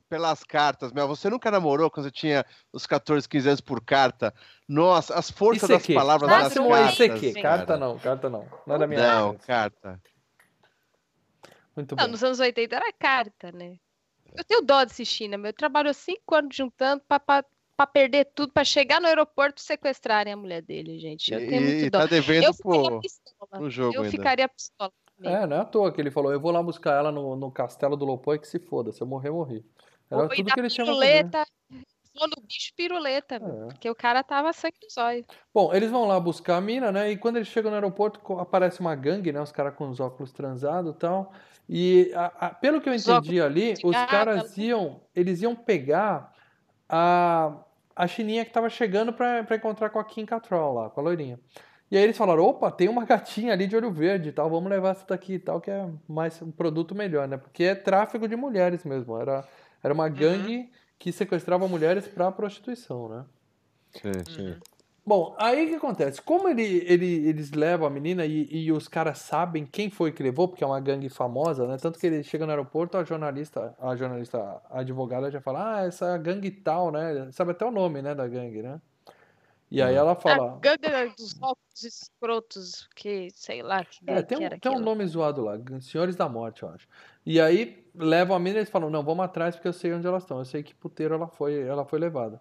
pelas 0.08 0.42
cartas, 0.44 0.92
Mel. 0.92 1.06
Você 1.08 1.28
nunca 1.30 1.50
namorou 1.50 1.90
quando 1.90 2.04
você 2.06 2.10
tinha 2.10 2.44
os 2.72 2.86
14, 2.86 3.28
15 3.28 3.48
anos 3.48 3.60
por 3.60 3.84
carta? 3.84 4.34
Nossa, 4.68 5.14
as 5.14 5.30
forças 5.30 5.68
das 5.68 5.82
ICQ. 5.82 5.94
palavras 5.94 6.28
Nada 6.30 6.42
das 6.44 6.54
Máximo 6.54 6.68
não 6.68 6.76
é 6.76 6.80
cartas. 6.84 7.00
ICQ. 7.00 7.20
gente. 7.28 7.42
Carta 7.42 7.76
não, 7.76 7.98
carta 7.98 8.30
não. 8.30 8.46
Não 8.66 8.76
é 8.76 8.78
da 8.78 8.86
minha 8.86 9.00
Não, 9.00 9.30
época. 9.30 9.46
carta. 9.46 10.00
Muito 11.76 11.94
Não, 11.96 12.04
bem. 12.04 12.12
nos 12.12 12.24
anos 12.24 12.40
80 12.40 12.74
era 12.76 12.92
carta, 12.92 13.52
né? 13.52 13.76
Eu 14.34 14.44
tenho 14.44 14.62
dó 14.62 14.84
desse 14.84 15.04
China, 15.04 15.36
meu. 15.38 15.52
Trabalhou 15.52 15.92
cinco 15.94 16.34
anos 16.34 16.54
juntando 16.54 17.02
pra, 17.08 17.18
pra 17.20 17.86
perder 17.86 18.26
tudo, 18.34 18.52
pra 18.52 18.64
chegar 18.64 19.00
no 19.00 19.06
aeroporto 19.06 19.60
e 19.60 19.64
sequestrarem 19.64 20.32
a 20.32 20.36
mulher 20.36 20.62
dele, 20.62 20.98
gente. 20.98 21.32
Eu 21.32 21.40
tenho 21.40 21.62
E, 21.62 21.64
muito 21.66 21.84
e 21.84 21.90
dó. 21.90 21.98
tá 22.00 22.06
devendo 22.06 22.44
Eu 22.44 22.54
ficaria 22.54 22.82
pro, 22.90 23.00
pistola. 23.00 23.50
pro 23.50 23.70
jogo 23.70 23.94
Eu 23.94 24.00
ainda. 24.02 24.10
ficaria 24.10 24.48
pistola. 24.48 24.92
também. 25.16 25.34
É, 25.34 25.46
não 25.46 25.56
é 25.56 25.60
à 25.60 25.64
toa 25.64 25.90
que 25.92 26.00
ele 26.00 26.10
falou, 26.10 26.32
eu 26.32 26.40
vou 26.40 26.50
lá 26.50 26.62
buscar 26.62 26.98
ela 26.98 27.10
no, 27.12 27.36
no 27.36 27.50
castelo 27.50 27.96
do 27.96 28.04
Lopoi 28.04 28.38
que 28.38 28.46
se 28.48 28.58
foda, 28.58 28.92
se 28.92 29.00
eu 29.02 29.06
morrer, 29.06 29.30
morri. 29.30 29.64
Era 30.10 30.24
ir 30.24 30.36
tudo 30.36 30.54
que 30.54 30.60
ele 30.60 30.68
tinha 30.68 30.84
piruleta. 30.86 31.44
Vou 32.18 32.28
no 32.28 32.36
bicho 32.46 32.72
piruleta, 32.74 33.34
É. 33.34 33.38
porque 33.66 33.90
o 33.90 33.94
cara 33.94 34.22
tava 34.22 34.50
sangue 34.52 34.76
nos 34.82 34.96
olhos. 34.96 35.26
Bom, 35.52 35.74
eles 35.74 35.90
vão 35.90 36.06
lá 36.06 36.18
buscar 36.18 36.56
a 36.56 36.60
mina, 36.62 36.90
né? 36.90 37.10
E 37.10 37.16
quando 37.18 37.36
eles 37.36 37.48
chegam 37.48 37.70
no 37.70 37.74
aeroporto, 37.76 38.20
aparece 38.38 38.80
uma 38.80 38.94
gangue, 38.94 39.32
né? 39.32 39.40
Os 39.42 39.52
caras 39.52 39.74
com 39.74 39.88
os 39.90 40.00
óculos 40.00 40.32
transados 40.32 40.94
e 40.94 40.98
tal. 40.98 41.32
E 41.68 42.10
a- 42.14 42.32
a- 42.46 42.50
pelo 42.54 42.80
que 42.80 42.88
eu 42.88 42.94
entendi 42.94 43.38
ali, 43.40 43.74
os 43.84 43.94
caras 44.06 44.56
né? 44.56 44.64
iam, 44.64 45.00
eles 45.14 45.42
iam 45.42 45.54
pegar 45.54 46.32
a, 46.88 47.52
a 47.94 48.06
chininha 48.06 48.44
que 48.46 48.50
tava 48.52 48.70
chegando 48.70 49.12
pra, 49.12 49.44
pra 49.44 49.56
encontrar 49.56 49.90
com 49.90 49.98
a 49.98 50.04
Kim 50.04 50.24
Cattrall 50.24 50.72
lá, 50.74 50.88
com 50.90 51.00
a 51.00 51.02
loirinha. 51.02 51.38
E 51.90 51.96
aí 51.96 52.02
eles 52.02 52.16
falaram, 52.16 52.44
opa, 52.44 52.70
tem 52.70 52.88
uma 52.88 53.04
gatinha 53.04 53.52
ali 53.52 53.66
de 53.66 53.76
olho 53.76 53.92
verde 53.92 54.30
e 54.30 54.32
tal, 54.32 54.48
vamos 54.50 54.68
levar 54.70 54.90
essa 54.90 55.06
daqui 55.06 55.34
e 55.34 55.38
tal, 55.38 55.60
que 55.60 55.70
é 55.70 55.86
mais 56.08 56.40
um 56.42 56.50
produto 56.50 56.94
melhor, 56.94 57.28
né? 57.28 57.36
Porque 57.36 57.62
é 57.64 57.74
tráfico 57.74 58.26
de 58.26 58.34
mulheres 58.36 58.84
mesmo, 58.84 59.16
era, 59.20 59.44
era 59.86 59.94
uma 59.94 60.08
gangue 60.08 60.68
que 60.98 61.12
sequestrava 61.12 61.68
mulheres 61.68 62.08
pra 62.08 62.32
prostituição, 62.32 63.08
né? 63.08 63.24
Sim, 63.92 64.12
sim. 64.28 64.42
Uhum. 64.48 64.56
Bom, 65.06 65.36
aí 65.38 65.64
o 65.66 65.68
que 65.68 65.74
acontece? 65.76 66.20
Como 66.20 66.48
ele, 66.48 66.64
ele- 66.84 67.28
eles 67.28 67.52
levam 67.52 67.86
a 67.86 67.90
menina 67.90 68.26
e, 68.26 68.48
e 68.50 68.72
os 68.72 68.88
caras 68.88 69.18
sabem 69.20 69.64
quem 69.64 69.88
foi 69.88 70.10
que 70.10 70.20
levou, 70.20 70.48
porque 70.48 70.64
é 70.64 70.66
uma 70.66 70.80
gangue 70.80 71.08
famosa, 71.08 71.64
né? 71.68 71.76
Tanto 71.80 72.00
que 72.00 72.08
ele 72.08 72.24
chega 72.24 72.44
no 72.44 72.50
aeroporto, 72.50 72.96
a 72.98 73.04
jornalista, 73.04 73.72
a 73.78 73.94
jornalista, 73.94 74.36
a 74.68 74.80
advogada 74.80 75.30
já 75.30 75.40
fala, 75.40 75.76
ah, 75.78 75.84
essa 75.86 76.18
gangue 76.18 76.50
tal, 76.50 76.90
né? 76.90 77.30
Sabe 77.30 77.52
até 77.52 77.64
o 77.64 77.70
nome, 77.70 78.02
né, 78.02 78.16
da 78.16 78.26
gangue, 78.26 78.62
né? 78.62 78.80
E 79.70 79.82
aí 79.82 79.94
ela 79.94 80.12
A 80.12 80.14
fala, 80.14 80.58
gangue 80.60 81.14
dos 81.16 81.34
óculos 81.42 81.82
escrotos, 81.82 82.88
que 82.94 83.28
sei 83.34 83.62
lá 83.62 83.84
que 83.84 84.00
é, 84.06 84.22
tem 84.22 84.38
que 84.38 84.42
um, 84.42 84.46
era 84.46 84.58
tem 84.58 84.72
um 84.72 84.78
nome 84.80 85.06
zoado 85.06 85.42
lá, 85.42 85.54
Senhores 85.80 86.14
da 86.14 86.28
Morte, 86.28 86.62
eu 86.62 86.68
acho. 86.70 86.86
E 87.24 87.40
aí 87.40 87.84
levam 87.94 88.36
a 88.36 88.38
menina 88.38 88.58
e 88.58 88.60
eles 88.60 88.70
falam, 88.70 88.88
não, 88.90 89.02
vamos 89.02 89.24
atrás 89.24 89.56
porque 89.56 89.68
eu 89.68 89.72
sei 89.72 89.92
onde 89.92 90.06
elas 90.06 90.22
estão, 90.22 90.38
eu 90.38 90.44
sei 90.44 90.62
que 90.62 90.74
puteiro 90.74 91.14
ela 91.14 91.26
foi, 91.26 91.60
ela 91.60 91.84
foi 91.84 91.98
levada. 91.98 92.40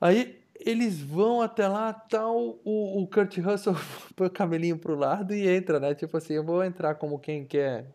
Aí 0.00 0.40
eles 0.54 1.00
vão 1.00 1.40
até 1.42 1.66
lá, 1.68 1.92
tal, 1.92 2.36
o, 2.64 3.02
o 3.02 3.06
Kurt 3.06 3.36
Russell 3.38 3.74
põe 4.16 4.26
o 4.26 4.30
cabelinho 4.30 4.78
pro 4.78 4.94
lado 4.94 5.34
e 5.34 5.46
entra, 5.48 5.78
né? 5.80 5.94
Tipo 5.94 6.16
assim, 6.16 6.34
eu 6.34 6.44
vou 6.44 6.62
entrar 6.64 6.94
como 6.94 7.18
quem 7.18 7.44
quer, 7.46 7.86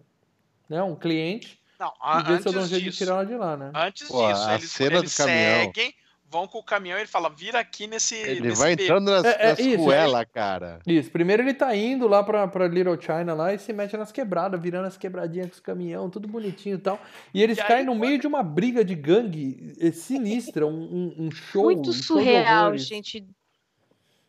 né? 0.70 0.82
Um 0.84 0.96
cliente 0.96 1.60
Não, 1.80 1.88
e 1.88 1.92
a- 2.02 2.22
ver 2.22 2.42
se 2.42 2.48
eu 2.48 2.52
antes 2.52 2.54
dou 2.54 2.64
um 2.64 2.68
jeito 2.68 2.84
de 2.84 2.90
disso, 2.90 3.00
tirar 3.00 3.14
ela 3.14 3.26
de 3.26 3.36
lá, 3.36 3.58
né? 3.58 3.72
antes 3.74 4.08
Pô, 4.08 4.26
disso, 4.28 4.50
a 4.50 4.54
eles, 4.54 4.72
cena 4.72 4.98
eles 5.00 5.12
do 5.14 5.18
caminhão. 5.18 5.62
seguem, 5.74 5.94
vão 6.30 6.48
com 6.48 6.58
o 6.58 6.64
caminhão 6.64 6.98
e 6.98 7.02
ele 7.02 7.08
fala, 7.08 7.30
vira 7.30 7.60
aqui 7.60 7.88
nesse. 7.88 8.16
Ele 8.16 8.42
nesse 8.42 8.62
vai 8.62 8.76
beco." 8.76 8.84
entrando 8.84 9.12
nas, 9.12 9.24
É, 9.26 9.38
é 9.42 9.50
nas 9.52 9.60
isso, 9.60 9.78
ruelas, 9.78 10.26
cara. 10.34 10.80
Isso, 10.86 11.10
primeiro 11.12 11.44
ele 11.44 11.54
tá 11.54 11.76
indo 11.76 12.08
lá 12.08 12.24
pra, 12.24 12.48
pra 12.48 12.68
Little 12.68 13.00
China 13.00 13.34
lá 13.34 13.54
e 13.54 13.60
se 13.60 13.72
mete 13.72 13.96
nas 13.96 14.12
quebradas, 14.12 14.60
virando 14.62 14.88
as 14.88 14.98
quebradinhas 14.98 15.48
com 15.48 15.54
os 15.54 15.60
caminhão, 15.60 16.10
tudo 16.10 16.28
bonitinho 16.28 16.76
e 16.76 16.80
tal. 16.80 17.00
E 17.34 17.42
eles 17.42 17.58
E 17.58 17.62
aí, 17.62 17.68
caem 17.68 17.86
no 17.86 17.96
meio 17.96 18.20
de 18.20 18.28
uma 18.28 18.44
briga 18.44 18.84
de 18.84 18.96
gangue 18.96 19.74
eh, 19.80 19.92
sinistra, 19.92 20.66
um, 20.68 20.72
um, 20.72 21.16
um 21.26 21.32
show. 21.32 21.66
Muito 21.66 21.90
um 21.92 21.94
surreal, 21.94 22.78
gente. 22.78 23.26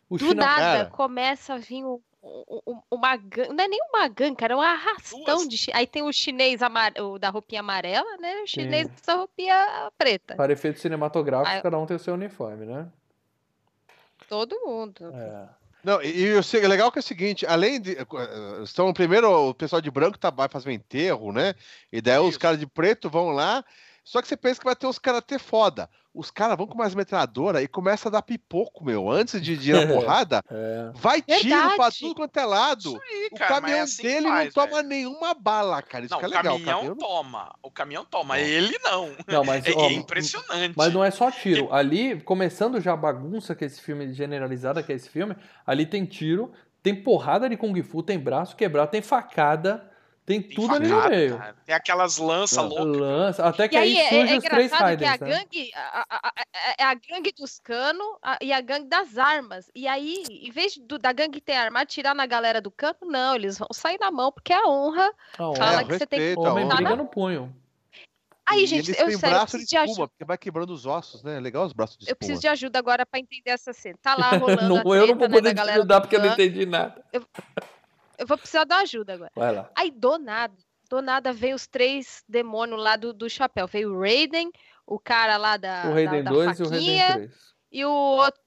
O 0.09 0.17
Do 0.17 0.25
China- 0.27 0.45
nada 0.45 0.61
cara. 0.61 0.85
começa 0.85 1.55
a 1.55 1.57
vir 1.57 1.83
um- 1.83 1.99
uma 2.91 3.15
gangue. 3.17 3.53
Não 3.53 3.63
é 3.63 3.67
nem 3.67 3.79
uma 3.89 4.07
gangue, 4.07 4.35
cara, 4.35 4.53
é 4.53 4.57
um 4.57 4.61
arrastão 4.61 5.23
Duas. 5.23 5.47
de. 5.47 5.71
Aí 5.73 5.85
tem 5.87 6.03
o 6.03 6.11
chinês 6.11 6.61
amar... 6.61 6.93
o 6.99 7.17
da 7.19 7.29
roupinha 7.29 7.61
amarela, 7.61 8.17
né? 8.17 8.41
O 8.43 8.47
chinês 8.47 8.87
da 9.05 9.15
roupinha 9.15 9.91
preta. 9.97 10.35
Para 10.35 10.53
efeitos 10.53 10.81
cinematográficos, 10.81 11.55
Aí- 11.55 11.61
cada 11.61 11.77
um 11.77 11.85
tem 11.85 11.95
o 11.95 11.99
seu 11.99 12.13
uniforme, 12.13 12.65
né? 12.65 12.87
Todo 14.29 14.59
mundo. 14.65 15.09
É. 15.13 15.47
Não, 15.83 16.01
e, 16.01 16.07
e 16.21 16.33
o 16.33 16.43
se- 16.43 16.59
legal 16.67 16.91
que 16.91 16.99
é 16.99 17.01
o 17.01 17.03
seguinte, 17.03 17.45
além 17.45 17.79
de. 17.79 17.97
eh, 17.97 18.05
Estão 18.63 18.91
primeiro 18.91 19.29
o 19.49 19.53
pessoal 19.53 19.81
de 19.81 19.89
branco 19.89 20.17
tá, 20.17 20.29
vai 20.29 20.49
fazer 20.49 20.69
um 20.69 20.73
enterro, 20.73 21.31
né? 21.31 21.53
E 21.91 22.01
daí 22.01 22.19
os 22.19 22.31
Isso. 22.31 22.39
caras 22.39 22.59
de 22.59 22.67
preto 22.67 23.09
vão 23.09 23.29
lá. 23.29 23.63
Só 24.07 24.21
que 24.21 24.27
você 24.29 24.37
pensa 24.37 24.57
que 24.57 24.65
vai 24.65 24.73
ter 24.73 24.87
uns 24.87 24.97
karatê 24.97 25.37
foda. 25.37 25.89
Os 26.13 26.31
caras 26.31 26.55
vão 26.57 26.65
com 26.65 26.77
mais 26.77 26.95
metralhadora 26.95 27.61
e 27.61 27.67
começa 27.67 28.07
a 28.07 28.11
dar 28.11 28.21
pipoco, 28.21 28.81
meu. 28.85 29.11
Antes 29.11 29.41
de 29.41 29.51
ir 29.69 29.73
na 29.73 29.85
porrada, 29.93 30.41
É. 30.49 30.91
vai 30.95 31.21
tiro 31.21 31.49
Verdade. 31.49 31.75
pra 31.75 31.91
tudo 31.91 32.15
quanto 32.15 32.37
é 32.37 32.45
lado. 32.45 32.79
Isso 32.87 33.01
aí, 33.03 33.29
O 33.33 33.35
cara, 33.35 33.49
mas 33.51 33.59
caminhão 33.59 33.77
é 33.79 33.81
assim 33.81 34.01
dele 34.03 34.27
faz, 34.29 34.45
não 34.55 34.63
toma 34.63 34.77
velho. 34.77 34.87
nenhuma 34.87 35.33
bala, 35.33 35.81
cara. 35.81 36.05
Isso 36.05 36.13
Não, 36.13 36.19
que 36.19 36.25
é 36.25 36.27
o 36.27 36.31
legal. 36.31 36.53
caminhão, 36.57 36.83
não- 36.85 36.95
toma. 36.95 37.53
O 37.61 37.69
caminhão 37.69 38.05
toma, 38.05 38.39
ele 38.39 38.79
não. 38.81 39.11
Não, 39.27 39.43
mas, 39.43 39.65
É, 39.67 39.73
ó, 39.75 39.81
é 39.89 39.91
impressionante. 39.93 40.73
mas 40.77 40.93
não 40.93 41.03
é 41.03 41.11
só 41.11 41.29
tiro. 41.29 41.67
Ali, 41.75 42.21
começando 42.21 42.79
já 42.79 42.93
a 42.93 42.97
bagunça 42.97 43.53
que 43.53 43.65
é 43.65 43.67
esse 43.67 43.81
filme, 43.81 44.13
generalizada 44.13 44.81
que 44.81 44.93
é 44.93 44.95
esse 44.95 45.09
filme, 45.09 45.35
ali 45.65 45.85
tem 45.85 46.05
tiro, 46.05 46.53
tem 46.81 46.95
porrada 46.95 47.49
de 47.49 47.57
Kung 47.57 47.83
Fu, 47.83 48.01
tem 48.01 48.17
braço 48.17 48.55
quebrado, 48.55 48.89
tem 48.89 49.01
facada, 49.01 49.91
tem, 50.27 50.41
Tem 50.41 50.55
tudo 50.55 50.75
ali 50.75 50.89
no 50.89 51.09
meio. 51.09 51.37
cara. 51.37 51.55
Tem 51.65 51.73
aquelas 51.73 52.17
lanças 52.17 52.57
loucas. 52.63 52.85
Lança, 52.97 53.45
até 53.47 53.67
que 53.69 53.75
E 53.75 53.77
aí, 53.77 53.97
aí 53.97 54.05
é, 54.05 54.09
surge 54.09 54.33
é 54.33 54.37
os 54.37 54.43
três 54.43 54.65
engraçado 54.67 54.97
que 54.97 55.05
a 55.05 55.11
né? 55.11 55.17
gangue 55.17 55.71
a- 55.73 56.05
a- 56.09 56.17
a- 56.27 56.33
é 56.77 56.83
a 56.83 56.93
gangue 56.93 57.31
dos 57.31 57.59
canos 57.59 58.05
a- 58.21 58.37
e 58.41 58.51
a 58.51 58.59
gangue 58.59 58.87
das 58.89 59.17
armas. 59.17 59.71
E 59.73 59.87
aí, 59.87 60.23
em 60.29 60.51
vez 60.51 60.77
do- 60.77 60.99
da 60.99 61.13
gangue 61.13 61.39
ter 61.39 61.53
arma 61.53 61.79
atirar 61.79 62.13
na 62.13 62.25
galera 62.25 62.59
do 62.61 62.69
cano, 62.69 62.97
não, 63.03 63.35
eles 63.35 63.57
vão 63.57 63.69
sair 63.73 63.97
na 63.99 64.11
mão, 64.11 64.29
porque 64.29 64.51
é 64.51 64.57
a 64.57 64.67
honra 64.67 65.09
A 65.39 65.55
fala. 65.55 65.81
É, 65.81 65.83
que 65.85 65.93
você 65.97 66.05
tem 66.05 66.19
que 66.19 66.25
respeito, 66.25 66.45
a 66.45 66.51
homem 66.51 66.65
honra. 66.65 66.75
briga 66.75 66.95
no 66.97 67.07
punho. 67.07 67.55
Aí, 68.49 68.63
E 68.63 68.67
gente, 68.67 68.89
eles 68.91 68.99
eu 68.99 69.07
têm 69.07 69.17
sério, 69.17 69.35
eu 69.35 69.39
braço 69.39 69.45
de 69.57 69.63
preciso 69.63 69.69
de 69.69 69.75
espuma, 69.75 69.91
ajuda. 69.93 70.07
porque 70.07 70.25
vai 70.25 70.37
quebrando 70.37 70.69
os 70.71 70.85
ossos, 70.85 71.21
né? 71.23 71.37
É 71.37 71.39
legal 71.39 71.65
os 71.65 71.73
braços 71.73 71.97
de 71.97 72.03
Eu 72.03 72.07
espuma. 72.07 72.17
preciso 72.17 72.41
de 72.41 72.47
ajuda 72.47 72.79
agora 72.79 73.05
pra 73.05 73.19
entender 73.19 73.49
essa 73.51 73.73
cena. 73.73 73.97
Tá 74.01 74.15
lá 74.15 74.31
rolando 74.37 74.61
Não, 74.69 74.77
a 74.77 74.95
eu 74.97 75.05
treta, 75.05 75.07
não 75.07 75.17
vou 75.19 75.27
né, 75.29 75.35
poder 75.35 75.53
da 75.53 75.63
te 75.65 75.69
ajudar 75.71 76.01
porque 76.01 76.15
eu 76.15 76.21
não 76.21 76.31
entendi 76.33 76.65
nada. 76.65 77.03
Eu 77.11 77.25
vou 78.25 78.37
precisar 78.37 78.63
da 78.63 78.77
ajuda 78.77 79.13
agora. 79.13 79.31
Vai 79.35 79.53
lá. 79.53 79.69
Aí, 79.75 79.91
do 79.91 80.17
nada, 80.17 80.53
do 80.89 81.01
nada 81.01 81.33
veio 81.33 81.55
os 81.55 81.67
três 81.67 82.23
demônios 82.27 82.81
lá 82.81 82.95
do, 82.95 83.13
do 83.13 83.29
chapéu. 83.29 83.67
Veio 83.67 83.93
o 83.93 83.99
Raiden, 83.99 84.51
o 84.85 84.97
cara 84.99 85.37
lá 85.37 85.57
da, 85.57 85.83
O 85.85 85.89
da, 85.89 85.93
Raiden 85.93 86.23
da 86.23 86.31
2 86.31 86.59
e 86.59 86.63
o 86.63 86.69
Raiden 86.69 87.13
3. 87.13 87.31
e 87.71 87.85
o 87.85 87.91
outro. 87.91 88.41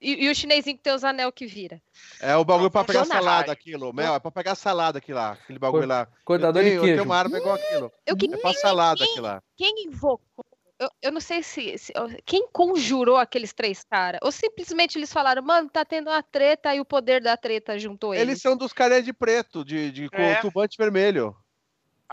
E, 0.00 0.26
e 0.26 0.30
o 0.30 0.34
chinesinho 0.34 0.76
que 0.76 0.82
tem 0.82 0.92
os 0.92 1.02
anel 1.04 1.32
que 1.32 1.46
vira. 1.46 1.80
É 2.20 2.36
o 2.36 2.44
bagulho 2.44 2.70
pra 2.70 2.84
pegar 2.84 3.06
salada, 3.06 3.50
aquilo. 3.50 3.90
Mel, 3.92 4.14
é 4.14 4.20
pra 4.20 4.30
pegar 4.30 4.54
salada 4.54 4.98
aquilo 4.98 5.16
lá. 5.18 5.32
Aquele 5.32 5.58
bagulho 5.58 5.86
lá. 5.86 6.06
Cuidador 6.26 6.60
eu 6.60 6.64
de 6.64 6.70
tenho, 6.70 6.78
eu 6.80 6.82
queijo. 6.82 6.96
tenho 6.96 7.04
uma 7.08 7.16
arma 7.16 7.38
igual 7.38 7.54
aquilo. 7.54 7.92
Eu 8.04 8.14
É 8.14 8.18
queria 8.18 8.36
pra 8.38 8.52
salada 8.52 9.02
aquilo 9.02 9.22
lá. 9.22 9.42
quem 9.56 9.86
invocou. 9.86 10.44
Eu, 10.84 10.90
eu 11.02 11.12
não 11.12 11.20
sei 11.20 11.42
se, 11.42 11.78
se- 11.78 11.92
Quem 12.26 12.48
conjurou 12.52 13.16
aqueles 13.16 13.52
três 13.52 13.82
caras? 13.84 14.20
Ou 14.22 14.30
simplesmente 14.32 14.98
eles 14.98 15.12
falaram, 15.12 15.42
mano, 15.42 15.70
tá 15.70 15.84
tendo 15.84 16.10
uma 16.10 16.22
treta 16.22 16.74
e 16.74 16.80
o 16.80 16.84
poder 16.84 17.22
da 17.22 17.36
treta 17.36 17.78
juntou 17.78 18.14
eles. 18.14 18.22
Eles 18.28 18.40
são 18.42 18.56
dos 18.56 18.72
carinha 18.72 19.02
de 19.02 19.12
preto, 19.12 19.64
de, 19.64 19.90
de 19.90 20.10
com 20.10 20.20
É. 20.20 20.34
turbante 20.36 20.76
vermelho. 20.78 21.34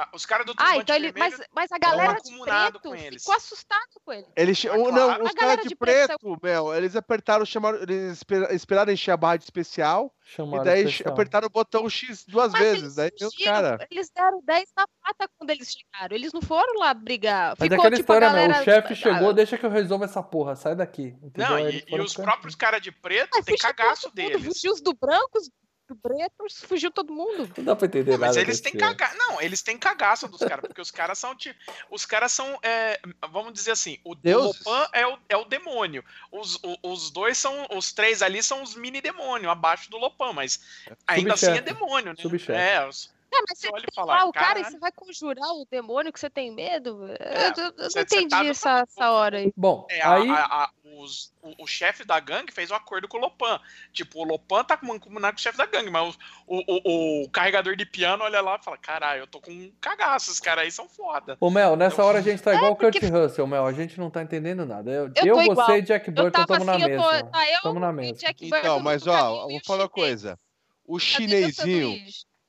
Ah, 0.03 0.09
Os 0.13 0.25
caras 0.25 0.45
do 0.45 0.53
Ah, 0.53 0.55
turbante 0.55 0.81
então 0.81 0.95
ele. 0.95 1.13
Mas, 1.17 1.39
mas 1.53 1.71
a 1.71 1.77
galera 1.77 2.13
de 2.19 2.39
preto 2.39 2.79
com 2.81 2.95
eles. 2.95 3.21
ficou 3.21 3.35
assustado 3.35 3.81
com 4.03 4.11
ele. 4.13 4.25
Eles, 4.35 4.65
Ah, 4.65 4.69
claro. 4.75 4.91
não, 4.91 5.23
os 5.23 5.31
caras 5.33 5.61
de, 5.63 5.69
de 5.69 5.75
preto 5.75 6.07
preto, 6.19 6.39
Mel, 6.41 6.73
eles 6.73 6.95
apertaram, 6.95 7.45
chamaram, 7.45 7.79
eles 7.81 8.13
esper- 8.17 8.51
esperaram 8.51 8.91
encher 8.91 9.11
a 9.11 9.17
barra 9.17 9.37
de 9.37 9.43
especial 9.43 10.13
Chamaram 10.23 10.63
e 10.63 10.65
daí 10.65 10.83
especial. 10.85 11.13
apertaram 11.13 11.47
o 11.47 11.49
botão 11.49 11.89
X 11.89 12.23
duas 12.25 12.51
Mas 12.53 12.61
vezes. 12.61 12.81
eles 12.83 12.95
Daí 12.95 13.11
tem 13.11 13.27
os 13.27 13.33
fugiram, 13.33 13.53
caras. 13.53 13.87
Eles 13.91 14.09
deram 14.09 14.41
10 14.43 14.69
na 14.75 14.85
pata 15.03 15.29
quando 15.37 15.49
eles 15.49 15.71
chegaram. 15.71 16.15
Eles 16.15 16.33
não 16.33 16.41
foram 16.41 16.79
lá 16.79 16.93
brigar. 16.93 17.55
Mas 17.59 17.67
é 17.67 17.69
Ficou 17.75 17.85
aquela 17.85 17.95
tipo 17.95 18.11
a 18.11 18.15
história, 18.15 18.29
meu. 18.29 18.41
galera. 18.47 18.61
O 18.61 18.63
chefe 18.65 18.93
ah, 18.93 18.95
chegou, 18.95 19.33
deixa 19.33 19.57
que 19.57 19.65
eu 19.65 19.69
resolva 19.69 20.05
essa 20.05 20.23
porra, 20.23 20.55
sai 20.55 20.75
daqui. 20.75 21.15
Entendeu? 21.21 21.49
Não, 21.49 21.69
e, 21.69 21.83
e 21.87 21.99
os 22.01 22.13
próprios 22.13 22.55
caras 22.55 22.81
de 22.81 22.91
preto 22.91 23.29
Mas 23.35 23.45
tem 23.45 23.57
cagaço 23.57 24.09
deles. 24.13 24.43
Fugiu 24.45 24.71
os 24.73 24.81
do 24.81 24.93
brancos, 24.93 25.49
do 25.91 25.95
preto, 25.95 26.45
fugiu 26.67 26.89
todo 26.91 27.13
mundo. 27.13 27.51
Não 27.57 27.63
dá 27.65 27.75
pra 27.75 27.85
entender 27.87 28.11
Não, 28.11 28.17
mas 28.19 28.29
nada. 28.35 28.39
eles 28.41 28.59
desse 28.59 28.63
têm 28.63 28.79
cagaço. 28.79 29.17
Não, 29.17 29.41
eles 29.41 29.61
têm 29.61 29.77
cagaço 29.77 30.27
dos 30.27 30.39
caras, 30.39 30.61
porque 30.61 30.81
os 30.81 30.89
caras 30.91 31.17
são 31.19 31.35
tipo. 31.35 31.59
Os 31.89 32.05
caras 32.05 32.31
são. 32.31 32.57
é, 32.63 32.99
vamos 33.29 33.53
dizer 33.53 33.71
assim, 33.71 33.99
o 34.03 34.15
Deuses. 34.15 34.63
Lopan 34.65 34.87
é 34.93 35.05
o, 35.07 35.17
é 35.29 35.37
o 35.37 35.45
demônio. 35.45 36.03
Os, 36.31 36.55
o- 36.63 36.77
os 36.83 37.11
dois 37.11 37.37
são. 37.37 37.67
Os 37.71 37.91
três 37.91 38.21
ali 38.21 38.41
são 38.41 38.63
os 38.63 38.75
mini 38.75 39.01
demônios, 39.01 39.51
abaixo 39.51 39.89
do 39.91 39.97
Lopan, 39.97 40.33
mas 40.33 40.61
ainda 41.05 41.33
assim 41.33 41.51
é 41.51 41.61
demônio, 41.61 42.13
né? 42.13 42.21
Subchefe. 42.21 42.51
É, 42.53 42.87
os, 42.87 43.11
É, 43.33 43.37
mas 43.47 43.57
você 43.59 43.67
você 43.67 43.73
olha 43.73 43.85
e 43.89 43.95
fala. 43.95 44.25
o 44.25 44.31
cara 44.33 44.59
e 44.59 44.63
você 44.65 44.77
vai 44.77 44.91
conjurar 44.91 45.47
o 45.53 45.65
demônio 45.71 46.11
que 46.11 46.19
você 46.19 46.29
tem 46.29 46.51
medo? 46.51 47.07
É, 47.19 47.47
eu, 47.47 47.63
eu- 47.63 47.63
eu 47.65 47.73
não 47.77 47.89
você- 47.89 47.89
você 47.91 47.99
entendi 48.01 48.27
tá 48.29 48.43
no- 48.43 48.49
essa, 48.49 48.79
essa 48.87 49.11
hora 49.11 49.37
aí. 49.37 49.53
Bom, 49.55 49.87
É, 49.89 50.01
a- 50.01 50.13
aí. 50.15 50.29
a- 50.29 50.45
a- 50.45 50.69
os- 50.97 51.33
o, 51.41 51.63
o 51.63 51.67
chefe 51.67 52.03
da 52.03 52.19
gangue 52.19 52.51
fez 52.51 52.69
um 52.69 52.75
acordo 52.75 53.07
com 53.07 53.17
o 53.17 53.21
Lopan. 53.21 53.59
Tipo, 53.93 54.19
o 54.19 54.23
Lopan 54.25 54.63
tá 54.65 54.75
combinado 54.75 55.33
com 55.33 55.39
o 55.39 55.41
chefe 55.41 55.57
da 55.57 55.65
gangue, 55.65 55.89
mas 55.89 56.15
o, 56.45 56.57
o, 56.57 57.23
o 57.23 57.29
carregador 57.29 57.75
de 57.77 57.85
piano 57.85 58.23
olha 58.23 58.41
lá 58.41 58.57
e 58.59 58.63
fala: 58.65 58.77
caralho, 58.77 59.21
eu 59.21 59.27
tô 59.27 59.39
com 59.39 59.49
um 59.51 59.71
cagaço, 59.79 60.29
esses 60.29 60.39
caras 60.41 60.65
aí 60.65 60.71
são 60.71 60.89
foda. 60.89 61.37
Ô, 61.39 61.49
Mel, 61.49 61.75
nessa 61.77 62.01
Eu- 62.01 62.05
hora 62.07 62.19
a 62.19 62.21
gente 62.21 62.41
tá 62.43 62.53
igual 62.53 62.73
o 62.73 62.75
Kurt 62.75 62.93
porque- 62.99 63.07
Russell, 63.07 63.47
Mel. 63.47 63.65
A 63.65 63.71
gente 63.73 63.97
não 63.97 64.09
tá 64.09 64.21
entendendo 64.21 64.65
nada. 64.65 64.91
Eu, 64.91 65.05
Eu 65.15 65.25
eu, 65.25 65.35
tô 65.35 65.41
você 65.43 65.51
igual. 65.51 65.77
e 65.77 65.81
Jack 65.83 66.11
Burton 66.11 66.41
estamos 66.41 66.65
na 66.65 66.73
assim, 66.75 66.81
eu 66.83 67.01
tô. 67.01 67.11
mesma. 67.11 67.29
Tá, 67.31 67.49
eu 67.49 67.61
Tamo 67.61 67.79
na 67.79 67.91
mesma. 67.93 68.17
Jack 68.17 68.41
Burton 68.49 68.57
Então, 68.57 68.79
mas 68.81 69.07
ó, 69.07 69.43
eu 69.43 69.47
vou 69.47 69.57
o 69.57 69.65
falar 69.65 69.83
uma 69.83 69.89
coisa. 69.89 70.37
O 70.85 70.99
chinesinho? 70.99 71.97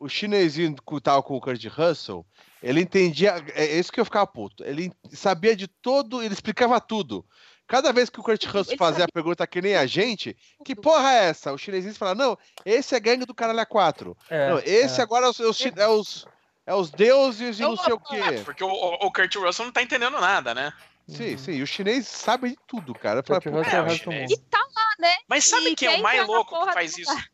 O 0.02 0.08
chinesinho 0.08 0.74
que 0.74 1.00
tava 1.00 1.22
com 1.22 1.36
o 1.36 1.40
Kurt 1.40 1.64
Russell, 1.66 2.26
ele 2.62 2.80
entendia. 2.80 3.42
É 3.54 3.64
é 3.64 3.78
isso 3.78 3.92
que 3.92 4.00
eu 4.00 4.04
ficava 4.04 4.26
puto. 4.26 4.64
Ele 4.64 4.92
sabia 5.12 5.54
de 5.54 5.68
todo, 5.68 6.22
ele 6.22 6.34
explicava 6.34 6.80
tudo. 6.80 7.24
Cada 7.66 7.92
vez 7.92 8.10
que 8.10 8.20
o 8.20 8.22
Kurt 8.22 8.44
Russell 8.44 8.72
Ele 8.72 8.76
fazia 8.76 9.00
sabia 9.00 9.04
a 9.08 9.12
pergunta 9.12 9.46
que 9.46 9.62
nem 9.62 9.76
a 9.76 9.86
gente, 9.86 10.36
que 10.64 10.74
porra 10.74 11.12
é 11.12 11.24
essa? 11.26 11.52
O 11.52 11.58
chinesinho 11.58 11.94
fala, 11.94 12.14
não, 12.14 12.36
esse 12.66 12.94
é 12.94 13.00
gangue 13.00 13.24
do 13.24 13.34
caralho 13.34 13.60
a 13.60 13.64
4. 13.64 14.16
É, 14.28 14.50
não, 14.50 14.58
esse 14.58 15.00
é. 15.00 15.02
agora 15.02 15.26
é 15.26 15.28
os, 15.30 15.40
é 15.40 15.44
os 15.46 15.66
é 15.76 15.88
os, 15.88 16.26
é 16.66 16.74
os 16.74 16.90
deuses 16.90 17.60
e 17.60 17.62
não 17.62 17.76
sei 17.76 17.92
o 17.92 18.00
quê. 18.00 18.42
Porque 18.44 18.64
o, 18.64 18.68
o, 18.68 19.12
Kurt 19.12 19.34
Russell 19.36 19.64
não 19.64 19.72
tá 19.72 19.82
entendendo 19.82 20.20
nada, 20.20 20.52
né? 20.52 20.72
Sim, 21.08 21.36
sim, 21.36 21.52
e 21.52 21.62
o 21.62 21.66
chinês 21.66 22.06
sabe 22.06 22.50
de 22.50 22.58
tudo, 22.66 22.92
cara. 22.94 23.20
Eu 23.20 23.24
falei, 23.24 23.40
Kurt 23.40 23.64
"Puta, 23.64 23.82
Russell 23.82 24.12
é 24.12 24.20
mundo. 24.20 24.32
E 24.32 24.36
tá 24.38 24.58
lá, 24.58 24.88
né? 24.98 25.16
Mas 25.28 25.46
sabe 25.46 25.70
E 25.70 25.74
quem 25.74 25.88
é 25.88 25.98
o 25.98 26.02
mais 26.02 26.26
louco 26.26 26.66
que 26.66 26.72
faz 26.72 26.98
isso? 26.98 27.32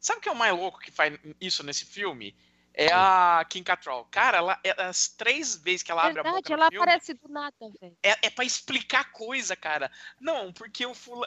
Sabe 0.00 0.20
quem 0.22 0.30
é 0.30 0.34
o 0.34 0.38
mais 0.38 0.56
louco 0.56 0.80
que 0.80 0.90
faz 0.90 1.18
isso 1.40 1.62
nesse 1.62 1.84
filme? 1.84 2.34
É 2.72 2.90
a 2.92 3.44
Kim 3.48 3.62
Cattrall. 3.62 4.06
Cara, 4.10 4.38
ela, 4.38 4.58
é- 4.64 4.82
as 4.84 5.08
três 5.08 5.56
vezes 5.56 5.82
que 5.82 5.90
ela 5.90 6.02
abre 6.06 6.20
a 6.20 6.22
Verdade, 6.22 6.36
boca 6.44 6.54
ela 6.54 6.68
filme, 6.70 6.82
aparece 6.84 7.14
do 7.14 7.28
nada, 7.28 7.54
velho. 7.80 7.96
é, 8.02 8.26
é 8.26 8.30
para 8.30 8.44
explicar 8.44 9.12
coisa, 9.12 9.54
cara. 9.56 9.90
Não, 10.20 10.52
porque 10.52 10.86
o 10.86 10.94
fulano... 10.94 11.26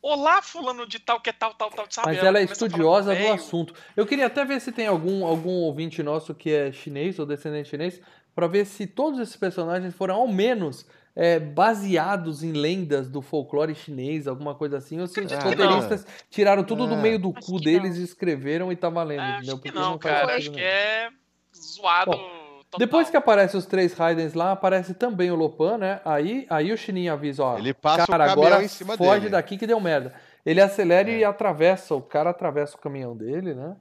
Olá, 0.00 0.42
fulano 0.42 0.86
de 0.86 0.98
tal, 0.98 1.20
que 1.20 1.30
é 1.30 1.32
tal, 1.32 1.54
tal, 1.54 1.70
tal, 1.70 1.86
sabe? 1.90 2.08
Mas 2.08 2.18
ela 2.18 2.38
é 2.38 2.46
começa 2.46 2.66
a 2.66 2.70
falar 2.70 2.70
com 2.70 2.76
estudiosa 2.76 3.12
o 3.14 3.16
do 3.16 3.32
assunto. 3.32 3.74
Eu 3.96 4.06
queria 4.06 4.26
até 4.26 4.44
ver 4.44 4.60
se 4.60 4.70
tem 4.70 4.86
algum, 4.86 5.24
algum 5.24 5.62
ouvinte 5.62 6.02
nosso 6.02 6.34
que 6.34 6.52
é 6.52 6.70
chinês 6.70 7.18
ou 7.18 7.26
descendente 7.26 7.70
chinês, 7.70 8.00
pra 8.34 8.46
ver 8.46 8.66
se 8.66 8.86
todos 8.86 9.18
esses 9.18 9.36
personagens 9.36 9.94
foram 9.94 10.16
ao 10.16 10.28
menos 10.28 10.86
é, 11.14 11.38
baseados 11.38 12.42
em 12.42 12.52
lendas 12.52 13.08
do 13.08 13.20
folclore 13.20 13.74
chinês, 13.74 14.26
alguma 14.26 14.54
coisa 14.54 14.78
assim, 14.78 15.00
ou 15.00 15.06
se 15.06 15.20
os 15.20 15.32
Acredito 15.32 15.56
que 15.58 15.62
não. 15.64 15.72
roteiristas 15.80 16.06
tiraram 16.30 16.64
tudo 16.64 16.86
do 16.86 16.94
É. 16.94 17.02
meio 17.02 17.18
do 17.18 17.34
Acho 17.36 17.46
cu 17.46 17.60
deles 17.60 17.94
não. 17.96 18.00
e 18.00 18.04
escreveram 18.04 18.72
e 18.72 18.76
tá 18.76 18.88
valendo, 18.88 19.22
entendeu? 19.22 19.54
Acho 19.54 19.62
que 19.62 19.70
não, 19.72 19.98
faz 19.98 20.00
cara. 20.00 20.36
Acho 20.36 20.50
que 20.50 20.60
é 20.60 21.08
zoado 21.54 22.12
total. 22.12 22.78
Depois 22.78 23.10
que 23.10 23.16
aparecem 23.16 23.58
os 23.58 23.66
três 23.66 23.92
Raidens 23.92 24.32
lá, 24.32 24.52
aparece 24.52 24.94
também 24.94 25.30
o 25.30 25.34
Lopan, 25.34 25.76
né? 25.76 26.00
Aí, 26.04 26.46
aí 26.48 26.72
o 26.72 26.76
Chininho 26.78 27.12
avisa, 27.12 27.42
ó, 27.44 27.58
Ele 27.58 27.74
passa 27.74 28.06
cara, 28.06 28.26
o 28.28 28.30
agora 28.30 28.64
em 28.64 28.68
cima 28.68 28.96
foge 28.96 29.20
dele. 29.20 29.30
daqui 29.32 29.58
que 29.58 29.66
deu 29.66 29.78
merda. 29.78 30.14
Ele 30.44 30.60
acelera 30.60 31.10
É. 31.10 31.18
e 31.18 31.24
atravessa, 31.24 31.94
o 31.94 32.00
cara 32.00 32.30
atravessa 32.30 32.76
o 32.76 32.80
caminhão 32.80 33.14
dele, 33.16 33.54
né? 33.54 33.76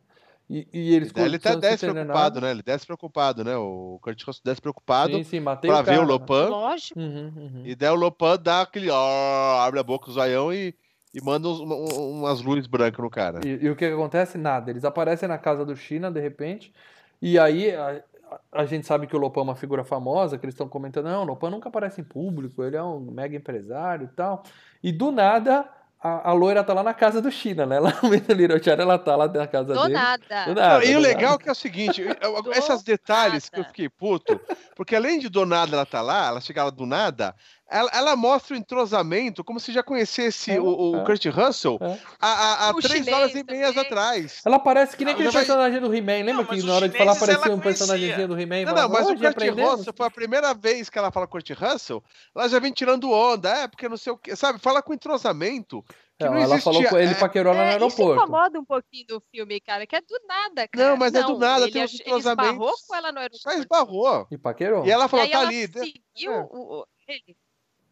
E, 0.54 0.68
e 0.74 0.93
eles 0.93 1.14
ele 1.16 1.38
até 1.38 1.54
continuam 1.54 1.54
sem 1.54 1.60
desce 1.62 1.86
entender 1.86 1.99
preocupado, 2.02 2.36
nada. 2.36 2.45
né? 2.47 2.52
Ele 2.52 2.62
desce 2.64 2.86
preocupado, 2.86 3.43
né? 3.45 3.56
O 3.56 3.99
Kurt 4.02 4.22
Russell 4.26 4.41
desce 4.43 4.62
preocupado 4.62 5.14
Sim, 5.14 5.24
sim, 5.24 5.41
pra 5.41 5.54
o 5.54 5.58
ver 5.62 5.86
cara. 5.86 6.02
o 6.02 6.06
Lopan. 6.06 6.49
Lógico. 6.49 6.99
Uhum, 6.99 7.32
uhum. 7.38 7.62
E 7.66 7.74
daí 7.74 7.89
o 7.89 7.95
Lopan 7.95 8.38
dá 8.38 8.62
aquele. 8.62 8.89
Ó, 8.89 9.60
abre 9.62 9.80
a 9.80 9.84
boca, 9.84 10.10
o 10.10 10.14
zoião 10.14 10.52
e, 10.54 10.76
e 11.14 11.22
manda 11.24 11.47
uns- 11.47 11.62
um- 11.62 12.20
umas 12.20 12.41
luzes 12.41 12.68
brancas 12.68 12.99
no 13.02 13.10
cara. 13.10 13.39
E, 13.45 13.66
e 13.66 13.70
o 13.70 13.76
que 13.78 13.86
acontece? 13.86 14.38
Nada. 14.38 14.70
Eles 14.70 14.84
aparecem 14.84 15.30
na 15.30 15.38
casa 15.38 15.64
do 15.64 15.74
China, 15.74 16.12
de 16.12 16.20
repente, 16.20 16.74
e 17.22 17.39
aí 17.39 17.74
a, 17.74 18.02
a- 18.30 18.39
a 18.62 18.66
gente 18.66 18.86
sabe 18.86 19.08
que 19.08 19.16
o 19.16 19.20
Lopan 19.20 19.39
é 19.41 19.43
uma 19.43 19.56
figura 19.56 19.86
famosa, 19.86 20.38
que 20.38 20.45
eles 20.45 20.54
estão 20.54 20.68
comentando, 20.68 21.06
não, 21.06 21.22
o 21.24 21.26
Lopan 21.28 21.49
nunca 21.49 21.70
aparece 21.70 22.02
em 22.02 22.04
público, 22.04 22.62
ele 22.62 22.76
é 22.76 22.84
um 22.84 22.99
mega 22.99 23.38
empresário 23.38 24.04
e 24.12 24.16
tal. 24.16 24.43
E 24.84 24.91
do 24.91 25.12
nada, 25.12 25.66
a, 26.02 26.30
a 26.30 26.34
loira 26.34 26.64
tá 26.64 26.74
lá 26.74 26.84
na 26.84 26.93
casa 26.93 27.22
do 27.22 27.32
China, 27.32 27.66
né? 27.66 27.80
Lá 27.80 27.93
no 28.02 28.10
meio 28.10 28.22
do 28.24 28.34
Little 28.34 28.62
China, 28.64 28.82
ela 28.84 28.99
tá 28.99 29.16
lá 29.16 29.28
na 29.28 29.47
casa 29.47 29.76
Do 29.76 29.80
dele. 29.80 29.93
nada. 29.93 30.45
Do 30.45 30.56
Não, 30.62 30.80
nada, 30.80 30.86
e 30.86 30.93
do 30.93 30.97
o 30.97 31.02
nada. 31.02 31.08
legal 31.08 31.36
é 31.36 31.38
que 31.38 31.49
é 31.49 31.52
o 31.52 31.56
seguinte, 31.56 32.02
esses 32.56 32.84
detalhes 32.84 33.49
que 33.49 33.60
eu 33.60 33.64
nada. 33.64 33.74
fiquei 33.74 33.89
puto, 33.89 34.39
porque 34.76 34.95
além 34.95 35.20
de 35.20 35.30
do 35.30 35.45
nada 35.45 35.76
ela 35.76 35.86
tá 35.86 36.02
lá, 36.02 36.28
ela 36.28 36.41
chega 36.41 36.64
lá 36.64 36.70
do 36.70 36.86
nada, 36.86 37.36
ela, 37.72 37.90
ela 37.94 38.16
mostra 38.16 38.54
o 38.56 38.58
entrosamento 38.60 39.44
como 39.44 39.60
se 39.60 39.72
já 39.72 39.82
conhecesse 39.82 40.52
É, 40.52 40.60
o, 40.60 40.66
o 40.92 40.98
é. 40.98 41.06
Kurt 41.06 41.26
Russell 41.28 41.78
É. 41.82 41.98
há, 42.20 42.28
há, 42.28 42.68
há 42.68 42.72
O 42.72 42.82
três 42.82 43.08
horas 43.08 43.34
e 43.34 43.44
meias 43.44 43.70
também. 43.74 43.86
atrás. 43.88 44.42
Ela 44.46 44.60
parece 44.60 44.96
que 44.98 45.06
nem 45.06 45.14
aquele 45.14 45.30
vai- 45.30 45.44
personagem 45.46 45.80
do 45.80 45.94
He-Man. 45.96 46.12
Lembra 46.26 46.34
Não, 46.34 46.46
que 46.46 46.56
mas 46.56 46.64
na 46.66 46.74
hora 46.76 46.90
de 46.90 46.98
falar 46.98 47.16
parecia 47.16 47.52
um 47.54 47.60
personagemzinho 47.60 48.28
do 48.28 48.40
He-Man? 48.40 48.66
Não, 48.66 48.74
não, 48.76 48.90
mas 48.90 49.08
"Ó, 49.08 49.12
o 49.12 49.16
Kurt 49.16 49.26
aprendemos?" 49.26 49.72
Russell 49.80 49.94
foi 49.96 50.06
a 50.08 50.12
primeira 50.12 50.54
vez 50.54 50.90
que 50.90 51.00
ela 51.00 51.12
fala 51.12 51.26
Kurt 51.28 51.50
Russell, 51.52 52.04
ela 52.36 52.48
já 52.50 52.60
vem 52.60 52.72
tirando 52.74 53.10
onda, 53.12 53.50
é, 53.50 53.68
porque 53.68 53.88
não 53.90 53.98
sei 53.98 54.12
o 54.14 54.18
que, 54.18 54.36
sabe? 54.36 54.60
Fala 54.60 54.82
com 54.82 54.94
entrosamento. 54.94 55.84
Que 56.20 56.26
Não, 56.28 56.34
não 56.36 56.42
ela 56.42 56.60
falou 56.60 56.84
com 56.88 56.98
ele 57.00 57.12
é, 57.14 57.16
paquerou 57.16 57.52
lá 57.52 57.60
no 57.60 57.66
É, 57.66 57.70
isso 57.78 57.84
aeroporto. 57.84 58.22
incomoda 58.22 58.60
um 58.60 58.66
pouquinho 58.66 59.08
do 59.08 59.24
filme, 59.32 59.60
cara, 59.60 59.88
que 59.88 59.96
é 59.96 60.02
do 60.02 60.20
nada, 60.28 60.68
cara. 60.68 60.90
Não, 60.92 60.98
mas 60.98 61.16
é 61.16 61.24
do 61.24 61.36
nada, 61.40 61.64
ele, 61.64 61.72
tem 61.72 61.84
uns 61.84 61.96
ach- 61.96 62.00
ele 62.06 62.16
esbarrou 62.20 62.44
entrosamentos. 62.52 62.82
com 62.88 62.96
ela 62.96 63.12
no 63.12 63.20
aeroporto. 63.20 63.42
Só 63.42 63.52
esbarrou. 63.58 64.28
E 64.30 64.38
paquerou. 64.38 64.86
E 64.86 64.92
ela 64.92 65.06
E 65.06 65.10
falou, 65.10 65.26
aí 65.26 65.32
tá 65.32 65.38
ela 65.40 65.48
ali. 65.48 65.68
Seguiu 65.68 66.32
é. 66.32 66.40
o, 66.42 66.46
o- 66.82 66.86
ele. 67.08 67.36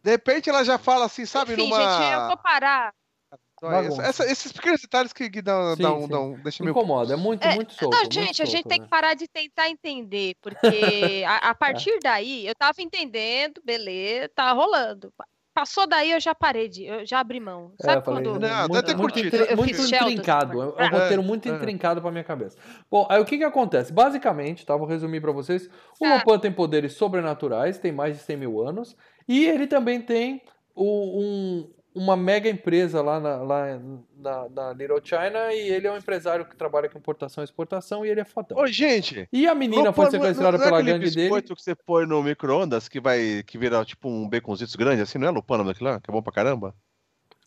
De 0.04 0.12
repente 0.12 0.50
ela 0.50 0.64
já 0.64 0.78
fala 0.78 1.06
assim, 1.06 1.26
sabe, 1.26 1.54
Enfim, 1.54 1.64
numa. 1.70 1.78
gente, 1.78 2.14
eu 2.14 2.28
vou 2.28 2.38
parar. 2.38 2.94
Essa- 4.04 4.26
esses 4.32 4.54
pequenos 4.54 4.80
detalhes 4.82 5.12
que, 5.12 5.30
que 5.30 5.42
dão, 5.42 5.76
Sim, 5.76 5.82
dão, 5.84 6.02
sim. 6.04 6.08
dão, 6.08 6.32
deixa 6.42 6.64
meio. 6.64 6.72
Incomoda, 6.72 7.14
é 7.14 7.18
muito, 7.18 7.44
É, 7.46 7.56
muito 7.56 7.74
solto. 7.74 7.92
Não, 7.94 8.00
muito 8.04 8.14
gente, 8.14 8.42
a 8.42 8.46
gente 8.46 8.54
solto, 8.62 8.70
tem 8.70 8.80
né? 8.80 8.86
que 8.86 8.90
parar 8.90 9.14
de 9.16 9.28
tentar 9.28 9.68
entender, 9.70 10.36
porque 10.42 10.56
a, 11.28 11.50
a 11.50 11.56
partir 11.56 12.00
daí 12.02 12.48
eu 12.48 12.56
tava 12.56 12.82
entendendo, 12.82 13.62
beleza, 13.64 14.30
tá 14.34 14.52
rolando. 14.54 15.12
Passou 15.54 15.86
daí, 15.86 16.12
eu 16.12 16.22
já 16.22 16.34
parei 16.34 16.70
de, 16.70 16.86
eu 16.86 17.06
já 17.06 17.20
abri 17.20 17.38
mão. 17.38 17.74
É, 17.82 17.84
Sabe 17.84 17.98
eu 17.98 18.02
falei, 18.06 18.24
quando. 18.24 18.40
Não, 18.40 18.68
muito, 18.70 18.98
muito, 18.98 19.20
intri- 19.20 19.48
Eu 19.50 19.58
muito 19.58 19.82
intrincado. 19.82 20.62
É 20.62 20.66
um 20.66 20.80
É, 20.86 20.88
roteiro 20.88 21.22
muito 21.24 21.50
é. 21.50 21.52
intrincado 21.52 22.02
pra 22.02 22.12
minha 22.12 22.24
cabeça. 22.24 22.58
Bom, 22.90 23.06
aí 23.10 23.20
o 23.20 23.26
que 23.26 23.38
que 23.38 23.44
acontece? 23.44 23.92
Basicamente, 23.92 24.66
tá, 24.66 24.78
vou 24.78 24.88
resumir 24.88 25.20
pra 25.20 25.34
vocês. 25.34 25.68
O 26.00 26.06
Tá. 26.06 26.14
Lopan 26.14 26.40
tem 26.40 26.52
poderes 26.52 26.94
sobrenaturais, 26.94 27.78
tem 27.78 27.92
mais 27.92 28.16
de 28.18 28.24
100 28.24 28.38
mil 28.38 28.62
anos. 28.66 28.96
E 29.30 29.46
ele 29.46 29.68
também 29.68 30.02
tem 30.02 30.42
o- 30.76 31.22
um- 31.22 31.70
uma 31.96 32.16
mega 32.18 32.50
empresa 32.50 33.02
lá, 33.02 33.20
na, 33.20 33.38
lá 33.38 33.80
na, 34.18 34.50
na 34.50 34.74
Little 34.74 35.00
China. 35.04 35.54
E 35.54 35.70
ele 35.70 35.88
é 35.88 35.92
um 35.92 35.98
empresário 35.98 36.46
que 36.46 36.56
trabalha 36.56 36.88
com 36.90 36.98
importação 36.98 37.44
e 37.44 37.46
exportação. 37.46 38.06
E 38.06 38.10
ele 38.10 38.22
é 38.22 38.26
fodão. 38.26 38.58
Ô, 38.58 38.66
gente! 38.68 39.28
E 39.32 39.48
a 39.48 39.54
menina 39.56 39.92
foi 39.94 40.06
não 40.06 40.10
é- 40.10 40.12
sequestrada 40.12 40.58
não 40.58 40.64
é 40.64 40.68
pela 40.68 40.80
aquele 40.80 40.94
gangue 41.00 41.16
dele. 41.16 41.42
que 41.42 41.50
você 41.56 41.76
põe 41.76 42.06
no 42.06 42.22
micro-ondas 42.24 42.88
que 42.90 43.00
vai 43.00 43.44
que 43.46 43.58
vira 43.58 43.84
tipo 43.86 44.10
um 44.10 44.28
baconzito 44.28 44.78
grande, 44.78 45.02
assim, 45.02 45.18
não 45.20 45.28
é 45.28 45.32
Lupan 45.32 45.56
o 45.56 45.58
nome 45.60 45.70
daquilo 45.72 45.90
lá? 45.92 46.00
Que 46.02 46.10
é 46.10 46.14
bom 46.14 46.22
pra 46.22 46.34
caramba? 46.34 46.74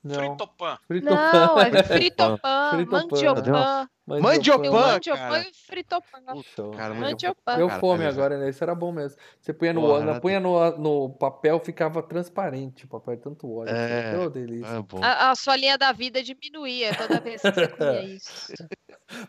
Não, 0.04 0.14
Fritopan. 0.16 0.78
fritopan. 0.88 1.32
Não, 1.32 1.60
é 1.60 1.70
fritopan, 1.84 2.70
Fritopan. 2.72 2.86
mandiopan. 2.90 3.88
Mandiopan. 4.04 4.70
Mandiopan 4.72 5.16
cara. 5.28 5.44
e 5.44 5.50
o 5.50 5.54
fritopan. 5.54 6.42
Show. 6.56 6.70
Cara, 6.72 6.92
Mandiopan. 6.94 7.56
Deu 7.56 7.70
fome 7.70 8.04
agora, 8.04 8.36
né? 8.36 8.48
Isso 8.50 8.64
era 8.64 8.74
bom 8.74 8.90
mesmo. 8.90 9.16
Você 9.40 9.52
punha 9.52 9.72
no, 9.72 9.80
Porra, 9.80 10.04
na- 10.04 10.20
punha 10.20 10.40
no, 10.40 10.76
no 10.76 11.10
papel, 11.10 11.60
ficava 11.60 12.02
transparente 12.02 12.84
o 12.84 12.88
papel, 12.88 13.16
tanto 13.18 13.48
óleo. 13.48 13.70
É. 13.70 14.18
Ô, 14.18 14.28
delícia. 14.28 14.82
Bom. 14.82 14.98
A, 15.00 15.30
a 15.30 15.34
sua 15.36 15.56
linha 15.56 15.78
da 15.78 15.92
vida 15.92 16.20
diminuía 16.20 16.92
toda 16.96 17.20
vez 17.20 17.40
que 17.40 17.52
você 17.52 17.68
comia 17.68 18.02
isso. 18.16 18.52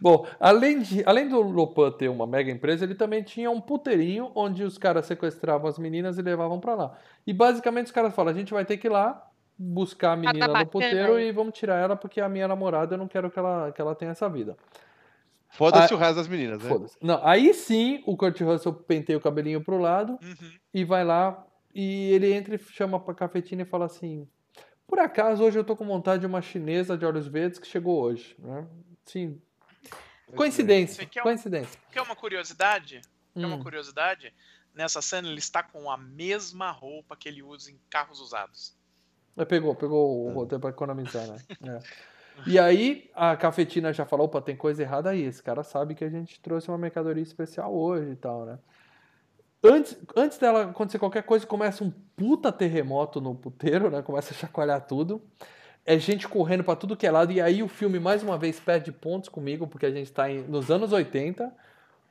Bom, 0.01 0.25
além, 0.39 0.79
de, 0.79 1.03
além 1.05 1.27
do 1.29 1.39
Lopan 1.39 1.91
ter 1.91 2.09
uma 2.09 2.25
mega 2.25 2.49
empresa, 2.49 2.83
ele 2.83 2.95
também 2.95 3.21
tinha 3.21 3.51
um 3.51 3.61
puteirinho 3.61 4.31
onde 4.33 4.63
os 4.63 4.79
caras 4.79 5.05
sequestravam 5.05 5.69
as 5.69 5.77
meninas 5.77 6.17
e 6.17 6.21
levavam 6.23 6.59
pra 6.59 6.73
lá. 6.73 6.97
E 7.27 7.31
basicamente 7.33 7.85
os 7.87 7.91
caras 7.91 8.15
falam: 8.15 8.33
a 8.33 8.35
gente 8.35 8.51
vai 8.51 8.65
ter 8.65 8.77
que 8.77 8.87
ir 8.87 8.89
lá 8.89 9.29
buscar 9.57 10.13
a 10.13 10.15
menina 10.15 10.39
tá 10.39 10.47
no 10.47 10.53
bacana 10.53 10.69
puteiro 10.71 11.15
aí. 11.15 11.27
e 11.27 11.31
vamos 11.31 11.53
tirar 11.57 11.77
ela 11.77 11.95
porque 11.95 12.19
a 12.19 12.27
minha 12.29 12.47
namorada 12.47 12.95
eu 12.95 12.97
não 12.97 13.07
quero 13.07 13.29
que 13.31 13.37
ela, 13.39 13.71
que 13.71 13.79
ela 13.81 13.95
tenha 13.95 14.11
essa 14.11 14.27
vida. 14.29 14.57
Foda-se 15.49 15.93
Ah, 15.93 15.95
o 15.95 15.99
resto 15.99 16.15
das 16.15 16.27
meninas, 16.27 16.61
né? 16.63 16.67
Foda-se. 16.69 16.97
Não, 17.01 17.25
aí 17.25 17.53
sim 17.53 18.01
o 18.07 18.17
Kurt 18.17 18.39
Russell 18.41 18.73
penteia 18.73 19.17
o 19.17 19.21
cabelinho 19.21 19.63
pro 19.63 19.77
lado 19.77 20.13
Uhum. 20.21 20.51
e 20.73 20.83
vai 20.83 21.03
lá 21.05 21.45
e 21.73 22.11
ele 22.11 22.33
entra 22.33 22.55
e 22.55 22.57
chama 22.57 22.99
pra 22.99 23.13
cafetina 23.13 23.61
e 23.61 23.65
fala 23.65 23.85
assim: 23.85 24.27
Por 24.87 24.97
acaso 24.99 25.43
hoje 25.43 25.57
eu 25.59 25.63
tô 25.63 25.75
com 25.75 25.85
vontade 25.85 26.21
de 26.21 26.25
uma 26.27 26.41
chinesa 26.41 26.97
de 26.97 27.05
olhos 27.05 27.27
verdes 27.27 27.59
que 27.59 27.67
chegou 27.67 28.01
hoje, 28.01 28.35
né? 28.39 28.67
Sim. 29.05 29.39
Coincidência, 30.35 30.95
Você 30.95 31.05
quer 31.05 31.19
um- 31.19 31.23
coincidência. 31.23 31.79
Quer 31.91 32.01
uma 32.01 32.15
curiosidade? 32.15 33.01
Quer 33.35 33.45
uma 33.45 33.55
Hum. 33.57 33.63
curiosidade? 33.63 34.33
Nessa 34.73 35.01
cena 35.03 35.27
ele 35.27 35.37
está 35.37 35.61
com 35.61 35.91
a 35.91 35.97
mesma 35.97 36.71
roupa 36.71 37.15
que 37.15 37.29
ele 37.29 37.43
usa 37.43 37.69
em 37.69 37.79
carros 37.91 38.19
usados. 38.19 38.75
Pegou, 39.47 39.73
pegou 39.75 40.27
o 40.27 40.33
roteiro 40.33 40.61
pra 40.61 40.69
economizar, 40.69 41.25
né? 41.27 41.37
É. 41.65 41.79
E 42.47 42.57
aí 42.57 43.11
a 43.13 43.37
cafetina 43.37 43.93
já 43.93 44.05
falou, 44.05 44.25
opa, 44.25 44.41
tem 44.41 44.55
coisa 44.55 44.81
errada 44.81 45.11
aí. 45.11 45.21
Esse 45.21 45.41
cara 45.43 45.63
sabe 45.63 45.93
que 45.93 46.03
a 46.03 46.09
gente 46.09 46.39
trouxe 46.41 46.67
uma 46.67 46.77
mercadoria 46.79 47.21
especial 47.21 47.71
hoje 47.75 48.09
e 48.11 48.15
tal, 48.15 48.43
né? 48.45 48.57
Antes, 49.63 49.95
antes 50.15 50.37
dela 50.39 50.63
acontecer 50.63 50.97
qualquer 50.99 51.23
coisa, 51.23 51.45
começa 51.45 51.83
um 51.83 51.91
puta 52.17 52.51
terremoto 52.51 53.21
no 53.21 53.35
puteiro, 53.35 53.89
né? 53.91 54.01
Começa 54.01 54.33
a 54.33 54.37
chacoalhar 54.37 54.81
tudo. 54.85 55.21
É 55.85 55.97
gente 55.99 56.27
correndo 56.27 56.63
pra 56.63 56.75
tudo 56.75 56.97
que 56.97 57.05
é 57.05 57.11
lado. 57.11 57.31
E 57.31 57.39
aí 57.39 57.61
o 57.61 57.67
filme, 57.67 57.99
mais 57.99 58.23
uma 58.23 58.37
vez, 58.37 58.59
perde 58.59 58.91
pontos 58.91 59.29
comigo, 59.29 59.67
porque 59.67 59.85
a 59.85 59.91
gente 59.91 60.11
tá 60.11 60.29
em- 60.29 60.41
nos 60.41 60.71
anos 60.71 60.91
80. 60.91 61.53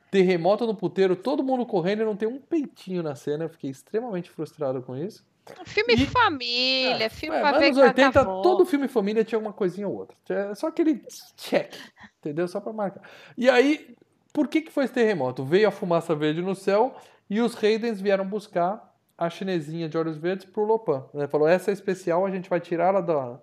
Terremoto 0.09 0.65
no 0.65 0.73
puteiro, 0.75 1.15
todo 1.15 1.43
mundo 1.43 1.65
correndo 1.65 2.01
e 2.01 2.05
não 2.05 2.15
tem 2.15 2.27
um 2.29 2.39
peitinho 2.39 3.03
na 3.03 3.13
cena. 3.13 3.43
Eu 3.43 3.49
fiquei 3.49 3.69
extremamente 3.69 4.29
frustrado 4.29 4.81
com 4.81 4.95
isso. 4.95 5.25
Um 5.61 5.65
filme 5.65 5.93
E- 5.95 6.05
família, 6.07 7.09
filme 7.09 7.35
É, 7.37 7.41
pra 7.41 7.57
ver 7.59 7.69
nos 7.69 7.77
com 7.77 7.83
a 7.83 7.87
80, 7.87 8.19
avó. 8.21 8.41
todo 8.41 8.65
filme 8.65 8.87
família 8.87 9.23
tinha 9.25 9.37
uma 9.39 9.51
coisinha 9.53 9.87
ou 9.87 9.95
outra. 9.95 10.15
É 10.29 10.55
só 10.55 10.67
aquele 10.67 11.03
check, 11.35 11.73
entendeu? 12.19 12.47
Só 12.47 12.61
pra 12.61 12.71
marcar. 12.71 13.01
E 13.37 13.49
aí, 13.49 13.95
por 14.31 14.47
que 14.47 14.61
que 14.61 14.71
foi 14.71 14.85
esse 14.85 14.93
terremoto? 14.93 15.43
Veio 15.43 15.67
a 15.67 15.71
fumaça 15.71 16.15
verde 16.15 16.41
no 16.41 16.55
céu 16.55 16.95
e 17.29 17.41
os 17.41 17.55
Raidens 17.55 17.99
vieram 17.99 18.25
buscar 18.25 18.91
a 19.17 19.29
chinesinha 19.29 19.87
de 19.89 19.97
olhos 19.97 20.17
verdes 20.17 20.45
pro 20.45 20.63
Lopan. 20.63 21.05
Né? 21.13 21.27
Falou, 21.27 21.47
essa 21.47 21.71
é 21.71 21.73
especial, 21.73 22.25
a 22.25 22.31
gente 22.31 22.49
vai 22.49 22.59
tirar 22.59 22.87
ela 22.87 23.01
da, 23.01 23.39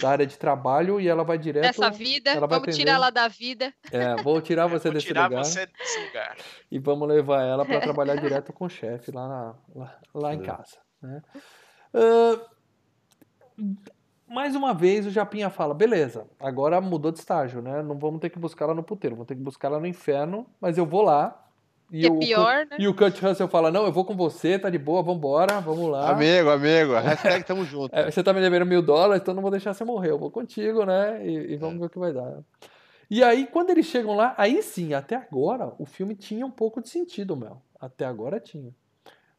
da 0.00 0.10
área 0.10 0.26
de 0.26 0.36
trabalho 0.36 1.00
e 1.00 1.08
ela 1.08 1.24
vai 1.24 1.38
direto... 1.38 1.62
Dessa 1.62 1.88
vida, 1.90 2.30
ela 2.30 2.46
vai 2.46 2.58
vamos 2.60 2.76
tirar 2.76 2.92
ela 2.94 3.10
da 3.10 3.26
vida. 3.26 3.72
É, 3.90 4.16
vou 4.22 4.40
tirar 4.42 4.66
você 4.66 4.88
Vou 4.88 4.92
desse 4.94 5.06
tirar 5.06 5.28
lugar 5.30 5.44
você 5.44 5.66
desse 5.66 6.04
lugar. 6.06 6.36
e 6.70 6.78
vamos 6.78 7.08
levar 7.08 7.42
ela 7.42 7.64
para 7.64 7.80
trabalhar 7.80 8.16
direto 8.16 8.52
com 8.52 8.66
o 8.66 8.68
chefe 8.68 9.10
lá, 9.12 9.26
na- 9.28 9.54
lá, 9.74 9.98
lá 10.12 10.34
em 10.34 10.42
casa. 10.42 10.76
Né? 11.04 11.22
Ah, 11.94 12.40
mais 14.26 14.56
uma 14.56 14.74
vez 14.74 15.06
o 15.06 15.10
Japinha 15.10 15.48
fala, 15.48 15.72
beleza, 15.72 16.26
agora 16.40 16.80
mudou 16.80 17.12
de 17.12 17.18
estágio, 17.18 17.62
né? 17.62 17.82
Não 17.82 17.96
vamos 17.96 18.20
ter 18.20 18.30
que 18.30 18.38
buscar 18.38 18.64
ela 18.64 18.74
no 18.74 18.82
puteiro, 18.82 19.14
vamos 19.14 19.28
ter 19.28 19.36
que 19.36 19.42
buscar 19.42 19.68
ela 19.68 19.78
no 19.78 19.86
inferno, 19.86 20.46
mas 20.60 20.76
eu 20.76 20.84
vou 20.84 21.02
lá. 21.02 21.40
E, 21.92 22.06
é 22.06 22.10
o, 22.10 22.18
pior, 22.18 22.66
né? 22.66 22.76
e 22.78 22.88
o 22.88 22.94
Kurt 22.94 23.20
Russell 23.20 23.46
fala, 23.46 23.70
não, 23.70 23.84
eu 23.84 23.92
vou 23.92 24.04
com 24.04 24.16
você, 24.16 24.58
tá 24.58 24.70
de 24.70 24.78
boa, 24.78 25.02
vambora, 25.02 25.60
vamos 25.60 25.88
lá. 25.88 26.10
Amigo, 26.10 26.50
amigo, 26.50 26.94
hashtag 26.94 27.44
tamo 27.44 27.64
junto. 27.64 27.94
É, 27.94 28.10
você 28.10 28.22
tá 28.22 28.32
me 28.32 28.40
devendo 28.40 28.66
mil 28.66 28.82
dólares, 28.82 29.22
então 29.22 29.34
não 29.34 29.42
vou 29.42 29.50
deixar 29.50 29.74
você 29.74 29.84
morrer. 29.84 30.10
Eu 30.10 30.18
vou 30.18 30.30
contigo, 30.30 30.84
né? 30.84 31.24
E, 31.24 31.52
e 31.52 31.56
vamos 31.56 31.78
ver 31.78 31.86
o 31.86 31.90
que 31.90 31.98
vai 31.98 32.12
dar. 32.12 32.38
E 33.08 33.22
aí, 33.22 33.46
quando 33.46 33.70
eles 33.70 33.86
chegam 33.86 34.16
lá, 34.16 34.34
aí 34.36 34.62
sim, 34.62 34.94
até 34.94 35.14
agora, 35.14 35.72
o 35.78 35.84
filme 35.84 36.16
tinha 36.16 36.44
um 36.44 36.50
pouco 36.50 36.80
de 36.80 36.88
sentido, 36.88 37.36
Mel. 37.36 37.62
Até 37.78 38.06
agora 38.06 38.40
tinha. 38.40 38.74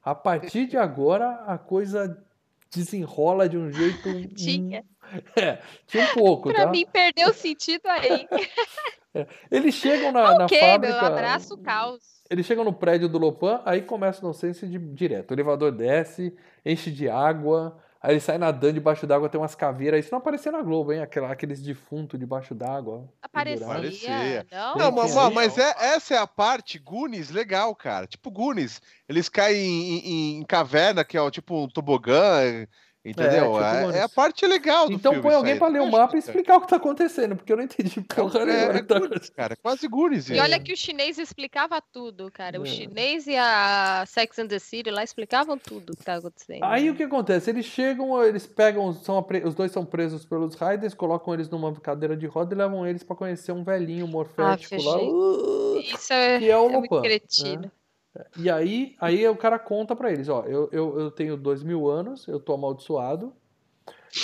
A 0.06 0.14
partir 0.14 0.68
de 0.68 0.78
agora, 0.78 1.44
a 1.48 1.58
coisa 1.58 2.24
desenrola 2.72 3.50
de 3.50 3.58
um 3.58 3.72
jeito. 3.72 4.28
Tinha. 4.36 4.84
É, 5.36 5.60
tinha 5.86 6.04
um 6.04 6.14
pouco, 6.16 6.52
Pra 6.52 6.66
tá? 6.66 6.72
mim, 6.72 6.84
perdeu 6.92 7.30
o 7.30 7.34
sentido 7.34 7.86
aí. 7.86 8.28
Eles 9.52 9.76
chegam 9.76 10.12
na, 10.12 10.36
na 10.36 10.46
ok, 10.46 10.60
fábrica. 10.60 10.96
meu 10.98 11.06
abraço, 11.06 11.58
caos. 11.60 12.24
Eles 12.28 12.44
chegam 12.44 12.64
no 12.66 12.74
prédio 12.74 13.08
do 13.08 13.20
Lopan, 13.20 13.62
aí 13.66 13.84
começa 13.84 14.20
o 14.22 14.26
nonsense 14.26 14.66
de, 14.68 14.80
direto. 14.80 15.30
O 15.30 15.34
elevador 15.36 15.72
desce, 15.72 16.36
enche 16.66 16.92
de 16.92 17.08
água, 17.08 17.78
aí 18.06 18.14
ele 18.14 18.20
sai 18.20 18.38
nadando 18.38 18.74
debaixo 18.74 19.06
d'água, 19.08 19.28
tem 19.28 19.40
umas 19.42 19.56
caveiras. 19.56 20.00
Isso 20.06 20.12
não 20.12 20.20
aparecia 20.20 20.52
na 20.52 20.62
Globo, 20.62 20.94
hein? 20.94 21.02
Aquela, 21.02 21.32
aqueles 21.32 21.62
defuntos 21.62 22.20
debaixo 22.20 22.54
d'água. 22.54 23.10
Aparecia, 23.22 23.66
Parecia. 23.68 24.48
não? 24.52 24.76
Não, 24.76 24.92
mas, 24.92 25.14
mas 25.32 25.58
é, 25.58 25.74
essa 25.96 26.14
é 26.14 26.18
a 26.18 26.28
parte 26.28 26.78
Goonies 26.80 27.30
legal, 27.32 27.76
cara. 27.76 28.06
Tipo 28.08 28.30
Goonies, 28.32 28.82
eles 29.10 29.28
caem 29.28 29.58
em, 29.58 29.98
em- 30.00 30.40
em 30.40 30.44
caverna, 30.44 31.04
que 31.04 31.18
é 31.18 31.22
ó, 31.22 31.30
tipo 31.32 31.64
um 31.64 31.68
tobogã, 31.68 32.66
entendeu? 33.06 33.54
tipo 33.54 33.64
É, 33.94 33.98
é 34.00 34.02
a 34.02 34.10
parte 34.10 34.46
legal 34.48 34.88
do 34.88 34.94
Então 34.94 35.12
filme. 35.14 35.22
põe 35.24 35.32
isso 35.32 35.38
alguém 35.38 35.58
pra 35.58 35.68
ler 35.68 35.82
o 35.82 35.92
mapa 35.92 36.16
e 36.16 36.20
explicar 36.20 36.58
o 36.58 36.62
que 36.62 36.68
tá 36.68 36.76
acontecendo, 36.78 37.36
porque 37.36 37.52
eu 37.54 37.58
não 37.58 37.64
entendi 37.64 38.02
porra 38.02 38.40
É, 38.42 38.46
nenhuma. 38.46 38.74
é 38.80 38.84
tá 38.84 39.00
cara, 39.36 39.56
quase 39.56 39.88
Goonies. 39.88 40.30
E 40.30 40.34
isso. 40.34 40.42
olha 40.42 40.60
que 40.60 40.74
o 40.74 40.78
chinês 40.78 41.18
explicava 41.18 41.82
tudo, 41.82 42.32
cara. 42.32 42.60
O 42.60 42.64
É. 42.64 42.66
chinês 42.66 43.28
e 43.28 43.36
a 43.36 44.04
Sex 44.08 44.40
and 44.40 44.48
the 44.48 44.60
City 44.60 44.90
lá 44.90 45.04
explicavam 45.04 45.58
tudo 45.58 45.94
o 45.94 45.96
que 45.98 46.04
tá 46.04 46.16
acontecendo. 46.16 46.64
Aí 46.64 46.90
o 46.90 46.96
que 46.96 47.04
acontece? 47.04 47.50
Eles 47.50 47.66
chegam, 47.66 48.24
eles 48.24 48.46
pegam, 48.48 48.92
são 48.94 49.18
apre- 49.18 49.44
os 49.46 49.54
dois 49.56 49.72
são 49.72 49.86
presos 49.86 50.26
pelos 50.26 50.56
Raiders, 50.56 50.94
colocam 50.94 51.34
eles 51.34 51.50
numa 51.50 51.74
cadeira 51.76 52.16
de 52.18 52.26
roda 52.26 52.54
e 52.54 52.58
levam 52.58 52.86
eles 52.88 53.04
pra 53.04 53.16
conhecer 53.16 53.52
um 53.52 53.64
velhinho 53.64 54.08
morfético 54.08 54.76
lá. 54.82 54.98
gente. 55.00 55.12
Uh, 55.12 55.80
Isso 55.80 56.14
é, 56.14 56.40
que 56.40 56.50
é 56.50 56.58
o 56.58 56.66
é 56.66 56.70
muito 56.70 56.92
Lopan, 56.92 57.02
cretino. 57.02 57.72
E 58.38 58.50
aí, 58.50 58.96
aí 59.00 59.28
o 59.28 59.36
cara 59.36 59.58
conta 59.60 59.96
pra 59.96 60.12
eles, 60.12 60.30
ó, 60.30 60.44
eu, 60.46 60.70
eu, 60.72 61.00
eu 61.00 61.12
tenho 61.12 61.36
dois 61.36 61.62
mil 61.64 61.88
anos, 61.90 62.28
eu 62.28 62.40
tô 62.40 62.54
amaldiçoado, 62.54 63.34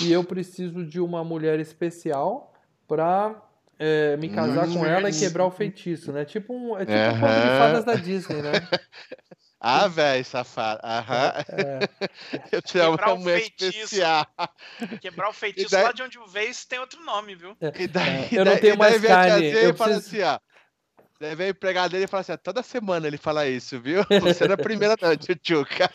e 0.01 0.11
eu 0.11 0.23
preciso 0.23 0.85
de 0.85 0.99
uma 0.99 1.23
mulher 1.23 1.59
especial 1.59 2.53
pra 2.87 3.35
é, 3.77 4.15
me 4.17 4.29
casar 4.29 4.67
com 4.67 4.85
ela 4.85 5.09
e 5.09 5.13
quebrar 5.13 5.45
o 5.45 5.51
feitiço, 5.51 6.11
né? 6.13 6.23
Tipo 6.25 6.53
um, 6.53 6.77
é 6.77 6.85
tipo 6.85 6.97
um 6.97 7.19
conto 7.19 7.41
de 7.41 7.57
fadas 7.57 7.83
da 7.85 7.95
Disney, 7.95 8.41
né? 8.41 8.51
Ah, 9.63 9.87
velho, 9.87 10.25
safado. 10.25 10.81
Aham. 10.83 11.33
É, 11.49 11.79
Eu 12.51 12.63
te 12.63 12.79
amo, 12.79 12.97
Quebrar 12.97 13.11
é 13.11 13.13
o 13.13 13.17
mulher 13.19 13.39
feitiço. 13.41 13.77
especial. 13.77 14.25
Quebrar 14.99 15.29
o 15.29 15.33
feitiço 15.33 15.69
daí- 15.69 15.83
lá 15.83 15.91
de 15.91 16.01
onde 16.01 16.17
veio 16.31 16.51
tem 16.67 16.79
outro 16.79 16.99
nome, 17.05 17.35
viu? 17.35 17.55
E 17.77 17.87
daí, 17.87 18.09
É, 18.09 18.39
eu 18.39 18.43
não 18.43 18.57
tenho 18.57 18.73
e 18.73 18.77
daí 18.77 18.77
mais 18.77 19.01
carne, 19.05 19.45
eu 19.51 19.69
e 19.69 19.73
preciso- 19.73 19.99
assim, 19.99 20.21
ó. 20.23 20.39
Daí 21.21 21.35
vem 21.35 21.47
o 21.47 21.51
empregado 21.51 21.91
dele 21.91 22.05
e 22.05 22.07
fala 22.07 22.21
assim, 22.21 22.31
ó, 22.31 22.37
toda 22.37 22.63
semana 22.63 23.05
ele 23.07 23.17
fala 23.17 23.47
isso, 23.47 23.79
viu? 23.79 24.03
Você 24.21 24.45
não 24.45 24.51
é 24.51 24.53
a 24.55 24.57
primeira 24.57 24.95
não, 24.99 25.15
tchutchuca. 25.15 25.89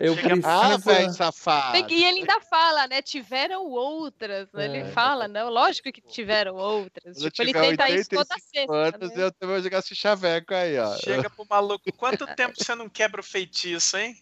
eu 0.00 0.14
Chega- 0.14 0.28
preciso. 0.28 0.46
Ah, 0.48 0.76
velho, 0.78 1.12
safado. 1.12 1.76
E 1.92 2.04
ele 2.04 2.20
ainda 2.20 2.40
fala, 2.40 2.88
né? 2.88 3.02
Tiveram 3.02 3.66
outras. 3.66 4.48
né? 4.52 4.64
Ele 4.64 4.78
É. 4.78 4.84
fala, 4.86 5.28
não, 5.28 5.50
lógico 5.50 5.92
que 5.92 6.00
tiveram 6.00 6.54
outras. 6.56 7.18
Quando 7.18 7.30
Tipo, 7.30 7.42
ele 7.42 7.52
tenta 7.52 7.90
isso 7.90 8.08
toda 8.08 8.34
85 8.34 8.40
sexta. 8.50 8.74
anos, 8.74 9.14
né? 9.16 9.24
eu 9.24 9.32
também 9.32 9.54
vou 9.56 9.62
jogar 9.62 9.78
esse 9.80 9.94
chaveco 9.94 10.54
aí, 10.54 10.78
ó. 10.78 10.96
Chega 10.96 11.28
pro 11.28 11.44
maluco, 11.48 11.84
quanto 11.96 12.26
tempo 12.34 12.54
você 12.56 12.74
não 12.74 12.88
quebra 12.88 13.20
o 13.20 13.24
feitiço, 13.24 13.98
hein? 13.98 14.16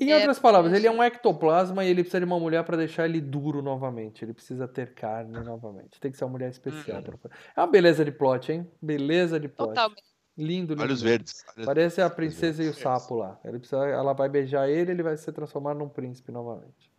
Em 0.00 0.10
É, 0.12 0.16
outras 0.16 0.38
palavras, 0.38 0.72
ele 0.72 0.86
é 0.86 0.90
um 0.90 1.02
ectoplasma 1.02 1.84
e 1.84 1.88
ele 1.88 2.02
precisa 2.02 2.20
de 2.20 2.26
uma 2.26 2.38
mulher 2.38 2.62
para 2.64 2.76
deixar 2.76 3.06
ele 3.06 3.20
duro 3.22 3.62
novamente. 3.62 4.22
Ele 4.24 4.34
precisa 4.34 4.68
ter 4.68 4.92
carne 4.94 5.38
novamente. 5.40 5.98
Tem 5.98 6.10
que 6.10 6.18
ser 6.18 6.24
uma 6.24 6.32
mulher 6.32 6.50
especial. 6.50 6.98
Uhum. 6.98 7.16
pra- 7.18 7.30
É 7.56 7.60
uma 7.60 7.66
beleza 7.66 8.04
de 8.04 8.12
plot, 8.12 8.52
hein? 8.52 8.70
Beleza 8.82 9.13
de 9.40 9.48
plot. 9.48 9.68
Totalmente. 9.68 10.14
Lindo, 10.36 10.72
lindo. 10.72 10.82
Olhos 10.82 11.00
verdes. 11.00 11.44
Parece 11.64 12.02
a 12.02 12.10
princesa 12.10 12.62
e 12.62 12.68
o 12.68 12.74
sapo 12.74 13.14
lá. 13.14 13.38
Ele 13.44 13.58
precisa, 13.58 13.86
ela 13.86 14.12
vai 14.12 14.28
beijar 14.28 14.68
ele, 14.68 14.90
ele 14.90 15.02
vai 15.02 15.16
ser 15.16 15.32
transformado 15.32 15.78
num 15.78 15.88
príncipe 15.88 16.32
novamente. 16.32 16.92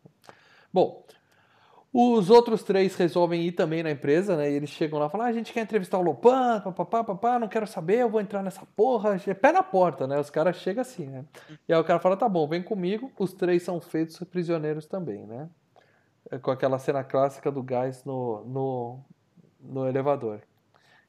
Bom, 0.71 1.05
os 1.97 2.29
outros 2.29 2.61
três 2.63 2.95
resolvem 2.95 3.41
ir 3.43 3.53
também 3.53 3.81
na 3.81 3.89
empresa, 3.89 4.35
né? 4.35 4.51
E 4.51 4.53
eles 4.53 4.69
chegam 4.69 4.99
lá 4.99 5.07
e 5.07 5.09
falam: 5.09 5.27
ah, 5.27 5.29
a 5.29 5.33
gente 5.33 5.53
quer 5.53 5.61
entrevistar 5.61 5.97
o 5.97 6.01
Lopan, 6.01 6.61
papapá, 6.61 7.03
papá, 7.03 7.39
não 7.39 7.47
quero 7.47 7.65
saber, 7.65 7.99
eu 7.99 8.09
vou 8.09 8.19
entrar 8.19 8.43
nessa 8.43 8.65
porra. 8.75 9.15
É 9.27 9.33
Pé 9.33 9.53
na 9.53 9.63
porta, 9.63 10.05
né? 10.05 10.19
Os 10.19 10.29
caras 10.29 10.57
chegam 10.57 10.81
assim, 10.81 11.05
né? 11.05 11.25
E 11.67 11.73
aí 11.73 11.79
o 11.79 11.83
cara 11.85 11.99
fala: 11.99 12.17
tá 12.17 12.27
bom, 12.27 12.47
vem 12.47 12.61
comigo. 12.61 13.11
Os 13.17 13.33
três 13.33 13.63
são 13.63 13.79
feitos 13.79 14.17
prisioneiros 14.29 14.85
também, 14.85 15.25
né? 15.25 15.49
É 16.31 16.37
Com 16.37 16.51
aquela 16.51 16.79
cena 16.79 17.01
clássica 17.01 17.49
do 17.49 17.63
gás 17.63 18.03
no, 18.03 18.43
no, 18.43 18.99
no 19.61 19.87
elevador. 19.87 20.41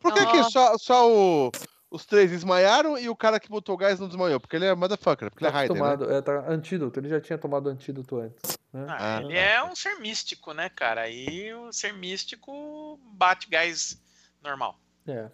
Por 0.00 0.12
que, 0.12 0.26
que 0.26 0.38
Ó. 0.38 0.42
só, 0.50 0.78
só 0.78 1.10
o- 1.10 1.50
os 1.90 2.04
três 2.04 2.30
desmaiaram 2.30 2.98
e 2.98 3.08
o 3.08 3.16
cara 3.16 3.38
que 3.40 3.48
botou 3.48 3.74
o 3.74 3.78
gás 3.78 3.98
não 4.00 4.08
desmaiou? 4.08 4.38
Porque 4.40 4.56
ele 4.56 4.66
é 4.66 4.74
motherfucker, 4.74 5.30
porque 5.30 5.44
ele 5.44 5.48
é 5.48 5.52
Tá 5.52 5.58
Raiden, 5.58 5.76
né? 5.80 5.82
acostumado, 5.88 6.12
é, 6.14 6.20
tá, 6.22 6.44
antídoto, 6.50 7.00
ele 7.00 7.08
já 7.08 7.20
tinha 7.20 7.38
tomado 7.38 7.68
antídoto 7.68 8.18
antes. 8.20 8.58
Né? 8.72 8.86
Ah, 8.88 9.16
Ah, 9.16 9.20
ele 9.22 9.34
tá. 9.34 9.40
é 9.40 9.62
um 9.62 9.74
ser 9.74 9.94
místico, 10.00 10.52
né, 10.52 10.68
cara? 10.68 11.02
Aí 11.02 11.52
o 11.54 11.72
ser 11.72 11.92
místico 11.94 12.98
bate 13.12 13.48
gás 13.48 13.98
normal. 14.42 14.78
É. 15.06 15.28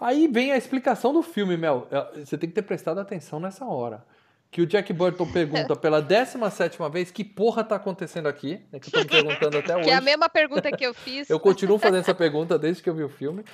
Aí 0.00 0.26
vem 0.28 0.50
a 0.52 0.56
explicação 0.56 1.12
do 1.12 1.22
filme, 1.22 1.56
Mel. 1.56 1.86
É, 1.90 2.24
Você 2.24 2.38
tem 2.38 2.48
que 2.48 2.54
ter 2.54 2.62
prestado 2.62 2.98
atenção 2.98 3.38
nessa 3.38 3.66
hora. 3.66 4.04
Que 4.50 4.60
o 4.60 4.66
Jack 4.66 4.92
Burton 4.92 5.30
pergunta 5.30 5.76
pela 5.76 6.02
17 6.02 6.76
vez 6.90 7.10
que 7.12 7.22
porra 7.22 7.62
tá 7.62 7.76
acontecendo 7.76 8.26
aqui. 8.26 8.60
É 8.72 8.80
que 8.80 8.88
eu 8.88 8.92
tô 8.92 8.98
me 8.98 9.04
perguntando 9.22 9.58
até 9.58 9.76
hoje. 9.76 9.84
Que 9.86 9.90
é 9.90 9.94
a 9.94 10.00
mesma 10.00 10.28
pergunta 10.28 10.72
que 10.72 10.84
eu 10.84 10.92
fiz. 10.92 11.30
Eu 11.30 11.38
continuo 11.38 11.78
fazendo 11.78 12.00
essa 12.00 12.14
pergunta 12.14 12.58
desde 12.58 12.82
que 12.82 12.90
eu 12.90 12.94
vi 12.94 13.04
o 13.04 13.08
filme. 13.08 13.44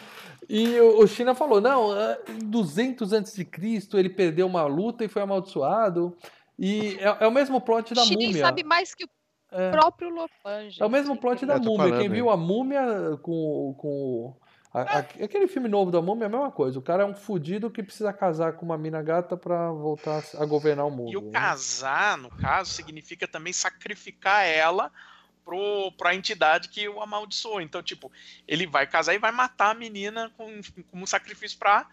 E 0.48 0.80
o 0.80 1.06
China 1.06 1.34
falou: 1.34 1.60
não, 1.60 1.94
é, 1.94 2.18
em 2.30 2.38
200 2.48 3.12
antes 3.12 3.34
de 3.34 3.44
Cristo 3.44 3.98
ele 3.98 4.08
perdeu 4.08 4.46
uma 4.46 4.64
luta 4.64 5.04
e 5.04 5.08
foi 5.08 5.20
amaldiçoado. 5.20 6.16
E 6.58 6.96
é, 6.98 7.24
é 7.24 7.26
o 7.26 7.30
mesmo 7.32 7.60
plot 7.60 7.92
da 7.92 8.02
Shirin 8.02 8.28
múmia. 8.28 8.40
sabe 8.40 8.64
mais 8.64 8.94
que 8.94 9.04
o 9.04 9.08
É. 9.52 9.70
próprio 9.70 10.08
Lopan, 10.08 10.62
gente. 10.70 10.82
É 10.82 10.86
o 10.86 10.88
mesmo 10.88 11.14
plot 11.18 11.44
da 11.44 11.58
múmia. 11.58 11.76
falando, 11.76 11.96
Quem 11.98 12.06
hein. 12.06 12.10
viu 12.12 12.30
a 12.30 12.36
múmia 12.38 13.18
com. 13.20 13.74
com 13.76 14.34
a- 14.80 14.98
a- 14.98 15.24
aquele 15.24 15.48
filme 15.48 15.68
novo 15.68 15.90
da 15.90 16.02
múmia 16.02 16.24
é 16.24 16.26
a 16.26 16.30
mesma 16.30 16.50
coisa. 16.50 16.78
O 16.78 16.82
cara 16.82 17.02
é 17.02 17.06
um 17.06 17.14
fudido 17.14 17.70
que 17.70 17.82
precisa 17.82 18.12
casar 18.12 18.52
com 18.54 18.64
uma 18.66 18.76
mina 18.76 19.02
gata 19.02 19.36
pra 19.36 19.70
voltar 19.72 20.22
a 20.38 20.44
governar 20.44 20.86
o 20.86 20.90
mundo. 20.90 21.10
E 21.12 21.16
o 21.16 21.22
né? 21.22 21.30
casar, 21.32 22.18
no 22.18 22.30
caso, 22.30 22.72
significa 22.72 23.26
também 23.26 23.52
sacrificar 23.52 24.44
ela 24.44 24.92
pro, 25.44 25.92
pra 25.92 26.14
entidade 26.14 26.68
que 26.68 26.88
o 26.88 27.00
amaldiçoou. 27.00 27.60
Então, 27.60 27.82
tipo, 27.82 28.12
ele 28.46 28.66
vai 28.66 28.86
casar 28.86 29.14
e 29.14 29.18
vai 29.18 29.32
matar 29.32 29.70
a 29.70 29.74
menina 29.74 30.30
com, 30.36 30.60
como 30.90 31.04
um 31.04 31.06
sacrifício 31.06 31.58
pra 31.58 31.86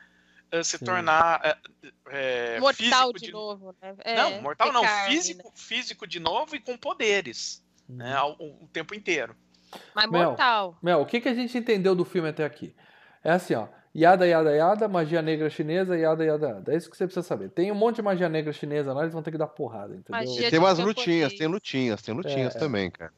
eh, 0.51 0.61
se 0.63 0.77
Sim. 0.77 0.85
tornar 0.85 1.39
eh, 1.43 1.57
eh, 2.09 2.59
Mortal 2.59 2.73
físico 3.13 3.19
de 3.19 3.31
novo, 3.31 3.75
né? 3.81 3.95
É, 3.99 4.15
Não, 4.17 4.41
mortal 4.41 4.67
ter 4.67 4.73
não, 4.73 4.83
físico, 5.07 5.51
físico 5.55 6.05
de 6.05 6.19
novo 6.19 6.55
e 6.55 6.59
com 6.59 6.77
poderes, 6.77 7.63
Uhum. 7.89 7.95
né, 7.97 8.13
ao- 8.15 8.35
o, 8.39 8.63
o 8.65 8.67
tempo 8.71 8.93
inteiro. 8.93 9.35
Mas 9.95 10.09
Mel. 10.09 10.23
mortal. 10.29 10.77
Mel, 10.81 11.01
o 11.01 11.05
que, 11.05 11.19
que 11.21 11.29
a 11.29 11.33
gente 11.33 11.57
entendeu 11.57 11.95
do 11.95 12.05
filme 12.05 12.29
até 12.29 12.43
aqui? 12.45 12.75
É 13.23 13.31
assim, 13.31 13.55
ó. 13.55 13.67
Yada, 13.95 14.25
yada, 14.25 14.51
yada, 14.55 14.87
magia 14.87 15.21
negra 15.21 15.49
chinesa, 15.51 15.95
yada, 15.95 16.25
yada, 16.25 16.47
yada. 16.47 16.73
É 16.73 16.77
isso 16.77 16.89
que 16.89 16.97
você 16.97 17.05
precisa 17.05 17.25
saber. 17.25 17.49
Tem 17.49 17.71
um 17.71 17.75
monte 17.75 17.97
de 17.97 18.01
magia 18.01 18.27
negra 18.27 18.51
chinesa 18.51 18.91
lá, 18.91 19.01
eles 19.01 19.13
vão 19.13 19.21
ter 19.21 19.29
que 19.31 19.37
dar 19.37 19.45
porrada, 19.45 19.93
entendeu? 19.95 20.05
Magia 20.09 20.47
E 20.47 20.49
tem 20.49 20.59
umas 20.59 20.79
lutinhas, 20.79 21.33
tem 21.33 21.45
lutinhas, 21.45 22.01
tem 22.01 22.13
lutinhas 22.15 22.55
É, 22.55 22.57
é. 22.57 22.59
também, 22.59 22.89
cara. 22.89 23.13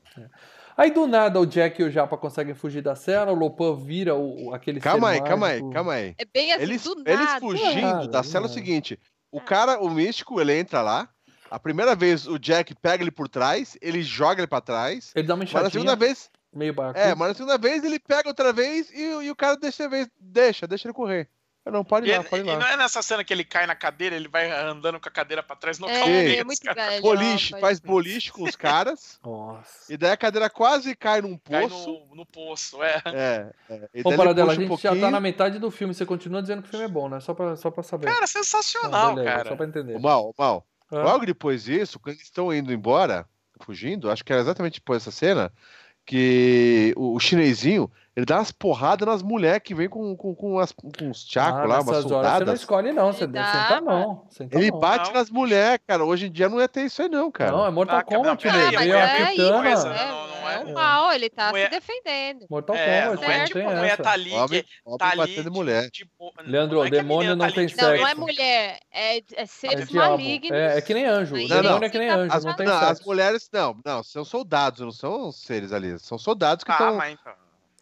Aí 0.78 0.92
do 0.92 1.08
nada 1.08 1.40
o 1.40 1.46
Jack 1.46 1.82
e 1.82 1.86
o 1.86 1.90
Japa 1.90 2.18
conseguem 2.18 2.54
fugir 2.54 2.82
da 2.82 2.96
cela, 2.96 3.32
o 3.32 3.36
Lopan 3.36 3.76
vira 3.78 4.16
o, 4.16 4.54
aquele 4.54 4.82
Calma 4.82 5.08
ser 5.08 5.14
aí, 5.14 5.24
calma 5.24 5.48
aí, 5.48 5.70
calma 5.72 5.94
aí. 5.94 6.16
É 6.18 6.26
bem 6.26 6.52
assim, 6.52 6.64
Eles, 6.64 6.84
do 6.84 7.02
eles 7.06 7.26
nada. 7.26 7.40
fugindo 7.40 7.82
nada, 7.82 8.08
da 8.10 8.24
cela 8.24 8.46
é 8.48 8.50
o 8.50 8.52
seguinte: 8.52 9.00
o 9.32 9.40
cara, 9.40 9.80
o 9.80 9.90
místico, 9.90 10.42
ele 10.42 10.58
entra 10.58 10.82
lá. 10.82 11.08
A 11.50 11.58
primeira 11.60 11.96
vez 11.96 12.28
o 12.28 12.38
Jack 12.38 12.76
pega 12.76 13.02
ele 13.02 13.12
por 13.12 13.30
trás, 13.30 13.78
ele 13.82 14.04
joga 14.04 14.42
ele 14.42 14.48
pra 14.48 14.60
trás. 14.60 15.14
Ele 15.16 15.26
dá 15.26 15.36
uma 15.36 15.44
Mas 15.46 15.54
na 15.54 15.60
enxadinha, 15.62 15.72
segunda 15.72 15.96
vez, 15.96 16.30
meio 16.56 16.74
barco. 16.74 16.98
é, 17.00 17.14
mas 17.14 17.30
na 17.30 17.34
segunda 17.36 17.58
vez 17.58 17.84
ele 17.84 18.00
pega 18.00 18.30
outra 18.30 18.52
vez 18.54 18.90
e, 18.92 19.02
e 19.26 19.30
o 19.32 19.36
cara 19.36 19.56
deixa, 19.58 19.88
vez, 19.90 20.10
deixa, 20.20 20.66
deixa 20.68 20.88
ele 20.88 20.94
correr. 20.94 21.30
Eu 21.66 21.72
não, 21.72 21.84
pode 21.84 22.08
ir 22.08 22.14
E, 22.14 22.18
lá, 22.18 22.24
pode 22.24 22.44
ir 22.44 22.46
e 22.46 22.52
lá. 22.52 22.60
não 22.60 22.68
é 22.68 22.78
nessa 22.78 23.02
cena 23.02 23.24
que 23.24 23.34
ele 23.34 23.44
cai 23.44 23.66
na 23.66 23.74
cadeira, 23.76 24.16
ele 24.16 24.28
vai 24.28 24.52
andando 24.52 25.00
com 25.00 25.10
a 25.10 25.12
cadeira 25.12 25.42
pra 25.42 25.56
trás, 25.56 25.80
no 25.80 25.90
É, 25.90 26.36
é 26.38 26.44
muito. 26.44 26.62
Boliche, 27.02 27.60
faz 27.60 27.80
boliche 27.80 28.32
com 28.32 28.44
os 28.44 28.56
caras, 28.56 29.20
Nossa. 29.26 29.92
e 29.92 29.98
daí 29.98 30.12
a 30.12 30.18
cadeira 30.18 30.48
quase 30.48 30.96
cai 30.96 31.22
num 31.22 31.36
Cai 31.40 31.68
poço. 31.68 31.90
no, 32.10 32.16
no 32.18 32.26
poço, 32.26 32.84
é. 32.84 33.02
É, 33.08 33.52
é. 33.68 33.90
E 33.96 34.02
Ô, 34.04 34.16
Paradela, 34.16 34.54
a 34.54 34.56
puxa 34.56 34.62
um 34.68 34.70
gente 34.78 34.84
já 34.84 34.96
tá 35.08 35.10
na 35.10 35.20
metade 35.20 35.58
do 35.58 35.72
filme. 35.72 35.92
Você 35.96 36.06
continua 36.06 36.40
dizendo 36.40 36.62
que 36.62 36.68
o 36.68 36.72
filme 36.72 36.86
é 36.86 36.88
bom, 36.88 37.10
né? 37.10 37.20
Só 37.20 37.34
pra, 37.34 37.56
só 37.56 37.72
pra 37.72 37.82
saber. 37.82 38.06
Cara, 38.08 38.26
Ah, 38.26 38.28
sensacional, 38.28 39.16
beleza, 39.16 39.36
cara. 39.36 39.50
Só 39.50 39.56
pra 39.56 39.66
entender. 39.66 39.96
Ô, 39.96 40.00
Mal, 40.00 40.30
ô, 40.30 40.34
Mal, 40.38 40.68
Ah, 40.92 40.98
Logo 41.02 41.26
depois 41.26 41.64
disso, 41.64 42.00
quando 42.00 42.14
eles 42.14 42.28
estão 42.28 42.54
indo 42.54 42.72
embora, 42.72 43.28
fugindo, 43.62 44.12
acho 44.12 44.24
que 44.24 44.32
era 44.32 44.42
exatamente 44.44 44.80
depois 44.80 45.02
dessa 45.04 45.10
cena, 45.18 45.52
que 46.06 46.94
o, 46.96 47.16
o 47.16 47.20
chinesinho, 47.20 47.90
ele 48.16 48.26
dá 48.26 48.38
umas 48.38 48.52
porradas 48.52 49.08
nas 49.08 49.22
mulheres 49.24 49.62
que 49.64 49.74
vem 49.76 49.90
com, 49.90 50.16
com, 50.16 50.34
com, 50.36 50.60
as, 50.60 50.72
com 50.72 50.90
uns 51.02 51.24
tchacos 51.26 51.62
ah, 51.62 51.66
lá, 51.66 51.82
umas 51.82 51.88
horas 51.88 52.04
você 52.04 52.04
não 52.04 52.10
soldadas. 52.10 52.60
escolhe, 52.60 52.92
não. 52.94 53.12
Você 53.12 53.28
dá, 53.28 53.46
senta 53.46 53.78
a 53.78 53.82
mão. 53.82 54.26
Senta 54.30 54.58
Ele 54.58 54.72
mão. 54.72 54.80
bate 54.80 55.08
Não. 55.10 55.14
nas 55.20 55.30
mulheres, 55.30 55.80
cara. 55.88 56.06
Hoje 56.06 56.28
em 56.28 56.32
dia 56.32 56.48
não 56.48 56.60
ia 56.60 56.68
ter 56.68 56.86
isso 56.86 57.02
aí, 57.02 57.10
não, 57.10 57.30
cara. 57.32 57.52
Não, 57.52 57.66
é 57.66 57.72
Mortal 57.72 57.98
Ah, 58.00 58.04
Kombat, 58.04 58.46
né? 58.48 58.54
Veio 58.78 58.96
a 58.98 59.02
é 59.02 59.24
isso, 59.24 59.32
Kitana. 59.34 59.70
é, 59.70 60.35
não- 60.46 60.64
não 60.64 60.68
é 60.68 60.70
é- 60.70 60.72
o 60.72 60.74
mal, 60.74 61.14
ele 61.14 61.30
tá 61.30 61.50
não 61.52 61.58
é- 61.58 61.64
se 61.66 61.70
defendendo. 61.72 62.46
Mortal 62.50 62.76
É, 62.76 63.02
Kombat, 63.08 63.22
não 63.26 63.32
é 63.34 63.38
não 63.38 63.46
tipo, 63.46 63.60
tem 63.60 63.68
não 63.68 63.84
é 63.84 63.88
essa. 63.88 64.04
tá 64.04 64.12
ali, 64.12 64.32
Homem, 64.34 64.64
que, 64.64 64.70
homem 64.86 64.98
tá 64.98 65.08
ali 65.10 65.18
batendo 65.18 65.52
mulher. 65.52 65.90
tipo, 65.92 66.34
Leandro, 66.44 66.78
não 66.78 66.86
é 66.86 66.90
demônio 66.90 67.36
não 67.36 67.46
tá 67.48 67.52
tem 67.54 67.66
de 67.66 67.76
Não, 67.76 67.84
sexo. 67.84 67.98
não 68.02 68.08
é 68.08 68.10
sexo. 68.10 68.22
mulher, 68.22 68.80
é, 68.92 69.18
é 69.18 69.24
É 69.36 69.46
seres 69.46 69.90
diabo. 69.90 70.12
malignos. 70.12 70.52
É, 70.52 70.78
é 70.78 70.82
que 70.82 70.94
nem 70.94 71.06
anjo. 71.06 71.34
O 71.36 71.38
Aí 71.38 71.48
demônio 71.48 71.76
ele 71.78 71.86
é 71.86 71.90
que 71.90 71.98
nem 72.00 72.10
anjo, 72.10 72.28
não 72.44 72.50
As, 72.52 72.56
tem 72.58 72.66
não, 72.66 72.74
as 72.78 72.88
sexo. 72.90 73.06
mulheres, 73.06 73.50
não, 73.52 73.78
não, 73.86 74.04
são 74.04 74.24
soldados, 74.24 74.80
não 74.82 74.92
são 74.92 75.32
seres 75.32 75.72
ali. 75.74 75.98
São 76.00 76.18
soldados 76.18 76.64
que 76.64 76.72
Ah, 76.72 76.76
estão. 76.76 76.96
mas 76.96 77.14
então. 77.20 77.34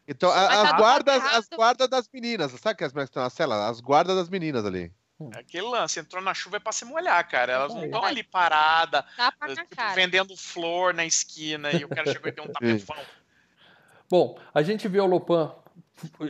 Então, 0.06 0.30
a- 0.32 0.34
tá 0.34 0.62
as 0.64 0.70
tudo 0.70 0.78
guardas, 0.80 1.24
as 1.34 1.48
guardas 1.50 1.88
das 1.88 2.10
meninas. 2.14 2.52
Sabe 2.60 2.78
que 2.78 2.84
as 2.84 2.92
mulheres 2.92 3.10
que 3.10 3.12
estão 3.12 3.24
na 3.24 3.30
cela? 3.30 3.70
As 3.70 3.80
guardas 3.80 4.16
das 4.18 4.28
meninas 4.30 4.66
ali. 4.66 4.92
É 5.34 5.40
Aquele 5.40 5.68
lance, 5.68 6.00
entrou 6.00 6.22
na 6.22 6.34
chuva 6.34 6.58
é 6.58 6.60
pra 6.60 6.72
se 6.72 6.86
molhar, 6.86 7.28
cara. 7.28 7.54
Elas 7.54 7.74
não 7.74 7.82
Aí. 7.82 7.86
estão 7.86 8.04
ali 8.04 8.24
paradas, 8.24 9.04
pra 9.40 9.56
tipo, 9.56 9.76
vendendo 9.96 10.36
flor 10.36 10.94
na 10.94 11.06
esquina 11.06 11.72
e 11.72 11.86
o 11.86 11.90
cara 11.90 12.12
chegou 12.12 12.30
e 12.30 12.32
deu 12.32 12.44
um 12.44 12.48
tapefão. 12.54 12.98
Bom, 14.10 14.38
a 14.54 14.62
gente 14.62 14.88
vê 14.88 15.00
o 15.00 15.06
Lopan 15.06 15.54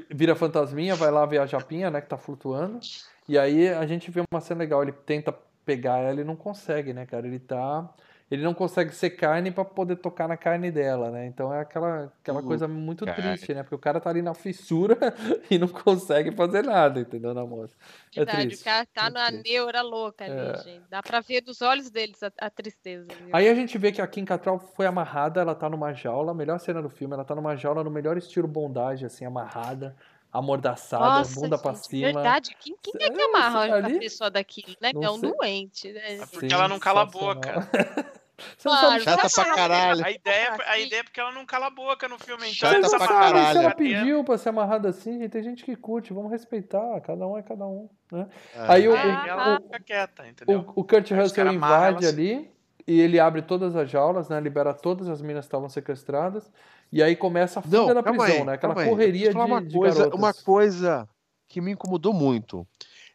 vira 0.10 0.36
fantasminha, 0.36 0.96
vai 0.96 1.12
lá 1.12 1.26
ver 1.26 1.40
a 1.40 1.46
Japinha, 1.46 1.90
né, 1.90 2.02
que 2.02 2.08
tá 2.08 2.18
flutuando. 2.18 2.80
E 3.28 3.38
aí 3.38 3.70
a 3.70 3.86
gente 3.86 4.12
vê 4.12 4.22
uma 4.32 4.42
cena 4.42 4.60
legal, 4.60 4.84
ele 4.84 4.92
tenta 4.92 5.34
pegar 5.66 5.98
ela 6.00 6.22
e 6.22 6.24
não 6.24 6.36
consegue, 6.36 6.94
né, 6.94 7.06
cara? 7.06 7.26
Ele 7.26 7.40
tá 7.40 7.90
ele 8.34 8.44
não 8.44 8.54
consegue 8.54 8.94
ser 8.96 9.12
carne 9.12 9.52
pra 9.52 9.64
poder 9.64 9.96
tocar 9.98 10.28
na 10.28 10.36
carne 10.36 10.72
dela, 10.72 11.12
né? 11.12 11.26
Então 11.28 11.54
é 11.54 11.62
aquela, 11.62 12.12
aquela 12.22 12.40
Uh, 12.40 12.44
coisa 12.44 12.68
muito 12.68 13.06
cara. 13.06 13.22
triste, 13.22 13.54
né? 13.54 13.64
Porque 13.64 13.76
o 13.76 13.80
cara 13.80 14.00
tá 14.00 14.10
ali 14.10 14.22
na 14.22 14.34
fissura 14.34 14.98
e 15.52 15.58
não 15.58 15.68
consegue 15.68 16.32
fazer 16.32 16.64
nada, 16.64 17.00
entendeu, 17.00 17.34
na 17.34 17.46
moça? 17.46 17.76
É 18.12 18.18
Verdade, 18.18 18.48
triste. 18.48 18.62
o 18.62 18.66
cara 18.66 18.86
tá 18.94 19.04
muito 19.04 19.14
na 19.16 19.28
triste. 19.28 19.52
neura 19.52 19.82
louca 19.82 20.26
ali, 20.26 20.34
É. 20.34 20.58
gente. 20.64 20.84
Dá 20.90 21.02
pra 21.04 21.20
ver 21.20 21.42
dos 21.42 21.62
olhos 21.62 21.90
deles 21.90 22.22
a, 22.24 22.32
a 22.40 22.50
tristeza. 22.50 23.08
viu? 23.14 23.30
Aí 23.32 23.48
a 23.48 23.56
gente 23.56 23.78
vê 23.78 23.92
que 23.92 24.02
a 24.02 24.08
Kim 24.08 24.26
Cattrall 24.26 24.60
foi 24.60 24.86
amarrada, 24.86 25.40
ela 25.42 25.54
tá 25.56 25.70
numa 25.70 25.94
jaula, 25.94 26.32
a 26.32 26.36
melhor 26.36 26.60
cena 26.60 26.82
do 26.82 26.90
filme, 26.90 27.14
ela 27.14 27.24
tá 27.26 27.36
numa 27.36 27.56
jaula 27.56 27.84
no 27.84 27.92
melhor 27.92 28.18
estilo 28.18 28.48
bondagem, 28.48 29.06
assim, 29.06 29.26
amarrada, 29.26 29.96
amordaçada, 30.32 31.20
Nossa, 31.20 31.40
bunda 31.40 31.58
pra 31.60 31.74
gente, 31.74 31.86
cima. 31.88 32.12
Verdade, 32.14 32.56
quem, 32.60 32.76
quem 32.82 32.94
é 33.00 33.10
que 33.12 33.22
É, 33.22 33.26
amarra 33.26 33.76
ali- 33.76 33.98
a 33.98 34.00
pessoa 34.00 34.32
daquilo, 34.32 34.76
né? 34.82 34.92
Não 34.92 35.04
É 35.04 35.10
um 35.12 35.20
sei. 35.20 35.32
doente, 35.32 35.92
né? 35.92 36.16
É 36.22 36.26
porque 36.26 36.52
ela 36.52 36.68
não 36.68 36.80
cala 36.80 37.02
a 37.02 37.06
boca. 37.06 37.54
Você 38.58 38.68
não 38.68 38.78
Claro, 38.78 39.04
sabe 39.04 39.22
Chata 39.22 39.30
pra 39.46 39.56
caralho. 39.56 40.06
A 40.06 40.12
ideia, 40.12 40.50
a 40.52 40.54
Assim. 40.74 40.84
ideia 40.86 41.00
é 41.02 41.04
porque 41.04 41.20
ela 41.20 41.32
não 41.32 41.46
cala 41.46 41.68
a 41.68 41.70
boca 41.70 42.08
no 42.10 42.18
filme, 42.18 42.44
então 42.50 42.54
Chata 42.70 42.80
pra 42.82 42.82
não 42.82 42.90
sabem 43.08 43.08
se 43.08 43.58
ela 43.58 43.72
caralho. 43.72 43.76
pediu 43.78 44.24
pra 44.24 44.38
ser 44.38 44.50
amarrada 44.50 44.90
assim, 44.90 45.20
gente. 45.20 45.30
Tem 45.32 45.44
gente 45.44 45.64
que 45.64 45.76
curte, 45.76 46.12
vamos 46.14 46.32
respeitar. 46.32 47.00
Cada 47.02 47.28
um 47.28 47.38
é 47.38 47.44
cada 47.44 47.66
um, 47.66 47.88
né? 48.12 48.28
É. 48.56 48.60
Aí 48.68 48.88
o, 48.88 48.96
É, 48.96 49.06
o- 49.06 49.28
ela 49.28 49.60
o- 49.60 49.62
fica 49.64 49.80
quieta, 49.80 50.28
entendeu? 50.28 50.66
O, 50.76 50.82
o 50.82 50.84
Kurt 50.84 51.12
Russell 51.12 51.54
invade 51.54 52.06
ali 52.08 52.52
e 52.88 53.00
ele 53.00 53.20
abre 53.20 53.42
todas 53.44 53.76
as 53.76 53.90
jaulas, 53.90 54.28
né? 54.30 54.40
Libera 54.40 54.74
todas 54.74 55.08
as 55.08 55.22
minas 55.22 55.46
que 55.46 55.48
estavam 55.50 55.70
sequestradas. 55.70 56.52
E 56.92 57.02
aí 57.02 57.16
começa 57.16 57.60
a 57.60 57.64
fuga 57.64 57.78
Não, 57.78 57.94
da 57.94 58.04
prisão, 58.04 58.26
aí, 58.26 58.44
né? 58.46 58.54
Aquela 58.54 58.74
correria 58.76 59.30
de, 59.32 59.38
uma 59.38 59.62
de 59.62 59.76
coisa, 59.78 59.98
garotas. 60.00 60.20
uma 60.20 60.34
coisa 60.34 61.08
que 61.48 61.62
me 61.62 61.72
incomodou 61.72 62.14
muito. 62.14 62.68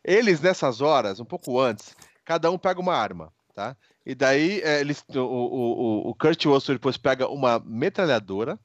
Eles 0.04 0.40
nessas 0.40 0.80
horas, 0.80 1.20
um 1.20 1.24
pouco 1.24 1.60
antes, 1.60 1.94
cada 2.24 2.50
um 2.50 2.56
pega 2.58 2.80
uma 2.80 2.94
arma, 2.94 3.32
tá? 3.54 3.76
E 4.08 4.14
daí 4.14 4.62
é, 4.62 4.80
eles, 4.80 5.04
o, 5.14 5.18
o, 5.18 6.06
o, 6.06 6.08
o 6.08 6.14
Kurt 6.14 6.42
Russell 6.46 6.76
depois 6.76 6.96
pega 6.96 7.28
uma 7.28 7.62
metralhadora, 7.64 8.58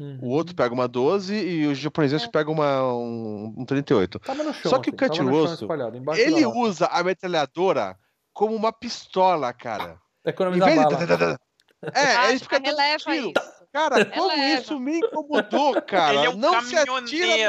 Uhum. 0.00 0.18
o 0.22 0.28
outro 0.30 0.56
pega 0.56 0.74
uma 0.74 0.88
12 0.88 1.34
e 1.34 1.66
os 1.66 1.78
japoneses 1.78 2.26
pegam 2.26 2.54
uma, 2.54 2.82
um, 2.92 3.54
um 3.58 3.64
38. 3.64 4.18
Tava 4.18 4.42
no 4.42 4.52
chão, 4.52 4.70
Só 4.70 4.78
que 4.80 4.90
o 4.90 4.94
assim, 4.94 4.96
Kurt 4.96 5.18
Russell, 5.20 5.68
Ele 6.16 6.44
usa 6.46 6.86
a 6.86 7.04
metralhadora 7.04 7.96
como 8.32 8.56
uma 8.56 8.72
pistola, 8.72 9.52
cara. 9.52 10.00
Em 10.24 10.30
Economizar 10.30 10.68
vez 10.70 10.82
bala. 10.82 11.36
de... 11.36 11.38
É, 11.94 12.16
Ah, 12.16 12.30
ele 12.30 12.38
fica 12.38 12.58
dando 12.58 12.76
releva 12.76 12.98
tiro. 12.98 13.32
Cara, 13.72 14.04
como 14.04 14.28
Releva. 14.28 14.60
isso 14.60 14.78
me 14.78 14.98
incomodou, 14.98 15.80
cara. 15.82 16.14
Ele 16.14 16.26
é 16.26 16.30
um 16.30 16.36
não 16.36 16.60
se 16.60 16.76
atira 16.76 16.92
a 16.92 17.00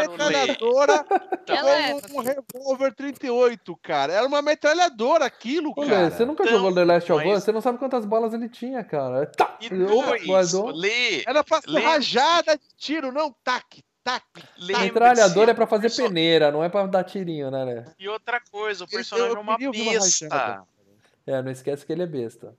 metralhadora 0.07 1.05
Releva. 1.47 2.01
como 2.07 2.19
um 2.19 2.23
revólver 2.23 2.93
38, 2.95 3.75
cara. 3.83 4.13
Era 4.13 4.25
uma 4.25 4.41
metralhadora 4.41 5.25
aquilo, 5.25 5.73
Ô, 5.75 5.81
Lê, 5.83 5.89
cara. 5.89 6.11
você 6.11 6.23
nunca 6.23 6.43
Então, 6.43 6.55
jogou 6.55 6.73
The 6.73 6.85
Last 6.85 7.11
of 7.11 7.25
mas- 7.25 7.37
Us? 7.39 7.43
Você 7.43 7.51
não 7.51 7.59
sabe 7.59 7.77
quantas 7.77 8.05
balas 8.05 8.33
ele 8.33 8.47
tinha, 8.47 8.83
cara. 8.85 9.25
Tá! 9.25 9.57
E 9.59 9.69
dois, 9.69 10.53
lê, 10.75 11.23
Era 11.27 11.43
pra 11.43 11.59
rajada 11.81 12.57
de 12.57 12.67
tiro, 12.77 13.11
não 13.11 13.35
taque, 13.43 13.83
taque. 14.01 14.43
lembre-se, 14.57 14.81
Metralhador 14.83 15.49
é 15.49 15.53
pra 15.53 15.67
fazer 15.67 15.83
perso- 15.83 16.03
peneira, 16.03 16.51
não 16.51 16.63
é 16.63 16.69
pra 16.69 16.85
dar 16.87 17.03
tirinho, 17.03 17.51
né, 17.51 17.63
Lê? 17.65 17.83
E 17.99 18.07
outra 18.07 18.39
coisa, 18.49 18.85
o 18.85 18.87
personagem 18.87 19.35
é 19.35 19.39
uma 19.39 19.57
uma 19.57 19.71
besta. 19.71 20.27
rajada. 20.29 20.63
É, 21.27 21.41
não 21.41 21.51
esquece 21.51 21.85
que 21.85 21.91
ele 21.91 22.03
é 22.03 22.07
besta. 22.07 22.53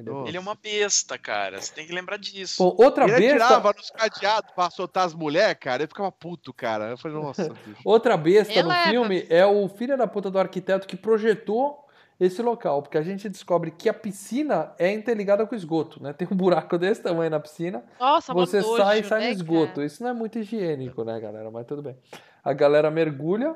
Ele 0.00 0.08
é 0.08 0.12
Nossa. 0.12 0.28
Ele 0.28 0.36
é 0.36 0.40
uma 0.40 0.54
besta, 0.54 1.18
cara. 1.18 1.60
Você 1.60 1.72
tem 1.72 1.86
que 1.86 1.92
lembrar 1.92 2.16
disso. 2.18 2.62
Bom, 2.62 2.84
outra 2.84 3.04
Ele 3.04 3.14
besta. 3.18 3.44
atirava 3.44 3.72
nos 3.72 3.90
cadeados 3.90 4.50
pra 4.52 4.70
soltar 4.70 5.06
as 5.06 5.14
mulheres, 5.14 5.56
cara. 5.60 5.82
Eu 5.82 5.88
ficava 5.88 6.12
puto, 6.12 6.52
cara. 6.52 6.90
Eu 6.90 6.98
falei, 6.98 7.16
nossa, 7.16 7.48
bicho. 7.64 7.80
Outra 7.84 8.16
besta 8.16 8.62
no 8.62 8.72
filme 8.90 9.26
é 9.28 9.44
o 9.46 9.68
filho 9.68 9.96
da 9.96 10.06
puta 10.06 10.30
do 10.30 10.38
arquiteto 10.38 10.86
que 10.86 10.96
projetou 10.96 11.84
esse 12.18 12.40
local, 12.40 12.80
porque 12.82 12.96
a 12.96 13.02
gente 13.02 13.28
descobre 13.28 13.70
que 13.70 13.90
a 13.90 13.94
piscina 13.94 14.72
é 14.78 14.90
interligada 14.90 15.46
com 15.46 15.54
o 15.54 15.58
esgoto, 15.58 16.02
né? 16.02 16.14
Tem 16.14 16.26
um 16.30 16.34
buraco 16.34 16.78
desse 16.78 17.02
tamanho 17.02 17.30
na 17.30 17.38
piscina, 17.38 17.84
Nossa, 18.00 18.32
você 18.32 18.60
nojo, 18.62 18.76
sai 18.78 19.00
e 19.00 19.04
sai 19.04 19.20
né, 19.20 19.26
no 19.26 19.32
esgoto. 19.32 19.74
cara? 19.74 19.86
Isso 19.86 20.02
não 20.02 20.10
é 20.10 20.14
muito 20.14 20.38
higiênico, 20.38 21.04
né, 21.04 21.20
galera? 21.20 21.50
Mas 21.50 21.66
tudo 21.66 21.82
bem. 21.82 21.94
A 22.42 22.54
galera 22.54 22.90
mergulha, 22.90 23.54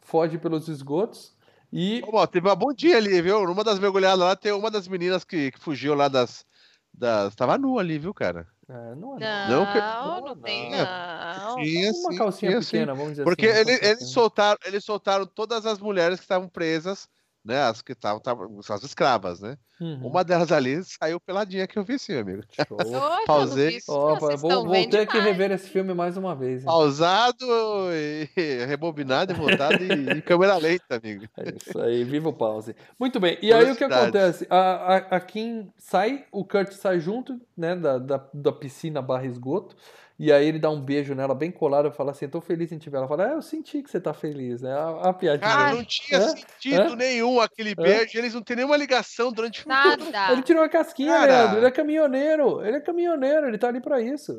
foge 0.00 0.38
pelos 0.38 0.66
esgotos 0.66 1.32
e 1.72 2.02
Mal, 2.12 2.26
teve 2.26 2.48
uma 2.48 2.56
bom 2.56 2.72
dia 2.72 2.96
ali, 2.96 3.20
viu? 3.22 3.44
Numa 3.46 3.62
das 3.64 3.78
mergulhadas 3.78 4.18
lá, 4.18 4.36
tem 4.36 4.52
uma 4.52 4.70
das 4.70 4.88
meninas 4.88 5.24
que, 5.24 5.50
que 5.52 5.58
fugiu 5.60 5.94
lá 5.94 6.08
das, 6.08 6.44
das. 6.92 7.34
Tava 7.34 7.56
nua 7.58 7.80
ali, 7.80 7.98
viu, 7.98 8.12
cara? 8.12 8.46
é, 8.68 8.94
não 8.94 9.16
é 9.16 9.48
Não, 9.48 9.64
Não, 9.64 9.72
que- 9.72 9.78
não, 9.80 10.20
não, 10.20 10.36
tem, 10.36 10.70
não. 10.70 10.78
não. 10.78 11.54
Tinha 11.56 11.92
uma 11.92 12.10
sim, 12.12 12.18
calcinha 12.18 12.62
sim. 12.62 12.70
pequena, 12.78 12.94
vamos 12.94 13.10
dizer 13.12 13.24
Porque 13.24 13.46
assim. 13.46 13.62
uma 13.62 13.70
ele- 13.72 13.86
eles, 13.86 14.10
soltaram, 14.10 14.58
eles 14.64 14.84
soltaram 14.84 15.26
todas 15.26 15.66
as 15.66 15.78
mulheres 15.78 16.18
que 16.18 16.24
estavam 16.24 16.48
presas, 16.48 17.08
né? 17.44 17.62
As 17.62 17.82
que 17.82 17.92
estavam, 17.92 18.20
as 18.68 18.82
escravas, 18.82 19.40
né? 19.40 19.56
Uhum. 19.80 20.08
Uma 20.08 20.22
delas 20.22 20.52
ali 20.52 20.82
saiu 20.84 21.18
peladinha 21.18 21.66
que 21.66 21.78
eu 21.78 21.82
vi 21.82 21.98
sim, 21.98 22.14
amigo. 22.14 22.42
Show. 22.68 22.76
Pausei. 23.26 23.78
isso. 23.78 23.90
Vou, 24.36 24.66
vou 24.66 24.88
ter 24.88 25.06
que 25.06 25.18
rever 25.18 25.50
esse 25.52 25.70
filme 25.70 25.94
mais 25.94 26.16
uma 26.18 26.34
vez. 26.34 26.60
hein? 26.60 26.66
Pausado 26.66 27.46
e 27.92 28.28
rebobinado 28.66 29.32
e 29.32 29.34
voltado 29.34 29.82
e, 29.82 30.18
e 30.18 30.22
câmera 30.22 30.56
lenta, 30.58 30.96
amigo. 30.96 31.24
É 31.38 31.54
isso 31.56 31.80
aí, 31.80 32.04
viva 32.04 32.28
o 32.28 32.32
pause. 32.32 32.76
Muito 32.98 33.18
bem, 33.18 33.38
e 33.40 33.52
aí 33.52 33.70
o 33.70 33.76
que 33.76 33.84
acontece? 33.84 34.46
A, 34.50 34.58
a, 34.58 34.96
a 35.16 35.20
Kim 35.20 35.72
sai, 35.78 36.26
o 36.30 36.44
Kurt 36.44 36.72
sai 36.72 37.00
junto, 37.00 37.40
né, 37.56 37.74
da, 37.74 37.98
da, 37.98 38.28
da 38.34 38.52
piscina 38.52 39.00
barra 39.00 39.24
esgoto, 39.24 39.74
e 40.22 40.30
aí 40.30 40.46
ele 40.46 40.58
dá 40.58 40.68
um 40.68 40.78
beijo 40.78 41.14
nela 41.14 41.34
bem 41.34 41.50
colado 41.50 41.88
e 41.88 41.90
fala 41.90 42.10
assim, 42.10 42.28
tô 42.28 42.42
feliz 42.42 42.70
em 42.70 42.76
te 42.76 42.90
ver. 42.90 42.98
Ela 42.98 43.08
fala, 43.08 43.30
é, 43.30 43.32
eu 43.32 43.40
senti 43.40 43.82
que 43.82 43.90
você 43.90 43.98
tá 43.98 44.12
feliz, 44.12 44.60
né? 44.60 44.70
A, 44.70 45.08
a 45.08 45.12
piadinha. 45.14 45.50
Cara, 45.50 45.74
não 45.74 45.82
tinha 45.82 46.20
Hã? 46.20 46.28
sentido 46.28 46.92
Hã? 46.92 46.96
nenhum 46.96 47.40
aquele 47.40 47.74
beijo, 47.74 48.18
eles 48.18 48.34
não 48.34 48.42
têm 48.42 48.56
nenhuma 48.56 48.76
ligação 48.76 49.32
durante 49.32 49.64
o. 49.64 49.68
Nada. 49.70 50.30
Ele 50.30 50.42
tirou 50.42 50.62
a 50.62 50.68
casquinha, 50.68 51.10
Cara. 51.10 51.26
Leandro, 51.26 51.58
ele 51.60 51.66
é 51.66 51.70
caminhoneiro, 51.70 52.62
ele 52.62 52.76
é 52.76 52.80
caminhoneiro, 52.80 53.48
ele 53.48 53.56
tá 53.56 53.68
ali 53.68 53.80
pra 53.80 53.98
isso. 54.02 54.38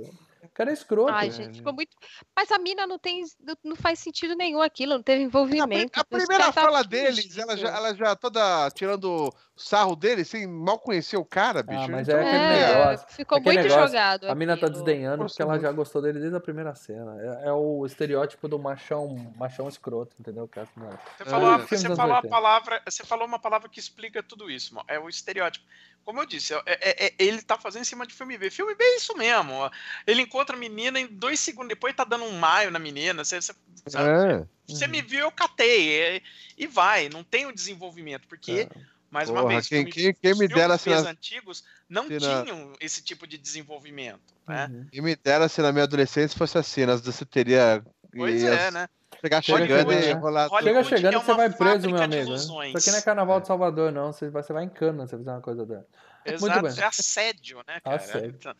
O 0.51 0.53
cara 0.53 0.69
é 0.69 0.73
escroto. 0.73 1.11
Ai, 1.13 1.31
gente, 1.31 1.59
ficou 1.59 1.71
muito. 1.73 1.95
Mas 2.35 2.51
a 2.51 2.59
mina 2.59 2.85
não 2.85 2.99
tem. 2.99 3.23
Não, 3.63 3.73
faz 3.75 3.99
sentido 3.99 4.35
nenhum 4.35 4.61
aquilo, 4.61 4.95
não 4.95 5.01
teve 5.01 5.21
A, 5.23 5.25
envolvimento. 5.25 5.97
a 5.97 6.01
Os 6.01 6.07
primeira 6.09 6.37
caras 6.43 6.55
tá 6.55 6.61
fala 6.61 6.83
deles, 6.83 7.37
ela 7.37 7.55
já, 7.55 7.69
ela 7.69 7.95
já 7.95 8.15
toda 8.17 8.69
tirando 8.71 9.33
sarro 9.55 9.95
dele, 9.95 10.25
sem 10.25 10.45
mal 10.45 10.77
conhecer 10.77 11.15
o 11.15 11.23
cara, 11.23 11.63
bicho. 11.63 11.83
Ah, 11.83 11.87
mas 11.87 12.07
Então, 12.09 12.19
é 12.19 12.21
aquele 12.27 12.43
É, 12.43 12.75
negócio. 12.85 13.07
ficou 13.15 13.37
aquele 13.37 13.55
muito 13.59 13.69
negócio, 13.71 13.87
jogado. 13.87 14.29
A 14.29 14.35
mina 14.35 14.57
tá 14.57 14.67
desdenhando 14.67 15.25
porque 15.25 15.41
ela 15.41 15.57
já 15.57 15.71
gostou 15.71 16.01
dele 16.01 16.19
desde 16.19 16.35
a 16.35 16.39
primeira 16.41 16.75
cena. 16.75 17.15
É, 17.43 17.47
é 17.47 17.53
o 17.53 17.85
estereótipo 17.85 18.47
do 18.49 18.59
machão, 18.59 19.31
machão 19.37 19.69
escroto, 19.69 20.15
entendeu? 20.19 20.49
Que 20.49 20.59
é 20.59 20.63
assim? 20.63 20.71
Você 20.81 21.23
É, 21.23 21.25
falou, 21.27 21.59
você 21.59 21.95
falou 21.95 22.13
a 22.13 22.17
80. 22.17 22.27
palavra, 22.29 22.81
você 22.89 23.05
falou 23.05 23.25
uma 23.25 23.39
palavra 23.39 23.69
que 23.69 23.79
explica 23.79 24.21
tudo 24.21 24.51
isso, 24.51 24.75
mano. 24.75 24.85
É 24.89 24.99
o 24.99 25.07
estereótipo. 25.07 25.65
Como 26.03 26.19
eu 26.19 26.25
disse, 26.25 26.53
é- 26.53 26.61
é- 26.65 27.05
é- 27.07 27.13
ele 27.19 27.41
tá 27.41 27.57
fazendo 27.57 27.83
em 27.83 27.85
cima 27.85 28.05
de 28.07 28.13
filme 28.13 28.37
B. 28.37 28.49
Filme 28.49 28.73
B 28.75 28.83
é 28.83 28.97
isso 28.97 29.15
mesmo. 29.17 29.53
ó. 29.53 29.71
Ele 30.07 30.21
encontra 30.23 30.55
a 30.55 30.59
menina 30.59 30.99
em 30.99 31.07
dois 31.07 31.39
segundos 31.39 31.69
depois 31.69 31.95
tá 31.95 32.03
dando 32.03 32.25
um 32.25 32.37
maio 32.37 32.71
na 32.71 32.79
menina. 32.79 33.23
Você, 33.23 33.39
você? 33.41 33.53
É. 33.95 34.45
Você 34.67 34.87
me 34.87 35.01
viu, 35.01 35.19
eu 35.21 35.31
catei. 35.31 35.99
é- 36.01 36.21
e 36.57 36.65
vai, 36.67 37.09
não 37.09 37.23
tem 37.23 37.45
o 37.45 37.51
desenvolvimento. 37.53 38.27
Porque, 38.27 38.67
mais 39.09 39.29
uma 39.29 39.41
Porra, 39.41 39.53
vez, 39.55 39.67
quem- 39.67 39.85
quem- 39.85 40.13
quem 40.13 40.31
os 40.31 40.39
me 40.39 40.47
dera 40.47 40.77
se 40.77 40.89
nas- 40.89 41.05
antigos 41.05 41.63
não 41.89 42.07
se 42.07 42.19
na- 42.19 42.43
tinham 42.43 42.73
esse 42.79 43.01
tipo 43.03 43.27
de 43.27 43.37
desenvolvimento. 43.37 44.33
Né? 44.47 44.67
Uhum. 44.71 44.87
E 44.91 45.01
me 45.01 45.15
dera 45.15 45.47
se 45.49 45.61
na 45.61 45.71
minha 45.71 45.83
adolescência 45.83 46.37
fosse 46.37 46.57
assim, 46.57 46.85
nas 46.85 47.01
danceteria. 47.01 47.83
Pois 48.15 48.41
ia 48.41 48.49
é, 48.53 48.71
né? 48.71 48.87
Chegar 49.21 49.41
Chega 49.43 49.59
chegando. 49.59 49.87
Hollywood 49.87 50.63
Chega 50.63 50.79
é 50.79 50.83
chegando 50.83 51.19
que 51.19 51.25
você 51.25 51.31
uma 51.31 51.37
vai 51.37 51.49
preso, 51.51 51.89
meu 51.89 52.01
amigo. 52.01 52.21
ilusões. 52.29 52.69
Isso 52.69 52.77
aqui 52.77 52.91
não 52.91 52.97
é 52.97 53.01
carnaval 53.01 53.39
de 53.39 53.47
Salvador, 53.47 53.91
não. 53.91 54.11
Você 54.11 54.29
vai, 54.29 54.41
você 54.41 54.51
vai 54.51 54.63
em 54.63 54.69
cana 54.69 55.05
se 55.05 55.15
fizer 55.15 55.31
uma 55.31 55.41
coisa 55.41 55.65
dessa. 55.65 55.85
Exato, 56.25 56.61
bem. 56.61 56.83
é 56.83 56.85
assédio, 56.85 57.57
né, 57.67 57.79
cara? 57.83 57.95
Assédio. 57.95 58.35
Então, 58.39 58.53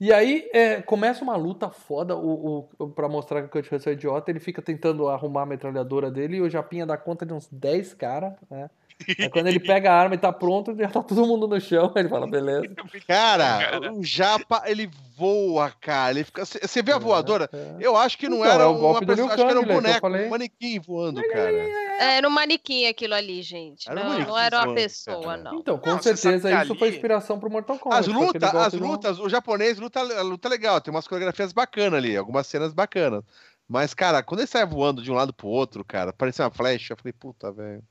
E 0.00 0.12
aí 0.12 0.48
é, 0.52 0.82
começa 0.82 1.22
uma 1.22 1.36
luta 1.36 1.68
foda 1.68 2.16
o, 2.16 2.68
o, 2.78 2.88
pra 2.90 3.08
mostrar 3.08 3.40
que 3.42 3.46
o 3.48 3.50
Kurt 3.50 3.70
Russell 3.70 3.92
é 3.92 3.94
idiota. 3.96 4.30
Ele 4.30 4.40
fica 4.40 4.62
tentando 4.62 5.08
arrumar 5.08 5.42
a 5.42 5.46
metralhadora 5.46 6.10
dele 6.10 6.36
e 6.36 6.40
o 6.40 6.50
Japinha 6.50 6.86
dá 6.86 6.96
conta 6.96 7.26
de 7.26 7.32
uns 7.32 7.48
10 7.50 7.94
caras, 7.94 8.34
né? 8.48 8.70
Aí 9.18 9.28
quando 9.28 9.46
ele 9.48 9.60
pega 9.60 9.90
a 9.92 9.94
arma 9.94 10.14
e 10.14 10.18
tá 10.18 10.32
pronto, 10.32 10.74
já 10.76 10.88
tá 10.88 11.02
todo 11.02 11.26
mundo 11.26 11.46
no 11.48 11.60
chão. 11.60 11.92
Ele 11.96 12.08
fala, 12.08 12.26
beleza. 12.26 12.66
Cara, 13.06 13.70
Cara. 13.70 13.92
o 13.92 14.02
Japa, 14.04 14.62
ele 14.66 14.90
voa, 15.16 15.70
cara. 15.80 16.10
Ele 16.12 16.24
fica. 16.24 16.44
Você 16.44 16.82
vê 16.82 16.92
a 16.92 16.98
voadora? 16.98 17.48
É. 17.52 17.76
Eu 17.80 17.96
acho 17.96 18.18
que 18.18 18.28
não 18.28 18.38
Então, 18.38 18.50
era 18.50 18.62
é 18.64 18.66
o 18.66 18.70
uma 18.72 18.78
golpe 18.80 19.00
do 19.04 19.06
pessoa, 19.14 19.26
acho 19.28 19.36
que 19.36 19.42
era 19.50 19.60
um 19.60 19.66
né, 19.66 19.74
boneco, 19.74 20.00
falei. 20.00 20.26
um 20.26 20.30
manequim 20.30 20.80
voando, 20.80 21.22
cara. 21.28 21.52
É, 21.52 22.16
era 22.16 22.26
um 22.26 22.30
manequim 22.30 22.86
aquilo 22.86 23.14
ali, 23.14 23.40
gente. 23.42 23.88
Era 23.88 24.00
um 24.00 24.02
não, 24.02 24.10
manequim 24.10 24.30
não 24.30 24.38
era 24.38 24.62
uma 24.64 24.74
pessoa, 24.74 25.22
cara. 25.22 25.42
não. 25.42 25.54
Então, 25.60 25.78
com 25.78 25.90
Não, 25.90 26.02
certeza 26.02 26.62
isso 26.62 26.74
foi 26.74 26.88
ali- 26.88 26.96
inspiração 26.96 27.38
pro 27.38 27.50
Mortal 27.50 27.78
Kombat. 27.78 28.00
As 28.00 28.06
lutas, 28.08 28.54
as 28.54 28.72
lutas, 28.74 29.18
o 29.20 29.28
japonês 29.28 29.78
luta, 29.78 30.02
luta 30.22 30.48
legal, 30.48 30.80
tem 30.80 30.92
umas 30.92 31.06
coreografias 31.06 31.52
bacanas 31.52 31.94
ali, 31.94 32.16
algumas 32.16 32.46
cenas 32.46 32.72
bacanas. 32.72 33.22
Mas, 33.68 33.94
cara, 33.94 34.22
quando 34.22 34.40
ele 34.40 34.46
sai 34.46 34.66
voando 34.66 35.00
de 35.02 35.10
um 35.10 35.14
lado 35.14 35.32
pro 35.32 35.46
outro, 35.46 35.82
cara, 35.84 36.12
parecia 36.12 36.44
uma 36.44 36.50
flecha, 36.50 36.92
eu 36.92 36.96
falei, 36.98 37.12
puta, 37.14 37.50
velho. 37.50 37.82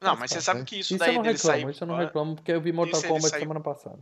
Não, 0.00 0.16
mas 0.16 0.30
você 0.30 0.40
sabe 0.40 0.60
né? 0.60 0.66
que 0.66 0.76
isso, 0.78 0.94
Isso 0.94 1.02
eu 1.02 1.06
daí 1.06 1.14
não 1.16 1.22
dele 1.22 1.36
reclamo, 1.36 1.60
sair 1.60 1.70
isso 1.70 1.82
eu 1.84 1.86
não 1.86 1.94
voando- 1.94 2.06
reclamo, 2.06 2.34
porque 2.36 2.52
eu 2.52 2.60
vi 2.60 2.72
Mortal 2.72 2.98
Isso 3.00 3.08
Kombat 3.08 3.30
saiu- 3.30 3.40
semana 3.42 3.60
passada. 3.60 3.98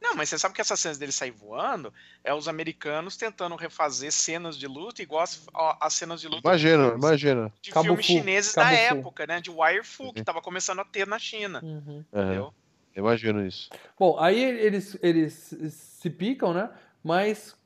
Não, 0.00 0.14
mas 0.14 0.28
você 0.28 0.38
sabe 0.38 0.54
que 0.54 0.60
essas 0.60 0.78
cenas 0.78 0.98
dele 0.98 1.12
sair 1.12 1.30
voando 1.30 1.92
é 2.22 2.32
os 2.34 2.46
americanos 2.46 3.16
tentando 3.16 3.56
refazer 3.56 4.12
cenas 4.12 4.56
de 4.58 4.66
luta 4.66 5.02
igual 5.02 5.22
as, 5.22 5.46
ó, 5.54 5.76
as 5.80 5.94
cenas 5.94 6.20
de 6.20 6.28
luta 6.28 6.46
Imagina, 6.46 6.90
de, 6.90 6.94
imagina. 6.98 7.52
de 7.62 7.70
Cabo 7.70 7.86
filmes 7.86 8.06
Fu, 8.06 8.12
chineses 8.12 8.52
Cabo 8.52 8.70
da 8.70 8.76
Fu. 8.76 8.82
época, 8.96 9.26
né? 9.26 9.40
De 9.40 9.50
Wire 9.50 9.82
Fu, 9.84 10.12
que 10.12 10.22
tava 10.22 10.42
começando 10.42 10.80
a 10.80 10.84
ter 10.84 11.06
na 11.06 11.18
China. 11.18 11.60
Uhum. 11.62 12.04
Aham, 12.12 12.24
Entendeu? 12.26 12.54
imagino 12.94 13.46
isso. 13.46 13.70
Bom, 13.98 14.18
aí 14.20 14.42
eles, 14.42 14.96
eles 15.02 15.54
se 15.70 16.10
picam, 16.10 16.52
né? 16.52 16.70
Mas 17.02 17.56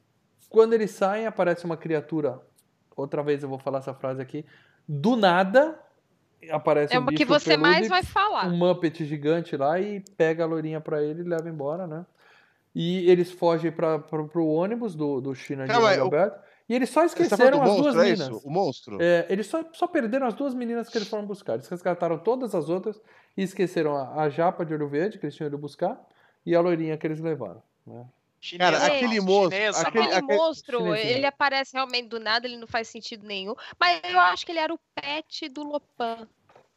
quando 0.49 0.75
eles 0.75 0.93
saem, 0.93 1.27
aparece 1.27 1.65
uma 1.65 1.77
criatura. 1.77 2.41
Outra 2.97 3.21
vez 3.23 3.43
eu 3.43 3.49
vou 3.49 3.59
falar 3.59 3.79
essa 3.81 3.95
frase 3.95 4.23
aqui. 4.23 4.47
Do 4.89 5.17
nada, 5.17 5.79
aparece 6.51 6.95
É 6.95 6.99
um 7.01 7.05
o 7.05 7.07
que 7.09 7.25
você 7.25 7.51
peludo 7.51 7.63
mais 7.69 7.89
vai 7.89 8.03
falar. 8.03 8.47
um 8.49 8.57
Muppet 8.57 9.05
gigante 9.05 9.57
lá 9.57 9.79
e 9.81 10.01
pega 10.17 10.45
a 10.45 10.47
lourinha 10.47 10.81
pra 10.81 11.03
ele 11.03 11.23
e 11.23 11.25
leva 11.25 11.49
embora, 11.49 11.87
né? 11.87 12.05
E 12.75 13.11
eles 13.11 13.31
fogem 13.33 13.73
para 13.73 13.99
pro 13.99 14.47
ônibus 14.47 14.95
do, 14.95 15.21
do 15.21 15.35
China 15.35 15.65
de 15.67 15.71
Calma 15.73 15.91
aí, 15.91 15.99
o- 15.99 16.03
Alberto. 16.05 16.39
E 16.69 16.75
eles 16.75 16.91
só 16.91 17.01
tá 17.01 17.07
esqueceram 17.07 17.63
as 17.63 17.69
monstro, 17.71 17.93
duas 17.93 17.97
é 17.97 18.11
minas. 18.13 18.29
isso? 18.29 18.47
O 18.47 18.51
monstro? 18.51 18.99
É, 19.01 19.27
eles 19.31 19.47
só, 19.47 19.65
só 19.73 19.87
perderam 19.87 20.27
as 20.27 20.35
duas 20.35 20.53
meninas 20.55 20.89
que 20.91 20.99
eles 20.99 21.09
foram 21.09 21.25
buscar. 21.25 21.55
Eles 21.55 21.67
resgataram 21.67 22.19
todas 22.19 22.55
as 22.55 22.69
outras 22.69 23.01
e 23.37 23.43
esqueceram 23.43 23.97
a, 23.97 24.23
a 24.23 24.29
japa 24.29 24.67
de 24.67 24.75
olho 24.75 24.87
verde, 24.87 25.19
que 25.19 25.25
eles 25.25 25.35
tinham 25.35 25.49
ido 25.49 25.57
buscar, 25.57 25.99
e 26.45 26.55
a 26.55 26.61
loirinha 26.61 26.97
que 26.99 27.07
eles 27.07 27.21
levaram. 27.21 27.63
Né? 27.87 28.05
Cara, 28.59 28.77
Chinesa, 28.79 28.87
aquele 28.87 29.17
nossa, 29.21 29.27
moço, 29.27 29.51
chinesa, 29.51 29.81
aquele- 29.89 30.05
Aquele 30.07 30.21
mano. 30.23 30.39
monstro, 30.39 30.79
chinesinho. 30.79 31.11
ele 31.17 31.27
aparece 31.27 31.73
realmente 31.75 32.09
do 32.09 32.21
nada, 32.21 32.47
ele 32.47 32.57
não 32.57 32.67
faz 32.69 32.87
sentido 32.89 33.27
nenhum. 33.27 33.55
Mas 33.81 34.01
eu 34.05 34.21
acho 34.21 34.47
que 34.47 34.53
ele 34.53 34.61
era 34.61 34.73
o 34.73 34.79
pet 34.95 35.49
do 35.49 35.63
Lopan. 35.65 36.29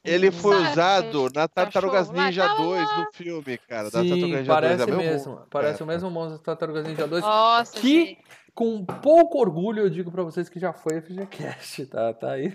Ele 0.04 0.32
foi 0.32 0.56
Sabe, 0.56 0.72
usado 0.72 1.30
na 1.36 1.48
Tartarugas 1.48 2.10
lá, 2.10 2.26
Ninja 2.26 2.48
tava 2.48 2.64
2 2.64 2.90
lá. 2.90 2.98
no 2.98 3.14
filme, 3.14 3.58
cara. 3.60 3.92
da 3.92 4.02
Sim, 4.02 4.10
Tartarugas 4.10 4.22
Ninja 4.24 4.38
2 4.38 4.48
parece 4.48 4.82
é 4.82 4.86
meu 4.88 4.98
mesmo. 4.98 5.32
monstro, 5.32 5.48
Parece 5.52 5.74
cara. 5.74 5.84
o 5.84 5.88
mesmo 5.88 6.10
monstro 6.10 6.38
do 6.40 6.44
Tartarugas 6.44 6.88
Ninja 6.88 7.08
2. 7.08 7.24
Nossa, 7.24 7.80
Que- 7.80 8.06
gente. 8.06 8.18
Com 8.54 8.84
pouco 8.86 9.40
orgulho 9.40 9.84
eu 9.84 9.90
digo 9.90 10.12
pra 10.12 10.24
vocês 10.24 10.50
que 10.50 10.60
já 10.60 10.74
foi 10.74 11.02
FGCast, 11.02 11.86
tá? 11.86 12.14
Tá 12.14 12.32
aí, 12.34 12.54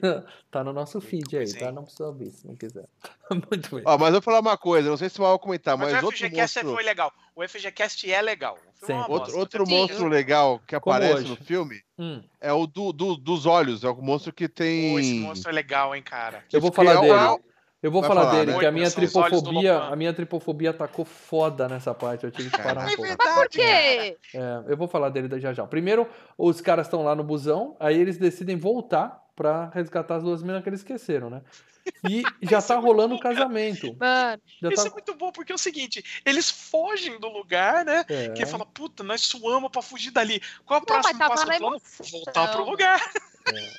tá 0.51 0.63
no 0.63 0.73
nosso 0.73 1.01
feed 1.01 1.37
aí, 1.39 1.47
Sim. 1.47 1.59
tá? 1.59 1.73
Não 1.73 1.85
precisa 1.85 2.07
ouvir 2.07 2.31
se 2.31 2.47
não 2.47 2.55
quiser. 2.55 2.85
Muito 3.51 3.75
bem. 3.75 3.83
Ó, 3.87 3.97
mas 3.97 4.09
eu 4.09 4.13
vou 4.15 4.23
falar 4.23 4.41
uma 4.41 4.59
coisa, 4.59 4.91
não 4.91 4.97
sei 4.99 5.09
se 5.09 5.19
o 5.19 5.23
Mal 5.23 5.33
vai 5.33 5.39
comentar, 5.39 5.77
Mas, 5.77 5.93
mas, 5.93 6.03
o 6.03 6.07
outro 6.07 6.19
FGCast 6.19 6.59
monstro, 6.59 6.75
foi 6.75 6.85
legal. 6.85 7.13
O 7.35 7.43
FGCast 7.49 8.13
é 8.13 8.21
legal. 8.23 8.59
O 8.83 8.87
filme 8.87 9.03
é 9.03 9.07
outro, 9.11 9.39
outro 9.39 9.67
Sim. 9.67 9.73
monstro 9.73 10.07
legal 10.09 10.61
que 10.67 10.75
aparece 10.75 11.25
no 11.25 11.37
filme 11.37 11.83
Hum, 11.99 12.23
é 12.43 12.53
o 12.53 12.67
do, 12.67 12.93
do- 12.93 13.17
dos 13.17 13.47
olhos, 13.47 13.83
é 13.83 13.89
o 13.89 13.97
monstro 14.03 14.35
que 14.35 14.49
tem... 14.51 14.93
Pô, 14.93 14.99
esse 15.01 15.15
monstro 15.15 15.51
é 15.51 15.55
legal, 15.55 15.97
hein, 15.97 16.03
cara. 16.03 16.45
eu 16.53 16.61
vou 16.61 16.71
falar 16.71 16.93
é 16.93 16.99
o- 16.99 17.01
dele. 17.01 17.43
Eu 17.87 17.91
vou 17.93 18.03
falar 18.03 18.23
falar, 18.23 18.39
dele, 18.41 18.53
né? 18.53 18.59
que 18.59 18.67
a 18.67 18.73
minha 18.73 18.91
tripofobia, 18.91 19.79
a 19.79 19.95
minha 19.97 20.13
tripofobia 20.13 20.71
atacou 20.71 21.05
foda 21.05 21.69
nessa 21.69 21.95
parte, 21.95 22.25
eu 22.25 22.31
tive 22.31 22.51
que 22.51 22.61
parar 22.61 22.81
um 22.85 22.89
É 22.89 22.97
pouco. 22.97 23.03
verdade, 23.03 23.35
Por 23.35 23.49
quê? 23.49 24.17
É, 24.35 24.63
eu 24.67 24.77
vou 24.77 24.89
falar 24.89 25.09
dele 25.11 25.41
já 25.41 25.53
já. 25.53 25.65
Primeiro, 25.67 26.09
os 26.37 26.61
caras 26.61 26.87
estão 26.87 27.03
lá 27.05 27.15
no 27.15 27.23
busão, 27.23 27.77
aí 27.79 27.97
eles 27.99 28.19
decidem 28.19 28.57
voltar 28.57 29.25
pra 29.37 29.71
resgatar 29.73 30.17
as 30.17 30.23
duas 30.23 30.41
meninas 30.43 30.63
que 30.63 30.69
eles 30.69 30.81
esqueceram, 30.81 31.31
né? 31.31 31.43
E 32.09 32.23
já 32.43 32.61
tá 32.61 32.75
é 32.75 32.79
rolando 32.79 33.15
o 33.15 33.21
casamento. 33.21 33.95
Mano, 34.01 34.43
Já 34.61 34.69
Isso 34.71 34.83
tá... 34.83 34.89
é 34.89 34.93
muito 34.93 35.15
bom, 35.15 35.31
porque 35.31 35.53
é 35.53 35.55
o 35.55 35.59
seguinte, 35.59 36.03
eles 36.25 36.51
fogem 36.51 37.21
do 37.21 37.29
lugar, 37.29 37.85
né? 37.85 38.05
é. 38.09 38.31
Que 38.31 38.45
fala, 38.47 38.67
puta, 38.67 39.05
nós 39.05 39.21
suamos 39.21 39.71
pra 39.71 39.81
fugir 39.83 40.11
dali. 40.11 40.43
Qual 40.65 40.81
é 40.81 40.81
Não, 40.81 40.97
mas 40.97 41.03
próximo 41.03 41.19
tava 41.21 41.31
passo 41.35 41.47
na 41.47 41.53
do 41.55 41.59
plano? 41.61 41.77
emoção. 41.77 42.07
Voltar 42.11 42.53
pro 42.53 42.65
lugar. 42.69 43.01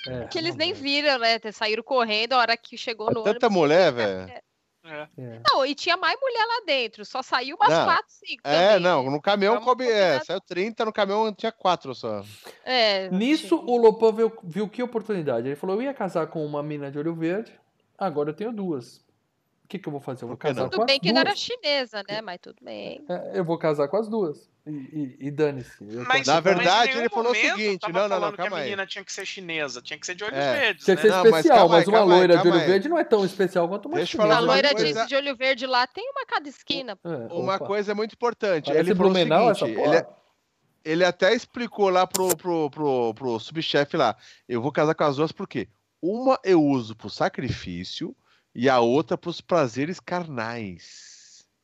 É, 0.08 0.28
que 0.28 0.38
eles 0.38 0.56
nem 0.56 0.74
viram, 0.74 1.20
né? 1.20 1.40
Saíram 1.52 1.84
correndo 1.84 2.34
a 2.34 2.38
hora 2.38 2.58
que 2.58 2.78
chegou 2.78 3.10
É 3.10 3.14
no 3.14 3.24
tanta 3.24 3.48
ônibus. 3.48 3.52
mulher, 3.64 3.92
velho. 3.92 4.30
É. 4.32 4.42
É. 4.90 5.42
Não, 5.46 5.66
e 5.66 5.76
tinha 5.76 5.98
mais 5.98 6.18
mulher 6.22 6.46
lá 6.46 6.62
dentro. 6.66 7.04
Só 7.04 7.22
saiu 7.22 7.58
umas 7.58 7.70
Não. 7.70 7.84
quatro, 7.84 8.06
cinco. 8.08 8.42
É, 8.46 8.68
também. 8.76 8.80
não, 8.84 9.12
no 9.12 9.22
caminhão 9.22 9.60
coube, 9.60 9.86
é, 9.86 10.24
saiu 10.24 10.40
30, 10.40 10.86
no 10.86 10.94
caminhão 10.94 11.34
tinha 11.34 11.52
4 11.52 11.94
só. 11.94 12.24
É, 12.64 13.10
Nisso, 13.10 13.58
tinha- 13.60 13.70
o 13.70 13.76
Lopan 13.76 14.14
viu, 14.14 14.32
viu 14.46 14.70
que 14.70 14.82
oportunidade. 14.82 15.46
Ele 15.46 15.58
falou: 15.58 15.76
eu 15.76 15.82
ia 15.82 15.94
casar 15.94 16.28
com 16.28 16.46
uma 16.46 16.64
mina 16.64 16.90
de 16.90 16.98
olho 16.98 17.14
verde, 17.14 17.52
agora 17.98 18.30
eu 18.30 18.34
tenho 18.34 18.54
duas. 18.54 19.06
O 19.66 19.68
que, 19.68 19.78
que 19.78 19.90
eu 19.90 19.92
vou 19.92 20.00
fazer? 20.00 20.24
Eu 20.24 20.30
vou 20.30 20.38
casar 20.38 20.62
não? 20.62 20.70
com 20.70 20.72
Tudo 20.72 20.82
as 20.84 20.88
bem 20.88 21.00
que 21.02 21.12
duas. 21.12 21.16
não 21.16 21.20
era 21.32 21.36
chinesa, 21.36 22.02
né? 22.08 22.22
Mas 22.22 22.40
tudo 22.42 22.56
bem. 22.64 23.04
É, 23.10 23.32
eu 23.40 23.44
vou 23.44 23.58
casar 23.58 23.90
com 23.90 23.98
as 23.98 24.08
duas. 24.08 24.50
E, 24.68 24.72
e- 24.72 25.18
e 25.28 25.32
dane-se. 25.32 25.82
Mas, 25.82 26.28
Na 26.28 26.34
mas 26.36 26.44
verdade, 26.44 26.98
ele 26.98 27.08
falou 27.08 27.32
o 27.32 27.36
seguinte, 27.36 27.84
não, 27.84 27.94
não, 27.94 28.02
não, 28.02 28.10
falando 28.10 28.32
que 28.32 28.38
calma 28.38 28.58
a 28.58 28.60
aí. 28.60 28.64
menina 28.66 28.86
tinha 28.86 29.02
que 29.04 29.14
ser 29.14 29.26
chinesa, 29.26 29.82
tinha 29.82 29.98
que 29.98 30.06
ser 30.06 30.14
de 30.14 30.26
olhos 30.26 30.38
É. 30.38 30.60
verdes, 30.60 30.84
Tinha 30.84 30.96
né? 30.96 31.02
que 31.02 31.08
ser 31.08 31.14
Não, 31.14 31.24
mas 31.24 31.28
especial, 31.36 31.58
calma 31.58 31.76
aí, 31.76 31.80
mas 31.80 31.88
uma 31.88 31.98
calma 32.00 32.14
aí, 32.14 32.20
loira 32.20 32.38
de 32.42 32.48
olho 32.50 32.60
aí. 32.60 32.68
verde 32.68 32.90
não 32.90 32.98
é 32.98 33.04
tão 33.06 33.24
especial 33.24 33.70
quanto 33.70 33.86
uma 33.88 33.96
Deixa 33.96 34.18
eu 34.18 34.22
chinesa. 34.22 34.28
falar 34.28 34.40
A 34.40 34.44
uma 34.44 34.54
loira 34.54 34.76
coisa- 34.76 35.02
de, 35.04 35.08
de 35.08 35.16
olho 35.16 35.36
verde 35.38 35.66
lá 35.66 35.88
tem 35.88 36.10
uma 36.12 36.26
cada 36.26 36.50
esquina. 36.50 37.00
É, 37.02 37.34
Uma 37.34 37.56
opa. 37.56 37.66
coisa 37.66 37.96
muito 37.96 38.12
importante, 38.14 38.66
Parece 38.66 38.80
ele 38.90 38.96
falou 38.96 39.12
o 39.12 39.14
Blumenau 39.14 39.56
seguinte, 39.56 39.80
essa 39.80 39.88
ele, 39.88 39.96
é 39.96 40.08
ele 40.84 41.06
até 41.06 41.34
explicou 41.34 41.90
lá 41.90 42.06
pro, 42.06 42.36
pro, 42.36 42.70
pro, 42.70 43.14
pro 43.14 43.40
subchefe 43.40 43.96
lá, 43.96 44.18
eu 44.50 44.62
vou 44.62 44.72
casar 44.74 44.94
com 44.96 45.04
as 45.06 45.16
duas 45.16 45.32
porque 45.32 45.70
uma 46.02 46.38
eu 46.44 46.62
uso 46.62 46.94
pro 46.94 47.10
sacrifício 47.10 48.14
e 48.54 48.68
a 48.70 48.80
outra 48.80 49.18
pros 49.18 49.40
prazeres 49.40 50.00
carnais. 50.00 51.17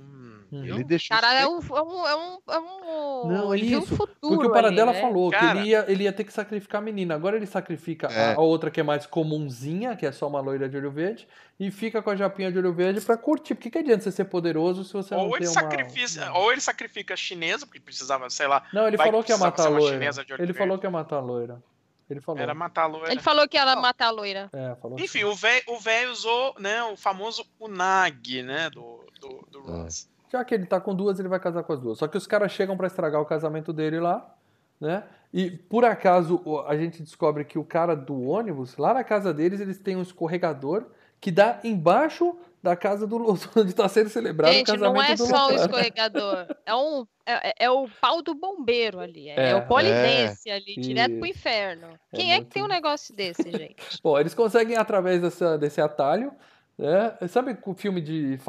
Hum, 0.04 0.40
Uhum. 0.52 0.62
viu? 0.62 0.76
Ele 0.76 0.84
deixou 0.84 1.18
Cara, 1.18 1.34
é 1.34 1.48
um. 1.48 1.58
É 1.60 1.82
um, 1.82 2.08
é 2.08 2.16
um, 2.16 2.38
é 2.52 2.60
um 2.60 3.28
Não, 3.28 3.54
é 3.54 3.58
ele 3.58 3.68
viu 3.70 3.80
isso. 3.80 3.94
um 3.94 3.98
futuro. 3.98 4.18
Porque 4.22 4.36
o 4.36 4.42
ali, 4.42 4.50
Paradela 4.54 4.94
né? 4.94 5.02
falou 5.02 5.32
que 5.32 5.38
Cara. 5.40 5.60
ele 5.60 5.70
ia, 5.70 5.86
ele 5.88 6.04
ia 6.04 6.14
ter 6.14 6.24
que 6.24 6.32
sacrificar 6.32 6.80
a 6.80 6.84
menina. 6.84 7.16
Agora 7.16 7.36
ele 7.38 7.48
sacrifica 7.48 8.08
a- 8.08 8.12
É. 8.14 8.34
a, 8.36 8.40
outra 8.40 8.70
que 8.70 8.80
é 8.80 8.84
mais 8.84 9.08
comunzinha, 9.08 9.96
que 9.96 10.06
é 10.06 10.12
só 10.12 10.28
uma 10.28 10.40
loira 10.42 10.70
de 10.70 10.78
olho 10.78 10.92
verde, 10.92 11.28
e 11.60 11.72
fica 11.72 12.04
com 12.04 12.10
a 12.12 12.16
japinha 12.16 12.52
de 12.52 12.60
olho 12.60 12.72
verde 12.72 13.02
pra 13.02 13.18
curtir. 13.18 13.56
Porque 13.56 13.72
que 13.72 13.80
adianta 13.80 14.04
você 14.04 14.12
ser 14.12 14.26
poderoso 14.26 14.84
se 14.84 14.94
você 14.94 15.16
não 15.16 15.22
Ou 15.28 15.36
ele, 15.38 15.40
tem 15.40 15.48
uma... 15.48 15.54
sacrifica, 15.62 16.34
ou 16.34 16.52
ele 16.52 16.62
sacrifica 16.62 17.14
a 17.16 17.18
chinesa, 17.18 17.66
porque 17.66 17.80
precisava, 17.80 18.30
sei 18.30 18.46
lá, 18.46 18.64
Não, 18.72 18.88
ele 18.88 18.98
falou 18.98 19.22
que 19.24 19.28
que 19.28 19.32
ia 19.32 19.38
matar 19.40 19.66
a 19.66 19.70
loira. 19.70 20.00
Ele 20.38 20.54
falou 20.54 20.78
que 20.78 20.86
ia 20.86 20.92
matar 20.92 21.16
a 21.16 21.20
loira. 21.22 21.64
Ele 22.10 22.20
falou. 22.22 22.42
era 22.42 22.54
matar 22.54 22.84
a 22.84 22.88
loira. 22.88 23.12
Ele 23.12 23.22
falou 23.22 23.48
que 23.48 23.58
ela 23.58 23.76
matar 23.76 24.08
a 24.08 24.12
loira. 24.12 24.50
É, 24.54 24.76
falou 24.76 25.00
Enfim, 25.00 25.20
assim. 25.20 25.24
o 25.24 25.36
velho 25.36 25.64
o 25.68 25.80
velho 25.80 26.12
usou 26.12 26.56
né, 26.60 26.84
o 26.84 26.98
famoso 26.98 27.46
Unag, 27.60 28.44
né, 28.44 28.70
do, 28.70 29.04
do, 29.20 29.48
do 29.52 29.60
É. 29.72 29.84
Ross. 29.84 30.10
Já 30.32 30.44
que 30.44 30.54
ele 30.56 30.66
tá 30.66 30.80
com 30.82 30.96
duas, 30.96 31.20
ele 31.20 31.28
vai 31.30 31.40
casar 31.40 31.64
com 31.64 31.74
as 31.74 31.80
duas. 31.80 31.98
Só 32.00 32.08
que 32.08 32.18
os 32.18 32.26
caras 32.28 32.52
chegam 32.52 32.76
pra 32.76 32.88
estragar 32.88 33.22
o 33.22 33.26
casamento 33.26 33.72
dele 33.72 34.00
lá, 34.00 34.36
né? 34.82 35.04
E 35.32 35.50
por 35.52 35.86
acaso 35.86 36.42
o- 36.46 36.60
a 36.62 36.76
gente 36.76 37.02
descobre 37.02 37.46
que 37.46 37.58
o 37.60 37.64
cara 37.64 37.96
do 37.96 38.22
ônibus, 38.24 38.76
lá 38.78 38.94
na 38.94 39.04
casa 39.04 39.34
deles, 39.34 39.60
eles 39.60 39.78
têm 39.78 39.96
um 39.96 40.02
escorregador 40.02 40.86
que 41.22 41.32
dá 41.32 41.60
embaixo 41.64 42.36
da 42.64 42.78
casa 42.78 43.06
do 43.06 43.18
onde 43.58 43.74
tá 43.76 43.90
sendo 43.90 44.10
celebrado 44.10 44.52
o 44.52 44.54
Gente, 44.54 44.68
casamento 44.68 44.94
não 44.96 45.02
é 45.04 45.18
só 45.18 45.50
o 45.50 45.52
escorregador. 45.54 46.48
É, 46.66 46.74
um, 46.74 47.06
é, 47.26 47.66
é 47.66 47.70
o 47.70 47.88
pau 48.00 48.22
do 48.22 48.34
bombeiro 48.34 49.02
ali. 49.02 49.28
É, 49.30 49.50
É. 49.50 49.56
o 49.56 49.68
polidense 49.68 50.50
ali, 50.50 50.76
direto 50.78 51.18
pro 51.18 51.26
Isso. 51.28 51.38
inferno. 51.38 51.88
É 52.14 52.16
Quem 52.16 52.32
é, 52.32 52.36
muito- 52.36 52.48
que 52.48 52.54
tem 52.54 52.64
um 52.64 52.68
negócio 52.68 53.14
desse, 53.14 53.52
gente? 53.52 53.76
Bom, 54.02 54.18
eles 54.18 54.34
conseguem 54.34 54.78
através 54.78 55.22
dessa, 55.22 55.58
desse 55.58 55.82
atalho. 55.82 56.32
Né? 56.78 57.16
Sabe 57.28 57.56
o 57.68 57.74
filme 57.76 58.02
de 58.02 58.40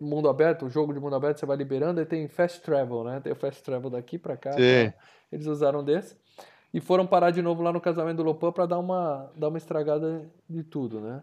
mundo 0.00 0.28
aberto, 0.28 0.64
o 0.66 0.70
jogo 0.70 0.94
de 0.94 1.00
mundo 1.00 1.16
aberto, 1.16 1.38
você 1.40 1.44
vai 1.44 1.56
liberando 1.56 2.00
e 2.00 2.06
tem 2.06 2.26
fast 2.28 2.62
travel, 2.62 3.04
né? 3.04 3.20
Tem 3.20 3.32
o 3.32 3.36
fast 3.36 3.62
travel 3.62 3.90
daqui 3.90 4.16
pra 4.16 4.36
cá. 4.36 4.52
Sim. 4.52 4.90
tá? 4.90 4.94
Eles 5.30 5.46
usaram 5.46 5.84
desse. 5.84 6.16
E 6.72 6.80
foram 6.80 7.06
parar 7.06 7.30
de 7.30 7.42
novo 7.42 7.62
lá 7.62 7.72
no 7.72 7.80
casamento 7.80 8.16
do 8.18 8.22
Lopan 8.22 8.52
pra 8.52 8.66
dar 8.66 8.78
uma, 8.78 9.30
dar 9.36 9.48
uma 9.48 9.58
estragada 9.58 10.24
de 10.48 10.62
tudo, 10.62 11.00
né? 11.00 11.22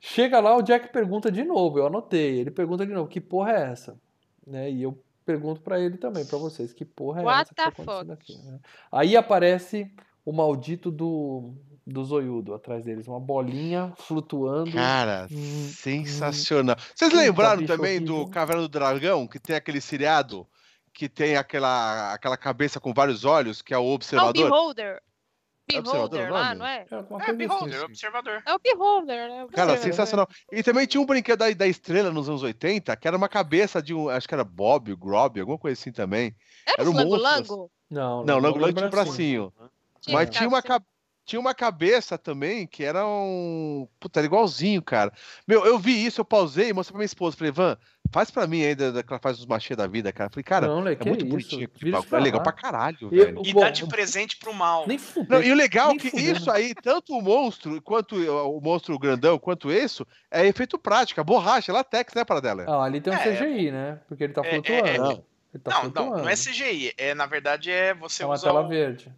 Chega 0.00 0.40
lá, 0.40 0.56
o 0.56 0.62
Jack 0.62 0.90
pergunta 0.92 1.30
de 1.30 1.44
novo, 1.44 1.78
eu 1.78 1.86
anotei. 1.86 2.38
Ele 2.38 2.50
pergunta 2.50 2.86
de 2.86 2.92
novo, 2.92 3.08
que 3.08 3.20
porra 3.20 3.52
é 3.52 3.70
essa? 3.70 4.00
Né? 4.46 4.70
E 4.70 4.82
eu 4.82 4.98
pergunto 5.26 5.60
pra 5.60 5.78
ele 5.78 5.98
também, 5.98 6.24
pra 6.24 6.38
vocês, 6.38 6.72
que 6.72 6.84
porra 6.84 7.20
é 7.20 7.24
What 7.24 7.42
essa 7.42 7.70
que 7.70 7.84
tá 7.84 8.12
aqui? 8.14 8.36
né? 8.38 8.58
Aí 8.90 9.16
aparece 9.16 9.92
o 10.24 10.32
maldito 10.32 10.90
do, 10.90 11.52
do 11.86 12.02
zoiudo 12.04 12.54
atrás 12.54 12.84
deles, 12.84 13.06
uma 13.06 13.20
bolinha 13.20 13.92
flutuando. 13.96 14.72
Cara, 14.72 15.28
Hum, 15.30 15.68
sensacional. 15.68 16.76
Vocês 16.94 17.10
Puta, 17.10 17.22
lembraram 17.22 17.66
também 17.66 18.02
do. 18.02 18.26
Caverna 18.28 18.62
do 18.62 18.68
Dragão, 18.68 19.26
que 19.26 19.38
tem 19.38 19.54
aquele 19.54 19.80
seriado 19.80 20.46
que 20.92 21.08
tem 21.08 21.36
aquela, 21.36 22.12
aquela 22.12 22.36
cabeça 22.36 22.80
com 22.80 22.92
vários 22.92 23.24
olhos, 23.24 23.62
que 23.62 23.72
é 23.72 23.78
o 23.78 23.80
É 23.80 23.84
o 23.84 23.92
observador? 23.92 24.50
Beholder. 25.70 26.20
É 26.20 26.26
Beholder 26.26 26.32
lá, 26.32 26.44
nome? 26.48 26.58
não 26.58 26.66
é? 26.66 26.86
É, 26.90 27.30
É, 27.30 27.32
Beholder, 27.32 27.74
assim. 27.76 27.84
observador. 27.84 28.42
É 28.46 28.54
o 28.54 28.58
Beholder, 28.58 29.28
né? 29.28 29.46
Cara, 29.52 29.72
Observer. 29.72 29.78
sensacional. 29.78 30.28
E 30.52 30.62
também 30.62 30.86
tinha 30.86 31.00
um 31.00 31.06
brinquedo 31.06 31.38
da, 31.40 31.50
da 31.50 31.66
estrela 31.66 32.10
nos 32.10 32.28
anos 32.28 32.42
80, 32.42 32.96
que 32.96 33.06
era 33.08 33.16
uma 33.16 33.28
cabeça 33.28 33.82
de 33.82 33.94
um, 33.94 34.08
acho 34.08 34.26
que 34.28 34.34
era 34.34 34.44
Bob, 34.44 34.94
Grob, 34.96 35.40
alguma 35.40 35.58
coisa 35.58 35.80
assim 35.80 35.92
também. 35.92 36.34
Era 36.66 36.82
Era 36.82 36.88
o 36.90 36.92
um 36.92 36.96
monstro, 36.96 37.10
Lango-Lango? 37.20 37.70
Não, 37.90 38.24
Não, 38.24 38.38
Lango 38.38 38.58
Lango 38.58 38.74
tinha 38.74 38.86
um 38.86 38.90
bracinho. 38.90 39.52
bracinho. 39.56 39.70
Tinha 40.00 40.16
Mas 40.16 40.30
tinha 40.30 40.48
uma, 40.48 40.62
cara, 40.62 40.80
ca- 40.80 40.86
tinha 41.30 41.40
uma 41.40 41.54
cabeça 41.54 42.18
também 42.18 42.66
que 42.66 42.82
era 42.84 43.06
um. 43.06 43.86
Puta, 44.00 44.18
era 44.20 44.26
igualzinho, 44.26 44.82
cara. 44.82 45.12
Meu, 45.46 45.64
eu 45.64 45.78
vi 45.78 46.04
isso, 46.04 46.20
eu 46.20 46.24
pausei 46.24 46.70
e 46.70 46.72
mostrei 46.72 46.92
pra 46.92 46.98
minha 46.98 47.06
esposa. 47.06 47.36
Falei, 47.36 47.52
Van, 47.52 47.76
faz 48.12 48.30
pra 48.32 48.46
mim 48.48 48.64
ainda, 48.64 48.90
da- 48.90 49.02
que 49.02 49.12
ela 49.12 49.20
faz 49.20 49.38
os 49.38 49.46
machê 49.46 49.76
da 49.76 49.86
vida, 49.86 50.12
cara. 50.12 50.28
Falei, 50.28 50.42
cara, 50.42 50.66
não, 50.66 50.80
Lê, 50.80 50.92
é 50.92 50.96
que 50.96 51.06
muito 51.08 51.22
isso? 51.24 51.30
bonitinho. 51.30 51.92
bagulho, 51.92 52.16
É 52.16 52.20
legal 52.20 52.42
pra 52.42 52.52
caralho, 52.52 52.98
Eu- 53.02 53.10
velho. 53.10 53.42
E 53.44 53.52
Bom, 53.52 53.60
dá 53.60 53.70
de 53.70 53.86
presente 53.86 54.36
pro 54.38 54.52
mal. 54.52 54.86
Nem 54.88 54.98
fudeu. 54.98 55.38
Não, 55.38 55.46
e 55.46 55.52
o 55.52 55.54
legal 55.54 55.86
é 55.86 55.88
nem 55.90 55.98
que 55.98 56.10
fudendo. 56.10 56.38
isso 56.38 56.50
aí, 56.50 56.74
tanto 56.74 57.12
o 57.16 57.22
monstro, 57.22 57.80
quanto 57.80 58.16
o 58.16 58.60
monstro 58.60 58.98
grandão, 58.98 59.38
quanto 59.38 59.70
isso, 59.70 60.04
é 60.30 60.44
efeito 60.46 60.78
prático, 60.78 61.22
borracha, 61.22 61.72
latex, 61.72 62.12
né, 62.14 62.24
para 62.24 62.40
dela? 62.40 62.64
Ah, 62.66 62.82
ali 62.84 63.00
tem 63.00 63.12
um 63.12 63.16
É, 63.16 63.22
CGI, 63.36 63.70
né? 63.70 64.00
Porque 64.08 64.24
ele 64.24 64.32
tá 64.32 64.42
é, 64.44 64.48
é, 64.48 64.50
flutuando. 64.54 64.86
é. 64.88 64.98
Não. 64.98 65.24
Ele 65.52 65.62
tá 65.64 65.70
não, 65.72 65.80
flutuando. 65.82 66.10
não, 66.10 66.18
não 66.22 66.28
é 66.28 66.34
CGI. 66.36 66.92
É, 66.98 67.14
na 67.14 67.26
verdade, 67.26 67.70
é 67.70 67.94
você 67.94 68.22
É 68.22 68.26
uma 68.26 68.34
usa 68.34 68.46
tela 68.46 68.62
o- 68.62 68.68
verde. 68.68 69.12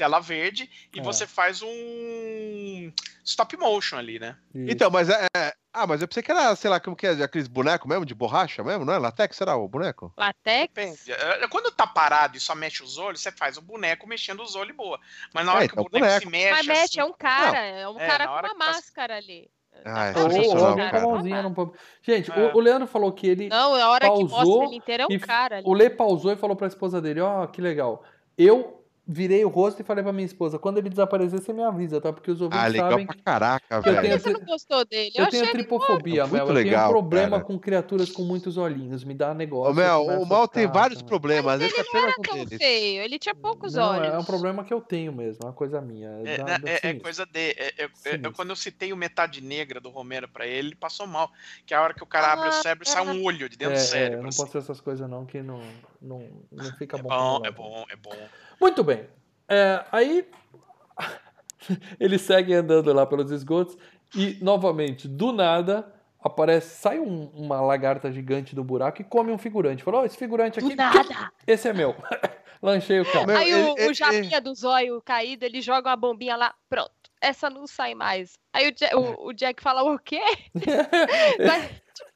Tela 0.00 0.18
verde 0.18 0.70
e 0.94 0.98
É. 0.98 1.02
você 1.02 1.26
faz 1.26 1.60
um 1.62 2.90
stop 3.22 3.54
motion 3.58 3.96
ali, 3.98 4.18
né? 4.18 4.34
Isso. 4.54 4.72
Então, 4.72 4.90
mas 4.90 5.10
é, 5.10 5.26
é- 5.36 5.52
Ah, 5.72 5.86
mas 5.86 6.00
eu 6.02 6.08
pensei 6.08 6.20
que 6.20 6.32
era, 6.32 6.56
sei 6.56 6.68
lá, 6.68 6.80
como 6.80 6.96
que 6.96 7.06
é, 7.06 7.10
aqueles 7.22 7.46
bonecos 7.46 7.86
mesmo, 7.88 8.04
de 8.04 8.12
borracha 8.12 8.64
mesmo, 8.64 8.84
não 8.84 8.92
é? 8.92 8.98
Latex 8.98 9.36
será 9.36 9.54
o 9.56 9.68
boneco? 9.68 10.12
Latex? 10.16 10.72
Depende. 10.74 11.12
É, 11.12 11.46
Quando 11.46 11.70
tá 11.70 11.86
parado 11.86 12.36
e 12.36 12.40
só 12.40 12.56
mexe 12.56 12.82
os 12.82 12.98
olhos, 12.98 13.20
você 13.20 13.30
faz 13.30 13.56
o 13.56 13.62
boneco 13.62 14.04
mexendo 14.08 14.42
os 14.42 14.56
olhos 14.56 14.74
boa. 14.74 14.98
Mas 15.32 15.46
na 15.46 15.52
hora 15.54 15.64
É, 15.64 15.68
que 15.68 15.74
então, 15.74 15.84
o 15.84 15.88
boneco, 15.88 16.06
boneco. 16.06 16.24
se 16.24 16.28
mexe. 16.28 16.50
Mas 16.50 16.66
mexe, 16.66 16.82
assim, 16.82 17.00
é 17.00 17.04
um 17.04 17.12
cara, 17.12 17.58
é 17.60 17.88
um 17.88 18.00
É, 18.00 18.06
cara 18.06 18.26
com 18.26 18.32
uma 18.32 18.42
que 18.42 18.48
tá- 18.48 18.54
máscara 18.54 19.16
ali. 19.16 19.48
Ah, 19.84 20.06
é 20.06 20.18
ou 20.18 20.30
sensacional, 20.32 20.76
cara. 20.76 21.70
Gente, 22.02 22.30
É. 22.32 22.34
o, 22.34 22.56
o 22.56 22.60
Leandro 22.60 22.88
falou 22.88 23.12
que 23.12 23.28
ele. 23.28 23.48
Não, 23.48 23.74
a 23.76 23.88
hora 23.90 24.06
que 24.10 24.16
Pausou 24.28 24.28
mostra 24.46 24.66
ele 24.66 24.76
inteiro 24.76 25.02
é 25.04 25.06
um 25.06 25.12
e 25.12 25.18
cara 25.20 25.58
ali. 25.58 25.68
O 25.68 25.72
Lê 25.72 25.88
pausou 25.88 26.32
e 26.32 26.36
falou 26.36 26.56
pra 26.56 26.66
esposa 26.66 27.00
dele: 27.00 27.20
Ó, 27.20 27.46
que 27.46 27.62
legal. 27.62 28.02
Eu 28.36 28.79
virei 29.06 29.44
o 29.44 29.48
rosto 29.48 29.80
e 29.80 29.84
falei 29.84 30.02
pra 30.04 30.12
minha 30.12 30.26
esposa: 30.26 30.58
quando 30.58 30.78
ele 30.78 30.88
desaparecer, 30.88 31.40
você 31.40 31.52
me 31.52 31.62
avisa, 31.62 32.00
tá? 32.00 32.12
Porque 32.12 32.30
os 32.30 32.40
ouvintes 32.40 32.64
Ah, 32.64 32.68
legal 32.68 32.90
sabem 32.90 33.06
pra 33.06 33.16
caraca, 33.24 33.82
que 33.82 33.88
eu 33.88 33.92
velho. 33.94 33.96
Por 33.96 34.02
tenho 34.02 34.16
que 34.16 34.22
você 34.22 34.30
não 34.32 34.40
gostou 34.46 34.84
dele? 34.84 35.12
eu 35.16 35.24
Eu 35.24 35.30
tenho 35.30 35.42
achei 35.42 35.54
ele 35.54 35.62
tripofobia, 35.64 36.22
É 36.22 36.26
Mel. 36.26 36.36
Eu 36.48 36.54
tenho 36.54 36.54
legal, 36.54 36.90
problema 36.90 37.30
cara. 37.38 37.44
com 37.44 37.58
criaturas 37.58 38.10
com 38.10 38.22
muitos 38.22 38.56
olhinhos. 38.56 39.02
Me 39.04 39.14
dá 39.14 39.34
negócio. 39.34 39.72
Ô, 39.72 39.74
Mel, 39.74 40.06
eu 40.10 40.20
o 40.20 40.24
a 40.24 40.26
Mal 40.26 40.48
tem 40.48 40.66
vários 40.66 41.02
problemas, 41.02 41.60
esse 41.60 41.76
é 41.78 41.80
apenas 41.80 42.14
um 42.18 42.22
tão 42.22 42.34
deles. 42.44 42.58
feio, 42.58 43.02
ele 43.02 43.18
tinha 43.18 43.34
poucos 43.34 43.74
Não, 43.74 43.90
olhos. 43.90 44.14
é 44.14 44.18
um 44.18 44.24
problema 44.24 44.64
que 44.64 44.72
eu 44.72 44.80
tenho 44.80 45.12
mesmo, 45.12 45.40
é 45.42 45.46
uma 45.46 45.52
coisa 45.52 45.80
minha. 45.80 46.08
É, 46.24 46.36
dá- 46.38 46.44
né, 46.44 46.58
dá 46.58 46.70
é- 46.70 46.80
é 46.82 46.94
coisa 46.94 47.26
de. 47.26 47.38
é- 47.50 47.74
é- 47.78 47.84
é- 48.04 48.20
eu- 48.22 48.32
quando 48.32 48.50
eu 48.50 48.56
citei 48.56 48.92
o 48.92 48.96
Metade 48.96 49.40
Negra 49.40 49.80
do 49.80 49.88
Romero 49.90 50.28
pra 50.28 50.46
ele, 50.46 50.68
ele 50.68 50.76
passou 50.76 51.06
mal. 51.06 51.30
Que 51.66 51.74
é 51.74 51.76
a 51.76 51.82
hora 51.82 51.94
que 51.94 52.02
o 52.02 52.06
cara 52.06 52.32
abre 52.32 52.46
o 52.48 52.50
Ah, 52.50 52.62
cérebro 52.62 52.86
sai 52.86 53.06
um 53.06 53.24
olho 53.24 53.48
de 53.48 53.56
dentro 53.56 53.74
É, 53.74 53.76
do 53.78 53.80
é, 53.80 53.84
cérebro. 53.84 54.18
eu 54.18 54.22
não 54.22 54.28
assim. 54.28 54.38
posso 54.42 54.52
ter 54.52 54.58
essas 54.58 54.80
coisas 54.80 55.08
não, 55.08 55.24
que 55.24 55.42
não, 55.42 55.60
não, 56.00 56.28
não 56.52 56.72
fica 56.76 56.96
É 56.98 57.02
bom. 57.02 57.08
bom, 57.08 57.40
pra 57.40 57.48
é 57.48 57.52
bom, 57.52 57.84
é 57.90 57.96
bom. 57.96 58.28
Muito 58.60 58.84
bem. 58.84 59.06
É, 59.48 59.84
aí 59.90 60.28
eles 61.98 62.20
seguem 62.22 62.54
andando 62.56 62.92
lá 62.92 63.06
pelos 63.06 63.30
esgotos 63.30 63.76
e, 64.14 64.38
novamente, 64.40 65.06
do 65.08 65.32
nada, 65.32 65.92
aparece, 66.22 66.76
sai 66.80 66.98
um- 66.98 67.30
uma 67.34 67.60
lagarta 67.60 68.10
gigante 68.12 68.54
do 68.54 68.62
buraco 68.64 69.00
e 69.00 69.04
come 69.04 69.32
um 69.32 69.38
figurante. 69.38 69.82
Falou, 69.82 70.02
"Ó, 70.02 70.04
esse 70.04 70.16
figurante 70.16 70.60
Do 70.60 70.66
aqui, 70.66 70.76
nada. 70.76 71.32
esse 71.46 71.68
é 71.68 71.72
meu. 71.72 71.94
Lanchei 72.62 73.00
o. 73.00 73.26
Meu, 73.26 73.36
Aí 73.36 73.50
ele- 73.50 73.70
o, 73.70 73.74
ele- 73.78 73.90
o 73.90 73.94
Japinha 73.94 74.38
do 74.40 74.54
zóio 74.54 75.00
caído, 75.02 75.44
ele 75.46 75.62
joga 75.62 75.88
uma 75.90 75.96
bombinha 75.96 76.36
lá, 76.36 76.54
pronto. 76.68 76.92
Essa 77.22 77.48
não 77.48 77.66
sai 77.66 77.94
mais. 77.94 78.38
Aí 78.52 78.68
o 78.68 78.72
Jack, 78.72 78.94
o, 78.96 79.26
o 79.28 79.32
Jack 79.32 79.62
fala, 79.62 79.82
o 79.82 79.98
quê? 79.98 80.20
Vai, 81.38 81.68
tipo, 81.68 82.09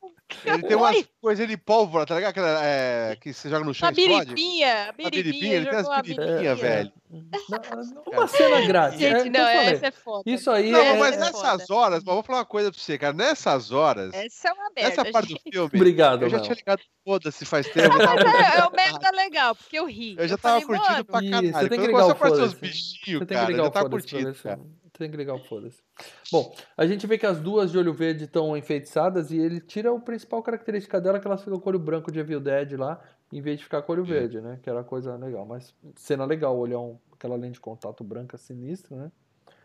Ele 0.45 0.63
tem 0.63 0.77
umas 0.77 0.97
Oi? 0.97 1.07
coisas 1.21 1.47
de 1.49 1.57
pólvora, 1.57 2.07
tá 2.07 2.15
ligado? 2.15 2.31
Aquela, 2.31 2.61
é, 2.65 3.17
que 3.21 3.33
você 3.33 3.49
joga 3.49 3.65
no 3.65 3.75
chão 3.75 3.89
e 3.89 3.93
explode. 3.93 4.25
biribinha, 4.35 4.89
a 4.89 4.93
biribinha, 4.93 5.55
ele 5.55 5.67
tem 5.67 5.79
as 5.79 6.03
biribinha, 6.03 6.55
velho. 6.55 6.93
Não, 7.11 8.03
Uma 8.13 8.27
cena 8.27 8.61
grátis. 8.67 9.01
é 9.01 9.11
Gente, 9.11 9.23
que 9.25 9.31
não, 9.31 9.41
eu 9.41 9.61
essa 9.61 9.87
é 9.87 9.91
foda. 9.93 10.23
Isso 10.27 10.51
aí 10.51 10.71
Não, 10.71 10.81
é... 10.81 10.99
mas 10.99 11.17
é 11.17 11.21
nessas 11.21 11.71
horas, 11.71 12.03
mas 12.05 12.15
vou 12.15 12.23
falar 12.25 12.39
uma 12.41 12.45
coisa 12.45 12.71
pra 12.73 12.81
você, 12.81 12.99
cara. 12.99 13.13
Nessas 13.13 13.71
horas, 13.71 14.13
Essa 14.15 14.49
é 14.49 14.53
uma 14.53 14.71
merda. 14.75 14.91
essa 15.01 15.13
parte 15.13 15.29
do 15.29 15.41
gente. 15.45 15.53
filme, 15.53 15.71
Obrigado, 15.75 16.23
eu 16.23 16.31
já 16.31 16.41
tinha 16.41 16.55
ligado, 16.57 16.81
foda-se, 17.05 17.45
faz 17.45 17.69
tempo. 17.69 17.95
eu 17.95 17.99
tava 18.07 18.25
Mas 18.25 18.35
é, 18.35 18.59
é 18.59 18.65
o 18.67 18.73
merda 18.73 19.11
legal, 19.13 19.55
porque 19.55 19.79
eu 19.79 19.87
ri. 19.87 20.17
Eu 20.19 20.27
já 20.27 20.37
tava 20.37 20.61
falei, 20.61 20.67
curtindo 20.79 20.93
mano, 20.93 21.05
pra 21.05 21.21
caralho. 21.23 21.53
você 21.53 21.69
tem 21.69 21.81
que 21.81 21.87
ligar 21.87 22.07
o 22.07 22.11
a 22.11 22.15
foda-se. 22.15 22.57
bichinhos, 22.57 23.19
Você 23.21 23.27
tem 23.27 23.27
que 23.27 23.35
cara, 23.35 23.45
eu 23.45 23.51
ligar 23.51 23.63
já 23.63 23.69
o 23.69 23.73
tava 23.73 23.91
foda-se 23.91 24.84
Tem 24.97 25.11
que 25.11 25.17
ligar 25.17 25.35
o 25.35 25.41
foda-se. 25.41 25.83
Bom, 26.31 26.55
a 26.77 26.87
gente 26.87 27.05
vê 27.07 27.19
que 27.19 27.27
as 27.27 27.41
duas 27.41 27.73
de 27.73 27.77
olho 27.79 27.93
verde 27.93 28.25
estão 28.25 28.57
enfeitiçadas 28.57 29.33
e 29.33 29.37
ele 29.39 29.61
tira 29.61 29.93
a 29.95 29.99
principal 30.01 30.41
característica 30.41 31.01
dela, 31.01 31.19
que 31.19 31.27
elas 31.27 31.43
ficam 31.43 31.59
com 31.59 31.69
o 31.69 31.73
olho 31.73 31.81
branco 31.81 32.13
de 32.13 32.21
Evil 32.21 32.39
Dead 32.41 32.79
lá, 32.79 33.01
em 33.33 33.41
vez 33.41 33.59
de 33.59 33.65
ficar 33.65 33.83
com 33.83 33.91
o 33.91 33.95
olho 33.97 34.05
verde, 34.05 34.41
né? 34.41 34.61
Que 34.63 34.71
era 34.71 34.85
coisa 34.85 35.17
legal. 35.17 35.45
Mas 35.45 35.75
cena 35.97 36.25
legal, 36.25 36.57
olhão, 36.57 37.01
aquela 37.13 37.35
lente 37.35 37.55
de 37.55 37.61
contato 37.61 38.05
branca 38.05 38.39
sinistra, 38.39 38.97
né? 38.97 39.13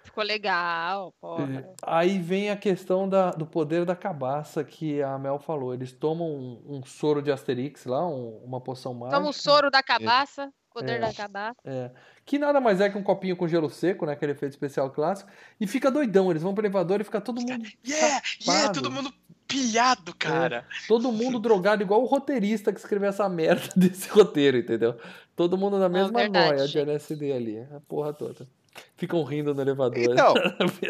Ficou 0.03 0.23
legal, 0.23 1.13
porra. 1.21 1.69
Aí 1.83 2.17
vem 2.17 2.49
a 2.49 2.57
questão 2.57 3.07
da- 3.07 3.29
do 3.29 3.45
poder 3.45 3.85
da 3.85 3.95
cabaça 3.95 4.63
que 4.63 4.99
a 5.03 5.19
Mel 5.19 5.37
falou. 5.37 5.75
Eles 5.75 5.91
tomam 5.91 6.27
um, 6.27 6.77
um 6.77 6.83
soro 6.83 7.21
de 7.21 7.31
Asterix 7.31 7.85
lá, 7.85 8.07
um- 8.07 8.37
uma 8.43 8.59
poção 8.59 8.95
mágica. 8.95 9.17
Toma 9.17 9.29
o 9.29 9.33
soro 9.33 9.69
da 9.69 9.83
cabaça, 9.83 10.51
poder 10.69 10.93
É. 10.93 10.99
da 10.99 11.13
cabaça. 11.13 11.59
É. 11.65 11.91
Que 12.25 12.37
nada 12.37 12.59
mais 12.59 12.79
é 12.81 12.89
que 12.89 12.97
um 12.97 13.03
copinho 13.03 13.35
com 13.35 13.47
gelo 13.47 13.69
seco, 13.69 14.05
né? 14.05 14.13
Aquele 14.13 14.33
efeito 14.33 14.51
especial 14.53 14.89
clássico. 14.91 15.29
E 15.59 15.65
fica 15.67 15.89
doidão. 15.91 16.29
Eles 16.29 16.43
vão 16.43 16.53
pro 16.53 16.63
elevador 16.63 17.01
e 17.01 17.03
fica 17.03 17.19
todo 17.21 17.41
mundo. 17.41 17.49
Yeah, 17.85 18.21
yeah, 18.47 18.71
todo 18.73 18.91
mundo 18.91 19.13
pilhado, 19.47 20.13
cara. 20.15 20.65
Todo 20.87 21.11
mundo 21.11 21.39
drogado, 21.41 21.81
igual 21.81 22.01
o 22.03 22.05
roteirista 22.05 22.71
que 22.71 22.79
escreveu 22.79 23.09
essa 23.09 23.27
merda 23.27 23.67
desse 23.75 24.07
roteiro, 24.09 24.57
entendeu? 24.57 24.95
Todo 25.35 25.57
mundo 25.57 25.79
na 25.79 25.89
mesma 25.89 26.19
verdade, 26.19 26.55
noia 26.55 26.67
de. 26.67 26.79
LSD 26.79 27.31
ali. 27.33 27.59
A 27.75 27.79
porra 27.87 28.13
toda. 28.13 28.47
Ficam 28.95 29.23
rindo 29.23 29.53
no 29.53 29.61
elevador. 29.61 29.97
Então, 29.97 30.33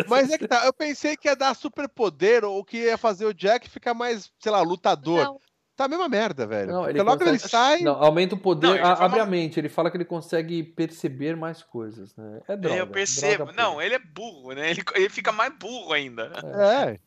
mas 0.07 0.29
é 0.29 0.37
que 0.37 0.47
tá, 0.47 0.65
eu 0.65 0.73
pensei 0.73 1.15
que 1.15 1.27
ia 1.27 1.35
dar 1.35 1.55
superpoder 1.55 2.43
ou 2.43 2.63
que 2.63 2.77
ia 2.77 2.97
fazer 2.97 3.25
o 3.25 3.33
Jack 3.33 3.69
ficar 3.69 3.93
mais, 3.93 4.31
sei 4.39 4.51
lá, 4.51 4.61
lutador. 4.61 5.23
Não, 5.23 5.41
Tá 5.79 5.85
a 5.85 5.87
mesma 5.87 6.09
merda, 6.09 6.45
velho. 6.45 6.73
Não, 6.73 6.89
ele 6.89 7.01
logo 7.01 7.23
ele 7.23 7.31
consegue- 7.31 7.49
sai. 7.51 7.79
Não, 7.83 7.93
aumenta 8.03 8.35
o 8.35 8.37
poder, 8.37 8.67
Não, 8.67 8.73
ele 8.75 8.83
a- 8.83 8.95
fala- 8.97 9.05
abre 9.05 9.19
a 9.21 9.25
mente. 9.25 9.57
Ele 9.57 9.69
fala 9.69 9.89
que 9.89 9.95
ele 9.95 10.03
consegue 10.03 10.61
perceber 10.61 11.37
mais 11.37 11.63
coisas, 11.63 12.13
né? 12.17 12.41
É 12.49 12.57
droga. 12.57 12.75
eu 12.77 12.85
percebo. 12.87 13.45
droga 13.45 13.53
não, 13.53 13.81
ele 13.81 13.95
é 13.95 13.99
burro, 13.99 14.51
né? 14.51 14.71
Ele, 14.71 14.81
ele 14.95 15.07
fica 15.09 15.31
mais 15.31 15.53
burro 15.57 15.93
ainda. 15.93 16.33
É. 16.43 16.99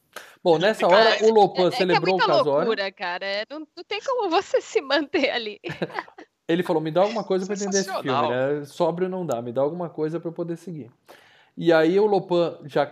Bom, 0.42 0.56
nessa 0.56 0.86
fica- 0.88 0.98
hora 0.98 1.16
o 1.22 1.34
Lopan 1.34 1.64
é, 1.64 1.66
é 1.66 1.68
que 1.68 1.74
é 1.74 1.78
celebrou 1.78 2.14
muita 2.16 2.24
o 2.24 2.28
casório. 2.38 2.50
loucura, 2.66 2.90
cara. 2.92 3.26
É, 3.26 3.44
Não, 3.50 3.58
não 3.60 3.84
tem 3.86 4.00
como 4.00 4.30
você 4.30 4.58
se 4.62 4.80
manter 4.80 5.28
ali. 5.28 5.60
Ele 6.48 6.62
falou: 6.62 6.80
me 6.80 6.90
dá 6.90 7.02
alguma 7.02 7.24
coisa 7.24 7.44
pra 7.44 7.54
entender 7.54 7.78
esse 7.80 7.92
filme, 7.92 8.08
né? 8.10 8.64
Sóbrio 8.64 9.06
não 9.08 9.26
dá, 9.26 9.42
me 9.42 9.52
dá 9.52 9.60
alguma 9.60 9.90
coisa 9.90 10.18
pra 10.18 10.30
eu 10.30 10.32
poder 10.32 10.56
seguir. 10.56 10.90
E 11.58 11.70
aí 11.74 12.00
o 12.00 12.06
Lopan 12.06 12.58
já. 12.64 12.90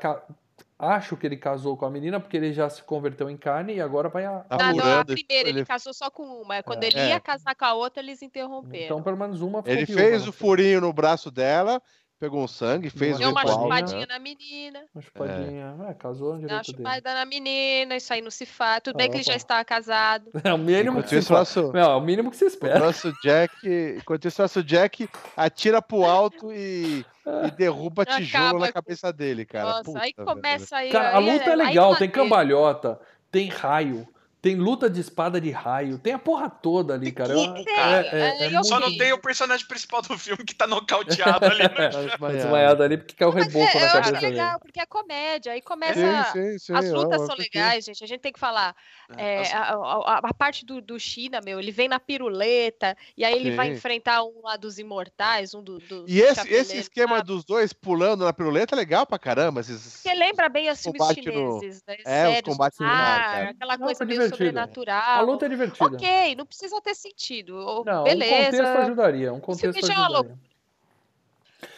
Acho 0.82 1.14
que 1.14 1.26
ele 1.26 1.36
casou 1.36 1.76
com 1.76 1.84
a 1.84 1.90
menina 1.90 2.18
porque 2.18 2.36
ele 2.38 2.54
já 2.54 2.70
se 2.70 2.82
converteu 2.82 3.28
em 3.28 3.36
carne 3.36 3.74
e 3.74 3.80
agora 3.82 4.08
vai 4.08 4.24
a. 4.24 4.38
Tá 4.40 4.56
Ah, 4.58 4.72
não, 4.72 5.00
a 5.00 5.04
primeira, 5.04 5.48
ele 5.48 5.58
ele- 5.60 5.66
casou 5.66 5.92
só 5.92 6.10
com 6.10 6.22
uma. 6.22 6.62
Quando 6.62 6.84
É. 6.84 6.86
ele 6.86 6.98
É. 6.98 7.08
ia 7.10 7.20
casar 7.20 7.54
com 7.54 7.64
a 7.66 7.74
outra, 7.74 8.02
eles 8.02 8.22
interromperam. 8.22 8.84
Então, 8.86 9.02
pelo 9.02 9.16
menos 9.18 9.42
uma 9.42 9.62
ficou 9.62 9.76
Ele 9.76 9.84
fez 9.84 10.26
o 10.26 10.32
furinho 10.32 10.80
no 10.80 10.90
braço 10.92 11.30
dela, 11.30 11.82
pegou 12.20 12.44
um 12.44 12.46
sangue, 12.46 12.90
fez 12.90 13.16
o 13.16 13.18
Deu 13.18 13.30
uma 13.30 13.40
ritual, 13.40 13.62
chupadinha 13.62 14.00
né? 14.00 14.06
na 14.10 14.18
menina, 14.18 14.80
Uma 14.94 15.02
chupadinha. 15.02 15.74
É, 15.88 15.94
casou 15.94 16.34
no 16.34 16.40
deu 16.46 16.48
uma 16.56 16.60
direito 16.62 16.76
dele. 16.76 16.88
chupada 16.88 17.14
na 17.14 17.24
menina, 17.24 17.96
isso 17.96 18.12
aí 18.12 18.20
não 18.20 18.30
se 18.30 18.44
faz. 18.44 18.82
Tudo 18.84 18.96
Ah, 18.96 18.98
bem 18.98 19.10
que 19.10 19.16
ele 19.16 19.22
já 19.24 19.32
opa. 19.32 19.36
está 19.38 19.64
casado. 19.64 20.30
É 20.44 20.52
o 20.52 20.58
mínimo 20.58 21.02
que 21.02 21.06
Enquanto 21.06 21.08
se 21.08 21.18
isso, 21.18 21.32
o 21.32 21.36
faz. 21.36 21.56
nosso, 21.56 21.72
Não, 21.72 21.92
é 21.92 21.96
o 21.96 22.00
mínimo 22.00 22.30
que 22.30 22.36
se 22.36 22.44
o 22.44 22.48
espera. 22.48 22.78
nosso 22.78 23.10
Jack, 23.22 23.54
enquanto 23.98 24.28
isso, 24.28 24.40
o 24.40 24.44
nosso 24.44 24.62
Jack 24.62 25.08
atira 25.36 25.80
pro 25.80 26.04
alto 26.04 26.52
e, 26.52 27.04
e 27.46 27.50
derruba 27.56 28.02
Acaba 28.02 28.18
tijolo 28.18 28.58
na 28.58 28.66
com- 28.66 28.72
cabeça 28.74 29.10
dele, 29.12 29.46
cara. 29.46 29.64
Nossa, 29.68 29.84
Puta, 29.84 30.00
aí 30.00 30.12
velho. 30.14 30.28
começa 30.28 30.76
aí. 30.76 30.90
Cara, 30.90 31.08
a 31.16 31.18
aí 31.18 31.24
luta 31.32 31.44
é 31.44 31.50
aí 31.52 31.56
legal, 31.56 31.96
tem 31.96 32.08
maneiro. 32.08 32.12
cambalhota, 32.12 33.00
tem 33.30 33.48
raio, 33.48 34.06
tem 34.42 34.56
luta 34.56 34.88
de 34.88 35.00
espada 35.00 35.40
de 35.40 35.50
raio, 35.50 35.98
tem 35.98 36.14
a 36.14 36.18
porra 36.18 36.48
toda 36.48 36.94
ali, 36.94 37.12
cara. 37.12 37.32
É- 37.38 37.64
cara. 37.64 38.06
É, 38.06 38.08
é, 38.08 38.20
É, 38.20 38.46
é 38.46 38.56
eu 38.56 38.64
Só 38.64 38.80
não 38.80 38.96
tem 38.96 39.12
o 39.12 39.18
personagem 39.18 39.66
principal 39.66 40.00
do 40.02 40.16
filme 40.18 40.44
que 40.44 40.54
tá 40.54 40.66
nocauteado 40.66 41.44
ali 41.46 41.62
no 41.62 41.68
Tá 41.74 41.90
chão. 41.92 42.08
Tá 42.18 42.28
desmaiado. 42.28 42.82
ali 42.82 42.96
porque 42.96 43.14
caiu 43.14 43.30
o 43.30 43.34
Mas 43.34 43.46
reboco 43.46 43.64
é, 43.66 43.74
na 43.74 43.80
eu 43.80 43.84
acho 43.86 43.92
cabeça 43.94 44.12
dele. 44.20 44.26
legal, 44.32 44.60
porque 44.60 44.80
é 44.80 44.86
comédia. 44.86 45.52
Aí 45.52 45.60
começa. 45.60 46.32
Sim, 46.32 46.32
sim, 46.52 46.58
sim. 46.58 46.72
As 46.74 46.90
lutas 46.90 47.20
eu 47.20 47.26
são 47.26 47.36
curti. 47.36 47.50
legais, 47.54 47.84
gente. 47.84 48.02
A 48.02 48.06
gente 48.06 48.20
tem 48.20 48.32
que 48.32 48.40
falar. 48.40 48.74
É, 49.16 49.40
As- 49.40 49.52
a, 49.54 49.74
a- 49.74 50.20
a 50.24 50.34
parte 50.34 50.64
do, 50.64 50.80
do 50.80 50.98
China, 50.98 51.40
meu, 51.44 51.58
ele 51.58 51.70
vem 51.72 51.88
na 51.88 52.00
piruleta, 52.00 52.96
e 53.16 53.24
aí 53.24 53.34
ele 53.34 53.50
vai 53.56 53.68
enfrentar 53.68 54.22
um 54.22 54.40
lá 54.42 54.56
dos 54.56 54.78
imortais, 54.78 55.54
um 55.54 55.62
do, 55.62 55.78
dos 55.80 56.04
E 56.10 56.20
esse, 56.20 56.48
esse 56.52 56.76
esquema 56.78 57.16
sabe? 57.16 57.26
dos 57.26 57.44
dois 57.44 57.72
pulando 57.72 58.24
na 58.24 58.32
piruleta 58.32 58.74
é 58.74 58.76
legal 58.76 59.04
pra 59.06 59.18
caramba. 59.18 59.60
Esses... 59.60 60.00
Porque 60.02 60.16
lembra 60.16 60.48
bem 60.48 60.70
os 60.70 60.80
filmes 60.82 60.98
combate 61.00 61.20
no- 61.22 61.60
chineses, 61.60 61.82
né? 61.86 61.96
É, 61.98 62.28
os 62.28 62.34
Sérios, 62.34 62.42
combates 62.56 62.78
no 62.78 62.86
no 62.86 62.92
mar, 62.92 63.42
aquela 63.48 63.76
Não, 63.76 63.86
coisa 63.86 64.04
meio 64.04 64.29
divertido. 64.30 64.48
sobrenatural. 64.60 65.18
A 65.18 65.20
luta 65.20 65.46
é 65.46 65.48
divertida. 65.48 65.84
Ok, 65.96 66.34
não 66.36 66.46
precisa 66.46 66.80
ter 66.80 66.94
sentido. 66.94 67.82
Não, 67.84 68.00
um 68.02 68.04
beleza. 68.04 68.44
contexto 68.44 68.78
ajudaria, 68.78 69.32
um 69.32 69.40
contexto 69.40 69.86
já 69.86 69.92
é 69.94 69.96
ajudaria. 69.96 70.38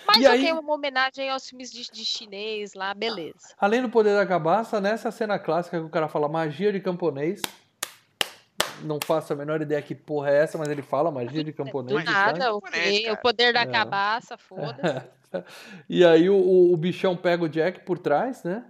Mas 0.06 0.16
E 0.18 0.26
ok, 0.26 0.46
aí- 0.46 0.52
uma 0.52 0.74
homenagem 0.74 1.30
aos 1.30 1.48
filmes 1.48 1.70
de, 1.72 1.90
de 1.90 2.04
chinês 2.04 2.74
lá, 2.74 2.92
beleza. 2.94 3.54
Além 3.58 3.82
do 3.82 3.88
poder 3.88 4.14
da 4.14 4.26
cabaça, 4.26 4.80
nessa 4.80 5.10
cena 5.10 5.38
clássica 5.38 5.78
que 5.78 5.84
o 5.84 5.88
cara 5.90 6.08
fala 6.08 6.28
magia 6.28 6.72
de 6.72 6.80
camponês, 6.80 7.40
não 8.82 8.98
faço 9.04 9.32
a 9.32 9.36
menor 9.36 9.60
ideia 9.62 9.80
que 9.80 9.94
porra 9.94 10.30
é 10.30 10.38
essa, 10.42 10.58
mas 10.58 10.68
ele 10.68 10.82
fala 10.82 11.10
magia 11.10 11.42
de 11.44 11.52
Do 11.52 11.56
camponês. 11.56 12.00
de 12.00 12.04
sangue. 12.06 12.38
nada, 12.38 12.54
ok. 12.54 13.02
cara. 13.04 13.14
O 13.14 13.16
poder 13.16 13.52
da 13.52 13.60
É. 13.62 13.66
cabaça, 13.66 14.36
foda-se. 14.36 14.82
E 15.88 16.04
aí 16.04 16.28
o- 16.28 16.72
o 16.72 16.76
bichão 16.76 17.16
pega 17.16 17.42
o 17.44 17.48
Jack 17.48 17.80
por 17.86 17.98
trás, 17.98 18.42
né? 18.44 18.64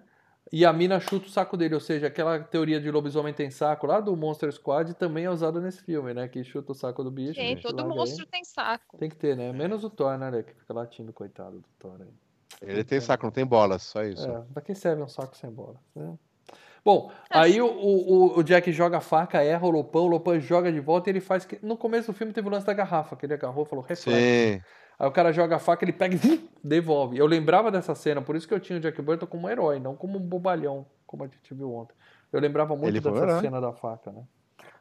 E 0.53 0.67
a 0.67 0.73
mina 0.73 1.01
chuta 1.01 1.27
o 1.27 1.31
saco 1.31 1.57
dele, 1.57 1.75
ou 1.75 1.81
seja, 1.81 2.09
aquela 2.09 2.39
teoria 2.39 2.79
de 2.79 2.91
lobisomem 2.91 3.33
tem 3.33 3.51
saco 3.51 3.87
lá 3.87 4.01
do 4.01 4.15
Monster 4.15 4.53
Squad 4.53 4.93
também 4.93 5.25
é 5.25 5.31
usada 5.31 5.59
nesse 5.61 5.83
filme, 5.83 6.13
né? 6.13 6.29
Que 6.29 6.45
chuta 6.45 6.73
o 6.73 6.75
saco 6.75 7.03
do 7.03 7.11
bicho. 7.11 7.35
Tem, 7.35 7.57
todo 7.57 7.87
monstro 7.89 8.25
ele. 8.25 8.31
tem 8.31 8.45
saco. 8.45 8.99
Tem 8.99 9.09
que 9.09 9.17
ter, 9.17 9.35
né? 9.35 9.51
Menos 9.51 9.83
o 9.83 9.89
Thor, 9.89 10.19
né? 10.19 10.43
Que 10.43 10.53
fica 10.53 10.75
latindo, 10.75 11.11
coitado 11.11 11.61
do 11.61 11.65
Thor 11.79 11.97
aí. 12.01 12.13
Ele 12.61 12.85
tem 12.85 13.01
saco, 13.01 13.25
não 13.25 13.33
tem 13.33 13.47
bola, 13.47 13.79
só 13.79 14.05
isso. 14.05 14.29
É, 14.29 14.43
pra 14.53 14.61
que 14.61 14.75
serve 14.75 15.03
um 15.03 15.09
saco 15.09 15.35
sem 15.35 15.51
bola? 15.51 15.77
né? 15.97 16.19
Bom, 16.85 17.11
É, 17.31 17.39
aí 17.39 17.63
o, 17.63 17.67
o, 17.67 18.39
o 18.39 18.43
Jack 18.43 18.71
joga 18.73 18.99
a 18.99 19.01
faca, 19.01 19.43
erra 19.43 19.67
o 19.67 19.71
Lopan, 19.71 20.01
o 20.01 20.07
Lopan 20.07 20.39
joga 20.39 20.71
de 20.71 20.81
volta 20.81 21.09
e 21.09 21.13
ele 21.13 21.21
faz 21.21 21.47
que. 21.47 21.59
No 21.63 21.79
começo 21.79 22.13
do 22.13 22.17
filme 22.17 22.33
teve 22.33 22.49
o 22.49 22.51
lance 22.51 22.67
da 22.67 22.75
garrafa, 22.75 23.17
que 23.17 23.25
ele 23.25 23.35
agarrou 23.35 23.65
e 23.65 23.69
falou, 23.69 23.85
reflete. 23.85 24.21
Sim. 24.21 24.63
Aí 25.03 25.09
o 25.09 25.11
cara 25.11 25.33
joga 25.33 25.57
a 25.57 25.59
faca, 25.59 25.85
ele 25.85 25.93
pega 25.93 26.15
e 26.15 26.49
devolve. 26.63 27.19
Eu 27.19 27.27
lembrava 27.27 27.73
dessa 27.73 27.93
cena, 27.93 28.23
por 28.23 28.37
isso 28.37 28.47
que 28.47 28.55
eu 28.55 28.61
tinha 28.61 28.79
o 28.79 28.81
Jack 28.81 29.03
Burton 29.03 29.27
como 29.27 29.49
um 29.49 29.51
herói, 29.51 29.81
não 29.81 29.97
como 29.97 30.17
um 30.17 30.21
bobalhão, 30.23 30.87
como 31.09 31.25
a 31.25 31.27
gente 31.27 31.53
viu 31.53 31.75
ontem. 31.75 31.93
Eu 32.33 32.39
lembrava 32.39 32.77
muito 32.77 32.87
Ele 32.89 33.01
dessa 33.01 33.41
cena 33.41 33.61
da 33.61 33.73
faca, 33.73 34.13
né? 34.13 34.23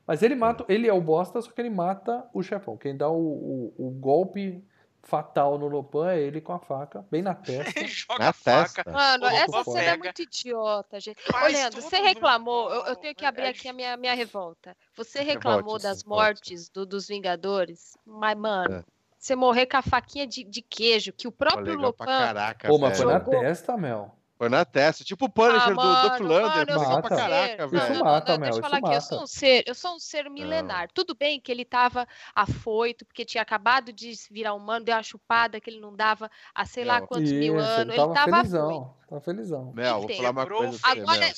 Mas 0.05 0.21
ele 0.21 0.35
mata, 0.35 0.63
ele 0.69 0.87
é 0.87 0.93
o 0.93 1.01
bosta, 1.01 1.41
só 1.41 1.49
que 1.51 1.59
ele 1.59 1.71
mata 1.71 2.23
o 2.35 2.43
chefão. 2.43 2.77
Quem 2.77 2.95
dá 2.95 3.09
o, 3.09 3.15
o, 3.17 3.87
o 3.87 3.89
golpe 3.89 4.63
fatal 5.01 5.57
no 5.57 5.67
Lopan 5.67 6.11
é 6.11 6.19
ele 6.19 6.39
com 6.39 6.53
a 6.53 6.59
faca, 6.59 7.03
bem 7.09 7.23
na 7.23 7.33
testa. 7.35 7.79
Ele 7.79 7.87
joga 7.87 8.19
Na 8.19 8.29
a 8.29 8.33
faca. 8.33 8.83
testa. 8.83 8.91
Mano, 8.91 9.25
essa 9.25 9.63
cena 9.63 9.79
é 9.79 9.85
pega, 9.91 10.03
muito 10.03 10.21
idiota, 10.21 10.99
gente. 10.99 11.17
Ô, 11.27 11.31
faz 11.31 11.51
Leandro, 11.53 11.81
você 11.81 11.97
reclamou, 11.97 12.69
eu, 12.71 12.85
eu 12.85 12.95
tenho 12.95 13.15
que 13.15 13.25
É- 13.25 13.27
abrir 13.27 13.45
é 13.45 13.49
aqui 13.49 13.67
a 13.67 13.73
minha, 13.73 13.97
minha 13.97 14.13
revolta. 14.13 14.77
Você 14.95 15.21
reclamou 15.23 15.79
das 15.79 16.03
mortes 16.03 16.69
do- 16.69 16.85
dos 16.85 17.07
Vingadores, 17.07 17.97
mas, 18.05 18.37
mano, 18.37 18.75
É. 18.75 18.83
você 19.21 19.35
morrer 19.35 19.67
com 19.67 19.77
a 19.77 19.81
faquinha 19.83 20.25
de, 20.25 20.43
de 20.43 20.61
queijo, 20.63 21.13
que 21.13 21.27
o 21.27 21.31
próprio 21.31 21.77
Lopan. 21.77 22.05
caraca, 22.05 22.67
Pô, 22.67 22.79
mas 22.79 22.97
foi 22.97 23.05
na 23.05 23.19
testa, 23.19 23.77
Mel. 23.77 24.15
Foi 24.35 24.49
na 24.49 24.65
testa. 24.65 25.03
Tipo 25.03 25.25
o 25.25 25.29
Punisher 25.29 25.61
Ah, 25.61 25.69
do 25.69 25.75
mano, 25.75 26.09
Duff 26.09 26.23
Lander. 26.23 26.41
mano, 26.49 26.71
eu 26.71 26.79
Legal 26.79 26.91
sou 26.93 27.01
pra 27.03 27.15
caraca, 27.15 27.67
velho. 27.67 27.83
Isso 27.83 27.93
não, 27.93 28.03
mata, 28.03 28.31
não, 28.31 28.39
Mel, 28.39 28.49
Deixa 28.51 28.57
eu 28.57 28.69
falar 28.71 28.77
aqui, 28.87 28.95
eu 28.97 29.01
sou 29.01 29.21
um 29.21 29.27
ser, 29.27 29.63
eu 29.67 29.75
sou 29.75 29.95
um 29.95 29.99
ser 29.99 30.27
milenar. 30.31 30.89
Tudo 30.91 31.13
bem 31.13 31.39
que 31.39 31.51
ele 31.51 31.63
tava 31.63 32.07
afoito, 32.33 33.05
porque 33.05 33.23
tinha 33.23 33.43
acabado 33.43 33.93
de 33.93 34.11
virar 34.31 34.55
humano, 34.55 34.83
deu 34.83 34.95
uma 34.95 35.03
chupada 35.03 35.61
que 35.61 35.69
ele 35.69 35.79
não 35.79 35.95
dava 35.95 36.27
há 36.55 36.65
sei 36.65 36.83
lá 36.83 36.99
Não. 36.99 37.05
quantos 37.05 37.31
mil 37.31 37.57
Isso, 37.59 37.63
anos. 37.67 37.79
ele 37.81 37.91
Ele 37.91 37.97
tava 37.97 38.13
tava 38.15 38.37
afoito. 38.37 38.49
felizão. 38.49 38.95
Tava 39.07 39.21
felizão. 39.21 39.71
Mel, 39.75 39.99
vou 40.01 40.09
falar 40.15 40.31
uma 40.31 40.47
coisa 40.47 40.79
pra. 40.79 40.91
Agora, 40.91 41.19
Mel. 41.19 41.33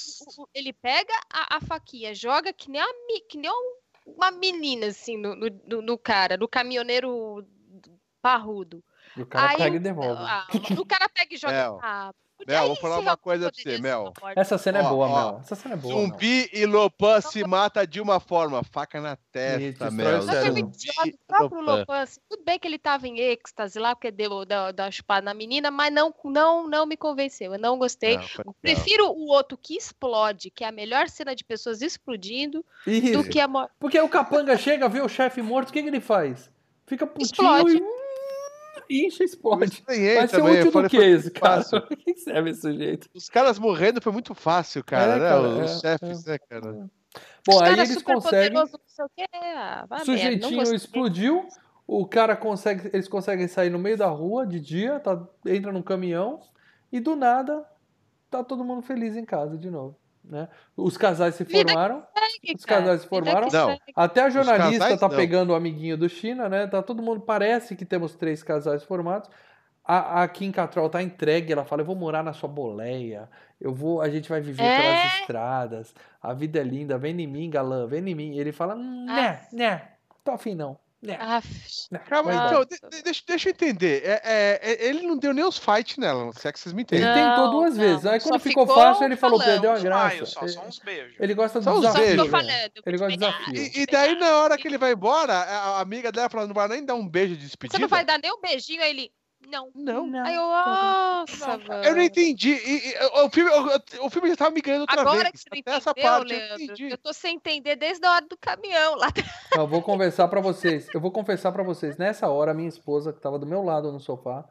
ele 0.54 0.72
pega 0.72 1.14
a, 1.30 1.58
a 1.58 1.60
faquinha, 1.60 2.16
joga 2.16 2.54
que 2.54 2.72
nem, 2.72 2.82
uma, 2.82 2.94
mi- 3.08 3.22
que 3.28 3.38
nem 3.38 3.52
um- 3.52 3.76
uma 4.16 4.32
menina, 4.32 4.88
assim, 4.88 5.18
no, 5.18 5.36
no, 5.36 5.48
no- 5.68 5.82
no 5.82 5.98
cara, 5.98 6.38
no 6.38 6.48
caminhoneiro 6.48 7.46
parrudo. 8.24 8.82
E 9.16 9.22
o 9.22 9.26
cara 9.28 9.52
Aí 9.52 9.58
pega 9.58 9.76
e 9.76 9.80
devolve. 9.80 10.24
ah, 10.26 10.48
o 10.80 10.86
cara 10.86 11.08
pega 11.10 11.36
e 11.36 11.38
joga. 11.38 11.54
Mel, 11.54 11.80
Ah, 11.84 12.12
Mel, 12.48 12.68
vou 12.68 12.76
falar 12.76 13.00
uma 13.00 13.16
coisa 13.16 13.52
pra 13.52 13.62
você, 13.62 13.78
Mel. 13.78 14.12
Essa 14.36 14.58
cena 14.58 14.80
é 14.80 14.84
Ó, 14.84 14.90
boa, 14.90 15.08
ó, 15.08 15.16
Mel. 15.32 15.40
Essa 15.42 15.56
cena 15.56 15.76
é 15.76 15.78
boa. 15.78 15.94
Mel. 15.96 16.08
Zumbi 16.08 16.50
e 16.52 16.66
Lopan 16.66 17.22
se 17.22 17.44
mata 17.46 17.86
de 17.86 18.02
uma 18.02 18.20
forma, 18.20 18.64
faca 18.64 19.00
na 19.00 19.16
testa, 19.32 19.92
Mel. 19.92 20.24
Mas 20.26 21.16
próprio 21.28 21.62
Lopan. 21.62 21.80
Lopan, 21.80 22.00
assim, 22.02 22.20
tudo 22.28 22.44
bem 22.44 22.58
que 22.58 22.68
ele 22.68 22.80
tava 22.80 23.08
em 23.08 23.20
êxtase 23.20 23.78
lá, 23.78 23.96
porque 23.96 24.10
deu 24.10 24.46
da, 24.46 24.72
da 24.72 24.90
chupada 24.90 25.24
na 25.26 25.34
menina, 25.34 25.70
mas 25.70 25.94
não, 25.94 26.14
não, 26.26 26.68
não 26.68 26.86
me 26.86 26.98
convenceu. 26.98 27.54
Eu 27.54 27.60
não 27.60 27.78
gostei. 27.78 28.18
Não, 28.18 28.28
foi. 28.28 28.46
Prefiro 28.62 29.10
o 29.12 29.28
outro 29.28 29.58
que 29.58 29.78
explode, 29.78 30.50
que 30.50 30.64
é 30.64 30.68
a 30.68 30.72
melhor 30.72 31.08
cena 31.10 31.36
de 31.36 31.44
pessoas 31.44 31.82
explodindo, 31.82 32.66
do 32.86 32.92
Isso. 32.92 33.30
que 33.30 33.40
a 33.40 33.48
morte. 33.48 33.72
Porque 33.80 34.00
o 34.00 34.10
capanga 34.10 34.58
chega, 34.58 34.90
vê 34.90 35.02
o 35.02 35.08
chefe 35.10 35.42
morto, 35.42 35.70
o 35.70 35.74
que, 35.74 35.82
que 35.84 35.88
ele 35.88 36.02
faz? 36.02 36.52
Fica 36.88 37.06
putinho 37.06 37.26
Explode. 37.26 37.78
e. 37.78 38.03
Incha, 38.94 39.24
explode. 39.24 39.84
Vai 39.88 40.28
ser 40.28 40.38
também, 40.38 40.60
útil 40.60 40.82
do 40.84 40.90
que 40.90 40.98
esse, 40.98 41.32
cara? 41.32 41.64
Por 41.64 41.98
que 41.98 42.16
serve 42.16 42.52
esse 42.52 42.62
sujeito? 42.62 43.10
Os 43.14 43.30
caras 43.30 43.58
morrendo 43.58 44.02
foi 44.02 44.12
muito 44.12 44.36
fácil, 44.36 44.84
cara, 44.84 45.14
É, 45.14 45.20
né? 45.20 45.30
cara, 45.30 45.42
Os 45.42 45.72
é, 45.72 45.80
chefes, 45.80 46.26
né, 46.26 46.38
cara? 46.38 46.90
Bom, 47.46 47.62
aí 47.62 47.74
eles 47.74 48.02
conseguem. 48.02 48.58
o. 48.58 48.70
Ah, 49.34 50.00
sujeitinho 50.06 50.62
explodiu. 50.74 51.48
O 51.86 52.08
cara 52.08 52.36
consegue. 52.36 52.90
Eles 52.94 53.08
conseguem 53.08 53.48
sair 53.48 53.70
no 53.70 53.80
meio 53.80 53.98
da 53.98 54.08
rua 54.08 54.46
de 54.48 54.60
dia, 54.60 55.00
tá, 55.00 55.22
entra 55.46 55.72
num 55.72 55.82
caminhão 55.82 56.40
e 56.92 57.00
do 57.00 57.16
nada 57.16 57.66
tá 58.30 58.44
todo 58.44 58.64
mundo 58.64 58.82
feliz 58.82 59.16
em 59.16 59.26
casa 59.26 59.58
de 59.58 59.70
novo. 59.70 59.96
Né? 60.24 60.48
Os 60.76 60.98
casais 60.98 61.36
se 61.36 61.46
formaram. 61.46 62.04
Segue, 62.18 62.56
Os 62.56 62.66
casais 62.66 63.02
se 63.02 63.08
formaram? 63.08 63.48
Não. 63.52 63.78
Até 63.96 64.22
a 64.22 64.30
jornalista 64.30 64.80
casais, 64.80 65.00
tá 65.00 65.10
não. 65.10 65.16
pegando 65.16 65.50
o 65.52 65.56
amiguinho 65.56 65.98
do 65.98 66.08
China, 66.08 66.48
né? 66.48 66.66
Tá 66.68 66.82
todo 66.82 67.04
mundo. 67.04 67.22
Parece 67.22 67.76
que 67.76 67.86
temos 67.86 68.16
três 68.16 68.42
casais 68.42 68.84
formados. 68.84 69.30
A, 69.86 70.24
a 70.24 70.28
Kim 70.30 70.50
Cattrall 70.50 70.90
tá 70.90 71.04
entregue, 71.04 71.52
ela 71.52 71.66
fala: 71.66 71.82
Eu 71.82 71.86
vou 71.86 71.96
morar 71.96 72.24
na 72.24 72.32
sua 72.32 72.48
boleia, 72.48 73.30
eu 73.60 73.74
vou, 73.74 74.02
a 74.02 74.10
gente 74.10 74.30
vai 74.30 74.40
viver 74.40 74.64
É? 74.64 74.78
pelas 74.82 75.20
estradas, 75.20 75.94
a 76.22 76.34
vida 76.34 76.58
é 76.60 76.64
linda, 76.64 76.98
vem 76.98 77.20
em 77.20 77.28
mim, 77.28 77.50
galã, 77.50 77.86
vem 77.86 78.00
em 78.08 78.16
mim. 78.16 78.32
E 78.34 78.40
ele 78.40 78.54
fala: 78.54 78.76
Né, 78.76 79.42
né, 79.52 79.82
tô 80.24 80.32
afim 80.32 80.56
não. 80.56 80.78
Aff. 81.20 81.48
Calma, 82.10 82.32
Vai 82.34 82.48
então, 82.48 82.66
de- 82.66 82.98
de- 82.98 83.04
deixa, 83.04 83.22
deixa 83.28 83.50
eu 83.50 83.52
entender. 83.52 84.02
É, 84.06 84.22
é, 84.24 84.60
é, 84.72 84.86
ele 84.88 85.02
não 85.06 85.18
deu 85.18 85.34
nem 85.34 85.44
os 85.44 85.58
fights 85.58 85.98
nela, 85.98 86.32
se 86.34 86.48
é 86.48 86.52
que 86.52 86.60
vocês 86.60 86.74
me 86.74 86.82
Ele 86.90 87.02
entendem. 87.04 87.14
tentou 87.24 87.46
Não, 87.46 87.52
duas 87.52 87.76
não, 87.78 87.84
vezes. 87.84 88.06
Aí 88.06 88.20
quando 88.20 88.40
ficou 88.40 88.66
ficou 88.66 88.76
fácil, 88.76 89.04
ele 89.06 89.16
falou. 89.16 89.40
Perdeu 89.40 89.72
a 89.72 89.80
graça. 89.80 90.26
só, 90.26 90.40
só 90.40 90.46
Ele- 90.62 90.68
uns 90.68 90.80
beijos. 90.80 91.16
Ele 91.20 91.34
gosta 91.34 91.60
do 91.60 91.64
Só 91.64 91.74
os 91.74 91.82
só 91.84 91.92
desafio. 91.92 92.06
beijos. 92.16 92.30
falando. 92.32 92.72
Ele 92.86 92.98
gosta 92.98 93.12
de 93.12 93.20
pegar, 93.20 93.32
desafio. 93.38 93.56
E, 93.56 93.82
e 93.82 93.86
daí, 93.86 94.16
na 94.18 94.38
hora 94.38 94.58
que 94.58 94.68
ele 94.68 94.78
vai 94.78 94.94
embora, 94.94 95.34
a 95.34 95.64
a 95.78 95.82
amiga 95.82 96.12
dela 96.12 96.30
fala: 96.30 96.48
não 96.48 96.54
vai 96.54 96.68
nem 96.68 96.86
dar 96.86 96.96
um 96.96 97.08
beijo 97.08 97.36
de 97.36 97.42
despedida? 97.46 97.78
Você 97.78 97.82
não 97.82 97.88
vai 97.90 98.06
dar 98.06 98.18
nem 98.18 98.32
um 98.32 98.40
beijinho, 98.42 98.82
aí 98.82 98.90
ele. 98.90 99.12
Não. 99.76 100.08
Não. 100.08 100.26
Aí 100.26 100.36
eu, 100.36 100.42
nossa, 100.42 101.58
mano. 101.58 101.84
Eu 101.84 101.96
não 101.96 102.02
entendi. 102.02 102.52
E- 102.54 102.90
e- 102.90 102.96
o, 103.26 103.30
filme, 103.30 103.52
o, 103.52 104.06
o 104.06 104.10
filme 104.10 104.30
já 104.30 104.36
tava 104.36 104.52
me 104.52 104.62
ganhando 104.62 104.82
outra 104.82 105.02
Agora 105.02 105.18
vez. 105.24 105.32
que 105.32 105.38
você 105.40 105.50
não 105.52 105.60
Até 105.62 105.72
essa 105.78 105.90
entendeu, 105.92 106.10
parte 106.12 106.34
eu 106.34 106.40
não 106.40 106.46
Leandro, 106.48 106.64
entendi. 106.64 106.90
eu 106.92 106.98
tô 106.98 107.14
sem 107.14 107.36
entender 107.36 107.76
desde 107.76 108.06
a 108.06 108.12
hora 108.12 108.26
do 108.28 108.38
caminhão 108.38 108.96
lá. 108.96 109.08
Eu 109.56 109.68
vou 109.68 109.82
conversar 109.82 110.28
pra 110.28 110.42
vocês. 110.42 110.88
Eu 110.94 111.00
vou 111.00 111.12
confessar 111.12 111.52
pra 111.52 111.64
vocês. 111.64 111.98
Nessa 111.98 112.28
hora, 112.30 112.52
a 112.52 112.54
minha 112.54 112.70
esposa, 112.70 113.14
que 113.14 113.22
tava 113.22 113.38
do 113.40 113.46
meu 113.46 113.64
lado 113.64 113.92
no 113.92 114.00
sofá, 114.00 114.44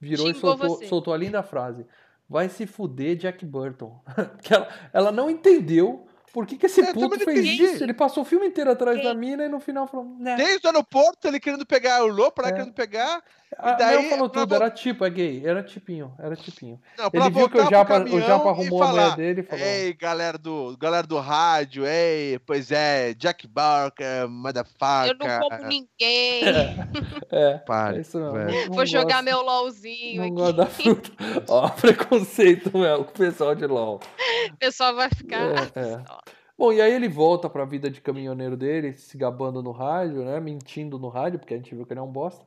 virou 0.00 0.28
e 0.30 0.34
Xingou 0.34 0.56
soltou, 0.56 0.76
você. 0.76 0.86
soltou 0.88 1.14
a 1.14 1.16
linda 1.16 1.42
frase: 1.42 1.86
Vai 2.28 2.48
se 2.48 2.66
fuder, 2.66 3.16
Jack 3.16 3.44
Burton. 3.44 4.00
que 4.42 4.54
ela, 4.54 4.68
ela 4.92 5.12
não 5.12 5.28
entendeu 5.30 6.06
por 6.32 6.46
que, 6.46 6.56
que 6.56 6.66
esse 6.66 6.80
É, 6.80 6.92
puto 6.92 7.00
não 7.08 7.18
fez 7.18 7.38
entendi. 7.38 7.62
isso. 7.64 7.82
Ele 7.84 7.92
passou 7.94 8.22
o 8.22 8.26
filme 8.26 8.46
inteiro 8.46 8.70
atrás 8.70 9.02
da 9.02 9.12
mina 9.14 9.44
e 9.44 9.48
no 9.48 9.60
final 9.60 9.86
falou: 9.86 10.06
né. 10.18 10.36
Desde 10.36 10.66
o 10.66 10.70
aeroporto, 10.70 11.26
ele 11.28 11.40
querendo 11.40 11.66
pegar 11.66 12.02
o 12.02 12.06
Lopo, 12.08 12.40
ela 12.40 12.50
É. 12.50 12.52
querendo 12.52 12.72
pegar. 12.72 13.22
A 13.58 13.72
daí, 13.72 13.98
Mel 14.02 14.10
falou 14.10 14.30
pra 14.30 14.42
tudo, 14.42 14.50
vo- 14.50 14.54
era 14.62 14.70
tipo, 14.70 15.04
é 15.04 15.10
gay, 15.10 15.42
era 15.44 15.60
tipinho, 15.60 16.14
era 16.20 16.36
tipinho. 16.36 16.80
Não, 16.96 17.10
pra 17.10 17.20
Ele 17.26 17.34
viu 17.34 17.48
que 17.50 17.58
o 17.58 17.68
Japa, 17.68 17.98
o 18.04 18.20
Japa 18.20 18.46
e 18.46 18.48
arrumou 18.48 18.80
a 18.80 18.86
mulher 18.88 19.00
falar, 19.02 19.16
dele 19.16 19.40
e 19.40 19.42
falou: 19.42 19.64
Ei, 19.66 19.92
galera 19.94 20.38
do, 20.38 20.76
galera 20.78 21.04
do 21.04 21.18
rádio, 21.18 21.84
ei, 21.84 22.38
pois 22.46 22.70
é, 22.70 23.12
Jack 23.14 23.48
Barker, 23.48 24.28
motherfucker. 24.28 25.16
Eu 25.20 25.26
não 25.40 25.48
como 25.48 25.66
ninguém. 25.66 26.42
É, 27.32 27.58
Para, 27.58 27.96
é 27.96 28.00
isso 28.00 28.18
mesmo. 28.18 28.32
velho. 28.32 28.50
Não- 28.52 28.66
não 28.66 28.72
Vou 28.74 28.86
jogar 28.86 29.22
gosto- 29.22 29.24
meu 29.24 29.40
LOLzinho 29.42 30.32
Não 30.32 30.44
aqui. 30.46 30.56
da 30.56 30.66
fruta. 30.66 31.10
Ó, 31.48 31.68
preconceito, 31.80 32.76
Mel, 32.76 33.04
com 33.04 33.10
o 33.10 33.14
pessoal 33.14 33.54
de 33.54 33.66
LOL. 33.66 34.00
O 34.52 34.56
pessoal 34.56 34.94
vai 34.96 35.08
ficar. 35.10 35.40
É, 35.42 35.80
é. 35.80 36.02
Bom, 36.60 36.74
e 36.74 36.82
aí 36.82 36.92
ele 36.92 37.08
volta 37.08 37.48
pra 37.48 37.64
vida 37.64 37.88
de 37.88 38.02
caminhoneiro 38.02 38.54
dele, 38.54 38.92
se 38.92 39.16
gabando 39.16 39.62
no 39.62 39.70
rádio, 39.72 40.22
né? 40.26 40.38
Mentindo 40.40 40.98
no 40.98 41.08
rádio, 41.08 41.38
porque 41.38 41.54
a 41.54 41.56
gente 41.56 41.74
viu 41.74 41.86
que 41.86 41.92
ele 41.94 42.00
é 42.00 42.02
um 42.02 42.12
bosta. 42.12 42.46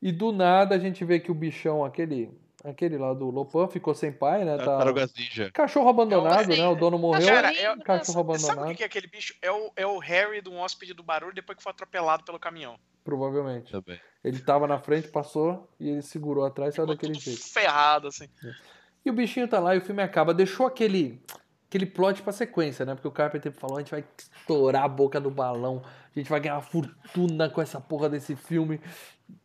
E 0.00 0.12
do 0.12 0.30
nada 0.30 0.76
a 0.76 0.78
gente 0.78 1.04
vê 1.04 1.18
que 1.18 1.28
o 1.28 1.34
bichão, 1.34 1.84
aquele, 1.84 2.30
aquele 2.62 2.96
lá 2.96 3.12
do 3.12 3.28
Lopan, 3.30 3.66
ficou 3.66 3.92
sem 3.94 4.12
pai, 4.12 4.44
né? 4.44 4.58
Tá... 4.58 4.78
Ninja. 5.16 5.50
Cachorro 5.52 5.88
abandonado, 5.88 6.52
É 6.52 6.54
o- 6.54 6.56
né? 6.56 6.68
O 6.68 6.76
dono 6.76 6.96
morreu. 7.00 7.26
Cara, 7.26 7.52
é-? 7.52 7.76
Cachorro 7.78 8.04
Sabe 8.04 8.16
o 8.18 8.20
abandonado, 8.20 8.76
que 8.76 8.84
é 8.84 8.86
aquele 8.86 9.08
bicho? 9.08 9.34
É 9.42 9.50
o, 9.50 9.72
é 9.74 9.84
o 9.84 9.98
Harry 9.98 10.40
do 10.40 10.54
hóspede 10.54 10.94
do 10.94 11.02
barulho 11.02 11.34
depois 11.34 11.56
que 11.56 11.62
foi 11.64 11.72
atropelado 11.72 12.22
pelo 12.22 12.38
caminhão. 12.38 12.78
provavelmente. 13.02 13.72
Também. 13.72 13.98
Ele 14.22 14.38
tava 14.38 14.68
na 14.68 14.78
frente, 14.78 15.08
passou 15.08 15.68
e 15.80 15.88
ele 15.88 16.02
segurou 16.02 16.44
atrás 16.44 16.74
e 16.74 16.76
saiu 16.76 16.86
daquele 16.86 17.14
tudo 17.14 17.22
jeito. 17.24 17.42
ferrado, 17.52 18.06
assim. 18.06 18.28
E 19.04 19.10
o 19.10 19.12
bichinho 19.12 19.48
tá 19.48 19.58
lá 19.58 19.74
e 19.74 19.78
o 19.78 19.82
filme 19.82 20.00
acaba. 20.02 20.32
Deixou 20.32 20.64
aquele 20.64 21.20
aquele 21.68 21.86
plot 21.86 22.22
pra 22.22 22.32
sequência, 22.32 22.84
né? 22.84 22.94
Porque 22.94 23.08
o 23.08 23.12
Carpenter 23.12 23.52
falou, 23.52 23.76
a 23.76 23.80
gente 23.80 23.90
vai 23.90 24.04
estourar 24.16 24.84
a 24.84 24.88
boca 24.88 25.20
do 25.20 25.30
balão, 25.30 25.82
a 25.84 26.18
gente 26.18 26.28
vai 26.28 26.40
ganhar 26.40 26.56
uma 26.56 26.62
fortuna 26.62 27.48
com 27.48 27.60
essa 27.60 27.80
porra 27.80 28.08
desse 28.08 28.34
filme. 28.34 28.80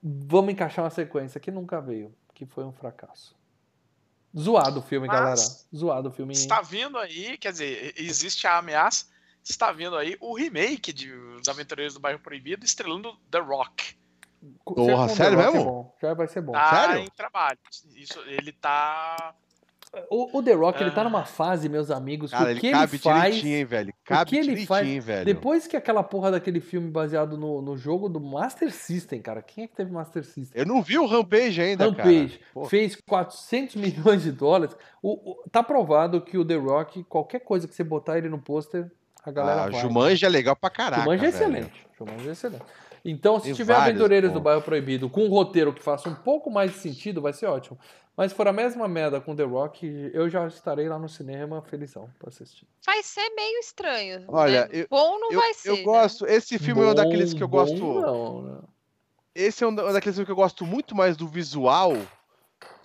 Vamos 0.01 0.53
encaixar 0.53 0.83
uma 0.85 0.89
sequência 0.91 1.39
que 1.39 1.51
nunca 1.51 1.81
veio, 1.81 2.15
que 2.33 2.45
foi 2.45 2.63
um 2.63 2.71
fracasso. 2.71 3.35
Zoado 4.37 4.79
o 4.79 4.83
filme, 4.83 5.07
Mas- 5.07 5.15
galera. 5.19 5.41
Zoado 5.75 6.09
o 6.09 6.11
filme. 6.11 6.33
hein? 6.33 6.39
Está 6.39 6.61
vindo 6.61 6.97
aí, 6.97 7.37
quer 7.37 7.51
dizer, 7.51 7.93
existe 7.97 8.47
a 8.47 8.57
ameaça, 8.57 9.05
está 9.43 9.71
vindo 9.71 9.95
aí 9.95 10.17
o 10.19 10.33
remake 10.35 10.91
de 10.91 11.11
Os 11.11 11.47
Aventureiros 11.47 11.93
do 11.93 11.99
Bairro 11.99 12.19
Proibido, 12.19 12.65
estrelando 12.65 13.15
The 13.29 13.39
Rock. 13.39 13.95
Porra, 14.65 15.07
sério 15.09 15.37
Rock 15.37 15.49
é 15.49 15.51
mesmo? 15.53 15.63
bom, 15.71 15.95
Já 16.01 16.13
vai 16.13 16.27
ser 16.27 16.41
bom. 16.41 16.51
Tá 16.53 16.69
Sério? 16.87 17.03
em 17.03 17.09
trabalho. 17.11 17.57
Isso, 17.95 18.19
ele 18.25 18.51
tá. 18.51 19.35
O, 20.09 20.39
o 20.39 20.41
The 20.43 20.53
Rock, 20.53 20.81
ele 20.81 20.89
tá 20.89 21.01
Ah. 21.01 21.03
numa 21.03 21.23
fase, 21.23 21.69
meus 21.69 21.91
amigos, 21.91 22.31
que 22.31 22.35
Cara, 22.37 22.49
o 22.49 22.51
ele 22.53 22.59
que 22.59 22.71
cabe 22.71 22.95
ele 22.95 22.97
faz... 23.03 23.45
hein, 23.45 23.63
velho? 23.63 23.93
Cabe 24.03 24.29
que 24.31 24.37
ele 24.37 24.65
faz- 24.65 24.87
hein, 24.87 24.99
velho. 24.99 25.23
Depois 25.25 25.67
que 25.67 25.77
aquela 25.77 26.01
porra 26.01 26.31
daquele 26.31 26.59
filme 26.59 26.89
baseado 26.89 27.37
no, 27.37 27.61
no 27.61 27.77
jogo 27.77 28.09
do 28.09 28.19
Master 28.19 28.71
System, 28.71 29.21
cara. 29.21 29.41
Quem 29.43 29.65
é 29.65 29.67
que 29.67 29.75
teve 29.75 29.91
Master 29.91 30.23
System? 30.23 30.59
Eu 30.59 30.65
não 30.65 30.81
vi 30.81 30.97
o 30.97 31.05
Rampage 31.05 31.61
ainda, 31.61 31.85
Rampage 31.85 32.39
cara. 32.55 32.65
Fez 32.67 32.95
400 33.07 33.75
milhões 33.75 34.23
de 34.23 34.31
dólares. 34.31 34.75
O, 35.01 35.11
o- 35.31 35.49
tá 35.51 35.61
provado 35.61 36.21
que 36.21 36.37
o 36.39 36.43
The 36.45 36.55
Rock, 36.55 37.03
qualquer 37.03 37.41
coisa 37.41 37.67
que 37.67 37.75
você 37.75 37.83
botar 37.83 38.17
ele 38.17 38.29
no 38.29 38.39
pôster, 38.39 38.89
a 39.23 39.29
galera 39.31 39.65
ah, 39.65 39.69
vai. 39.69 39.79
Jumanji 39.79 40.25
é 40.25 40.29
legal 40.29 40.55
pra 40.55 40.71
caraca, 40.71 41.03
Jumanji 41.03 41.25
é 41.25 41.29
velho. 41.29 41.35
excelente. 41.43 41.87
Jumanji 41.99 42.29
é 42.29 42.31
excelente. 42.31 42.63
Então, 43.05 43.37
se 43.39 43.47
Tem 43.47 43.53
tiver 43.53 43.73
vários, 43.73 43.89
Aventureiros 43.95 44.29
pô. 44.31 44.35
do 44.35 44.41
Bairro 44.41 44.61
Proibido 44.61 45.09
com 45.09 45.25
um 45.25 45.29
roteiro 45.29 45.73
que 45.73 45.81
faça 45.83 46.07
um 46.09 46.15
pouco 46.15 46.49
mais 46.49 46.71
de 46.71 46.77
sentido, 46.77 47.21
vai 47.21 47.33
ser 47.33 47.47
ótimo. 47.47 47.77
Mas 48.15 48.31
se 48.31 48.37
for 48.37 48.47
a 48.47 48.53
mesma 48.53 48.87
merda 48.87 49.19
com 49.19 49.35
The 49.35 49.43
Rock, 49.43 50.11
eu 50.13 50.29
já 50.29 50.47
estarei 50.47 50.87
lá 50.87 50.97
no 50.99 51.09
cinema 51.09 51.61
felizão 51.63 52.09
pra 52.19 52.29
assistir. 52.29 52.65
Vai 52.85 53.01
ser 53.03 53.27
meio 53.35 53.59
estranho. 53.59 54.23
Olha, 54.27 54.61
né? 54.61 54.69
eu- 54.71 54.87
Bom 54.89 55.19
não 55.19 55.31
Eu, 55.31 55.39
vai 55.39 55.53
ser. 55.53 55.69
eu 55.69 55.77
né? 55.77 55.83
gosto. 55.83 56.25
Esse 56.27 56.57
filme 56.59 56.81
é 56.81 56.85
um 56.85 56.93
daqueles 56.93 57.33
que 57.33 57.41
eu 57.43 57.47
Bom, 57.47 57.57
gosto. 57.57 57.75
bom 57.79 58.01
Não, 58.01 58.41
né? 58.43 58.59
Esse 59.35 59.63
é 59.63 59.67
um 59.67 59.73
da- 59.73 59.83
um 59.85 59.91
daqueles 59.93 60.15
filmes 60.15 60.27
que 60.27 60.31
eu 60.31 60.35
gosto 60.35 60.63
muito 60.65 60.95
mais 60.95 61.17
do 61.17 61.27
visual. 61.27 61.93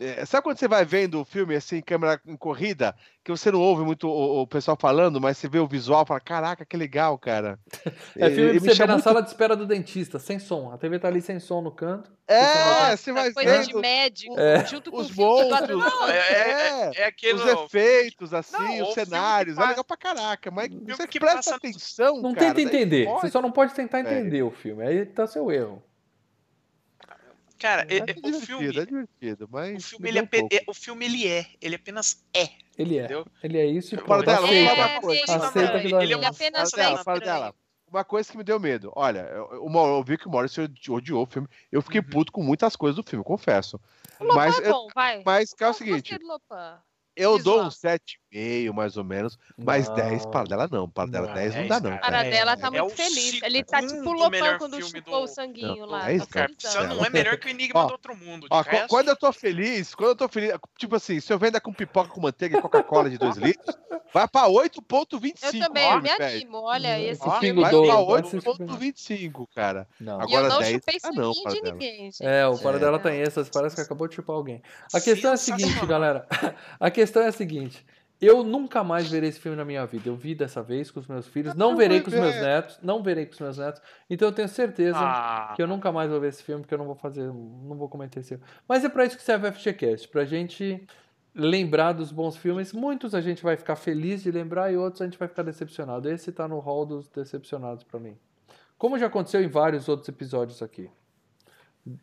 É, 0.01 0.25
sabe 0.25 0.45
quando 0.45 0.59
você 0.59 0.69
vai 0.69 0.85
vendo 0.85 1.21
o 1.21 1.25
filme 1.25 1.57
assim, 1.57 1.81
câmera 1.83 2.21
em 2.25 2.37
corrida, 2.37 2.95
que 3.25 3.33
você 3.33 3.51
não 3.51 3.61
ouve 3.61 3.83
muito 3.83 4.09
o, 4.09 4.43
o 4.43 4.47
pessoal 4.47 4.77
falando, 4.81 5.21
mas 5.21 5.37
você 5.37 5.49
vê 5.49 5.59
o 5.59 5.67
visual 5.67 6.05
e 6.05 6.07
fala: 6.07 6.21
Caraca, 6.21 6.65
que 6.65 6.77
legal, 6.77 7.19
cara. 7.19 7.59
É 8.17 8.31
filme 8.31 8.51
e 8.51 8.53
me 8.55 8.61
você 8.61 8.69
ver 8.69 8.75
chama 8.77 8.87
na 8.89 8.93
muito- 8.95 9.05
sala 9.05 9.21
de 9.23 9.29
espera 9.29 9.57
do 9.57 9.67
dentista, 9.67 10.19
sem 10.21 10.39
som. 10.39 10.71
A 10.73 10.79
TV 10.79 10.99
tá 11.01 11.09
ali 11.09 11.21
sem 11.21 11.41
som 11.41 11.61
no 11.61 11.73
canto. 11.73 12.13
É, 12.29 12.97
você 12.97 13.11
vai 13.13 13.33
coisa 13.33 13.59
de 13.61 13.67
vendo 13.69 13.81
médico, 13.81 14.39
É. 14.39 14.65
junto 14.67 14.91
com 14.93 14.99
os 14.99 15.11
monstros. 15.11 15.53
Adam- 15.63 15.79
Não, 15.79 16.09
é, 16.09 16.19
é, 16.19 16.91
é 16.95 17.05
aquele. 17.07 17.35
os 17.35 17.47
efeitos, 17.47 18.33
assim, 18.33 18.53
Não, 18.79 18.83
os 18.89 18.95
que 18.95 19.05
cenários, 19.05 19.59
é 19.59 19.67
legal 19.67 19.83
pra 19.85 19.97
caraca, 19.97 20.51
mas 20.51 20.69
você 20.87 21.07
que 21.09 21.19
presta 21.19 21.37
passa- 21.39 21.55
atenção, 21.57 22.21
Não 22.23 22.35
cara, 22.35 22.55
tenta 22.55 22.61
entender. 22.63 23.07
pode. 23.07 23.21
Você 23.23 23.31
só 23.31 23.43
não 23.43 23.51
pode 23.51 23.75
tentar 23.75 23.99
entender 24.01 24.43
o 24.43 24.51
filme. 24.51 24.87
Aí 24.87 25.05
tá 25.07 25.27
seu 25.27 25.51
erro. 25.51 25.83
Cara, 27.59 27.87
é, 27.89 27.97
é, 27.97 28.01
é 28.01 28.37
o 28.37 28.41
filme 28.41 28.67
é 28.69 28.71
divertido, 28.71 29.49
mas 29.51 29.85
o 29.85 29.89
filme 29.89 30.09
ele 30.09 30.19
é, 30.19 30.23
um 30.23 30.49
é, 30.53 30.65
o 30.67 30.75
filme 30.75 31.05
ele 31.05 31.27
é, 31.27 31.47
ele 31.61 31.75
é 31.75 31.77
apenas 31.77 32.25
é. 32.33 32.49
Ele 32.79 32.99
é. 32.99 33.09
Ele 33.43 33.59
é 33.59 33.67
isso 33.67 33.97
e 33.97 33.99
pronto. 33.99 34.25
Dela, 34.25 34.47
uma 34.47 35.01
coisa. 35.01 35.37
Aceita 35.37 35.81
que 35.81 35.93
ele 35.93 36.15
é 36.15 36.27
apenas 36.27 36.71
dela, 36.71 37.03
fala 37.03 37.19
dela. 37.19 37.49
É, 37.49 37.69
uma 37.91 38.05
coisa 38.05 38.31
que 38.31 38.37
me 38.37 38.45
deu 38.45 38.61
medo. 38.61 38.93
Olha, 38.95 39.21
eu, 39.21 39.69
eu 39.73 40.05
vi 40.05 40.17
que 40.17 40.29
o 40.29 40.31
Morrison 40.31 40.69
odiou 40.91 41.25
o 41.25 41.27
filme. 41.27 41.49
Eu 41.73 41.83
fiquei 41.83 42.01
uhum. 42.01 42.09
puto 42.09 42.31
com 42.31 42.43
muitas 42.43 42.77
coisas 42.77 42.95
do 42.97 43.03
filme, 43.03 43.25
confesso. 43.25 43.81
Lopan 44.21 44.35
mas, 44.35 44.59
é 44.61 44.71
bom, 44.71 44.89
vai. 44.95 45.23
Mas, 45.25 45.53
cara, 45.53 45.71
é 45.71 45.75
o 45.75 45.75
seguinte. 45.75 46.19
Eu 47.17 47.43
dou 47.43 47.65
um 47.65 47.71
7 47.71 48.21
meio, 48.33 48.75
mais 48.75 48.97
ou 48.97 49.05
menos. 49.05 49.39
Mas 49.57 49.89
não. 49.89 49.95
10 49.97 50.27
para 50.27 50.45
dela 50.45 50.69
não. 50.71 50.89
Para 50.89 51.11
dela 51.11 51.29
10 51.29 51.55
não 51.55 51.67
dá, 51.67 51.81
não. 51.81 51.99
Para 51.99 52.23
dela 52.25 52.57
tá 52.57 52.69
é 52.69 52.81
muito 52.81 52.97
feliz. 52.97 53.43
Ele 53.43 53.59
é 53.59 53.65
tá 53.65 53.81
tipo 53.81 54.13
lopão 54.13 54.59
quando 54.59 54.83
chupou 54.83 55.25
o 55.25 55.27
sanguinho 55.27 55.87
lá. 55.87 56.11
É 56.11 56.17
isso 56.17 56.29
não 56.89 57.05
é 57.05 57.11
melhor 57.11 57.37
que 57.39 57.47
o 57.47 57.51
Enigma 57.51 57.87
do 57.87 57.93
Outro 57.93 58.17
Mundo. 58.17 58.47
Quando 58.89 59.09
eu 59.09 59.17
tô 59.17 59.33
feliz, 59.33 59.95
quando 59.95 60.11
eu 60.11 60.17
tô 60.17 60.29
feliz, 60.29 60.53
tipo 60.77 60.97
assim, 60.97 61.21
se 61.21 61.33
eu 61.33 61.39
vender 61.39 61.61
com 61.61 61.73
pipoca 61.73 62.11
com 62.11 62.21
manteiga 62.21 62.59
e 62.59 62.63
Coca-Cola 62.63 63.11
de 63.11 63.19
2 63.19 63.37
litros, 63.37 63.77
vai 64.13 64.27
para 64.29 64.49
8,25. 64.49 65.35
Eu 65.43 65.61
também, 65.61 65.91
eu 65.91 66.03
me 66.03 66.11
animo, 66.11 66.59
olha. 66.63 66.97
Hum, 66.97 67.01
esse 67.01 67.41
filme 67.41 67.61
vai 67.61 67.71
para 67.71 67.97
8,25, 67.97 69.49
cara. 69.55 69.87
Agora 70.19 70.59
10 70.59 70.81
não, 71.15 71.33
de 71.33 71.61
ninguém, 71.63 72.11
É, 72.21 72.47
o 72.47 72.59
para 72.59 72.79
dela 72.79 72.99
tá 72.99 73.15
em 73.15 73.21
essas, 73.21 73.49
parece 73.49 73.77
que 73.77 73.83
acabou 73.83 74.09
de 74.09 74.15
chupar 74.15 74.37
alguém. 74.37 74.63
A 74.93 75.01
questão 75.01 75.31
é 75.31 75.35
a 75.35 75.37
seguinte, 75.37 75.87
galera. 75.87 76.27
A 76.81 76.91
questão 76.91 77.23
é 77.23 77.29
a 77.29 77.33
seguinte. 77.33 77.85
Eu 78.21 78.43
nunca 78.43 78.83
mais 78.83 79.09
verei 79.09 79.29
esse 79.29 79.39
filme 79.39 79.57
na 79.57 79.65
minha 79.65 79.87
vida. 79.87 80.09
Eu 80.09 80.17
vi 80.17 80.35
dessa 80.35 80.63
vez 80.63 80.91
com 80.91 80.99
os 80.99 81.07
meus 81.07 81.29
filhos. 81.29 81.55
Não 81.55 81.71
Não 81.71 81.77
verei 81.77 82.01
com 82.01 82.09
os 82.09 82.15
meus 82.15 82.35
netos. 82.35 82.79
Não 82.83 83.03
verei 83.03 83.27
com 83.27 83.33
os 83.33 83.41
meus 83.41 83.59
netos. 83.59 83.81
Então 84.11 84.29
eu 84.29 84.33
tenho 84.33 84.49
certeza 84.49 84.99
Ah, 85.01 85.53
que 85.55 85.63
eu 85.63 85.69
nunca 85.69 85.93
mais 85.93 86.11
vou 86.11 86.21
ver 86.21 86.29
esse 86.29 86.43
filme, 86.43 86.63
porque 86.63 86.75
eu 86.75 86.79
não 86.79 86.87
vou 86.87 86.97
fazer, 86.97 87.27
não 87.27 87.77
vou 87.77 87.89
cometer 87.89 88.21
esse 88.21 88.35
erro. 88.35 88.43
Mas 88.67 88.85
é 88.85 88.89
pra 88.89 89.05
isso 89.05 89.17
que 89.17 89.23
serve 89.23 89.49
o 89.49 89.53
FGCast, 89.53 90.09
pra 90.09 90.25
gente 90.25 90.85
lembrar 91.35 91.93
dos 91.93 92.11
bons 92.11 92.37
filmes. 92.37 92.73
Muitos 92.73 93.15
a 93.15 93.21
gente 93.21 93.43
vai 93.43 93.57
ficar 93.57 93.77
feliz 93.77 94.23
de 94.23 94.31
lembrar 94.33 94.73
e 94.73 94.77
outros 94.77 95.01
a 95.01 95.05
gente 95.05 95.19
vai 95.19 95.29
ficar 95.29 95.45
decepcionado. 95.45 96.11
Esse 96.11 96.33
tá 96.33 96.49
no 96.49 96.59
hall 96.59 96.85
dos 96.85 97.09
decepcionados 97.09 97.85
pra 97.85 98.01
mim. 98.01 98.17
Como 98.77 98.99
já 98.99 99.07
aconteceu 99.07 99.43
em 99.43 99.49
vários 99.49 99.89
outros 99.89 100.09
episódios 100.09 100.61
aqui. 100.63 100.91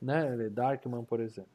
Né? 0.02 0.50
Darkman, 0.50 1.04
por 1.04 1.20
exemplo. 1.20 1.52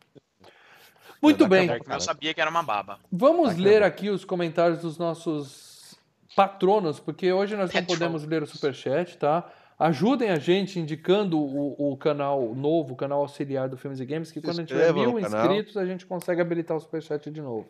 Muito 1.22 1.46
bem. 1.48 1.68
eu 1.88 2.00
sabia 2.00 2.32
que 2.34 2.40
era 2.40 2.50
uma 2.50 2.62
baba. 2.62 2.98
Vamos 3.10 3.56
ler 3.56 3.76
é 3.76 3.80
bom. 3.80 3.86
aqui 3.86 4.10
os 4.10 4.24
comentários 4.24 4.80
dos 4.80 4.98
nossos 4.98 5.98
patronos, 6.36 7.00
porque 7.00 7.32
hoje 7.32 7.56
nós 7.56 7.72
não 7.72 7.84
podemos 7.84 8.24
ler 8.24 8.42
o 8.42 8.46
superchat, 8.46 9.16
tá? 9.18 9.50
Ajudem 9.78 10.30
a 10.30 10.36
gente 10.36 10.78
indicando 10.78 11.38
o, 11.40 11.92
o 11.92 11.96
canal 11.96 12.54
novo, 12.54 12.92
o 12.92 12.96
canal 12.96 13.20
auxiliar 13.22 13.68
do 13.68 13.76
Filmes 13.78 13.98
e 13.98 14.04
Games, 14.04 14.30
que 14.30 14.38
Se 14.40 14.46
quando 14.46 14.58
a 14.58 14.60
gente 14.60 14.68
tiver 14.68 14.92
mil 14.92 15.14
canal. 15.20 15.40
inscritos, 15.42 15.76
a 15.76 15.86
gente 15.86 16.04
consegue 16.04 16.40
habilitar 16.40 16.76
o 16.76 16.80
superchat 16.80 17.30
de 17.30 17.40
novo. 17.40 17.66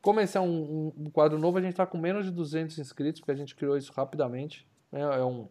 Como 0.00 0.20
esse 0.20 0.36
é 0.38 0.40
um, 0.40 0.46
um- 0.46 0.92
um 1.06 1.10
quadro 1.10 1.36
novo, 1.38 1.58
a 1.58 1.60
gente 1.60 1.72
está 1.72 1.84
com 1.84 1.98
menos 1.98 2.24
de 2.24 2.30
200 2.30 2.78
inscritos, 2.78 3.20
porque 3.20 3.32
a 3.32 3.34
gente 3.34 3.56
criou 3.56 3.76
isso 3.76 3.92
rapidamente. 3.92 4.64
É, 4.92 5.00
é 5.00 5.24
um 5.24 5.48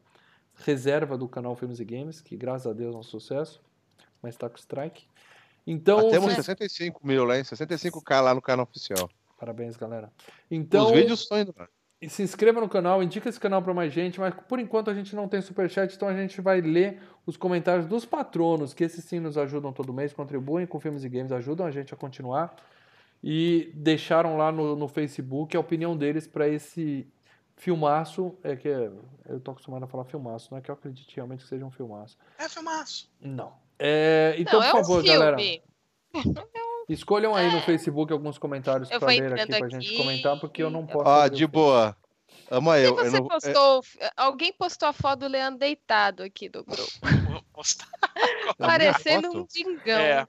reserva 0.64 1.18
do 1.18 1.28
canal 1.28 1.56
Filmes 1.56 1.80
e 1.82 1.86
Games, 1.86 2.22
que 2.22 2.36
graças 2.38 2.66
a 2.68 2.74
Deus 2.74 2.96
é 2.96 2.98
um 2.98 3.04
sucesso, 3.04 3.62
mas 4.24 4.34
está 4.34 4.50
com 4.50 4.56
strike. 4.58 5.06
Então, 5.68 6.00
Nós 6.02 6.12
temos 6.12 6.30
se- 6.30 6.36
65 6.38 7.06
mil 7.06 7.26
lá, 7.26 7.38
hein? 7.38 7.44
65k 7.44 8.22
lá 8.22 8.34
no 8.34 8.42
canal 8.42 8.64
oficial. 8.64 9.10
parabéns, 9.38 9.76
galera. 9.78 10.12
Então, 10.50 10.86
Os 10.86 10.92
vídeos 10.94 11.20
estão 11.22 11.40
indo 11.40 11.54
lá. 11.58 11.68
E 12.02 12.08
se 12.10 12.22
inscreva 12.24 12.62
no 12.62 12.70
canal, 12.70 13.02
indica 13.04 13.28
esse 13.28 13.40
canal 13.40 13.62
para 13.62 13.74
mais 13.74 13.92
gente, 13.92 14.20
mas 14.20 14.34
por 14.48 14.60
enquanto 14.60 14.90
a 14.90 14.94
gente 14.94 15.16
não 15.16 15.28
tem 15.28 15.42
superchat, 15.42 15.94
então 15.96 16.08
a 16.08 16.14
gente 16.14 16.40
vai 16.42 16.62
ler 16.62 17.02
os 17.26 17.36
comentários 17.36 17.86
dos 17.88 18.06
patronos, 18.06 18.74
que 18.74 18.84
esses 18.84 19.04
sim 19.04 19.20
nos 19.20 19.36
ajudam 19.38 19.74
todo 19.74 19.92
mês, 19.92 20.14
contribuem 20.14 20.66
com 20.68 20.80
filmes 20.80 21.04
e 21.04 21.10
games, 21.10 21.32
ajudam 21.32 21.66
a 21.66 21.72
gente 21.72 21.94
a 21.94 21.98
continuar. 21.98 22.56
E 23.24 23.72
deixaram 23.74 24.38
lá 24.38 24.52
no, 24.52 24.76
no 24.76 24.88
Facebook 24.88 25.58
a 25.58 25.60
opinião 25.60 25.98
deles 25.98 26.28
para 26.28 26.48
esse 26.48 27.08
filmaço. 27.56 28.36
É 28.44 28.56
que 28.56 28.70
é- 28.70 28.92
eu 29.28 29.40
tô 29.40 29.52
acostumado 29.52 29.84
a 29.84 29.88
falar 29.88 30.06
filmaço, 30.06 30.50
não 30.52 30.60
é 30.60 30.62
que 30.62 30.70
eu 30.70 30.76
acredite 30.76 31.16
realmente 31.16 31.44
que 31.44 31.50
seja 31.50 31.66
um 31.66 31.72
filmaço. 31.72 32.16
É 32.38 32.48
filmaço. 32.48 33.10
Não. 33.20 33.54
É, 33.80 34.36
então, 34.38 34.60
não, 34.60 34.68
é 34.68 34.72
por 34.72 34.80
um 34.80 34.84
favor, 34.84 35.04
filme. 35.04 35.18
galera, 35.20 35.38
escolham 36.90 37.36
aí 37.36 37.52
no 37.52 37.62
Facebook 37.62 38.12
alguns 38.12 38.38
comentários 38.38 38.90
Eu 38.90 39.00
para 39.00 39.12
vou 39.12 39.20
ler 39.20 39.34
aqui 39.34 39.48
pra 39.60 39.70
gente 39.70 39.88
aqui. 39.88 39.98
comentar, 39.98 40.40
porque 40.40 40.64
eu 40.64 40.70
não 40.70 40.86
posso. 40.86 41.10
O 41.10 41.30
de 41.30 41.46
boa. 41.48 41.96
Ama 42.50 42.80
eu. 42.80 42.98
eu 42.98 43.12
não- 43.12 43.26
é- 43.26 43.30
postou. 43.30 43.82
Alguém 44.16 44.54
postou 44.54 44.88
a 44.88 44.94
foto 44.94 45.20
do 45.22 45.28
Leandro 45.28 45.60
deitado 45.60 46.24
aqui 46.24 46.48
do 46.48 46.64
grupo. 46.64 46.84
Vou 47.30 47.44
postar. 47.54 47.88
Parecendo 48.58 49.30
um 49.38 49.46
dingão. 49.46 50.00
É. 50.00 50.26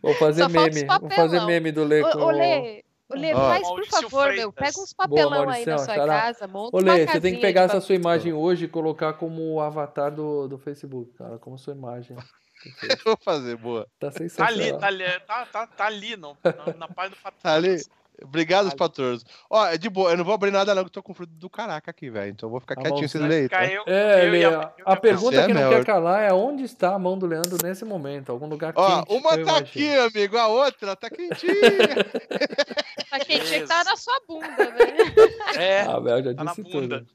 Vou 0.00 0.14
fazer 0.14 0.42
Só 0.44 0.48
meme, 0.48 0.84
vou 0.84 1.10
fazer 1.10 1.40
meme 1.44 1.70
do 1.70 1.84
Lê 1.84 2.00
com... 2.02 2.18
Ô, 2.18 2.26
ô, 2.26 2.30
Lê, 2.30 2.82
ô, 3.10 3.14
Lê, 3.14 3.34
faz 3.34 3.62
por 3.62 3.68
Maurício 3.74 3.92
favor, 4.02 4.22
Freitas. 4.22 4.36
meu. 4.38 4.52
Pega 4.52 4.80
uns 4.80 4.92
papelão 4.94 5.32
aí 5.32 5.46
Mauricião, 5.46 5.76
na 5.76 5.84
sua 5.84 5.94
xará. 5.94 6.20
casa, 6.22 6.46
monta 6.48 6.76
Ô, 6.76 6.80
uma 6.80 6.94
Lê, 6.94 7.06
você 7.06 7.20
tem 7.20 7.34
que 7.34 7.40
pegar 7.40 7.62
essa 7.62 7.80
sua 7.80 7.94
imagem 7.94 8.32
hoje 8.32 8.64
e 8.64 8.68
colocar 8.68 9.12
como 9.14 9.42
o 9.54 9.60
avatar 9.60 10.14
do, 10.14 10.48
do 10.48 10.56
Facebook, 10.58 11.12
cara, 11.14 11.38
como 11.38 11.58
sua 11.58 11.74
imagem. 11.74 12.16
Vou 13.04 13.16
fazer, 13.22 13.56
boa. 13.56 13.86
Tá 13.98 14.10
Tá 14.10 14.18
sensacional. 14.18 14.52
ali, 14.52 14.78
tá 14.78 14.86
ali, 14.86 15.20
tá, 15.26 15.46
tá, 15.46 15.66
tá 15.66 15.86
ali 15.86 16.16
no, 16.16 16.36
na, 16.44 16.74
na 16.76 16.88
página 16.88 17.16
do 17.16 17.22
Patrões. 17.22 17.42
Tá 17.42 17.54
ali. 17.54 18.00
Obrigado, 18.22 18.66
Ali. 18.66 18.76
patrões. 18.76 19.24
Ó, 19.48 19.64
é 19.66 19.78
de 19.78 19.88
boa, 19.88 20.10
eu 20.10 20.16
não 20.18 20.24
vou 20.26 20.34
abrir 20.34 20.50
nada 20.50 20.74
não, 20.74 20.82
que 20.82 20.88
eu 20.88 20.92
tô 20.92 21.02
com 21.02 21.14
fruto 21.14 21.32
do 21.32 21.48
caraca 21.48 21.90
aqui, 21.90 22.10
velho. 22.10 22.30
Então 22.30 22.48
eu 22.48 22.50
vou 22.50 22.60
ficar 22.60 22.74
Tá 22.74 22.82
quietinho 22.92 23.26
leem, 23.26 23.44
ficar 23.44 23.60
tá? 23.66 23.72
eu- 23.72 23.82
É, 23.86 24.26
eu 24.26 24.30
Lê, 24.30 24.40
e 24.40 24.44
a, 24.44 24.48
eu 24.50 24.60
e 24.60 24.64
a 24.84 24.92
a 24.92 24.96
pergunta 24.96 25.36
é 25.40 25.46
que 25.46 25.54
não 25.54 25.62
melhor. 25.62 25.76
quer 25.78 25.84
calar 25.86 26.22
é 26.22 26.30
onde 26.30 26.64
está 26.64 26.94
a 26.94 26.98
mão 26.98 27.16
do 27.18 27.24
Leandro 27.24 27.56
nesse 27.64 27.82
momento? 27.82 28.30
Algum 28.30 28.46
lugar 28.46 28.74
Ó, 28.76 29.02
quente. 29.06 29.18
uma 29.18 29.30
eu 29.30 29.36
tá 29.36 29.40
imagino. 29.40 29.56
aqui, 29.56 29.96
amigo, 30.18 30.36
a 30.36 30.48
outra 30.48 30.94
tá 30.94 31.08
quentinha. 31.08 31.50
Tá 33.10 33.18
quente, 33.20 33.42
Beleza. 33.50 33.66
tá 33.66 33.84
na 33.84 33.96
sua 33.96 34.20
bunda, 34.28 34.46
né? 34.46 34.76
É, 35.58 35.80
Ah, 35.82 35.98
velho, 35.98 36.22
já 36.24 36.34
Tá 36.34 36.44
na 36.44 36.50
disse 36.52 36.62
tudo. 36.64 37.06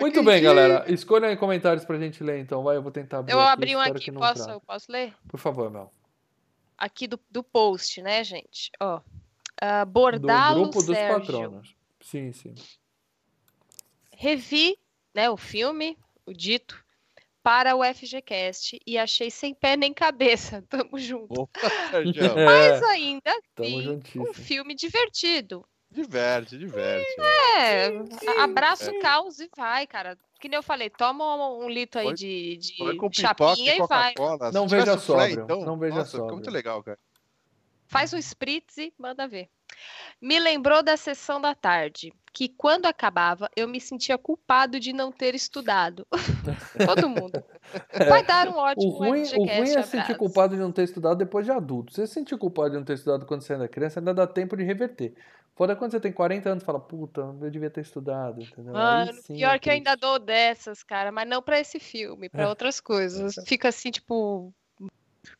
Muito 0.00 0.22
bem, 0.22 0.42
galera. 0.42 0.84
Escolham 0.92 1.28
aí 1.28 1.36
comentários 1.36 1.84
pra 1.84 1.98
gente 1.98 2.22
ler, 2.22 2.40
então. 2.40 2.62
Vai, 2.62 2.76
eu 2.76 2.82
vou 2.82 2.92
tentar 2.92 3.18
abrir 3.18 3.32
Eu 3.32 3.40
aqui, 3.40 3.52
abri 3.52 3.76
um 3.76 3.80
aqui, 3.80 4.12
posso, 4.12 4.44
trave. 4.44 4.60
posso 4.66 4.92
ler? 4.92 5.14
Por 5.28 5.38
favor, 5.38 5.70
Mel. 5.70 5.92
Aqui 6.78 7.06
do, 7.06 7.18
do 7.30 7.42
post, 7.42 8.02
né, 8.02 8.22
gente? 8.22 8.70
Ó. 8.80 9.00
Ah, 9.60 9.84
Do 9.84 9.90
Bordalo 9.92 10.62
grupo 10.62 10.82
dos 10.82 10.96
Sérgio. 10.96 11.20
patronos. 11.20 11.74
Sim, 12.00 12.32
sim. 12.32 12.54
Revi, 14.12 14.76
né, 15.14 15.28
o 15.30 15.36
filme, 15.36 15.98
o 16.24 16.32
dito, 16.32 16.82
para 17.42 17.74
o 17.76 17.84
FGCast 17.84 18.80
e 18.86 18.98
achei 18.98 19.30
sem 19.30 19.54
pé 19.54 19.76
nem 19.76 19.92
cabeça. 19.94 20.62
Tamo 20.68 20.98
junto. 20.98 21.42
Opa. 21.42 21.60
Mas 22.44 22.82
É, 22.82 22.86
ainda 22.86 23.32
tamo 23.54 24.00
vi 24.00 24.20
um 24.20 24.34
filme 24.34 24.74
divertido. 24.74 25.64
Diverte, 25.96 26.58
diverte. 26.58 27.06
É, 27.56 27.86
a- 28.38 28.44
abraça 28.44 28.90
É. 28.90 28.92
o 28.92 29.00
caos 29.00 29.40
e 29.40 29.48
vai, 29.56 29.86
cara. 29.86 30.18
Que 30.38 30.46
nem 30.48 30.56
eu 30.58 30.62
falei, 30.62 30.90
toma 30.90 31.54
um, 31.56 31.68
litro 31.70 31.98
aí 31.98 32.12
de, 32.12 32.58
de 32.58 32.96
com 32.98 33.10
chapinha 33.10 33.74
e 33.76 33.78
e 33.80 33.86
vai. 33.86 34.12
Não 34.52 34.68
veja 34.68 34.94
o 34.94 34.98
sóbrio, 35.00 35.42
então, 35.42 35.62
não 35.64 35.78
veja 35.78 35.94
nossa, 35.96 36.10
sóbrio. 36.10 36.26
ficou 36.26 36.36
muito 36.36 36.50
legal, 36.50 36.82
cara. 36.82 36.98
Faz 37.88 38.12
um 38.12 38.18
spritz 38.18 38.76
e 38.76 38.92
manda 38.98 39.26
ver. 39.26 39.48
Me 40.20 40.38
lembrou 40.38 40.82
da 40.82 40.96
sessão 40.96 41.40
da 41.40 41.54
tarde, 41.54 42.12
que 42.32 42.48
quando 42.48 42.84
acabava 42.86 43.48
eu 43.56 43.66
me 43.66 43.80
sentia 43.80 44.18
culpado 44.18 44.78
de 44.78 44.92
não 44.92 45.10
ter 45.10 45.34
estudado. 45.34 46.06
Todo 46.86 47.08
mundo. 47.08 47.42
Vai 48.08 48.22
dar 48.22 48.48
um 48.48 48.52
O 48.52 48.58
ótimo 48.58 48.90
ruim, 48.92 49.22
o 49.22 49.36
ruim 49.38 49.48
é 49.50 49.82
sentir 49.82 49.96
abraço. 50.00 50.16
culpado 50.18 50.54
de 50.54 50.60
não 50.60 50.70
ter 50.70 50.82
estudado 50.84 51.16
depois 51.16 51.46
de 51.46 51.52
adulto. 51.52 51.92
Se 51.94 52.00
você 52.06 52.12
sentir 52.12 52.36
culpado 52.36 52.70
de 52.70 52.76
não 52.76 52.84
ter 52.84 52.94
estudado 52.94 53.24
quando 53.24 53.40
você 53.42 53.54
ainda 53.54 53.64
é 53.64 53.68
criança, 53.68 54.00
ainda 54.00 54.12
dá 54.12 54.26
tempo 54.26 54.54
de 54.56 54.64
reverter. 54.64 55.14
Foda 55.56 55.74
quando 55.74 55.92
você 55.92 56.00
tem 56.00 56.12
40 56.12 56.50
anos 56.50 56.62
e 56.62 56.66
fala, 56.66 56.78
puta, 56.78 57.34
eu 57.40 57.50
devia 57.50 57.70
ter 57.70 57.80
estudado, 57.80 58.42
entendeu? 58.42 58.74
Mano, 58.74 59.12
sim 59.14 59.34
pior 59.36 59.54
é 59.54 59.58
que 59.58 59.70
eu 59.70 59.72
ainda 59.72 59.96
dou 59.96 60.18
dessas, 60.18 60.82
cara, 60.82 61.10
mas 61.10 61.26
não 61.26 61.40
pra 61.40 61.58
esse 61.58 61.80
filme, 61.80 62.28
pra 62.28 62.46
outras 62.46 62.78
coisas. 62.78 63.34
Fica 63.46 63.70
assim, 63.70 63.90
tipo, 63.90 64.52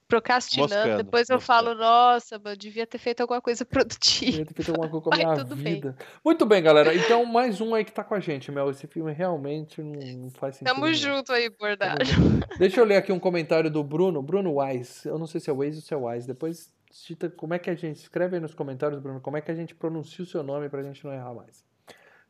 procrastinando. 0.09 0.75
Moscando, 0.75 0.97
Depois 1.05 1.29
eu 1.29 1.37
moscando. 1.37 1.47
falo, 1.47 1.75
nossa, 1.75 2.41
eu 2.43 2.57
devia 2.57 2.87
ter 2.87 2.97
feito 2.97 3.21
alguma 3.21 3.43
coisa 3.43 3.65
produtiva. 3.67 4.31
Devia 4.31 4.47
ter 4.47 4.55
feito 4.55 4.71
alguma 4.71 4.89
coisa 4.89 5.05
com 5.05 5.15
a 5.15 5.17
minha 5.19 5.45
tudo 5.45 5.57
bem. 5.57 5.75
vida. 5.75 5.97
Muito 6.25 6.47
bem, 6.47 6.63
galera. 6.63 6.95
Então, 6.95 7.25
mais 7.27 7.61
um 7.61 7.75
aí 7.75 7.85
que 7.85 7.93
tá 7.93 8.03
com 8.03 8.15
a 8.15 8.21
gente, 8.21 8.51
Mel. 8.51 8.71
Esse 8.71 8.87
filme 8.87 9.13
realmente 9.13 9.83
não 9.83 10.01
não 10.01 10.31
faz 10.31 10.57
sentido. 10.57 10.73
Tamo 10.75 10.87
nenhum. 10.87 10.97
junto 10.97 11.33
aí, 11.33 11.51
Bordado. 11.51 12.05
Deixa 12.59 12.81
eu 12.81 12.85
ler 12.85 12.97
aqui 12.97 13.13
um 13.13 13.19
comentário 13.21 13.71
do 13.71 13.85
Bruno, 13.85 14.23
Bruno 14.23 14.61
Wise. 14.63 15.07
Eu 15.07 15.19
não 15.19 15.27
sei 15.27 15.41
se 15.41 15.51
é 15.51 15.53
Wise 15.53 15.77
ou 15.77 15.83
se 15.83 15.93
é 15.93 15.97
Wise. 15.97 16.27
Depois 16.27 16.75
cita 16.97 17.29
como 17.31 17.55
é 17.55 17.59
que 17.59 17.69
a 17.71 17.75
gente 17.75 17.97
escreve 17.97 18.37
aí 18.37 18.41
nos 18.43 18.55
comentários, 18.55 19.01
Bruno, 19.01 19.21
como 19.21 19.37
é 19.37 19.41
que 19.41 19.51
a 19.51 19.55
gente 19.55 19.75
pronuncia 19.75 20.23
o 20.25 20.27
seu 20.27 20.43
nome 20.43 20.69
pra 20.69 20.83
gente 20.83 21.05
não 21.05 21.13
errar 21.13 21.35
mais. 21.35 21.65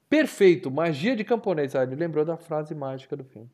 Perfeito, 0.08 0.70
magia 0.70 1.16
de 1.16 1.24
camponês. 1.24 1.74
Ah, 1.74 1.82
ele 1.82 1.96
lembrou 1.96 2.24
da 2.24 2.36
frase 2.36 2.74
mágica 2.74 3.16
do 3.16 3.24
filme. 3.24 3.50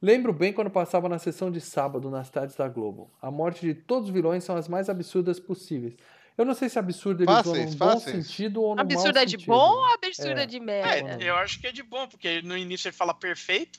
Lembro 0.00 0.32
bem 0.32 0.52
quando 0.52 0.70
passava 0.70 1.08
na 1.08 1.18
sessão 1.18 1.50
de 1.50 1.60
sábado 1.60 2.10
nas 2.10 2.30
tardes 2.30 2.56
da 2.56 2.66
Globo. 2.68 3.10
A 3.20 3.30
morte 3.30 3.66
de 3.66 3.74
todos 3.74 4.08
os 4.08 4.14
vilões 4.14 4.42
são 4.44 4.56
as 4.56 4.66
mais 4.66 4.88
absurdas 4.88 5.38
possíveis. 5.38 5.94
Eu 6.38 6.44
não 6.46 6.54
sei 6.54 6.70
se 6.70 6.78
absurdo 6.78 7.22
ele 7.22 7.30
usou 7.30 7.54
Fáceis, 7.54 7.70
num 7.72 7.78
bom 7.78 7.86
fáceis. 7.92 8.26
sentido 8.26 8.62
ou 8.62 8.74
no 8.74 8.80
Absurda 8.80 9.18
mau 9.20 9.24
de 9.26 9.30
sentido. 9.32 9.46
bom 9.48 9.72
ou 9.76 9.84
absurda 9.92 10.42
É. 10.42 10.46
de 10.46 10.56
É, 10.56 10.60
merda? 10.60 11.22
eu 11.22 11.34
acho 11.36 11.60
que 11.60 11.66
é 11.66 11.72
de 11.72 11.82
bom, 11.82 12.08
porque 12.08 12.40
no 12.40 12.56
início 12.56 12.88
ele 12.88 12.96
fala 12.96 13.12
perfeito. 13.12 13.78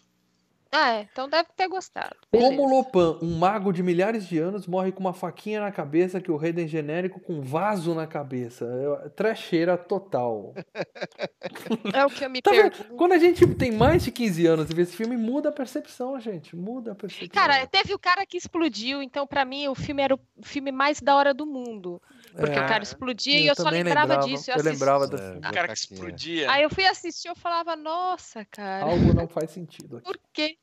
Ah, 0.72 0.94
é. 0.94 1.08
Então 1.12 1.28
deve 1.28 1.50
ter 1.56 1.68
gostado. 1.68 2.16
Como. 2.32 2.68
Lopan, 2.68 3.18
um 3.22 3.38
mago 3.38 3.74
de 3.74 3.84
milhares 3.84 4.26
de 4.26 4.38
anos, 4.38 4.66
morre 4.66 4.92
com 4.92 5.02
uma 5.02 5.14
faquinha 5.14 5.60
na 5.60 5.72
cabeça 5.72 6.22
que 6.22 6.32
o 6.32 6.38
Raiden 6.38 6.68
genérico 6.68 7.20
com 7.20 7.34
um 7.34 7.42
vaso 7.42 7.94
na 7.94 8.08
cabeça. 8.08 8.66
É 9.06 9.10
trecheira 9.10 9.78
total. 9.78 10.54
É 11.94 12.06
o 12.06 12.10
que 12.10 12.24
eu 12.24 12.30
me 12.30 12.42
Tá 12.42 12.52
pergunto. 12.52 12.96
Quando 12.96 13.14
a 13.14 13.18
gente 13.18 13.46
tem 13.56 13.72
mais 13.72 14.04
de 14.04 14.12
15 14.12 14.46
anos 14.46 14.70
e 14.70 14.74
vê 14.74 14.84
esse 14.84 14.96
filme, 14.96 15.18
muda 15.18 15.50
a 15.50 15.52
percepção, 15.52 16.20
gente. 16.20 16.56
Muda 16.56 16.92
a 16.92 16.96
percepção. 16.96 17.30
Cara, 17.30 17.66
teve 17.68 17.94
o 17.94 18.00
cara 18.00 18.26
que 18.26 18.38
explodiu, 18.38 19.02
então 19.02 19.26
pra 19.28 19.44
mim 19.44 19.68
o 19.68 19.76
filme 19.76 20.02
era 20.02 20.16
o 20.16 20.20
filme 20.42 20.72
mais 20.72 21.02
da 21.02 21.16
hora 21.16 21.34
do 21.34 21.46
mundo. 21.46 22.02
Porque 22.36 22.58
É, 22.60 22.64
o 22.64 22.68
cara 22.68 22.84
explodia 22.84 23.40
e 23.40 23.48
eu 23.48 23.56
só 23.56 23.70
lembrava 23.70 24.02
lembrava, 24.16 24.28
disso. 24.28 24.50
Eu, 24.52 24.56
assisti- 24.56 24.72
lembrava 24.72 25.08
do 25.08 25.18
É. 25.18 25.38
O 25.38 25.42
cara 25.54 25.68
que 25.68 25.74
explodia. 25.74 26.52
Aí 26.52 26.64
eu 26.64 26.70
fui 26.70 26.86
assistir 26.86 27.30
e 27.32 27.36
falava, 27.36 27.76
nossa, 27.76 28.46
cara, 28.46 28.86
Algo 28.86 29.14
não 29.14 29.28
faz 29.28 29.52
sentido 29.52 29.98
aqui. 29.98 30.06
por 30.06 30.20
quê? 30.34 30.58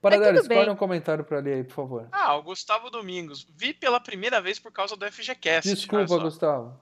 Paradelis, 0.00 0.40
tudo 0.40 0.48
bem. 0.48 0.58
escolhe 0.58 0.74
um 0.74 0.78
comentário 0.78 1.24
pra 1.24 1.40
ler 1.40 1.54
aí, 1.56 1.64
por 1.64 1.74
favor. 1.74 2.08
Ah, 2.10 2.34
o 2.36 2.42
Gustavo 2.42 2.88
Domingos. 2.90 3.46
Vi 3.56 3.74
pela 3.74 4.00
primeira 4.00 4.40
vez 4.40 4.58
por 4.58 4.72
causa 4.72 4.96
do 4.96 5.04
FGCast. 5.10 5.68
Desculpa. 5.74 6.16
Gustavo. 6.18 6.80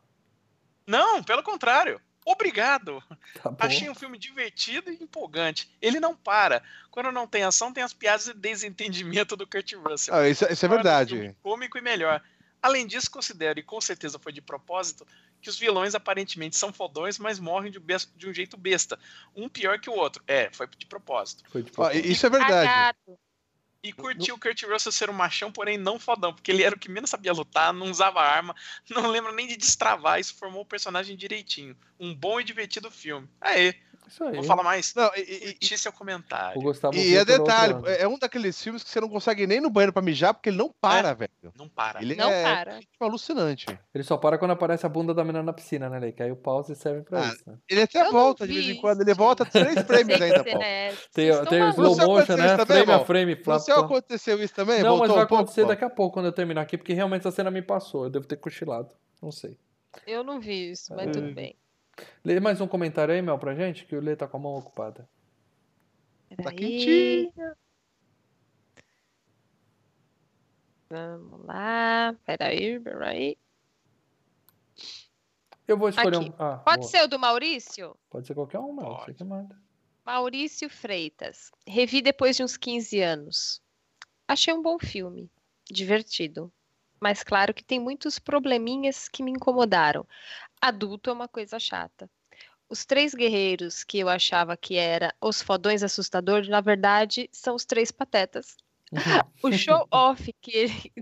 Não, 0.86 1.22
pelo 1.22 1.42
contrário. 1.42 2.00
Obrigado. 2.24 3.02
Tá 3.42 3.50
bom. 3.50 3.56
Achei 3.58 3.88
um 3.88 3.94
filme 3.94 4.18
divertido 4.18 4.90
e 4.90 5.02
empolgante. 5.02 5.70
Ele 5.80 5.98
não 5.98 6.14
para. 6.14 6.62
Quando 6.90 7.10
não 7.10 7.26
tem 7.26 7.42
ação, 7.42 7.72
tem 7.72 7.82
as 7.82 7.92
piadas 7.94 8.26
de 8.26 8.34
desentendimento 8.34 9.34
do 9.34 9.46
Kurt 9.46 9.72
Russell. 9.74 10.14
Ah, 10.14 10.28
isso, 10.28 10.44
isso 10.44 10.52
é 10.66 10.68
Torna 10.68 10.74
o 10.74 10.84
verdade. 10.84 11.14
filme 11.16 11.36
Cômico 11.42 11.78
e 11.78 11.80
melhor. 11.80 12.22
Além 12.60 12.86
disso, 12.86 13.10
considero, 13.10 13.58
e 13.58 13.62
com 13.62 13.80
certeza 13.80 14.18
foi 14.18 14.32
de 14.32 14.40
propósito, 14.40 15.06
que 15.40 15.48
os 15.48 15.58
vilões 15.58 15.94
aparentemente 15.94 16.56
são 16.56 16.72
fodões, 16.72 17.18
mas 17.18 17.38
morrem 17.38 17.70
de, 17.70 17.78
bes- 17.78 18.10
de 18.16 18.28
um 18.28 18.34
jeito 18.34 18.56
besta. 18.56 18.98
Um 19.34 19.48
pior 19.48 19.78
que 19.78 19.88
o 19.88 19.94
outro. 19.94 20.22
É, 20.26 20.50
foi 20.52 20.66
de 20.66 20.86
propósito. 20.86 21.44
Foi 21.50 21.62
de 21.62 21.70
propósito. 21.70 22.06
isso 22.06 22.26
é 22.26 22.30
verdade. 22.30 22.52
Cagado. 22.68 23.18
E 23.80 23.92
curti 23.92 24.32
o 24.32 24.38
Kurt 24.38 24.60
Russell 24.64 24.90
ser 24.90 25.08
um 25.08 25.12
machão, 25.12 25.52
porém 25.52 25.78
não 25.78 26.00
fodão, 26.00 26.34
porque 26.34 26.50
ele 26.50 26.64
era 26.64 26.74
o 26.74 26.78
que 26.78 26.90
menos 26.90 27.10
sabia 27.10 27.32
lutar, 27.32 27.72
não 27.72 27.88
usava 27.88 28.20
arma, 28.20 28.54
não 28.90 29.06
lembra 29.08 29.30
nem 29.32 29.46
de 29.46 29.56
destravar, 29.56 30.18
isso 30.18 30.34
formou 30.34 30.62
o 30.62 30.66
personagem 30.66 31.16
direitinho. 31.16 31.76
Um 31.98 32.12
bom 32.12 32.40
e 32.40 32.44
divertido 32.44 32.90
filme. 32.90 33.28
Aê, 33.40 33.76
Isso 34.08 34.24
aí. 34.24 34.34
vou 34.36 34.42
falar 34.44 34.62
mais. 34.62 34.94
Não, 34.94 35.10
e, 35.16 35.20
e- 35.20 35.52
Curti 35.54 35.78
seu 35.78 35.92
comentário. 35.92 36.58
O 36.58 36.62
Gustavo 36.62 36.96
e, 36.96 37.10
e 37.10 37.16
é 37.16 37.24
detalhe, 37.24 37.74
é 37.98 38.08
um 38.08 38.18
daqueles 38.18 38.60
filmes 38.62 38.82
que 38.82 38.90
você 38.90 39.00
não 39.00 39.08
consegue 39.08 39.46
nem 39.46 39.60
no 39.60 39.70
banheiro 39.70 39.92
pra 39.92 40.00
mijar, 40.02 40.34
porque 40.34 40.48
ele 40.48 40.56
não 40.56 40.72
para, 40.80 41.12
velho. 41.14 41.30
Não 41.56 41.68
para. 41.68 42.00
Ele 42.02 42.14
Não 42.16 42.30
é 42.30 42.42
para. 42.42 42.78
tipo, 42.80 43.04
alucinante. 43.04 43.66
Ele 43.94 44.02
só 44.04 44.16
para 44.16 44.38
quando 44.38 44.52
aparece 44.52 44.84
a 44.86 44.88
bunda 44.88 45.12
da 45.14 45.22
menina 45.22 45.42
na 45.42 45.52
piscina, 45.52 45.88
né, 45.88 45.98
Lei? 45.98 46.12
Que 46.12 46.22
aí 46.22 46.32
o 46.32 46.36
pause 46.36 46.74
serve 46.74 47.02
pra 47.02 47.20
Ah, 47.22 47.28
isso. 47.28 47.42
Né? 47.46 47.56
Ele 47.68 47.82
até 47.82 48.00
Eu 48.00 48.04
não 48.06 48.12
volta 48.12 48.46
de 48.46 48.52
vez 48.54 48.68
em 48.68 48.80
quando, 48.80 49.00
ele 49.02 49.14
volta 49.14 49.44
três 49.44 49.74
frames 49.86 50.20
ainda, 50.20 50.42
pô. 50.42 50.50
é- 50.62 50.94
Tem, 51.12 51.30
vocês 51.30 51.48
tem 51.48 51.62
o 51.62 51.68
slow 51.70 51.90
motion, 51.96 52.02
aconteceu 52.04 52.36
né? 52.38 52.46
isso 52.46 52.56
também, 52.56 52.84
Frame 52.84 52.92
a 53.02 53.04
frame, 53.04 53.36
flap, 53.36 53.58
Você 53.60 53.72
flap. 53.72 53.84
aconteceu 53.84 54.42
isso 54.42 54.54
também? 54.54 54.82
Não, 54.82 54.96
mas 54.98 55.08
vai 55.10 55.18
um 55.18 55.26
pouco, 55.26 55.34
acontecer 55.34 55.62
pô? 55.62 55.68
daqui 55.68 55.84
a 55.84 55.90
pouco 55.90 56.14
quando 56.14 56.26
eu 56.26 56.32
terminar 56.32 56.62
aqui, 56.62 56.76
porque 56.78 56.92
realmente 56.94 57.20
essa 57.20 57.30
cena 57.30 57.50
me 57.50 57.62
passou. 57.62 58.04
Eu 58.04 58.10
devo 58.10 58.26
ter 58.26 58.36
cochilado. 58.36 58.90
Não 59.22 59.30
sei. 59.30 59.56
Eu 60.06 60.22
não 60.22 60.38
vi 60.40 60.70
isso, 60.70 60.94
mas 60.94 61.08
É. 61.08 61.10
tudo 61.10 61.32
bem. 61.34 61.56
Lê 62.24 62.40
mais 62.40 62.60
um 62.60 62.68
comentário 62.68 63.14
aí, 63.14 63.22
Mel, 63.22 63.38
pra 63.38 63.54
gente, 63.54 63.84
que 63.84 63.96
o 63.96 64.00
Lê 64.00 64.14
tá 64.16 64.26
com 64.26 64.36
a 64.36 64.40
mão 64.40 64.54
ocupada. 64.54 65.08
Tá 66.42 66.52
quentinho. 66.52 67.32
Vamos 70.90 71.44
lá. 71.44 72.14
Peraí, 72.24 72.80
peraí. 72.80 73.38
Eu 75.66 75.76
vou 75.76 75.88
escolher 75.90 76.16
Aqui. 76.16 76.30
um. 76.30 76.34
Ah, 76.38 76.56
Pode 76.58 76.80
boa. 76.80 76.90
ser 76.90 77.02
o 77.02 77.08
do 77.08 77.18
Maurício? 77.18 77.94
Pode 78.08 78.26
ser 78.26 78.34
qualquer 78.34 78.58
um, 78.58 78.72
Mel. 78.72 78.96
Você 79.04 79.12
que 79.12 79.22
manda. 79.22 79.54
Maurício 80.04 80.70
Freitas. 80.70 81.50
Revi 81.66 82.00
depois 82.00 82.36
de 82.36 82.42
uns 82.42 82.56
15 82.56 83.00
anos. 83.00 83.60
Achei 84.26 84.54
um 84.54 84.62
bom 84.62 84.78
filme. 84.78 85.30
Divertido. 85.70 86.50
Mas 86.98 87.22
claro 87.22 87.52
que 87.52 87.62
tem 87.62 87.78
muitos 87.78 88.18
probleminhas 88.18 89.08
que 89.08 89.22
me 89.22 89.30
incomodaram. 89.30 90.06
Adulto 90.60 91.10
é 91.10 91.12
uma 91.12 91.28
coisa 91.28 91.58
chata. 91.58 92.10
Os 92.68 92.84
três 92.84 93.14
guerreiros 93.14 93.82
que 93.82 93.98
eu 93.98 94.08
achava 94.08 94.56
que 94.56 94.76
era 94.76 95.14
os 95.20 95.40
fodões 95.40 95.82
assustadores, 95.82 96.48
na 96.48 96.60
verdade, 96.60 97.28
são 97.32 97.54
os 97.54 97.64
três 97.64 97.90
patetas. 97.90 98.56
O 99.42 99.52
show-off 99.52 100.32
que, 100.42 100.50
ele- 100.50 100.92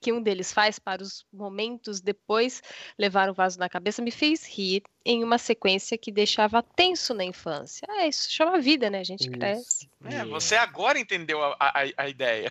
que 0.00 0.12
um 0.12 0.22
deles 0.22 0.52
faz 0.52 0.78
para 0.78 1.02
os 1.02 1.26
momentos 1.32 2.00
depois 2.00 2.62
levar 2.98 3.28
o 3.28 3.34
vaso 3.34 3.58
na 3.58 3.68
cabeça 3.68 4.00
me 4.00 4.10
fez 4.10 4.46
rir 4.46 4.82
em 5.04 5.22
uma 5.22 5.36
sequência 5.36 5.98
que 5.98 6.10
deixava 6.10 6.62
tenso 6.62 7.12
na 7.12 7.24
infância. 7.24 7.86
É, 7.90 8.08
isso 8.08 8.30
chama 8.30 8.58
vida, 8.60 8.88
né? 8.88 9.00
A 9.00 9.04
gente 9.04 9.24
Isso. 9.24 9.30
cresce. 9.32 9.90
É, 10.04 10.24
você 10.24 10.56
agora 10.56 10.98
entendeu 10.98 11.42
a, 11.42 11.56
a, 11.60 11.72
a 11.98 12.08
ideia. 12.08 12.50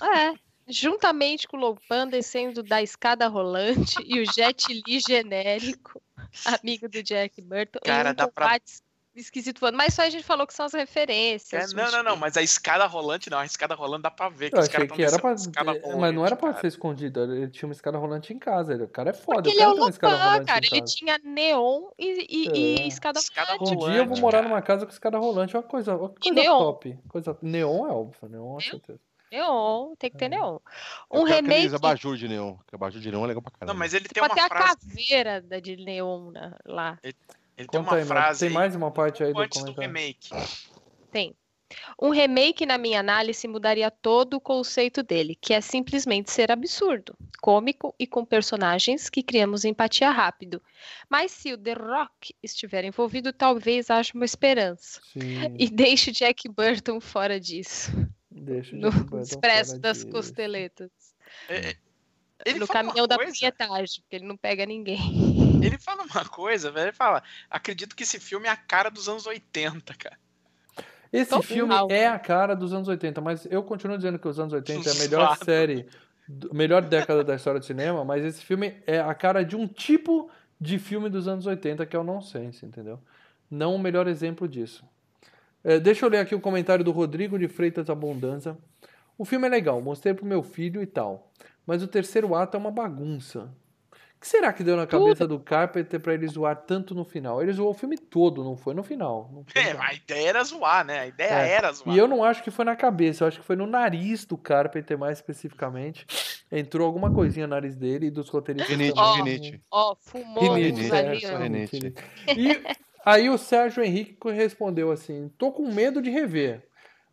É. 0.00 0.47
Juntamente 0.68 1.48
com 1.48 1.56
o 1.56 1.60
Lopan 1.60 2.06
descendo 2.06 2.62
da 2.62 2.82
escada 2.82 3.26
rolante 3.28 3.96
e 4.04 4.20
o 4.20 4.32
Jet 4.32 4.66
Li 4.86 5.00
genérico, 5.00 6.00
amigo 6.44 6.88
do 6.88 7.02
Jack 7.02 7.40
Burton, 7.40 7.78
Cara, 7.84 8.10
um 8.10 8.14
dá 8.14 8.28
pra- 8.28 8.58
esquisito 9.16 9.58
voando. 9.58 9.76
Mas 9.76 9.94
só 9.94 10.02
a 10.02 10.10
gente 10.10 10.22
falou 10.22 10.46
que 10.46 10.54
são 10.54 10.66
as 10.66 10.74
É, 10.74 10.78
referências. 10.78 11.72
não, 11.72 11.84
os- 11.86 11.92
não, 11.92 12.02
não, 12.04 12.16
mas 12.16 12.36
a 12.36 12.42
escada 12.42 12.86
rolante 12.86 13.28
não, 13.28 13.38
a 13.38 13.44
escada 13.44 13.74
rolante 13.74 14.02
dá 14.02 14.10
pra 14.12 14.28
ver 14.28 14.48
que 14.50 14.54
Eu 14.56 14.60
os 14.60 14.68
achei 14.68 14.86
caras 14.86 14.92
que 14.96 15.02
era 15.02 15.18
pra. 15.18 15.30
é, 15.74 15.96
Mas 15.96 16.14
não 16.14 16.24
era 16.24 16.36
pra 16.36 16.48
rolante, 16.48 16.60
ser 16.60 16.66
escondido. 16.68 17.24
Ele 17.24 17.48
tinha 17.48 17.66
uma 17.68 17.72
escada 17.72 17.98
rolante 17.98 18.32
em 18.32 18.38
casa. 18.38 18.72
Ele- 18.74 18.84
O 18.84 18.88
cara 18.88 19.10
é 19.10 19.12
foda. 19.12 19.42
Porque 19.42 19.48
ele 19.50 19.58
é 19.58 19.64
quero 19.64 19.72
o 19.72 19.78
rolante 19.78 19.98
cara. 19.98 20.66
Ele 20.70 20.82
tinha 20.84 21.18
neon 21.24 21.88
e, 21.98 22.26
e- 22.28 22.48
É. 22.48 22.84
e 22.84 22.88
escada, 22.88 23.18
Escada 23.18 23.56
rolante. 23.56 23.72
Um 23.74 23.78
dia 23.78 23.86
eu 23.88 24.04
vou 24.04 24.04
rolante, 24.04 24.20
morar 24.20 24.38
cara. 24.38 24.48
numa 24.50 24.62
casa 24.62 24.86
com 24.86 24.92
escada 24.92 25.18
rolante. 25.18 25.56
É 25.56 25.58
uma 25.58 25.64
coisa, 25.66 25.96
uma 25.96 26.10
coisa 26.10 26.42
top. 26.44 26.98
Coisa... 27.08 27.38
Neon 27.42 27.86
é 27.88 27.90
óbvio. 27.90 28.28
Neon, 28.28 28.54
com 28.54 28.60
certeza. 28.60 29.00
Neon, 29.30 29.94
tem 29.96 30.10
que 30.10 30.16
ter 30.16 30.26
É. 30.26 30.28
neon. 30.28 30.58
Eu 31.12 31.20
Um 31.20 31.24
quero 31.24 31.38
aqueles 31.38 31.56
remake. 31.64 31.74
abajur 31.74 32.16
de 32.16 32.28
neon. 32.28 32.56
que 32.66 32.74
abajur 32.74 33.00
de 33.00 33.10
neon 33.10 33.24
é 33.24 33.26
legal 33.28 33.42
pra 33.42 33.50
caramba. 33.52 33.72
Não, 33.72 33.78
mas 33.78 33.94
ele 33.94 34.08
tem 34.08 34.22
Pode 34.22 34.34
ter 34.34 34.40
uma 34.40 34.46
a 34.46 34.48
frase. 34.48 34.88
caveira 34.88 35.40
da 35.42 35.60
de 35.60 35.76
neon 35.76 36.30
na- 36.30 36.56
lá. 36.64 36.98
Ele 37.02 37.66
tem 37.68 37.80
uma 37.80 37.94
aí, 37.96 38.04
frase 38.04 38.46
Tem 38.46 38.54
mais 38.54 38.74
uma 38.74 38.90
parte 38.90 39.22
aí 39.24 39.32
do 39.32 39.40
antes 39.40 39.62
do 39.64 39.72
remake. 39.72 40.30
Tem. 41.10 41.34
Um 42.00 42.08
remake, 42.08 42.64
na 42.64 42.78
minha 42.78 42.98
análise, 43.00 43.46
mudaria 43.46 43.90
todo 43.90 44.34
o 44.34 44.40
conceito 44.40 45.02
dele, 45.02 45.36
que 45.38 45.52
é 45.52 45.60
simplesmente 45.60 46.30
ser 46.30 46.50
absurdo, 46.50 47.14
cômico 47.42 47.94
e 47.98 48.06
com 48.06 48.24
personagens 48.24 49.10
que 49.10 49.22
criamos 49.22 49.66
empatia 49.66 50.10
rápido. 50.10 50.62
Mas 51.10 51.30
se 51.30 51.52
o 51.52 51.58
The 51.58 51.74
Rock 51.74 52.34
estiver 52.42 52.84
envolvido, 52.84 53.34
talvez 53.34 53.90
haja 53.90 54.12
uma 54.14 54.24
esperança. 54.24 54.98
Sim. 55.12 55.54
E 55.58 55.68
deixe 55.68 56.10
Jack 56.10 56.48
Burton 56.48 57.00
fora 57.02 57.38
disso. 57.38 57.90
Deixa 58.40 58.76
No 58.76 58.88
expresso 59.20 59.78
das 59.78 60.04
costeletas. 60.04 60.90
É, 61.48 61.70
é, 61.70 61.76
Ele 62.44 62.58
no 62.58 62.68
caminhão 62.68 63.06
da 63.06 63.16
punhetagem, 63.18 64.02
porque 64.02 64.16
ele 64.16 64.26
não 64.26 64.36
pega 64.36 64.64
ninguém. 64.64 65.60
Ele 65.62 65.78
fala 65.78 66.02
uma 66.04 66.24
coisa, 66.24 66.70
velho. 66.70 66.86
Ele 66.86 66.96
fala: 66.96 67.22
acredito 67.50 67.94
que 67.96 68.02
esse 68.02 68.18
filme 68.18 68.46
é 68.46 68.50
a 68.50 68.56
cara 68.56 68.90
dos 68.90 69.08
anos 69.08 69.26
80, 69.26 69.94
cara. 69.94 70.18
Esse 71.12 71.30
Total. 71.30 71.42
filme 71.42 71.74
é 71.90 72.06
a 72.06 72.18
cara 72.18 72.54
dos 72.54 72.72
anos 72.72 72.86
80, 72.86 73.20
mas 73.20 73.46
eu 73.50 73.62
continuo 73.62 73.96
dizendo 73.96 74.18
que 74.18 74.28
os 74.28 74.38
anos 74.38 74.52
80 74.52 74.88
é 74.88 74.92
a 74.92 74.94
melhor 74.96 75.38
série, 75.38 75.86
melhor 76.52 76.82
década 76.82 77.24
da 77.24 77.34
história 77.34 77.58
do 77.58 77.64
cinema, 77.64 78.04
mas 78.04 78.24
esse 78.24 78.44
filme 78.44 78.76
é 78.86 79.00
a 79.00 79.14
cara 79.14 79.42
de 79.42 79.56
um 79.56 79.66
tipo 79.66 80.30
de 80.60 80.78
filme 80.78 81.08
dos 81.08 81.26
anos 81.26 81.46
80 81.46 81.86
que 81.86 81.96
é 81.96 81.98
o 81.98 82.04
nonsense, 82.04 82.66
entendeu? 82.66 83.00
Não 83.50 83.74
o 83.74 83.78
melhor 83.78 84.06
exemplo 84.06 84.46
disso. 84.46 84.84
É, 85.68 85.78
deixa 85.78 86.06
eu 86.06 86.10
ler 86.10 86.18
aqui 86.20 86.34
o 86.34 86.40
comentário 86.40 86.82
do 86.82 86.90
Rodrigo 86.92 87.38
de 87.38 87.46
Freitas 87.46 87.90
Abundança. 87.90 88.56
O 89.18 89.24
filme 89.26 89.46
é 89.46 89.50
legal, 89.50 89.78
mostrei 89.82 90.14
pro 90.14 90.24
meu 90.24 90.42
filho 90.42 90.80
e 90.80 90.86
tal, 90.86 91.30
mas 91.66 91.82
o 91.82 91.86
terceiro 91.86 92.34
ato 92.34 92.56
é 92.56 92.60
uma 92.60 92.70
bagunça. 92.70 93.54
O 93.92 94.20
que 94.20 94.26
será 94.26 94.50
que 94.50 94.64
deu 94.64 94.78
na 94.78 94.86
cabeça 94.86 95.28
do 95.28 95.38
Carpenter 95.38 96.00
pra 96.00 96.14
ele 96.14 96.26
zoar 96.26 96.56
tanto 96.56 96.94
no 96.94 97.04
final? 97.04 97.42
Ele 97.42 97.52
zoou 97.52 97.70
o 97.70 97.74
filme 97.74 97.98
todo, 97.98 98.42
não 98.42 98.56
foi 98.56 98.72
no 98.72 98.82
final. 98.82 99.30
Não 99.32 99.44
foi 99.44 99.62
É, 99.62 99.76
a 99.78 99.92
ideia 99.92 100.28
era 100.30 100.42
zoar, 100.42 100.84
né? 100.86 101.00
A 101.00 101.06
ideia 101.06 101.28
É, 101.34 101.50
era 101.50 101.70
zoar. 101.72 101.94
e 101.94 101.98
eu 101.98 102.08
não 102.08 102.24
acho 102.24 102.42
que 102.42 102.50
foi 102.50 102.64
na 102.64 102.74
cabeça, 102.74 103.22
eu 103.24 103.28
acho 103.28 103.38
que 103.38 103.44
foi 103.44 103.54
no 103.54 103.66
nariz 103.66 104.24
do 104.24 104.38
Carpenter, 104.38 104.98
mais 104.98 105.18
especificamente. 105.18 106.06
Entrou 106.50 106.86
alguma 106.86 107.12
coisinha 107.12 107.46
no 107.46 107.54
nariz 107.54 107.76
dele 107.76 108.06
e 108.06 108.10
dos 108.10 108.30
roteiristas 108.30 108.74
Rinite, 108.74 108.98
rinite. 109.18 109.60
Ó, 109.70 109.94
fumou 110.00 110.54
Rinite, 110.54 110.90
é, 110.90 111.36
rinite. 111.36 111.94
E 112.36 112.87
aí 113.04 113.28
o 113.30 113.38
Sérgio 113.38 113.82
Henrique 113.82 114.16
respondeu 114.30 114.90
assim: 114.90 115.30
tô 115.38 115.50
com 115.52 115.70
medo 115.72 116.00
de 116.02 116.10
rever. 116.10 116.62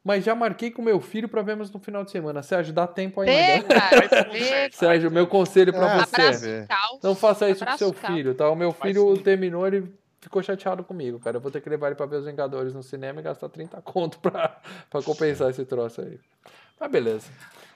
Mas 0.03 0.23
já 0.23 0.35
marquei 0.35 0.69
com 0.69 0.83
meu 0.83 1.01
filho 1.01 1.27
pra 1.27 1.41
vermos 1.41 1.71
no 1.71 1.79
final 1.79 2.03
de 2.03 2.11
semana. 2.11 2.43
Sérgio, 2.43 2.71
dá 2.71 2.85
tempo 2.85 3.21
ainda. 3.21 3.31
Vê. 4.31 4.69
Sérgio, 4.71 5.09
meu 5.09 5.25
conselho 5.25 5.73
pra 5.73 5.95
Ah, 5.95 6.05
você. 6.05 6.21
Abraço. 6.69 6.99
Não 7.01 7.15
faça 7.15 7.49
isso 7.49 7.65
com 7.65 7.75
seu 7.75 7.91
filho, 7.91 8.35
tá? 8.35 8.47
O 8.51 8.55
meu 8.55 8.71
filho 8.71 9.17
terminou, 9.17 9.65
ele 9.65 9.91
ficou 10.21 10.43
chateado 10.43 10.83
comigo, 10.83 11.19
cara. 11.19 11.37
Eu 11.37 11.41
vou 11.41 11.49
ter 11.49 11.59
que 11.59 11.67
levar 11.67 11.87
ele 11.87 11.95
pra 11.95 12.05
ver 12.05 12.17
os 12.17 12.25
Vingadores 12.27 12.71
no 12.71 12.83
cinema 12.83 13.19
e 13.19 13.23
gastar 13.23 13.49
30 13.49 13.81
conto 13.81 14.19
pra, 14.19 14.59
pra 14.91 15.01
compensar 15.01 15.49
esse 15.49 15.65
troço 15.65 16.01
aí. 16.01 16.19
Mas 16.79 16.91
beleza. 16.91 17.27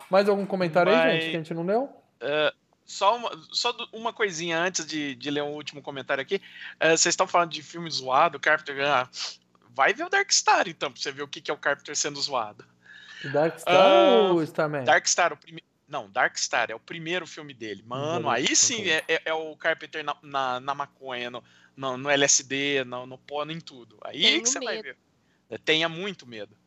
Mais 0.08 0.30
algum 0.30 0.46
comentário 0.46 0.92
aí, 0.94 1.14
gente, 1.14 1.30
que 1.32 1.36
a 1.36 1.40
gente 1.40 1.54
não 1.56 1.64
leu? 1.66 1.90
Só 2.90 3.16
uma, 3.18 3.30
só 3.52 3.72
uma 3.94 4.12
coisinha 4.12 4.60
antes 4.60 4.84
de, 4.84 5.14
de 5.14 5.30
ler 5.30 5.44
um 5.44 5.54
último 5.54 5.80
comentário 5.80 6.24
aqui. 6.24 6.42
Eh, 6.80 6.98
vocês 6.98 7.14
estão 7.14 7.28
falando 7.28 7.52
de 7.52 7.62
filme 7.62 7.88
zoado, 7.92 8.40
Carpenter. 8.40 8.84
Ah, 8.84 9.08
vai 9.76 9.94
ver 9.94 10.06
o 10.06 10.10
Dark 10.10 10.32
Star, 10.32 10.68
então, 10.68 10.92
pra 10.92 11.00
você 11.00 11.12
ver 11.12 11.22
o 11.22 11.28
que, 11.28 11.40
que 11.40 11.52
é 11.52 11.54
o 11.54 11.58
Carpenter 11.58 11.96
sendo 11.96 12.20
zoado. 12.20 12.66
Darkstar 13.32 13.76
Ah, 13.76 14.32
ou 14.32 14.42
Starman? 14.42 14.86
Dark 14.86 15.06
Star, 15.08 15.32
o 15.34 15.38
primeiro. 15.38 15.64
Não, 15.88 16.10
Dark 16.10 16.36
Star 16.38 16.72
é 16.72 16.76
o 16.76 16.80
primeiro 16.80 17.28
filme 17.28 17.54
dele. 17.54 17.84
Mano, 17.86 18.28
aí 18.28 18.56
sim 18.56 18.88
é, 18.90 19.04
é- 19.08 19.22
é 19.26 19.34
o 19.36 19.56
Carpenter 19.56 20.04
na, 20.04 20.16
na, 20.24 20.60
na 20.60 20.74
maconha, 20.74 21.30
no, 21.30 21.44
no, 21.78 21.96
no 21.96 22.10
LSD, 22.10 22.84
no, 22.86 23.06
no 23.06 23.20
pó, 23.20 23.46
em 23.46 23.60
tudo. 23.60 24.00
Aí 24.04 24.20
Tenho 24.22 24.42
que 24.44 24.50
você 24.50 24.60
vai 24.60 24.78
medo. 24.78 24.84
ver. 24.86 24.98
É, 25.52 25.58
Tenha 25.60 25.88
muito 25.88 26.26
medo. 26.26 26.58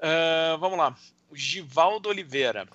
Ah, 0.00 0.56
vamos 0.58 0.76
lá. 0.78 0.96
O 1.30 1.36
Givaldo 1.36 2.08
Oliveira. 2.08 2.66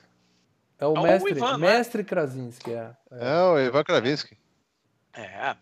É 0.80 0.86
o 0.86 0.96
É 0.96 1.00
o 1.00 1.04
mestre, 1.04 1.32
Ivan, 1.32 1.58
não 1.58 1.68
é? 1.68 1.74
mestre 1.74 2.04
Krasinski, 2.04 2.72
é. 2.72 2.92
é. 3.12 3.32
É 3.32 3.42
o 3.44 3.60
Ivan 3.60 3.84
Kravinsky. 3.84 4.38
É. 5.14 5.56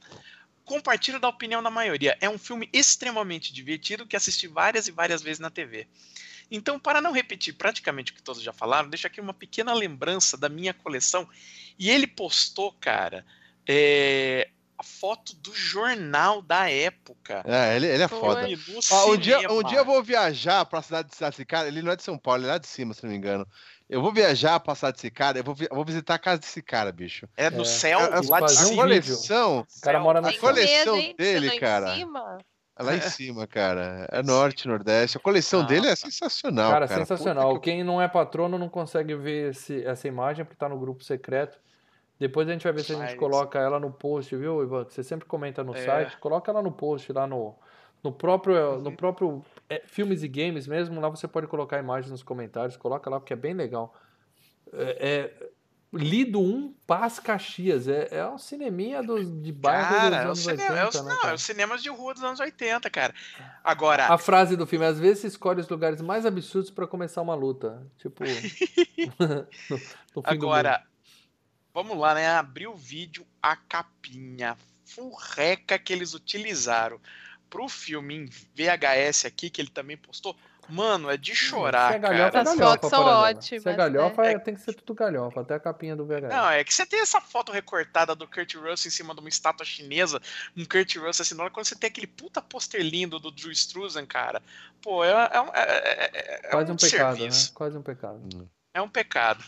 Compartilho 0.63 1.19
da 1.19 1.27
opinião 1.27 1.63
da 1.63 1.71
maioria. 1.71 2.17
É 2.21 2.29
um 2.29 2.37
filme 2.37 2.69
extremamente 2.71 3.51
divertido 3.53 4.05
que 4.05 4.15
assisti 4.15 4.47
várias 4.47 4.87
e 4.87 4.91
várias 4.91 5.21
vezes 5.21 5.39
na 5.39 5.49
TV. 5.49 5.87
Então, 6.51 6.79
para 6.79 7.01
não 7.01 7.11
repetir 7.11 7.53
praticamente 7.53 8.11
o 8.11 8.15
que 8.15 8.21
todos 8.21 8.41
já 8.41 8.53
falaram, 8.53 8.89
deixo 8.89 9.07
aqui 9.07 9.19
uma 9.19 9.33
pequena 9.33 9.73
lembrança 9.73 10.37
da 10.37 10.47
minha 10.47 10.73
coleção. 10.73 11.27
E 11.79 11.89
ele 11.89 12.07
postou, 12.07 12.73
cara, 12.79 13.25
é, 13.67 14.49
a 14.77 14.83
foto 14.83 15.35
do 15.35 15.53
jornal 15.53 16.41
da 16.41 16.69
época. 16.69 17.43
É, 17.45 17.75
ele, 17.75 17.87
ele 17.87 18.03
é 18.03 18.07
Foi. 18.07 18.19
foda. 18.19 18.47
Ó, 18.91 19.13
um, 19.13 19.17
dia, 19.17 19.51
um 19.51 19.63
dia 19.63 19.79
eu 19.79 19.85
vou 19.85 20.03
viajar 20.03 20.65
pra 20.65 20.81
cidade 20.81 21.09
de 21.09 21.15
Sacicara. 21.15 21.67
Ele 21.67 21.81
não 21.81 21.91
é 21.91 21.95
de 21.95 22.03
São 22.03 22.17
Paulo, 22.17 22.41
ele 22.41 22.49
é 22.49 22.53
lá 22.53 22.57
de 22.57 22.67
cima, 22.67 22.93
se 22.93 23.03
não 23.03 23.09
me 23.09 23.17
engano. 23.17 23.47
Eu 23.89 24.01
vou 24.01 24.11
viajar 24.11 24.59
cidade 24.75 24.95
desse 24.97 25.09
cara, 25.09 25.37
eu 25.37 25.43
vou, 25.43 25.55
eu 25.59 25.73
vou 25.75 25.85
visitar 25.85 26.15
a 26.15 26.19
casa 26.19 26.39
desse 26.41 26.61
cara, 26.61 26.91
bicho. 26.91 27.27
É 27.37 27.49
no 27.49 27.61
É. 27.61 27.65
céu, 27.65 27.99
A- 27.99 28.17
a- 28.17 28.21
lá 28.29 28.41
de 28.41 28.51
cima. 28.51 28.83
coleção 28.83 29.59
O 29.77 29.81
cara 29.81 29.99
mora 29.99 30.19
na 30.19 30.29
A 30.29 30.37
coleção 30.37 30.95
medo, 30.97 31.05
hein, 31.07 31.15
dele, 31.17 31.39
ser 31.45 31.47
lá 31.51 31.55
em 31.55 31.59
cara. 31.59 31.95
cima. 31.95 32.37
é 32.79 32.83
lá 32.83 32.95
em 32.95 33.01
cima, 33.01 33.47
cara. 33.47 34.07
É 34.11 34.21
norte, 34.21 34.67
nordeste. 34.67 35.17
A 35.17 35.19
coleção 35.19 35.61
Ah, 35.61 35.63
dele 35.63 35.87
é 35.87 35.91
tá. 35.91 35.95
sensacional, 35.95 36.69
Cara, 36.71 36.87
cara. 36.87 36.99
sensacional. 36.99 37.47
Puta 37.49 37.59
que- 37.61 37.71
Quem 37.71 37.83
não 37.83 37.99
é 38.01 38.07
patrono 38.07 38.57
não 38.59 38.69
consegue 38.69 39.15
ver 39.15 39.49
esse- 39.51 39.83
essa 39.83 40.07
imagem 40.07 40.43
porque 40.45 40.57
tá 40.59 40.69
no 40.69 40.77
grupo 40.77 41.03
secreto. 41.03 41.57
Depois 42.19 42.47
a 42.47 42.51
gente 42.51 42.63
vai 42.63 42.73
ver 42.73 42.83
se 42.83 42.93
a 42.93 42.95
gente 43.05 43.15
coloca 43.15 43.57
ela 43.57 43.79
no 43.79 43.91
post, 43.91 44.35
viu, 44.35 44.61
Ivan? 44.61 44.85
Que 44.85 44.93
Você 44.93 45.03
sempre 45.03 45.25
comenta 45.25 45.63
no 45.63 45.75
É. 45.75 45.83
site. 45.85 46.17
Coloca 46.17 46.51
ela 46.51 46.61
no 46.61 46.71
post, 46.71 47.11
lá 47.13 47.25
no, 47.25 47.55
no 48.03 48.11
próprio, 48.11 48.73
Uhum. 48.73 48.79
no 48.81 48.91
próprio 48.91 49.45
é, 49.69 49.83
Filmes 49.85 50.23
e 50.23 50.27
Games 50.27 50.67
mesmo. 50.67 50.99
Lá 50.99 51.09
você 51.09 51.27
pode 51.27 51.47
colocar 51.47 51.77
a 51.77 51.79
imagem 51.79 52.09
nos 52.09 52.23
comentários. 52.23 52.77
Coloca 52.77 53.09
lá 53.09 53.19
porque 53.19 53.33
é 53.33 53.37
bem 53.37 53.53
legal. 53.53 53.93
É, 54.73 55.31
é 55.41 55.47
Lido 55.93 56.39
1 56.39 56.73
Paz 56.85 57.19
Caxias. 57.19 57.87
É, 57.87 58.09
é 58.11 58.27
um 58.27 58.37
cineminha 58.37 59.01
dos, 59.01 59.25
de 59.41 59.51
bairro 59.51 59.95
Cara, 59.95 60.09
dos 60.09 60.15
é 60.15 60.21
o 60.21 60.25
anos 60.25 60.39
cinema, 60.39 60.61
80, 60.63 60.79
é 60.79 60.87
os, 60.87 61.05
né, 61.05 61.17
não, 61.21 61.29
é 61.29 61.33
os 61.33 61.41
cinemas 61.41 61.83
de 61.83 61.89
rua 61.89 62.13
dos 62.13 62.23
anos 62.23 62.39
80, 62.39 62.89
cara. 62.89 63.13
Agora, 63.63 64.05
A 64.07 64.17
frase 64.17 64.55
do 64.55 64.67
filme, 64.67 64.85
às 64.85 64.99
vezes 64.99 65.19
você 65.19 65.27
escolhe 65.27 65.61
os 65.61 65.69
lugares 65.69 66.01
mais 66.01 66.25
absurdos 66.25 66.69
pra 66.69 66.85
começar 66.85 67.21
uma 67.21 67.35
luta. 67.35 67.85
Tipo, 67.97 68.23
no, 69.17 69.77
no. 70.15 70.23
Agora, 70.23 70.83
vamos 71.73 71.97
lá, 71.97 72.13
né? 72.13 72.27
Abrir 72.27 72.67
o 72.67 72.75
vídeo, 72.75 73.25
a 73.41 73.55
capinha 73.55 74.57
furreca 74.85 75.77
que 75.79 75.93
eles 75.93 76.13
utilizaram 76.13 76.99
pro 77.49 77.67
filme 77.67 78.15
em 78.15 78.25
VHS 78.55 79.25
aqui, 79.25 79.49
que 79.49 79.61
ele 79.61 79.69
também 79.69 79.97
postou. 79.97 80.35
Mano, 80.69 81.09
é 81.09 81.15
de 81.15 81.33
chorar, 81.33 81.91
Se 81.91 81.95
é 81.95 81.99
galhofa, 81.99 82.31
cara. 82.31 82.37
é 82.49 82.51
As 82.51 82.57
fotos 82.59 82.89
são 82.89 83.05
ótimas, 83.05 83.63
Se 83.63 83.69
é 83.69 83.73
galhofa, 83.73 84.21
né? 84.21 84.31
é- 84.33 84.39
tem 84.39 84.53
que 84.53 84.59
ser 84.59 84.73
tudo 84.73 84.93
galhofa, 84.93 85.39
até 85.39 85.53
a 85.55 85.59
capinha 85.61 85.95
do 85.95 86.05
VHS. 86.05 86.27
Não, 86.35 86.49
é 86.49 86.61
que 86.61 86.73
você 86.73 86.85
tem 86.85 86.99
essa 86.99 87.21
foto 87.21 87.53
recortada 87.53 88.13
do 88.13 88.27
Kurt 88.27 88.53
Russell 88.55 88.89
em 88.89 88.91
cima 88.91 89.13
de 89.13 89.21
uma 89.21 89.29
estátua 89.29 89.65
chinesa, 89.65 90.21
um 90.57 90.65
Kurt 90.65 90.93
Russell 90.97 91.23
assim, 91.23 91.39
hora 91.39 91.49
quando 91.49 91.65
você 91.65 91.75
tem 91.75 91.87
aquele 91.87 92.05
puta 92.07 92.41
pôster 92.41 92.81
lindo 92.81 93.17
do 93.17 93.31
Drew 93.31 93.49
Struzan, 93.53 94.05
cara. 94.05 94.41
Pô, 94.81 95.05
é, 95.05 95.09
é, 95.31 95.39
um- 95.41 95.53
é, 95.53 95.61
é- 95.61 96.41
é 96.43 96.49
Quase 96.49 96.71
um 96.73 96.75
pecado, 96.75 97.15
serviço. 97.17 97.45
né? 97.45 97.51
Quase 97.55 97.77
um 97.77 97.81
pecado. 97.81 98.49
É 98.73 98.81
um 98.81 98.89
pecado. 98.89 99.45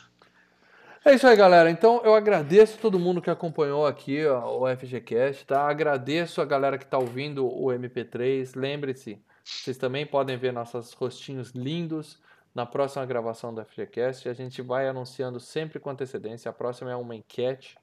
É 1.06 1.14
isso 1.14 1.26
aí, 1.26 1.36
galera. 1.36 1.72
Então 1.72 2.02
eu 2.04 2.14
agradeço 2.14 2.78
todo 2.78 3.00
mundo 3.00 3.22
que 3.22 3.30
acompanhou 3.30 3.86
aqui 3.88 4.26
ó, 4.26 4.60
o 4.60 4.78
FGCast, 4.78 5.46
tá? 5.46 5.62
Agradeço 5.62 6.42
a 6.42 6.46
galera 6.46 6.78
que 6.78 6.86
tá 6.86 6.98
ouvindo 6.98 7.48
o 7.48 7.68
MP3. 7.68 8.52
Lembre-se, 8.54 9.18
vocês 9.44 9.78
também 9.78 10.06
podem 10.06 10.38
ver 10.38 10.52
nossos 10.52 10.92
rostinhos 10.92 11.52
lindos 11.52 12.20
na 12.54 12.66
próxima 12.66 13.06
gravação 13.06 13.54
do 13.54 13.64
FGCast. 13.64 14.28
A 14.28 14.34
gente 14.34 14.62
vai 14.62 14.90
anunciando 14.90 15.40
sempre 15.40 15.80
com 15.80 15.90
antecedência. 15.90 16.50
A 16.50 16.54
próxima 16.54 16.92
é 16.92 16.96
uma 16.96 17.16
enquete. 17.16 17.78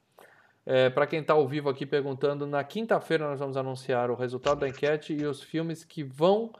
É, 0.66 0.90
Para 0.90 1.06
quem 1.06 1.20
está 1.20 1.32
ao 1.32 1.48
vivo 1.48 1.70
aqui 1.70 1.86
perguntando, 1.86 2.46
na 2.46 2.62
quinta-feira 2.64 3.26
nós 3.30 3.40
vamos 3.40 3.56
anunciar 3.56 4.10
o 4.10 4.14
resultado 4.14 4.60
da 4.60 4.68
enquete 4.68 5.14
e 5.14 5.24
os 5.24 5.42
filmes 5.42 5.84
que 5.84 6.04
vão 6.04 6.52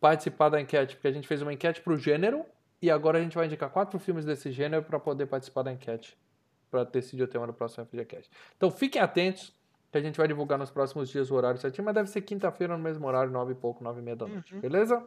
participar 0.00 0.48
da 0.48 0.60
enquete, 0.60 0.96
porque 0.96 1.08
a 1.08 1.12
gente 1.12 1.28
fez 1.28 1.40
uma 1.40 1.52
enquete 1.52 1.80
para 1.80 1.92
o 1.92 1.96
gênero 1.96 2.44
e 2.82 2.90
agora 2.90 3.18
a 3.18 3.22
gente 3.22 3.34
vai 3.36 3.46
indicar 3.46 3.70
quatro 3.70 3.98
filmes 3.98 4.24
desse 4.24 4.50
gênero 4.52 4.82
para 4.82 4.98
poder 5.00 5.26
participar 5.26 5.62
da 5.62 5.72
enquete, 5.72 6.16
para 6.70 6.84
decidir 6.84 7.22
o 7.22 7.28
tema 7.28 7.46
do 7.46 7.52
próximo 7.54 7.84
FGCast. 7.86 8.30
Então 8.56 8.70
fiquem 8.70 9.00
atentos, 9.00 9.54
que 9.90 9.98
a 9.98 10.00
gente 10.00 10.16
vai 10.16 10.26
divulgar 10.26 10.58
nos 10.58 10.70
próximos 10.70 11.08
dias 11.08 11.30
o 11.30 11.34
horário 11.34 11.58
certinho, 11.60 11.84
mas 11.84 11.94
deve 11.94 12.08
ser 12.10 12.20
quinta-feira 12.22 12.76
no 12.76 12.82
mesmo 12.82 13.06
horário, 13.06 13.30
nove 13.30 13.52
e 13.52 13.54
pouco, 13.54 13.82
nove 13.84 14.00
e 14.00 14.02
meia 14.02 14.16
da 14.16 14.26
noite. 14.26 14.54
Uhum. 14.54 14.60
Beleza? 14.60 15.02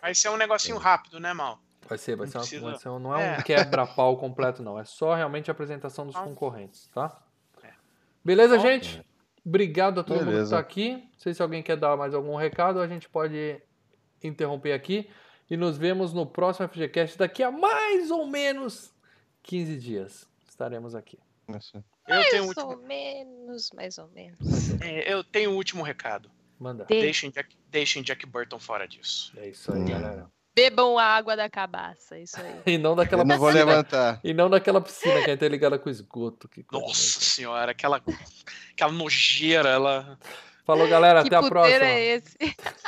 Vai 0.00 0.14
ser 0.14 0.30
um 0.30 0.36
negocinho 0.36 0.76
rápido, 0.78 1.20
né, 1.20 1.32
Mal? 1.32 1.58
Vai 1.88 1.96
ser, 1.98 2.16
vai 2.16 2.26
Não 2.26 2.30
ser, 2.32 2.38
uma, 2.38 2.42
precisa- 2.42 2.64
vai 2.70 2.78
ser 2.78 2.88
um- 2.88 2.98
não 2.98 3.14
é 3.14 3.18
um 3.18 3.20
É. 3.34 3.42
quebra-pau 3.42 4.16
completo, 4.16 4.62
não. 4.62 4.78
É 4.78 4.84
só 4.84 5.14
realmente 5.14 5.50
a 5.50 5.52
apresentação 5.52 6.06
dos 6.06 6.16
concorrentes, 6.16 6.88
tá? 6.94 7.20
É. 7.62 7.70
Beleza, 8.24 8.56
Ó. 8.56 8.58
gente? 8.58 9.04
Obrigado 9.44 10.00
a 10.00 10.04
todo 10.04 10.14
mundo 10.16 10.24
que 10.26 10.30
Beleza. 10.32 10.54
está 10.56 10.58
aqui. 10.58 10.92
Não 10.92 11.18
sei 11.18 11.34
se 11.34 11.42
alguém 11.42 11.62
quer 11.62 11.76
dar 11.76 11.96
mais 11.96 12.14
algum 12.14 12.34
recado, 12.36 12.80
a 12.80 12.86
gente 12.86 13.08
pode 13.08 13.60
interromper 14.22 14.72
aqui. 14.72 15.08
E 15.52 15.56
nos 15.58 15.76
vemos 15.76 16.14
no 16.14 16.24
próximo 16.24 16.66
FGCast 16.66 17.18
daqui 17.18 17.42
a 17.42 17.50
mais 17.50 18.10
ou 18.10 18.26
menos 18.26 18.90
15 19.42 19.76
dias. 19.78 20.26
Estaremos 20.48 20.94
aqui. 20.94 21.18
Nossa. 21.46 21.84
Eu 22.08 22.22
tenho, 22.30 22.46
Mais 22.46 22.48
último, 22.56 22.66
ou 22.70 22.76
menos, 22.78 23.70
mais 23.74 23.98
ou 23.98 24.08
menos. 24.08 24.80
é, 24.80 25.12
eu 25.12 25.22
tenho 25.22 25.50
o 25.50 25.54
último 25.56 25.82
recado. 25.82 26.30
Manda. 26.58 26.86
De- 26.86 26.98
Deixem 26.98 27.30
Jack, 27.30 27.54
deixem 27.68 28.02
Jack 28.02 28.24
Burton 28.24 28.58
fora 28.58 28.88
disso. 28.88 29.30
É 29.36 29.48
isso 29.50 29.70
aí, 29.74 29.84
galera. 29.84 30.26
Bebam 30.54 30.98
a 30.98 31.04
água 31.04 31.36
da 31.36 31.50
cabaça, 31.50 32.18
isso 32.18 32.40
aí. 32.40 32.60
E 32.74 32.78
não 32.78 32.96
daquela 32.96 33.20
Eu 33.20 33.26
não 33.26 33.36
vou 33.38 33.48
piscina. 33.50 33.64
levantar. 33.66 34.20
E 34.24 34.32
não 34.32 34.48
daquela 34.48 34.80
piscina 34.80 35.22
que 35.22 35.30
é 35.30 35.34
interligada 35.34 35.78
com 35.78 35.90
esgoto. 35.90 36.48
Nossa 36.72 37.20
senhora, 37.20 37.72
aquela, 37.72 38.00
aquela 38.72 38.92
nojeira, 38.92 39.68
ela. 39.68 40.18
Falou, 40.64 40.88
galera. 40.88 41.22
que 41.22 41.28
Até 41.34 41.36
a 41.36 41.48
próxima. 41.48 41.84
é 41.84 42.14
esse? 42.16 42.36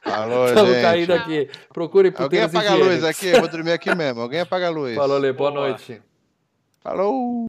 Alô, 0.04 0.46
Estamos 0.46 0.70
gente. 0.72 0.82
caindo 0.82 1.12
aqui. 1.12 1.50
Procure 1.72 2.12
Alguém 2.16 2.42
apaga 2.42 2.70
a 2.70 2.74
luz 2.76 3.02
aqui, 3.04 3.26
eu 3.28 3.40
vou 3.40 3.48
dormir 3.48 3.72
aqui 3.72 3.94
mesmo. 3.94 4.20
Alguém 4.20 4.40
apaga 4.40 4.68
a 4.68 4.70
luz. 4.70 4.94
Falou, 4.94 5.18
Lê. 5.18 5.32
Boa 5.32 5.50
Boa. 5.50 5.68
noite. 5.68 6.00
Falou. 6.82 7.42